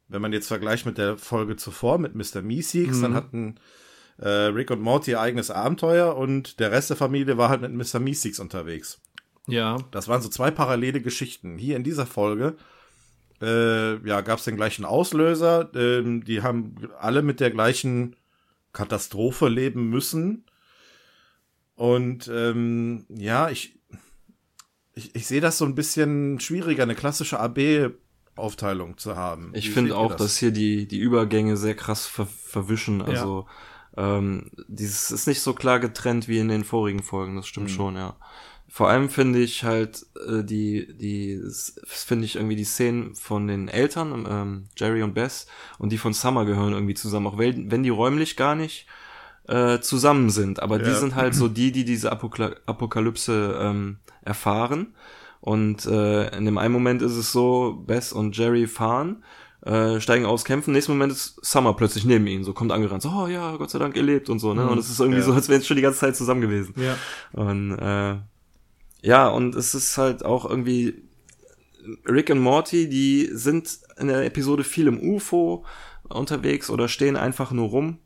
Wenn 0.07 0.21
man 0.21 0.34
jetzt 0.34 0.47
vergleicht 0.47 0.85
mit 0.85 0.97
der 0.97 1.17
Folge 1.17 1.57
zuvor, 1.57 1.99
mit 1.99 2.15
Mr. 2.15 2.41
Meeseeks, 2.41 3.01
dann 3.01 3.13
hatten 3.13 3.59
äh, 4.17 4.27
Rick 4.27 4.71
und 4.71 4.81
Morty 4.81 5.11
ihr 5.11 5.21
eigenes 5.21 5.51
Abenteuer 5.51 6.15
und 6.15 6.59
der 6.59 6.71
Rest 6.71 6.89
der 6.89 6.97
Familie 6.97 7.38
war 7.38 7.49
halt 7.49 7.61
mit 7.61 7.73
Mr. 7.73 7.99
Meeseeks 7.99 8.39
unterwegs. 8.39 9.01
Ja, 9.51 9.77
Das 9.91 10.07
waren 10.07 10.21
so 10.21 10.30
zwei 10.30 10.51
parallele 10.51 11.01
Geschichten. 11.01 11.57
Hier 11.57 11.76
in 11.76 11.84
dieser 11.84 12.05
Folge 12.05 12.55
äh, 13.41 13.95
ja, 14.07 14.21
gab 14.21 14.39
es 14.39 14.45
den 14.45 14.55
gleichen 14.57 14.85
Auslöser. 14.85 15.69
Ähm, 15.73 16.23
die 16.26 16.41
haben 16.41 16.76
alle 16.99 17.21
mit 17.21 17.39
der 17.39 17.51
gleichen 17.51 18.15
Katastrophe 18.73 19.47
leben 19.47 19.89
müssen. 19.89 20.43
Und 21.76 22.27
ähm, 22.34 23.05
ja, 23.09 23.49
ich, 23.49 23.80
ich, 24.93 25.15
ich 25.15 25.26
sehe 25.27 25.41
das 25.41 25.57
so 25.57 25.65
ein 25.65 25.76
bisschen 25.76 26.39
schwieriger, 26.41 26.84
eine 26.84 26.95
klassische 26.95 27.39
AB-Aufteilung 27.39 28.97
zu 28.97 29.15
haben. 29.15 29.51
Ich 29.53 29.69
finde 29.71 29.95
auch, 29.95 30.15
dass 30.15 30.38
hier 30.38 30.51
die, 30.51 30.88
die 30.88 30.99
Übergänge 30.99 31.55
sehr 31.55 31.76
krass 31.76 32.05
ver 32.05 32.26
verwischen. 32.26 33.01
Also 33.01 33.47
ähm, 33.95 34.51
dieses 34.67 35.11
ist 35.11 35.27
nicht 35.27 35.39
so 35.41 35.53
klar 35.53 35.80
getrennt 35.80 36.27
wie 36.27 36.39
in 36.39 36.49
den 36.49 36.63
vorigen 36.65 37.01
Folgen, 37.03 37.35
das 37.38 37.45
Mhm. 37.45 37.49
stimmt 37.49 37.71
schon, 37.71 37.95
ja. 37.95 38.17
Vor 38.71 38.87
allem 38.89 39.09
finde 39.09 39.39
ich 39.39 39.63
halt 39.63 40.05
äh, 40.27 40.43
die, 40.43 40.95
die, 40.95 41.41
finde 41.85 42.25
ich 42.25 42.35
irgendwie 42.35 42.55
die 42.55 42.63
Szenen 42.63 43.15
von 43.15 43.47
den 43.47 43.67
Eltern, 43.67 44.27
ähm, 44.29 44.65
Jerry 44.77 45.01
und 45.01 45.13
Bess, 45.15 45.47
und 45.79 45.91
die 45.91 45.97
von 45.97 46.13
Summer 46.13 46.45
gehören 46.45 46.73
irgendwie 46.73 46.93
zusammen, 46.93 47.27
auch 47.27 47.37
wenn, 47.37 47.71
wenn 47.71 47.81
die 47.83 47.89
räumlich 47.89 48.35
gar 48.37 48.55
nicht 48.55 48.85
äh, 49.47 49.79
zusammen 49.79 50.29
sind. 50.29 50.61
Aber 50.61 50.77
die 50.77 50.91
Ja. 50.91 50.95
sind 50.95 51.15
halt 51.15 51.33
so 51.33 51.47
die, 51.47 51.71
die 51.71 51.83
diese 51.83 52.11
Apokla 52.11 52.51
Apokalypse 52.67 53.57
ähm, 53.59 53.97
erfahren. 54.23 54.93
Und 55.41 55.85
äh, 55.85 56.35
in 56.37 56.45
dem 56.45 56.57
einen 56.57 56.73
Moment 56.73 57.01
ist 57.01 57.13
es 57.15 57.31
so, 57.31 57.83
Bess 57.87 58.11
und 58.13 58.37
Jerry 58.37 58.67
fahren, 58.67 59.23
äh, 59.65 59.99
steigen 59.99 60.25
aus, 60.25 60.45
kämpfen. 60.45 60.73
Nächsten 60.73 60.91
Moment 60.91 61.11
ist 61.13 61.43
Summer 61.43 61.73
plötzlich 61.73 62.05
neben 62.05 62.27
ihnen, 62.27 62.43
so 62.43 62.53
kommt 62.53 62.71
angerannt, 62.71 63.01
so, 63.01 63.09
oh 63.09 63.27
ja, 63.27 63.55
Gott 63.55 63.69
sei 63.71 63.79
Dank, 63.79 63.95
ihr 63.95 64.03
lebt 64.03 64.29
und 64.29 64.39
so, 64.39 64.53
ne? 64.53 64.69
Und 64.69 64.77
es 64.77 64.89
ist 64.89 64.99
irgendwie 64.99 65.19
Ja. 65.19 65.25
so, 65.25 65.33
als 65.33 65.49
wären 65.49 65.61
sie 65.61 65.67
schon 65.67 65.77
die 65.77 65.81
ganze 65.83 65.99
Zeit 65.99 66.15
zusammen 66.15 66.41
gewesen. 66.41 66.73
ja. 66.77 66.95
Und 67.33 67.71
äh, 67.79 68.17
ja, 69.01 69.27
und 69.30 69.55
es 69.55 69.73
ist 69.76 69.97
halt 69.97 70.23
auch 70.26 70.49
irgendwie 70.49 70.95
Rick 72.07 72.30
und 72.30 72.39
Morty, 72.39 72.89
die 72.89 73.30
sind 73.31 73.80
in 73.97 74.07
der 74.07 74.26
Episode 74.26 74.63
viel 74.63 74.88
im 74.88 74.99
UFO 75.01 75.65
unterwegs 76.07 76.69
oder 76.69 76.88
stehen 76.88 77.15
einfach 77.17 77.51
nur 77.51 77.69
rum. 77.69 77.97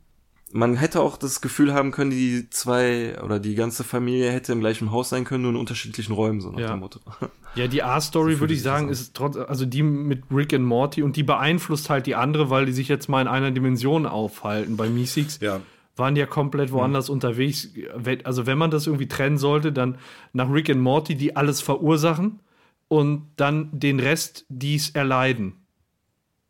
Man 0.52 0.76
hätte 0.76 1.00
auch 1.00 1.16
das 1.16 1.40
Gefühl 1.40 1.74
haben 1.74 1.90
können, 1.90 2.12
die 2.12 2.48
zwei 2.50 3.20
oder 3.24 3.40
die 3.40 3.56
ganze 3.56 3.82
Familie 3.82 4.30
hätte 4.30 4.52
im 4.52 4.60
gleichen 4.60 4.92
Haus 4.92 5.08
sein 5.08 5.24
können, 5.24 5.42
nur 5.42 5.50
in 5.50 5.56
unterschiedlichen 5.58 6.12
Räumen, 6.12 6.40
so 6.40 6.50
nach 6.52 6.60
Ja. 6.60 6.70
dem 6.70 6.80
Motto. 6.80 7.00
Ja, 7.56 7.68
die 7.68 7.84
A-Story 7.84 8.34
So 8.34 8.40
würde 8.40 8.54
ich 8.54 8.62
sagen, 8.62 8.88
ist 8.88 9.14
trotz, 9.14 9.36
also 9.36 9.64
die 9.64 9.84
mit 9.84 10.24
Rick 10.32 10.52
und 10.54 10.64
Morty 10.64 11.04
und 11.04 11.14
die 11.14 11.22
beeinflusst 11.22 11.88
halt 11.88 12.06
die 12.06 12.16
andere, 12.16 12.50
weil 12.50 12.66
die 12.66 12.72
sich 12.72 12.88
jetzt 12.88 13.08
mal 13.08 13.20
in 13.22 13.28
einer 13.28 13.52
Dimension 13.52 14.06
aufhalten. 14.06 14.76
Bei 14.76 14.88
Meeseeks 14.88 15.38
Ja. 15.40 15.60
Waren 15.96 16.16
ja 16.16 16.26
komplett 16.26 16.72
woanders 16.72 17.08
unterwegs. 17.08 17.68
Wenn- 17.94 18.24
Also 18.26 18.46
wenn 18.46 18.58
man 18.58 18.70
das 18.70 18.86
irgendwie 18.86 19.08
trennen 19.08 19.38
sollte, 19.38 19.72
dann 19.72 19.98
nach 20.32 20.50
Rick 20.50 20.68
und 20.68 20.80
Morty, 20.80 21.14
die 21.14 21.36
alles 21.36 21.60
verursachen 21.60 22.40
und 22.88 23.30
dann 23.36 23.68
den 23.78 24.00
Rest, 24.00 24.44
die 24.48 24.74
es 24.76 24.90
erleiden. 24.90 25.66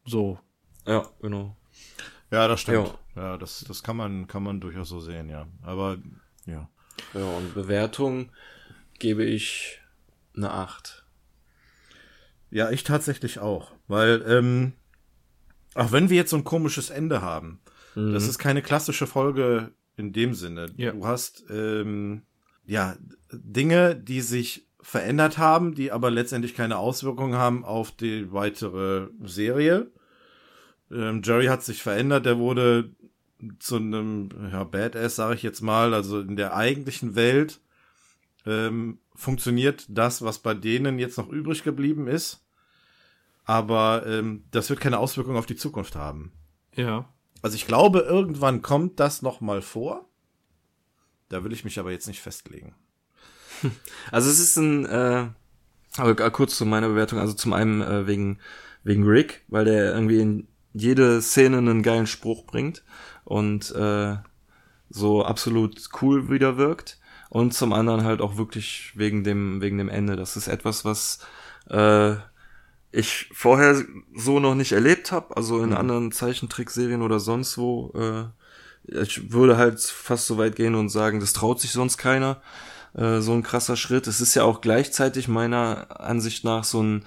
So. 0.06 0.38
ja, 0.86 1.06
genau. 1.20 1.56
Ja, 2.30 2.48
das 2.48 2.60
stimmt. 2.62 2.88
Ja. 3.16 3.22
Ja, 3.22 3.36
das, 3.38 3.64
das 3.68 3.82
kann 3.82 3.96
man, 3.96 4.26
kann 4.26 4.42
man 4.42 4.60
durchaus 4.60 4.88
so 4.88 4.98
sehen, 5.00 5.28
ja. 5.28 5.46
Aber 5.62 5.98
ja. 6.46 6.68
Ja, 7.14 7.24
und 7.24 7.54
Bewertung 7.54 8.30
gebe 8.98 9.24
ich 9.24 9.80
eine 10.36 10.50
8. 10.50 11.04
Ja, 12.50 12.70
ich 12.70 12.82
tatsächlich 12.84 13.38
auch. 13.38 13.72
Weil, 13.88 14.24
ähm, 14.28 14.72
auch 15.74 15.92
wenn 15.92 16.10
wir 16.10 16.16
jetzt 16.16 16.30
so 16.30 16.36
ein 16.36 16.44
komisches 16.44 16.90
Ende 16.90 17.22
haben, 17.22 17.60
das 17.94 18.28
ist 18.28 18.38
keine 18.38 18.62
klassische 18.62 19.06
Folge 19.06 19.72
in 19.96 20.12
dem 20.12 20.34
Sinne. 20.34 20.66
Ja. 20.76 20.92
Du 20.92 21.06
hast 21.06 21.44
ähm, 21.50 22.22
ja 22.66 22.96
Dinge, 23.32 23.94
die 23.96 24.20
sich 24.20 24.66
verändert 24.80 25.38
haben, 25.38 25.74
die 25.74 25.92
aber 25.92 26.10
letztendlich 26.10 26.54
keine 26.54 26.76
Auswirkungen 26.78 27.34
haben 27.34 27.64
auf 27.64 27.90
die 27.92 28.32
weitere 28.32 29.08
Serie. 29.22 29.90
Ähm, 30.90 31.22
Jerry 31.24 31.46
hat 31.46 31.62
sich 31.62 31.82
verändert, 31.82 32.26
der 32.26 32.38
wurde 32.38 32.90
zu 33.58 33.76
einem 33.76 34.28
ja, 34.52 34.64
Badass, 34.64 35.16
sage 35.16 35.34
ich 35.34 35.42
jetzt 35.42 35.62
mal. 35.62 35.94
Also 35.94 36.20
in 36.20 36.36
der 36.36 36.54
eigentlichen 36.54 37.14
Welt 37.14 37.60
ähm, 38.46 38.98
funktioniert 39.14 39.86
das, 39.88 40.22
was 40.22 40.38
bei 40.38 40.54
denen 40.54 40.98
jetzt 40.98 41.18
noch 41.18 41.28
übrig 41.28 41.64
geblieben 41.64 42.06
ist. 42.06 42.44
Aber 43.44 44.04
ähm, 44.06 44.44
das 44.50 44.70
wird 44.70 44.80
keine 44.80 44.98
Auswirkung 44.98 45.36
auf 45.36 45.46
die 45.46 45.56
Zukunft 45.56 45.96
haben. 45.96 46.32
Ja. 46.74 47.08
Also 47.44 47.56
ich 47.56 47.66
glaube, 47.66 47.98
irgendwann 47.98 48.62
kommt 48.62 48.98
das 48.98 49.20
noch 49.20 49.42
mal 49.42 49.60
vor. 49.60 50.08
Da 51.28 51.44
will 51.44 51.52
ich 51.52 51.62
mich 51.62 51.78
aber 51.78 51.92
jetzt 51.92 52.08
nicht 52.08 52.22
festlegen. 52.22 52.74
Also 54.10 54.30
es 54.30 54.40
ist 54.40 54.56
ein, 54.56 54.86
äh, 54.86 55.26
aber 55.98 56.30
kurz 56.30 56.56
zu 56.56 56.64
meiner 56.64 56.88
Bewertung, 56.88 57.18
also 57.18 57.34
zum 57.34 57.52
einen 57.52 57.82
äh, 57.82 58.06
wegen, 58.06 58.38
wegen 58.82 59.04
Rick, 59.06 59.44
weil 59.48 59.66
der 59.66 59.92
irgendwie 59.92 60.20
in 60.20 60.48
jede 60.72 61.20
Szene 61.20 61.58
einen 61.58 61.82
geilen 61.82 62.06
Spruch 62.06 62.46
bringt 62.46 62.82
und 63.24 63.70
äh, 63.74 64.16
so 64.88 65.22
absolut 65.22 65.86
cool 66.00 66.30
wieder 66.30 66.56
wirkt. 66.56 66.98
Und 67.28 67.52
zum 67.52 67.74
anderen 67.74 68.04
halt 68.04 68.22
auch 68.22 68.38
wirklich 68.38 68.92
wegen 68.94 69.22
dem, 69.22 69.60
wegen 69.60 69.76
dem 69.76 69.90
Ende. 69.90 70.16
Das 70.16 70.38
ist 70.38 70.48
etwas, 70.48 70.86
was 70.86 71.18
äh, 71.68 72.16
ich 72.94 73.28
vorher 73.32 73.82
so 74.14 74.38
noch 74.38 74.54
nicht 74.54 74.72
erlebt 74.72 75.10
habe, 75.10 75.36
also 75.36 75.60
in 75.62 75.70
mhm. 75.70 75.76
anderen 75.76 76.12
Zeichentrickserien 76.12 77.02
oder 77.02 77.18
sonst 77.18 77.58
wo. 77.58 77.92
Äh, 77.94 78.24
ich 79.04 79.32
würde 79.32 79.56
halt 79.56 79.80
fast 79.80 80.26
so 80.26 80.38
weit 80.38 80.56
gehen 80.56 80.74
und 80.74 80.90
sagen, 80.90 81.18
das 81.18 81.32
traut 81.32 81.60
sich 81.60 81.72
sonst 81.72 81.98
keiner. 81.98 82.40
Äh, 82.94 83.20
so 83.20 83.32
ein 83.32 83.42
krasser 83.42 83.76
Schritt. 83.76 84.06
Es 84.06 84.20
ist 84.20 84.34
ja 84.34 84.44
auch 84.44 84.60
gleichzeitig 84.60 85.26
meiner 85.26 86.00
Ansicht 86.00 86.44
nach 86.44 86.64
so 86.64 86.82
ein 86.82 87.04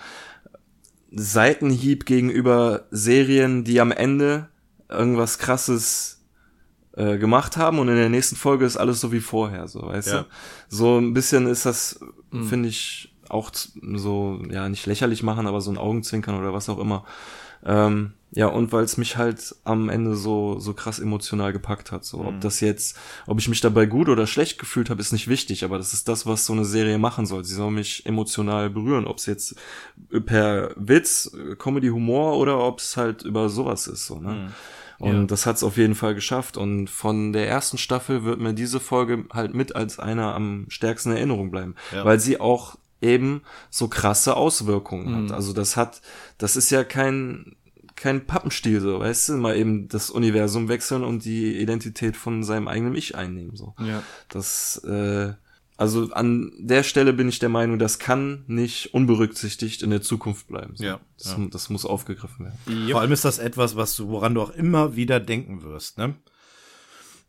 Seitenhieb 1.12 2.06
gegenüber 2.06 2.88
Serien, 2.92 3.64
die 3.64 3.80
am 3.80 3.92
Ende 3.92 4.50
irgendwas 4.90 5.38
krasses 5.38 6.26
äh, 6.98 7.18
gemacht 7.18 7.56
haben 7.56 7.80
und 7.80 7.88
in 7.88 7.96
der 7.96 8.10
nächsten 8.10 8.36
Folge 8.36 8.66
ist 8.66 8.76
alles 8.76 9.00
so 9.00 9.12
wie 9.12 9.22
vorher, 9.22 9.68
so 9.68 9.84
weißt 9.84 10.08
ja. 10.10 10.22
du. 10.24 10.26
So 10.68 10.98
ein 10.98 11.14
bisschen 11.14 11.48
ist 11.48 11.66
das, 11.66 12.00
mhm. 12.32 12.48
finde 12.48 12.70
ich, 12.70 13.16
auch 13.30 13.52
so, 13.54 14.42
ja, 14.50 14.70
nicht 14.70 14.86
lächerlich 14.86 15.24
machen, 15.24 15.48
aber 15.48 15.62
so 15.62 15.72
ein 15.72 15.78
Augenzwinkern 15.78 16.38
oder 16.38 16.54
was 16.54 16.70
auch 16.70 16.80
immer. 16.80 17.06
Ähm, 17.66 18.14
ja, 18.32 18.48
und 18.48 18.72
weil 18.72 18.84
es 18.84 18.98
mich 18.98 19.18
halt 19.18 19.56
am 19.64 19.90
Ende 19.90 20.16
so, 20.16 20.60
so 20.60 20.74
krass 20.74 21.00
emotional 21.00 21.54
gepackt 21.54 21.92
hat. 21.92 22.04
So, 22.04 22.20
mhm. 22.20 22.28
ob 22.28 22.42
das 22.42 22.60
jetzt, 22.60 22.98
ob 23.26 23.40
ich 23.40 23.48
mich 23.48 23.62
dabei 23.62 23.86
gut 23.86 24.10
oder 24.10 24.28
schlecht 24.28 24.60
gefühlt 24.60 24.90
habe, 24.90 25.02
ist 25.02 25.14
nicht 25.14 25.28
wichtig, 25.28 25.64
aber 25.64 25.78
das 25.78 25.94
ist 25.94 26.08
das, 26.08 26.26
was 26.26 26.46
so 26.46 26.54
eine 26.54 26.66
Serie 26.66 26.98
machen 26.98 27.26
soll. 27.26 27.46
Sie 27.46 27.56
soll 27.56 27.72
mich 27.72 28.06
emotional 28.06 28.70
berühren, 28.70 29.08
ob 29.08 29.18
es 29.18 29.26
jetzt 29.26 29.56
per 30.26 30.72
Witz, 30.76 31.32
Comedy, 31.58 31.88
Humor 31.88 32.38
oder 32.38 32.60
ob 32.60 32.80
es 32.80 32.98
halt 32.98 33.24
über 33.24 33.50
sowas 33.50 33.88
ist. 33.88 34.06
So, 34.06 34.20
ne? 34.20 34.34
Mhm. 34.34 34.54
Und 35.00 35.22
ja. 35.22 35.26
das 35.26 35.46
hat's 35.46 35.64
auf 35.64 35.78
jeden 35.78 35.96
Fall 35.96 36.16
geschafft. 36.16 36.58
Und 36.58 36.90
von 36.90 37.32
der 37.32 37.48
ersten 37.48 37.78
Staffel 37.78 38.24
wird 38.24 38.40
mir 38.40 38.54
diese 38.54 38.80
Folge 38.80 39.26
halt 39.32 39.54
mit 39.54 39.76
als 39.76 40.00
einer 40.00 40.34
am 40.34 40.66
stärksten 40.70 41.12
Erinnerung 41.12 41.52
bleiben. 41.52 41.76
Ja. 41.94 42.04
Weil 42.04 42.20
sie 42.20 42.40
auch 42.40 42.78
eben 43.02 43.42
so 43.70 43.88
krasse 43.88 44.36
Auswirkungen 44.36 45.12
mhm. 45.12 45.26
hat. 45.26 45.32
Also 45.34 45.54
das 45.54 45.78
hat, 45.78 46.02
das 46.38 46.56
ist 46.56 46.70
ja 46.70 46.84
kein, 46.84 47.56
kein 47.96 48.26
Pappenstiel, 48.26 48.82
so, 48.82 49.00
weißt 49.00 49.30
du, 49.30 49.34
mal 49.34 49.56
eben 49.58 49.88
das 49.88 50.10
Universum 50.10 50.70
wechseln 50.70 51.04
und 51.04 51.26
die 51.26 51.58
Identität 51.58 52.16
von 52.16 52.44
seinem 52.44 52.68
eigenen 52.68 52.96
Ich 52.96 53.16
einnehmen, 53.16 53.56
so. 53.56 53.76
Ja. 53.80 54.04
Das, 54.30 54.78
äh, 54.84 55.34
also 55.78 56.12
an 56.12 56.52
der 56.58 56.82
Stelle 56.84 57.14
bin 57.14 57.30
ich 57.30 57.38
der 57.40 57.50
Meinung, 57.50 57.78
das 57.78 58.00
kann 58.00 58.44
nicht 58.48 58.94
unberücksichtigt 58.94 59.84
in 59.84 59.92
der 59.92 60.02
Zukunft 60.02 60.48
bleiben. 60.48 60.76
So. 60.76 60.84
Ja, 60.84 61.00
das, 61.20 61.38
ja. 61.38 61.48
das 61.52 61.70
muss 61.70 61.86
aufgegriffen 61.86 62.46
werden. 62.46 62.90
Vor 62.90 63.02
allem 63.02 63.12
ist 63.12 63.26
das 63.26 63.38
etwas, 63.38 63.76
was 63.76 63.96
du, 63.96 64.08
woran 64.10 64.34
du 64.34 64.42
auch 64.42 64.52
immer 64.52 64.96
wieder 64.96 65.20
denken 65.20 65.62
wirst, 65.62 65.98
ne? 65.98 66.16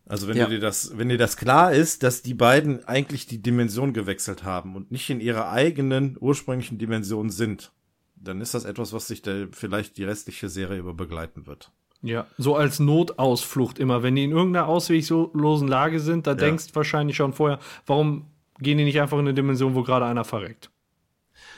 Also 0.09 0.27
wenn 0.27 0.37
ja. 0.37 0.47
dir 0.47 0.59
das, 0.59 0.97
wenn 0.97 1.11
dir 1.11 1.19
das 1.19 1.37
klar 1.37 1.73
ist, 1.73 2.03
dass 2.03 2.23
die 2.23 2.35
beiden 2.35 2.85
eigentlich 2.87 3.27
die 3.27 3.43
Dimension 3.43 3.93
gewechselt 3.93 4.43
haben 4.43 4.75
und 4.75 4.91
nicht 4.91 5.11
in 5.11 5.21
ihrer 5.21 5.51
eigenen 5.51 6.17
ursprünglichen 6.19 6.79
Dimension 6.79 7.29
sind, 7.31 7.73
dann 8.17 8.41
ist 8.41 8.55
das 8.55 8.65
etwas, 8.65 8.93
was 8.93 9.07
sich 9.07 9.23
da 9.23 9.47
vielleicht 9.53 9.99
die 9.99 10.05
restliche 10.05 10.49
Serie 10.49 10.79
über 10.79 10.95
begleiten 10.95 11.47
wird. 11.47 11.71
Ja, 12.01 12.27
so 12.39 12.57
als 12.57 12.79
Notausflucht 12.79 13.79
immer. 13.79 14.03
Wenn 14.03 14.17
die 14.17 14.25
in 14.25 14.31
irgendeiner 14.31 14.67
ausweglosen 14.67 15.69
Lage 15.69 16.01
sind, 16.01 16.27
da 16.27 16.31
ja. 16.31 16.37
denkst 16.37 16.67
wahrscheinlich 16.73 17.17
schon 17.17 17.33
vorher, 17.33 17.59
warum 17.87 18.27
gehen 18.61 18.79
die 18.79 18.85
nicht 18.85 19.01
einfach 19.01 19.19
in 19.19 19.27
eine 19.27 19.35
Dimension, 19.35 19.75
wo 19.75 19.83
gerade 19.83 20.07
einer 20.07 20.25
verreckt? 20.25 20.71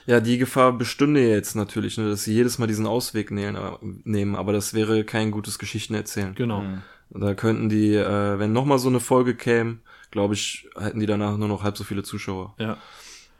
Ja, 0.06 0.20
die 0.20 0.38
Gefahr 0.38 0.72
bestünde 0.72 1.28
jetzt 1.28 1.54
natürlich, 1.54 1.98
ne, 1.98 2.08
dass 2.08 2.24
sie 2.24 2.32
jedes 2.32 2.58
Mal 2.58 2.66
diesen 2.66 2.86
Ausweg 2.86 3.30
nehmen, 3.30 4.34
aber 4.34 4.52
das 4.52 4.74
wäre 4.74 5.04
kein 5.04 5.30
gutes 5.30 5.58
Geschichtenerzählen. 5.58 6.34
Genau. 6.34 6.62
Mhm. 6.62 6.82
Da 7.10 7.34
könnten 7.34 7.68
die, 7.68 7.94
äh, 7.94 8.38
wenn 8.38 8.52
nochmal 8.52 8.78
so 8.78 8.88
eine 8.88 9.00
Folge 9.00 9.34
käme, 9.34 9.78
glaube 10.10 10.34
ich, 10.34 10.68
hätten 10.78 11.00
die 11.00 11.06
danach 11.06 11.36
nur 11.36 11.48
noch 11.48 11.62
halb 11.62 11.76
so 11.76 11.84
viele 11.84 12.02
Zuschauer. 12.02 12.54
Ja. 12.58 12.78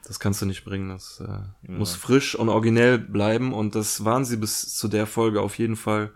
Das 0.07 0.19
kannst 0.19 0.43
du 0.43 0.47
nicht 0.47 0.65
bringen. 0.65 0.89
Das 0.89 1.21
äh, 1.21 1.29
ja. 1.29 1.79
muss 1.79 1.95
frisch 1.95 2.35
und 2.35 2.49
originell 2.49 2.99
bleiben 2.99 3.53
und 3.53 3.75
das 3.75 4.05
waren 4.05 4.25
sie 4.25 4.37
bis 4.37 4.75
zu 4.75 4.89
der 4.89 5.07
Folge 5.07 5.41
auf 5.41 5.59
jeden 5.59 5.77
Fall. 5.77 6.11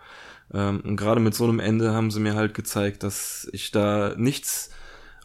Ähm, 0.52 0.80
und 0.80 0.96
gerade 0.96 1.20
mit 1.20 1.34
so 1.34 1.44
einem 1.44 1.60
Ende 1.60 1.92
haben 1.92 2.10
sie 2.10 2.20
mir 2.20 2.34
halt 2.34 2.54
gezeigt, 2.54 3.02
dass 3.02 3.48
ich 3.52 3.70
da 3.70 4.14
nichts 4.16 4.70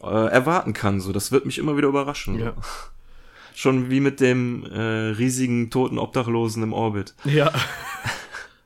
äh, 0.02 0.06
erwarten 0.06 0.72
kann. 0.72 1.00
So, 1.00 1.12
das 1.12 1.32
wird 1.32 1.46
mich 1.46 1.58
immer 1.58 1.76
wieder 1.76 1.88
überraschen. 1.88 2.38
Ja. 2.38 2.54
So. 2.54 2.62
Schon 3.54 3.90
wie 3.90 4.00
mit 4.00 4.20
dem 4.20 4.64
äh, 4.64 4.80
riesigen 5.10 5.70
toten 5.70 5.98
Obdachlosen 5.98 6.62
im 6.62 6.72
Orbit. 6.72 7.14
Ja. 7.24 7.52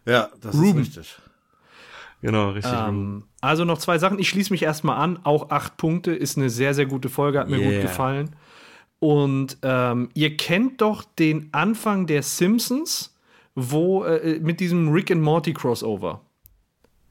ja, 0.04 0.28
das 0.40 0.54
Ruben. 0.54 0.82
ist 0.82 0.96
richtig. 0.96 1.16
Genau, 2.24 2.52
richtig. 2.52 2.72
Ähm, 2.74 3.24
also 3.42 3.66
noch 3.66 3.76
zwei 3.76 3.98
Sachen. 3.98 4.18
Ich 4.18 4.30
schließe 4.30 4.50
mich 4.50 4.62
erstmal 4.62 4.96
an. 4.96 5.18
Auch 5.24 5.50
acht 5.50 5.76
Punkte 5.76 6.14
ist 6.14 6.38
eine 6.38 6.48
sehr, 6.48 6.72
sehr 6.72 6.86
gute 6.86 7.10
Folge, 7.10 7.38
hat 7.38 7.50
mir 7.50 7.58
yeah. 7.58 7.72
gut 7.72 7.82
gefallen. 7.82 8.30
Und 8.98 9.58
ähm, 9.60 10.08
ihr 10.14 10.34
kennt 10.38 10.80
doch 10.80 11.04
den 11.04 11.50
Anfang 11.52 12.06
der 12.06 12.22
Simpsons, 12.22 13.14
wo 13.54 14.04
äh, 14.04 14.40
mit 14.40 14.60
diesem 14.60 14.88
Rick 14.90 15.10
and 15.10 15.20
Morty 15.20 15.52
Crossover. 15.52 16.22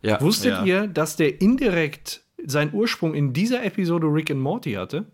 Ja. 0.01 0.19
Wusstet 0.19 0.53
ja. 0.53 0.65
ihr, 0.65 0.87
dass 0.87 1.15
der 1.15 1.39
indirekt 1.39 2.23
seinen 2.43 2.73
Ursprung 2.73 3.13
in 3.13 3.33
dieser 3.33 3.63
Episode 3.63 4.07
Rick 4.07 4.31
and 4.31 4.41
Morty 4.41 4.73
hatte? 4.73 5.05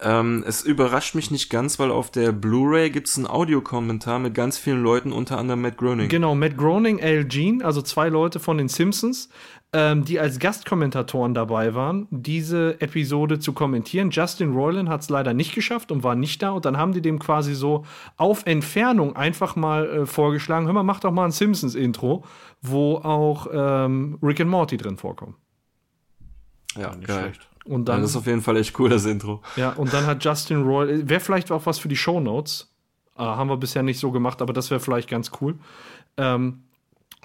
Ähm, 0.00 0.44
es 0.46 0.62
überrascht 0.62 1.14
mich 1.14 1.30
nicht 1.30 1.48
ganz, 1.48 1.78
weil 1.78 1.90
auf 1.90 2.10
der 2.10 2.32
Blu-ray 2.32 2.90
gibt 2.90 3.08
es 3.08 3.16
einen 3.16 3.26
Audiokommentar 3.26 4.18
mit 4.18 4.34
ganz 4.34 4.58
vielen 4.58 4.82
Leuten, 4.82 5.10
unter 5.10 5.38
anderem 5.38 5.62
Matt 5.62 5.78
Groening. 5.78 6.08
Genau, 6.08 6.34
Matt 6.34 6.58
Groening, 6.58 7.02
Al 7.02 7.26
Jean, 7.28 7.62
also 7.62 7.80
zwei 7.80 8.10
Leute 8.10 8.38
von 8.38 8.58
den 8.58 8.68
Simpsons, 8.68 9.30
ähm, 9.72 10.04
die 10.04 10.20
als 10.20 10.38
Gastkommentatoren 10.38 11.32
dabei 11.32 11.74
waren, 11.74 12.08
diese 12.10 12.78
Episode 12.80 13.38
zu 13.38 13.54
kommentieren. 13.54 14.10
Justin 14.10 14.52
Roiland 14.52 14.90
hat 14.90 15.00
es 15.00 15.08
leider 15.08 15.32
nicht 15.32 15.54
geschafft 15.54 15.90
und 15.90 16.02
war 16.02 16.14
nicht 16.14 16.42
da. 16.42 16.50
Und 16.50 16.66
dann 16.66 16.76
haben 16.76 16.92
die 16.92 17.02
dem 17.02 17.18
quasi 17.18 17.54
so 17.54 17.86
auf 18.18 18.44
Entfernung 18.44 19.16
einfach 19.16 19.56
mal 19.56 19.88
äh, 19.88 20.06
vorgeschlagen: 20.06 20.66
Hör 20.66 20.74
mal, 20.74 20.82
mach 20.82 21.00
doch 21.00 21.10
mal 21.10 21.24
ein 21.24 21.32
Simpsons-Intro, 21.32 22.22
wo 22.60 22.96
auch 22.96 23.46
ähm, 23.50 24.18
Rick 24.22 24.40
and 24.40 24.50
Morty 24.50 24.76
drin 24.76 24.98
vorkommen. 24.98 25.36
Ja, 26.76 26.94
nicht 26.94 27.08
geil. 27.08 27.32
schlecht. 27.32 27.48
Und 27.66 27.86
dann, 27.86 27.96
ja, 27.96 28.02
das 28.02 28.10
ist 28.10 28.16
auf 28.16 28.26
jeden 28.26 28.42
Fall 28.42 28.56
echt 28.56 28.78
cool, 28.78 28.88
das 28.88 29.04
Intro. 29.04 29.42
Ja, 29.56 29.70
und 29.70 29.92
dann 29.92 30.06
hat 30.06 30.24
Justin 30.24 30.62
Roy, 30.62 31.08
wäre 31.08 31.20
vielleicht 31.20 31.50
auch 31.50 31.66
was 31.66 31.78
für 31.78 31.88
die 31.88 31.96
Show 31.96 32.20
Notes. 32.20 32.72
Äh, 33.16 33.22
haben 33.22 33.48
wir 33.48 33.56
bisher 33.56 33.82
nicht 33.82 33.98
so 33.98 34.10
gemacht, 34.10 34.40
aber 34.42 34.52
das 34.52 34.70
wäre 34.70 34.80
vielleicht 34.80 35.08
ganz 35.08 35.30
cool. 35.40 35.56
Ähm, 36.16 36.62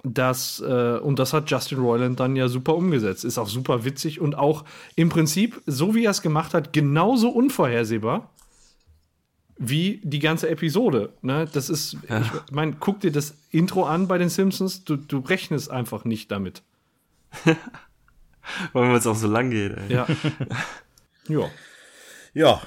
das, 0.04 0.60
äh, 0.60 0.98
und 0.98 1.20
das 1.20 1.34
hat 1.34 1.50
Justin 1.52 1.80
Roiland 1.80 2.20
dann 2.20 2.36
ja 2.36 2.48
super 2.48 2.76
umgesetzt. 2.76 3.24
Ist 3.24 3.38
auch 3.38 3.48
super 3.48 3.86
witzig 3.86 4.20
und 4.20 4.36
auch 4.36 4.66
im 4.96 5.10
Prinzip, 5.10 5.62
so 5.68 5.94
wie 5.94 6.06
er 6.06 6.12
es 6.12 6.22
gemacht 6.22 6.54
hat, 6.54 6.74
genauso 6.74 7.30
unvorhersehbar 7.30 8.30
wie 9.64 10.02
die 10.04 10.18
ganze 10.18 10.50
Episode. 10.50 11.14
Ne? 11.22 11.48
Das 11.54 11.70
ist, 11.70 11.98
ja. 12.10 12.22
ich 12.22 12.52
meine, 12.52 12.76
guck 12.80 13.02
dir 13.02 13.12
das 13.12 13.36
Intro 13.52 13.84
an 13.86 14.08
bei 14.08 14.18
den 14.18 14.30
Simpsons, 14.30 14.84
du, 14.84 14.96
du 14.96 15.20
rechnest 15.20 15.70
einfach 15.70 16.04
nicht 16.04 16.32
damit. 16.32 16.64
Weil 18.74 18.96
es 18.96 19.08
auch 19.08 19.16
so 19.16 19.28
lang 19.28 19.50
geht. 19.50 19.78
Ey. 19.78 19.94
Ja. 19.94 20.08
ja. 21.28 21.50
Ja. 22.34 22.62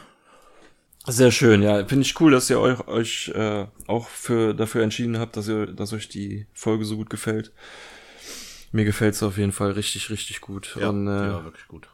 Sehr 1.06 1.30
schön, 1.30 1.62
ja. 1.62 1.84
Finde 1.84 2.02
ich 2.02 2.18
cool, 2.20 2.32
dass 2.32 2.48
ihr 2.48 2.59
euch, 2.59 2.86
euch 2.88 3.28
äh, 3.34 3.66
auch 3.86 4.09
für, 4.09 4.55
dafür 4.55 4.82
entschieden 4.82 5.18
habt, 5.18 5.36
dass, 5.36 5.48
ihr, 5.48 5.66
dass 5.66 5.92
euch 5.92 6.09
die 6.09 6.46
Folge 6.55 6.84
so 6.84 6.96
gut 6.96 7.10
gefällt. 7.10 7.52
Mir 8.72 8.84
gefällt 8.84 9.14
es 9.14 9.22
auf 9.22 9.36
jeden 9.36 9.52
Fall 9.52 9.72
richtig, 9.72 10.10
richtig 10.10 10.40
gut. 10.40 10.76
Ja, 10.80 10.88
Und, 10.88 11.06
äh, 11.06 11.10
ja 11.10 11.44
wirklich 11.44 11.68
gut. 11.68 11.88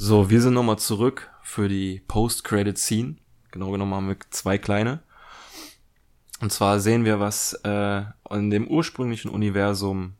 So, 0.00 0.30
wir 0.30 0.40
sind 0.40 0.54
nochmal 0.54 0.78
zurück 0.78 1.28
für 1.42 1.68
die 1.68 2.00
Post-Credit-Scene. 2.06 3.16
Genau 3.50 3.72
genommen 3.72 3.94
haben 3.94 4.06
wir 4.06 4.16
zwei 4.30 4.56
kleine. 4.56 5.00
Und 6.40 6.52
zwar 6.52 6.78
sehen 6.78 7.04
wir, 7.04 7.18
was 7.18 7.54
äh, 7.64 8.04
in 8.30 8.50
dem 8.50 8.68
ursprünglichen 8.68 9.28
Universum 9.28 10.14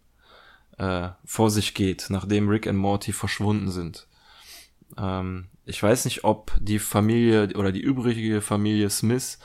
äh, 0.79 1.11
vor 1.25 1.53
sich 1.53 1.75
geht, 1.75 2.07
nachdem 2.09 2.49
Rick 2.49 2.67
und 2.67 2.77
Morty 2.77 3.13
verschwunden 3.13 3.71
sind. 3.71 4.09
Ähm, 4.97 5.47
ich 5.65 5.81
weiß 5.81 6.07
nicht, 6.07 6.25
ob 6.25 6.57
die 6.59 6.81
Familie 6.81 7.51
oder 7.55 7.71
die 7.71 7.81
übrige 7.81 8.41
Familie 8.41 8.91
Smith 8.91 9.39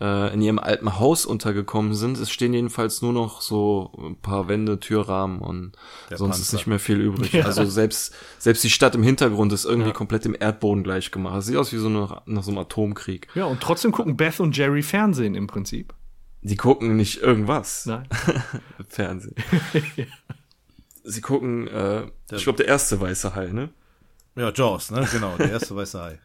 äh, 0.00 0.32
in 0.34 0.42
ihrem 0.42 0.58
alten 0.58 0.98
Haus 0.98 1.24
untergekommen 1.26 1.94
sind. 1.94 2.18
Es 2.18 2.30
stehen 2.30 2.52
jedenfalls 2.52 3.00
nur 3.02 3.12
noch 3.12 3.40
so 3.40 3.92
ein 3.98 4.16
paar 4.16 4.48
Wände, 4.48 4.80
Türrahmen 4.80 5.38
und 5.40 5.72
Der 6.10 6.18
sonst 6.18 6.30
Panzer. 6.36 6.42
ist 6.42 6.52
nicht 6.54 6.66
mehr 6.66 6.78
viel 6.80 7.00
übrig. 7.00 7.32
Ja. 7.32 7.44
Also 7.44 7.64
selbst, 7.64 8.14
selbst 8.38 8.64
die 8.64 8.70
Stadt 8.70 8.94
im 8.94 9.02
Hintergrund 9.02 9.52
ist 9.52 9.64
irgendwie 9.64 9.88
Ja. 9.90 9.94
komplett 9.94 10.26
im 10.26 10.36
Erdboden 10.38 10.82
gleich 10.84 11.10
gemacht. 11.10 11.36
Das 11.36 11.46
sieht 11.46 11.56
aus 11.56 11.72
wie 11.72 11.78
so 11.78 11.86
eine, 11.88 12.22
nach 12.26 12.42
so 12.42 12.50
einem 12.50 12.58
Atomkrieg. 12.58 13.28
Ja, 13.34 13.44
und 13.44 13.60
trotzdem 13.60 13.92
gucken 13.92 14.16
Beth 14.16 14.40
und 14.40 14.56
Jerry 14.56 14.82
Fernsehen 14.82 15.34
im 15.34 15.46
Prinzip. 15.46 15.94
Die 16.42 16.56
gucken 16.56 16.96
nicht 16.96 17.22
irgendwas 17.22 17.86
Nein. 17.86 18.06
Fernsehen. 18.88 19.34
Sie 21.04 21.20
gucken, 21.20 21.68
äh, 21.68 22.02
ich 22.32 22.44
glaube, 22.44 22.56
der 22.58 22.66
erste 22.68 23.00
weiße 23.00 23.34
Hai, 23.34 23.48
ne? 23.48 23.70
Ja, 24.36 24.50
Jaws, 24.52 24.90
ne? 24.90 25.06
Genau, 25.12 25.36
der 25.36 25.50
erste 25.50 25.76
weiße 25.76 26.00
Hai. 26.02 26.18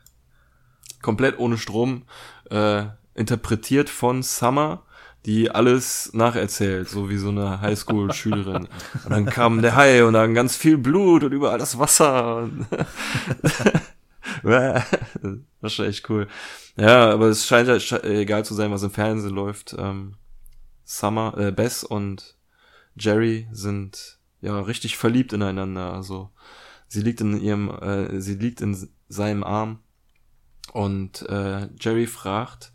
komplett 1.02 1.38
ohne 1.40 1.58
Strom, 1.58 2.04
äh, 2.50 2.86
interpretiert 3.20 3.90
von 3.90 4.24
Summer, 4.24 4.84
die 5.26 5.52
alles 5.52 6.12
nacherzählt, 6.14 6.88
so 6.90 7.10
wie 7.10 7.18
so 7.18 7.30
eine 7.30 7.60
Highschool-Schülerin. 7.62 8.68
Und 9.04 9.10
dann 9.10 9.26
kam 9.26 9.62
der 9.62 9.76
Hai 9.76 10.04
und 10.06 10.14
dann 10.14 10.34
ganz 10.34 10.56
viel 10.56 10.78
Blut 10.78 11.24
und 11.24 11.34
überall 11.34 11.60
das 11.60 11.78
Wasser. 11.78 12.50
Das 14.44 14.84
war 15.62 15.70
schon 15.70 15.86
echt 15.86 16.10
cool. 16.10 16.28
Ja, 16.78 17.10
aber 17.12 17.28
es 17.28 17.46
scheint 17.46 17.68
ja 17.68 17.76
sche- 17.76 18.04
egal 18.04 18.46
zu 18.46 18.54
sein, 18.54 18.72
was 18.72 18.84
im 18.84 18.92
Fernsehen 18.92 19.34
läuft. 19.36 19.76
Ähm, 19.78 20.16
Summer, 20.86 21.36
äh, 21.38 21.52
Bess 21.52 21.84
und 21.84 22.36
Jerry 22.96 23.48
sind 23.52 24.20
ja 24.42 24.60
richtig 24.60 24.98
verliebt 24.98 25.34
ineinander. 25.34 25.94
Also 25.94 26.30
sie 26.88 27.02
liegt 27.02 27.22
in 27.22 27.40
ihrem, 27.42 27.70
äh, 27.70 28.22
sie 28.22 28.36
liegt 28.36 28.62
in 28.62 28.78
seinem 29.10 29.44
Arm 29.44 29.80
und 30.74 31.28
äh, 31.28 31.68
Jerry 31.80 32.08
fragt, 32.08 32.72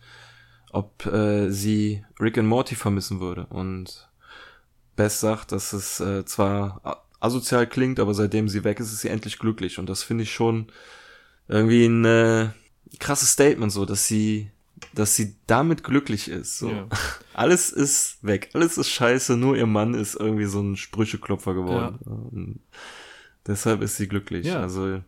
ob 0.74 1.06
äh, 1.06 1.50
sie 1.50 2.04
Rick 2.20 2.36
und 2.36 2.46
Morty 2.46 2.74
vermissen 2.74 3.20
würde. 3.20 3.46
Und 3.46 4.08
Bess 4.96 5.20
sagt, 5.20 5.52
dass 5.52 5.72
es 5.72 6.00
äh, 6.00 6.24
zwar 6.24 7.04
asozial 7.20 7.66
klingt, 7.66 8.00
aber 8.00 8.12
seitdem 8.12 8.48
sie 8.48 8.64
weg 8.64 8.80
ist, 8.80 8.92
ist 8.92 9.00
sie 9.00 9.08
endlich 9.08 9.38
glücklich. 9.38 9.78
Und 9.78 9.88
das 9.88 10.02
finde 10.02 10.24
ich 10.24 10.32
schon 10.32 10.66
irgendwie 11.48 11.86
ein 11.86 12.04
äh, 12.04 12.48
krasses 12.98 13.30
Statement, 13.30 13.70
so, 13.70 13.84
dass 13.84 14.08
sie, 14.08 14.50
dass 14.94 15.14
sie 15.14 15.36
damit 15.46 15.84
glücklich 15.84 16.28
ist. 16.28 16.58
So. 16.58 16.70
Ja. 16.70 16.88
Alles 17.34 17.70
ist 17.70 18.18
weg, 18.22 18.50
alles 18.54 18.78
ist 18.78 18.90
scheiße, 18.90 19.36
nur 19.36 19.56
ihr 19.56 19.66
Mann 19.66 19.94
ist 19.94 20.14
irgendwie 20.14 20.44
so 20.44 20.60
ein 20.60 20.76
Sprücheklopfer 20.76 21.52
geworden. 21.54 21.98
Und 22.04 22.60
deshalb 23.44 23.82
ist 23.82 23.96
sie 23.96 24.06
glücklich. 24.06 24.46
Ja. 24.46 24.60
Also, 24.60 25.02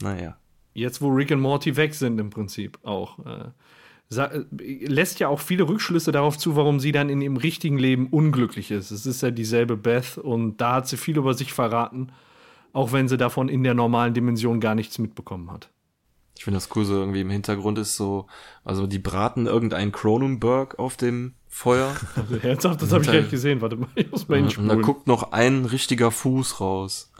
naja. 0.00 0.36
Jetzt, 0.74 1.00
wo 1.00 1.08
Rick 1.08 1.30
und 1.30 1.40
Morty 1.40 1.76
weg 1.76 1.94
sind, 1.94 2.18
im 2.18 2.30
Prinzip 2.30 2.78
auch. 2.82 3.24
Äh, 3.24 3.50
lässt 4.08 5.18
ja 5.18 5.28
auch 5.28 5.40
viele 5.40 5.68
Rückschlüsse 5.68 6.12
darauf 6.12 6.38
zu, 6.38 6.54
warum 6.56 6.78
sie 6.80 6.92
dann 6.92 7.08
in 7.08 7.20
ihrem 7.20 7.36
richtigen 7.36 7.78
Leben 7.78 8.06
unglücklich 8.08 8.70
ist. 8.70 8.90
Es 8.92 9.04
ist 9.06 9.20
ja 9.22 9.30
dieselbe 9.30 9.76
Beth 9.76 10.18
und 10.18 10.58
da 10.58 10.74
hat 10.74 10.88
sie 10.88 10.96
viel 10.96 11.16
über 11.16 11.34
sich 11.34 11.52
verraten, 11.52 12.12
auch 12.72 12.92
wenn 12.92 13.08
sie 13.08 13.16
davon 13.16 13.48
in 13.48 13.64
der 13.64 13.74
normalen 13.74 14.14
Dimension 14.14 14.60
gar 14.60 14.74
nichts 14.74 14.98
mitbekommen 14.98 15.50
hat. 15.50 15.70
Ich 16.38 16.44
finde 16.44 16.58
das 16.58 16.68
cool, 16.76 16.84
so 16.84 16.94
irgendwie 16.94 17.22
im 17.22 17.30
Hintergrund 17.30 17.78
ist 17.78 17.96
so, 17.96 18.26
also 18.62 18.86
die 18.86 18.98
braten 18.98 19.46
irgendeinen 19.46 19.90
Cronenberg 19.90 20.78
auf 20.78 20.96
dem 20.98 21.32
Feuer 21.48 21.96
Also, 22.14 22.36
herzhaft, 22.36 22.82
das 22.82 22.92
habe 22.92 23.02
ich 23.02 23.10
gar 23.10 23.16
nicht 23.20 23.30
gesehen. 23.30 23.60
Warte 23.62 23.76
mal, 23.76 23.88
ich 23.94 24.10
muss 24.10 24.28
mal 24.28 24.36
und 24.36 24.42
da 24.44 24.50
hinspulen. 24.50 24.82
guckt 24.82 25.06
noch 25.06 25.32
ein 25.32 25.64
richtiger 25.64 26.10
Fuß 26.10 26.60
raus. 26.60 27.10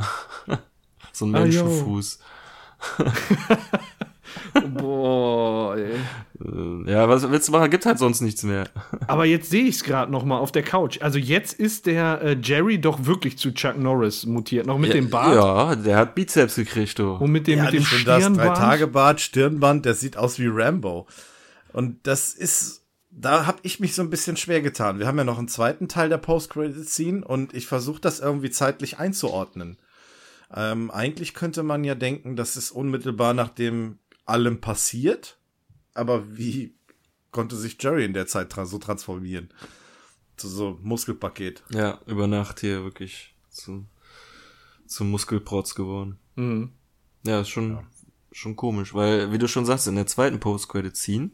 so 1.13 1.25
ein 1.25 1.35
Ah. 1.35 1.41
Menschenfuß. 1.41 2.21
Boah, 4.75 5.77
ey. 5.77 5.93
Äh, 5.95 6.91
Ja, 6.91 7.09
was 7.09 7.29
willst 7.31 7.49
du 7.49 7.53
machen? 7.53 7.71
Gibt 7.71 7.87
halt 7.87 7.99
sonst 7.99 8.21
nichts 8.21 8.43
mehr. 8.43 8.69
Aber 9.07 9.25
jetzt 9.25 9.51
sehe 9.51 9.65
ich 9.65 9.77
es 9.77 9.85
gerade 9.85 10.11
noch 10.11 10.25
mal 10.25 10.39
auf 10.39 10.53
der 10.53 10.63
Couch. 10.63 11.01
Also 11.03 11.19
jetzt 11.19 11.55
ist 11.55 11.87
der 11.87 12.21
äh, 12.23 12.37
Jerry 12.43 12.81
doch 12.81 13.05
wirklich 13.07 13.39
zu 13.39 13.53
Chuck 13.53 13.79
Norris 13.79 14.27
mutiert. 14.27 14.67
Noch 14.67 14.79
mit 14.79 14.95
dem 14.95 15.11
Bart 15.11 15.35
Ja, 15.35 15.75
der 15.77 15.97
hat 15.97 16.15
Bizeps 16.15 16.57
gekriegt, 16.57 16.99
du. 16.99 17.13
und 17.15 17.31
mit 17.33 17.47
dem, 17.47 17.63
mit 17.63 17.73
dem 17.73 17.83
finde 17.83 18.05
das 18.05 18.23
drei 18.23 18.31
Stirnband. 18.33 18.57
Tage 18.57 18.87
Bart, 18.87 19.21
Stirnband, 19.21 19.85
der 19.85 19.95
sieht 19.95 20.17
aus 20.17 20.39
wie 20.39 20.49
Rambo. 20.49 21.07
Und 21.73 22.07
das 22.07 22.33
ist, 22.35 22.83
da 23.11 23.47
habe 23.47 23.59
ich 23.63 23.81
mich 23.81 23.95
so 23.95 24.03
ein 24.03 24.11
bisschen 24.11 24.37
schwer 24.37 24.63
getan. 24.63 24.99
Wir 24.99 25.07
haben 25.07 25.19
ja 25.19 25.25
noch 25.25 25.39
einen 25.39 25.49
zweiten 25.49 25.89
Teil 25.89 26.09
der 26.09 26.19
Post-Credit-Scene 26.19 27.25
und 27.25 27.55
ich 27.55 27.67
versuche 27.67 28.01
das 28.01 28.21
irgendwie 28.21 28.51
zeitlich 28.51 28.99
einzuordnen. 28.99 29.77
Ähm, 30.55 30.91
eigentlich 30.93 31.35
könnte 31.35 31.63
man 31.65 31.83
ja 31.83 31.95
denken, 31.97 32.37
das 32.37 32.57
ist 32.57 32.71
unmittelbar 32.71 33.35
nachdem 33.35 33.99
allem 34.27 34.61
passiert. 34.61 35.39
Aber 35.95 36.37
wie 36.37 36.75
konnte 37.31 37.57
sich 37.57 37.83
Jerry 37.83 38.05
in 38.05 38.13
der 38.13 38.27
Zeit 38.27 38.51
tra 38.51 38.67
so 38.67 38.79
transformieren? 38.79 39.49
Zu 40.37 40.49
so 40.49 40.79
Muskelpaket. 40.83 41.63
Ja, 41.71 42.01
über 42.07 42.27
Nacht 42.27 42.61
hier 42.61 42.85
wirklich 42.85 43.35
zum, 43.49 43.89
zum 44.87 45.11
Muskelprotz 45.11 45.75
geworden. 45.75 46.19
Mhm. 46.35 46.73
Ja, 47.25 47.41
ist 47.41 47.49
schon, 47.49 47.79
schon 48.31 48.55
komisch, 48.55 48.93
weil, 48.95 49.33
wie 49.33 49.39
du 49.39 49.49
schon 49.49 49.65
sagst, 49.65 49.89
in 49.89 49.97
der 49.97 50.07
zweiten 50.07 50.39
Post-Credit-Scene, 50.39 51.31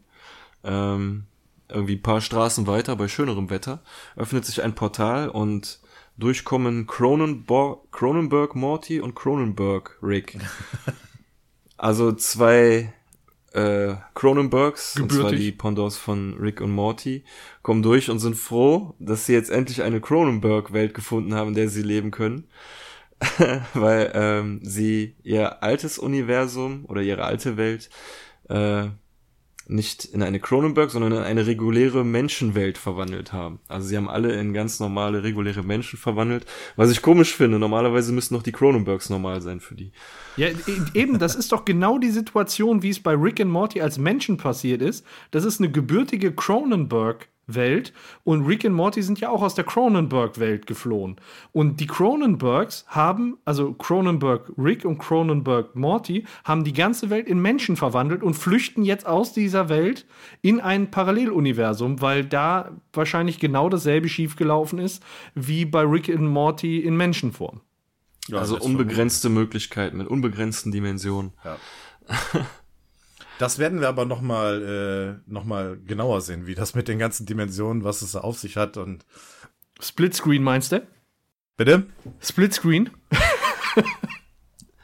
ähm, 0.65 1.25
irgendwie 1.69 1.97
ein 1.97 2.03
paar 2.03 2.21
Straßen 2.21 2.67
weiter, 2.67 2.95
bei 2.97 3.09
schönerem 3.09 3.51
Wetter, 3.51 3.83
öffnet 4.17 4.45
sich 4.45 4.63
ein 4.63 4.75
Portal 4.75 5.29
und 5.29 5.81
durchkommen 6.17 6.87
Cronenberg, 6.87 7.91
Cronenberg 7.91 8.55
Morty 8.55 9.01
und 9.01 9.15
Cronenberg 9.15 9.99
Rick. 10.03 10.39
also 11.83 12.13
zwei 12.13 12.93
äh, 13.55 13.95
Cronenbergs, 14.15 15.01
und 15.01 15.13
zwar 15.13 15.33
die 15.33 15.51
Pendants 15.51 15.97
von 15.97 16.39
Rick 16.39 16.61
und 16.61 16.71
Morty, 16.71 17.25
kommen 17.63 17.83
durch 17.83 18.09
und 18.09 18.21
sind 18.21 18.37
froh, 18.37 18.95
dass 19.01 19.27
sie 19.27 19.33
jetzt 19.33 19.51
endlich 19.51 19.83
eine 19.83 20.01
Cronenberg-Welt 20.01 20.95
gefunden 20.95 21.35
haben, 21.35 21.49
in 21.49 21.55
der 21.55 21.69
sie 21.69 21.83
leben 21.83 22.13
können. 22.13 22.45
Weil 23.75 24.13
ähm, 24.15 24.61
sie 24.63 25.17
ihr 25.25 25.65
altes 25.65 25.99
Universum 25.99 26.85
oder 26.87 27.03
ihre 27.03 27.25
alte 27.25 27.57
Welt 27.57 27.91
äh, 28.49 28.87
nicht 29.67 30.05
in 30.05 30.23
eine 30.23 30.41
Cronenberg, 30.41 30.91
sondern 30.91 31.13
in 31.13 31.19
eine 31.19 31.47
reguläre 31.47 32.05
Menschenwelt 32.05 32.79
verwandelt 32.79 33.33
haben. 33.33 33.61
Also 33.69 33.89
sie 33.89 33.97
haben 33.97 34.09
alle 34.09 34.33
in 34.33 34.53
ganz 34.53 34.81
normale, 34.81 35.23
reguläre 35.23 35.63
Menschen 35.63 35.99
verwandelt. 35.99 36.47
Was 36.77 36.91
ich 36.91 37.03
komisch 37.03 37.35
finde, 37.35 37.59
normalerweise 37.59 38.13
müssten 38.13 38.35
noch 38.35 38.43
die 38.43 38.53
Cronenbergs 38.53 39.11
normal 39.11 39.41
sein 39.41 39.61
für 39.61 39.75
die. 39.75 39.93
Ja, 40.37 40.49
e- 40.49 40.55
eben, 40.95 41.19
das 41.19 41.35
ist 41.35 41.53
doch 41.53 41.65
genau 41.65 41.99
die 41.99 42.11
Situation, 42.11 42.83
wie 42.83 42.91
es 42.91 43.01
bei 43.01 43.15
Rick 43.15 43.41
und 43.41 43.51
Morty 43.51 43.81
als 43.81 43.99
Menschen 43.99 44.37
passiert 44.37 44.83
ist. 44.83 45.05
Das 45.31 45.45
ist 45.45 45.61
eine 45.61 45.71
gebürtige 45.71 46.33
Cronenberg-Welt 47.47 47.93
und 48.25 48.47
Rick 48.47 48.65
und 48.65 48.73
Morty 48.73 49.03
sind 49.03 49.21
ja 49.21 49.31
auch 49.31 49.43
aus 49.43 49.55
der 49.55 49.65
Cronenberg-Welt 49.65 50.67
geflohen. 50.67 51.17
Und 51.53 51.81
die 51.81 51.87
Cronenbergs 51.87 52.85
haben, 52.89 53.39
also 53.45 53.73
Cronenberg 53.73 54.53
Rick 54.57 54.85
und 54.85 54.99
Cronenberg 54.99 55.75
Morty, 55.75 56.25
haben 56.45 56.65
die 56.65 56.73
ganze 56.73 57.11
Welt 57.11 57.27
in 57.27 57.41
Menschen 57.41 57.77
verwandelt 57.77 58.23
und 58.23 58.35
flüchten 58.35 58.83
jetzt 58.83 59.07
aus 59.07 59.33
dieser 59.33 59.69
Welt 59.69 60.07
in 60.41 60.61
ein 60.61 60.91
Paralleluniversum, 60.91 62.01
weil 62.01 62.25
da 62.25 62.73
wahrscheinlich 62.93 63.39
genau 63.39 63.69
dasselbe 63.69 64.09
schiefgelaufen 64.09 64.79
ist 64.79 65.03
wie 65.35 65.65
bei 65.65 65.83
Rick 65.83 66.09
und 66.09 66.27
Morty 66.27 66.81
in 66.81 66.97
Menschenform. 66.97 67.61
Ja, 68.29 68.39
also 68.39 68.59
unbegrenzte 68.59 69.29
Möglichkeiten 69.29 69.97
mit 69.97 70.07
unbegrenzten 70.07 70.71
Dimensionen. 70.71 71.33
Das 73.43 73.59
werden 73.59 73.81
wir 73.81 73.89
aber 73.89 74.05
noch 74.05 74.21
mal, 74.21 75.21
äh, 75.27 75.29
noch 75.29 75.43
mal 75.43 75.77
genauer 75.85 76.21
sehen, 76.21 76.47
wie 76.47 76.55
das 76.55 76.77
mit 76.77 76.87
den 76.87 77.01
ganzen 77.01 77.27
Dimensionen, 77.27 77.83
was 77.83 78.01
es 78.01 78.13
da 78.13 78.21
auf 78.21 78.39
sich 78.39 78.57
hat 78.57 78.77
und 78.77 79.05
Splitscreen 79.81 80.45
meinst 80.45 80.71
du? 80.71 80.87
bitte. 81.57 81.89
Splitscreen? 82.21 82.91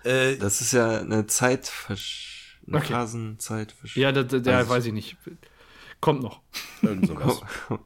Äh, 0.02 0.35
Das 0.40 0.60
ist 0.60 0.72
ja 0.72 0.98
eine 0.98 1.28
Zeitversch... 1.28 2.59
eine 2.66 2.78
Okay. 2.78 2.93
Phasenzeitversch... 2.94 3.97
Ja, 3.97 4.10
da, 4.10 4.24
da, 4.24 4.40
da 4.40 4.56
Also- 4.56 4.70
weiß 4.70 4.86
ich 4.86 4.93
nicht. 4.93 5.16
Kommt 6.01 6.22
noch. 6.24 6.40
irgend 6.82 7.06
sowas. 7.06 7.40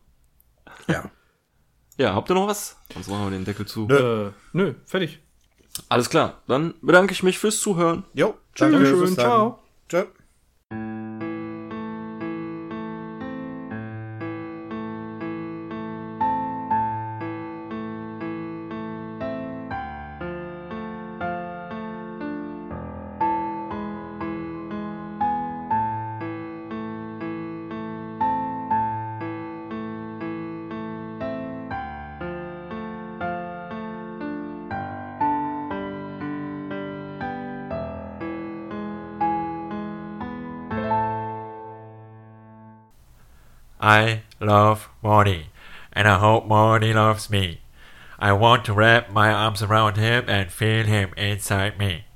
ja. 0.88 1.10
Ja, 1.98 2.14
habt 2.14 2.30
ihr 2.30 2.34
noch 2.34 2.46
was? 2.48 2.78
Sonst 2.94 3.08
machen 3.08 3.24
wir 3.26 3.30
den 3.32 3.44
Deckel 3.44 3.66
zu. 3.66 3.86
Nö. 3.88 4.28
Äh, 4.28 4.32
nö, 4.54 4.74
fertig. 4.86 5.20
Alles 5.90 6.08
klar, 6.08 6.40
dann 6.46 6.72
bedanke 6.80 7.12
ich 7.12 7.22
mich 7.22 7.38
fürs 7.38 7.60
Zuhören. 7.60 8.04
Jo, 8.14 8.38
Dankeschön, 8.56 9.00
bis 9.00 9.14
dann. 9.16 9.24
ciao. 9.26 9.62
Ciao. 9.90 10.06
thank 10.72 10.96
you 10.96 11.01
I 43.92 44.22
love 44.40 44.88
Morty, 45.02 45.48
and 45.92 46.08
I 46.08 46.18
hope 46.18 46.46
Morty 46.46 46.94
loves 46.94 47.28
me. 47.28 47.60
I 48.18 48.32
want 48.32 48.64
to 48.64 48.72
wrap 48.72 49.10
my 49.10 49.30
arms 49.30 49.62
around 49.62 49.98
him 49.98 50.24
and 50.28 50.50
feel 50.50 50.86
him 50.86 51.10
inside 51.18 51.78
me. 51.78 52.06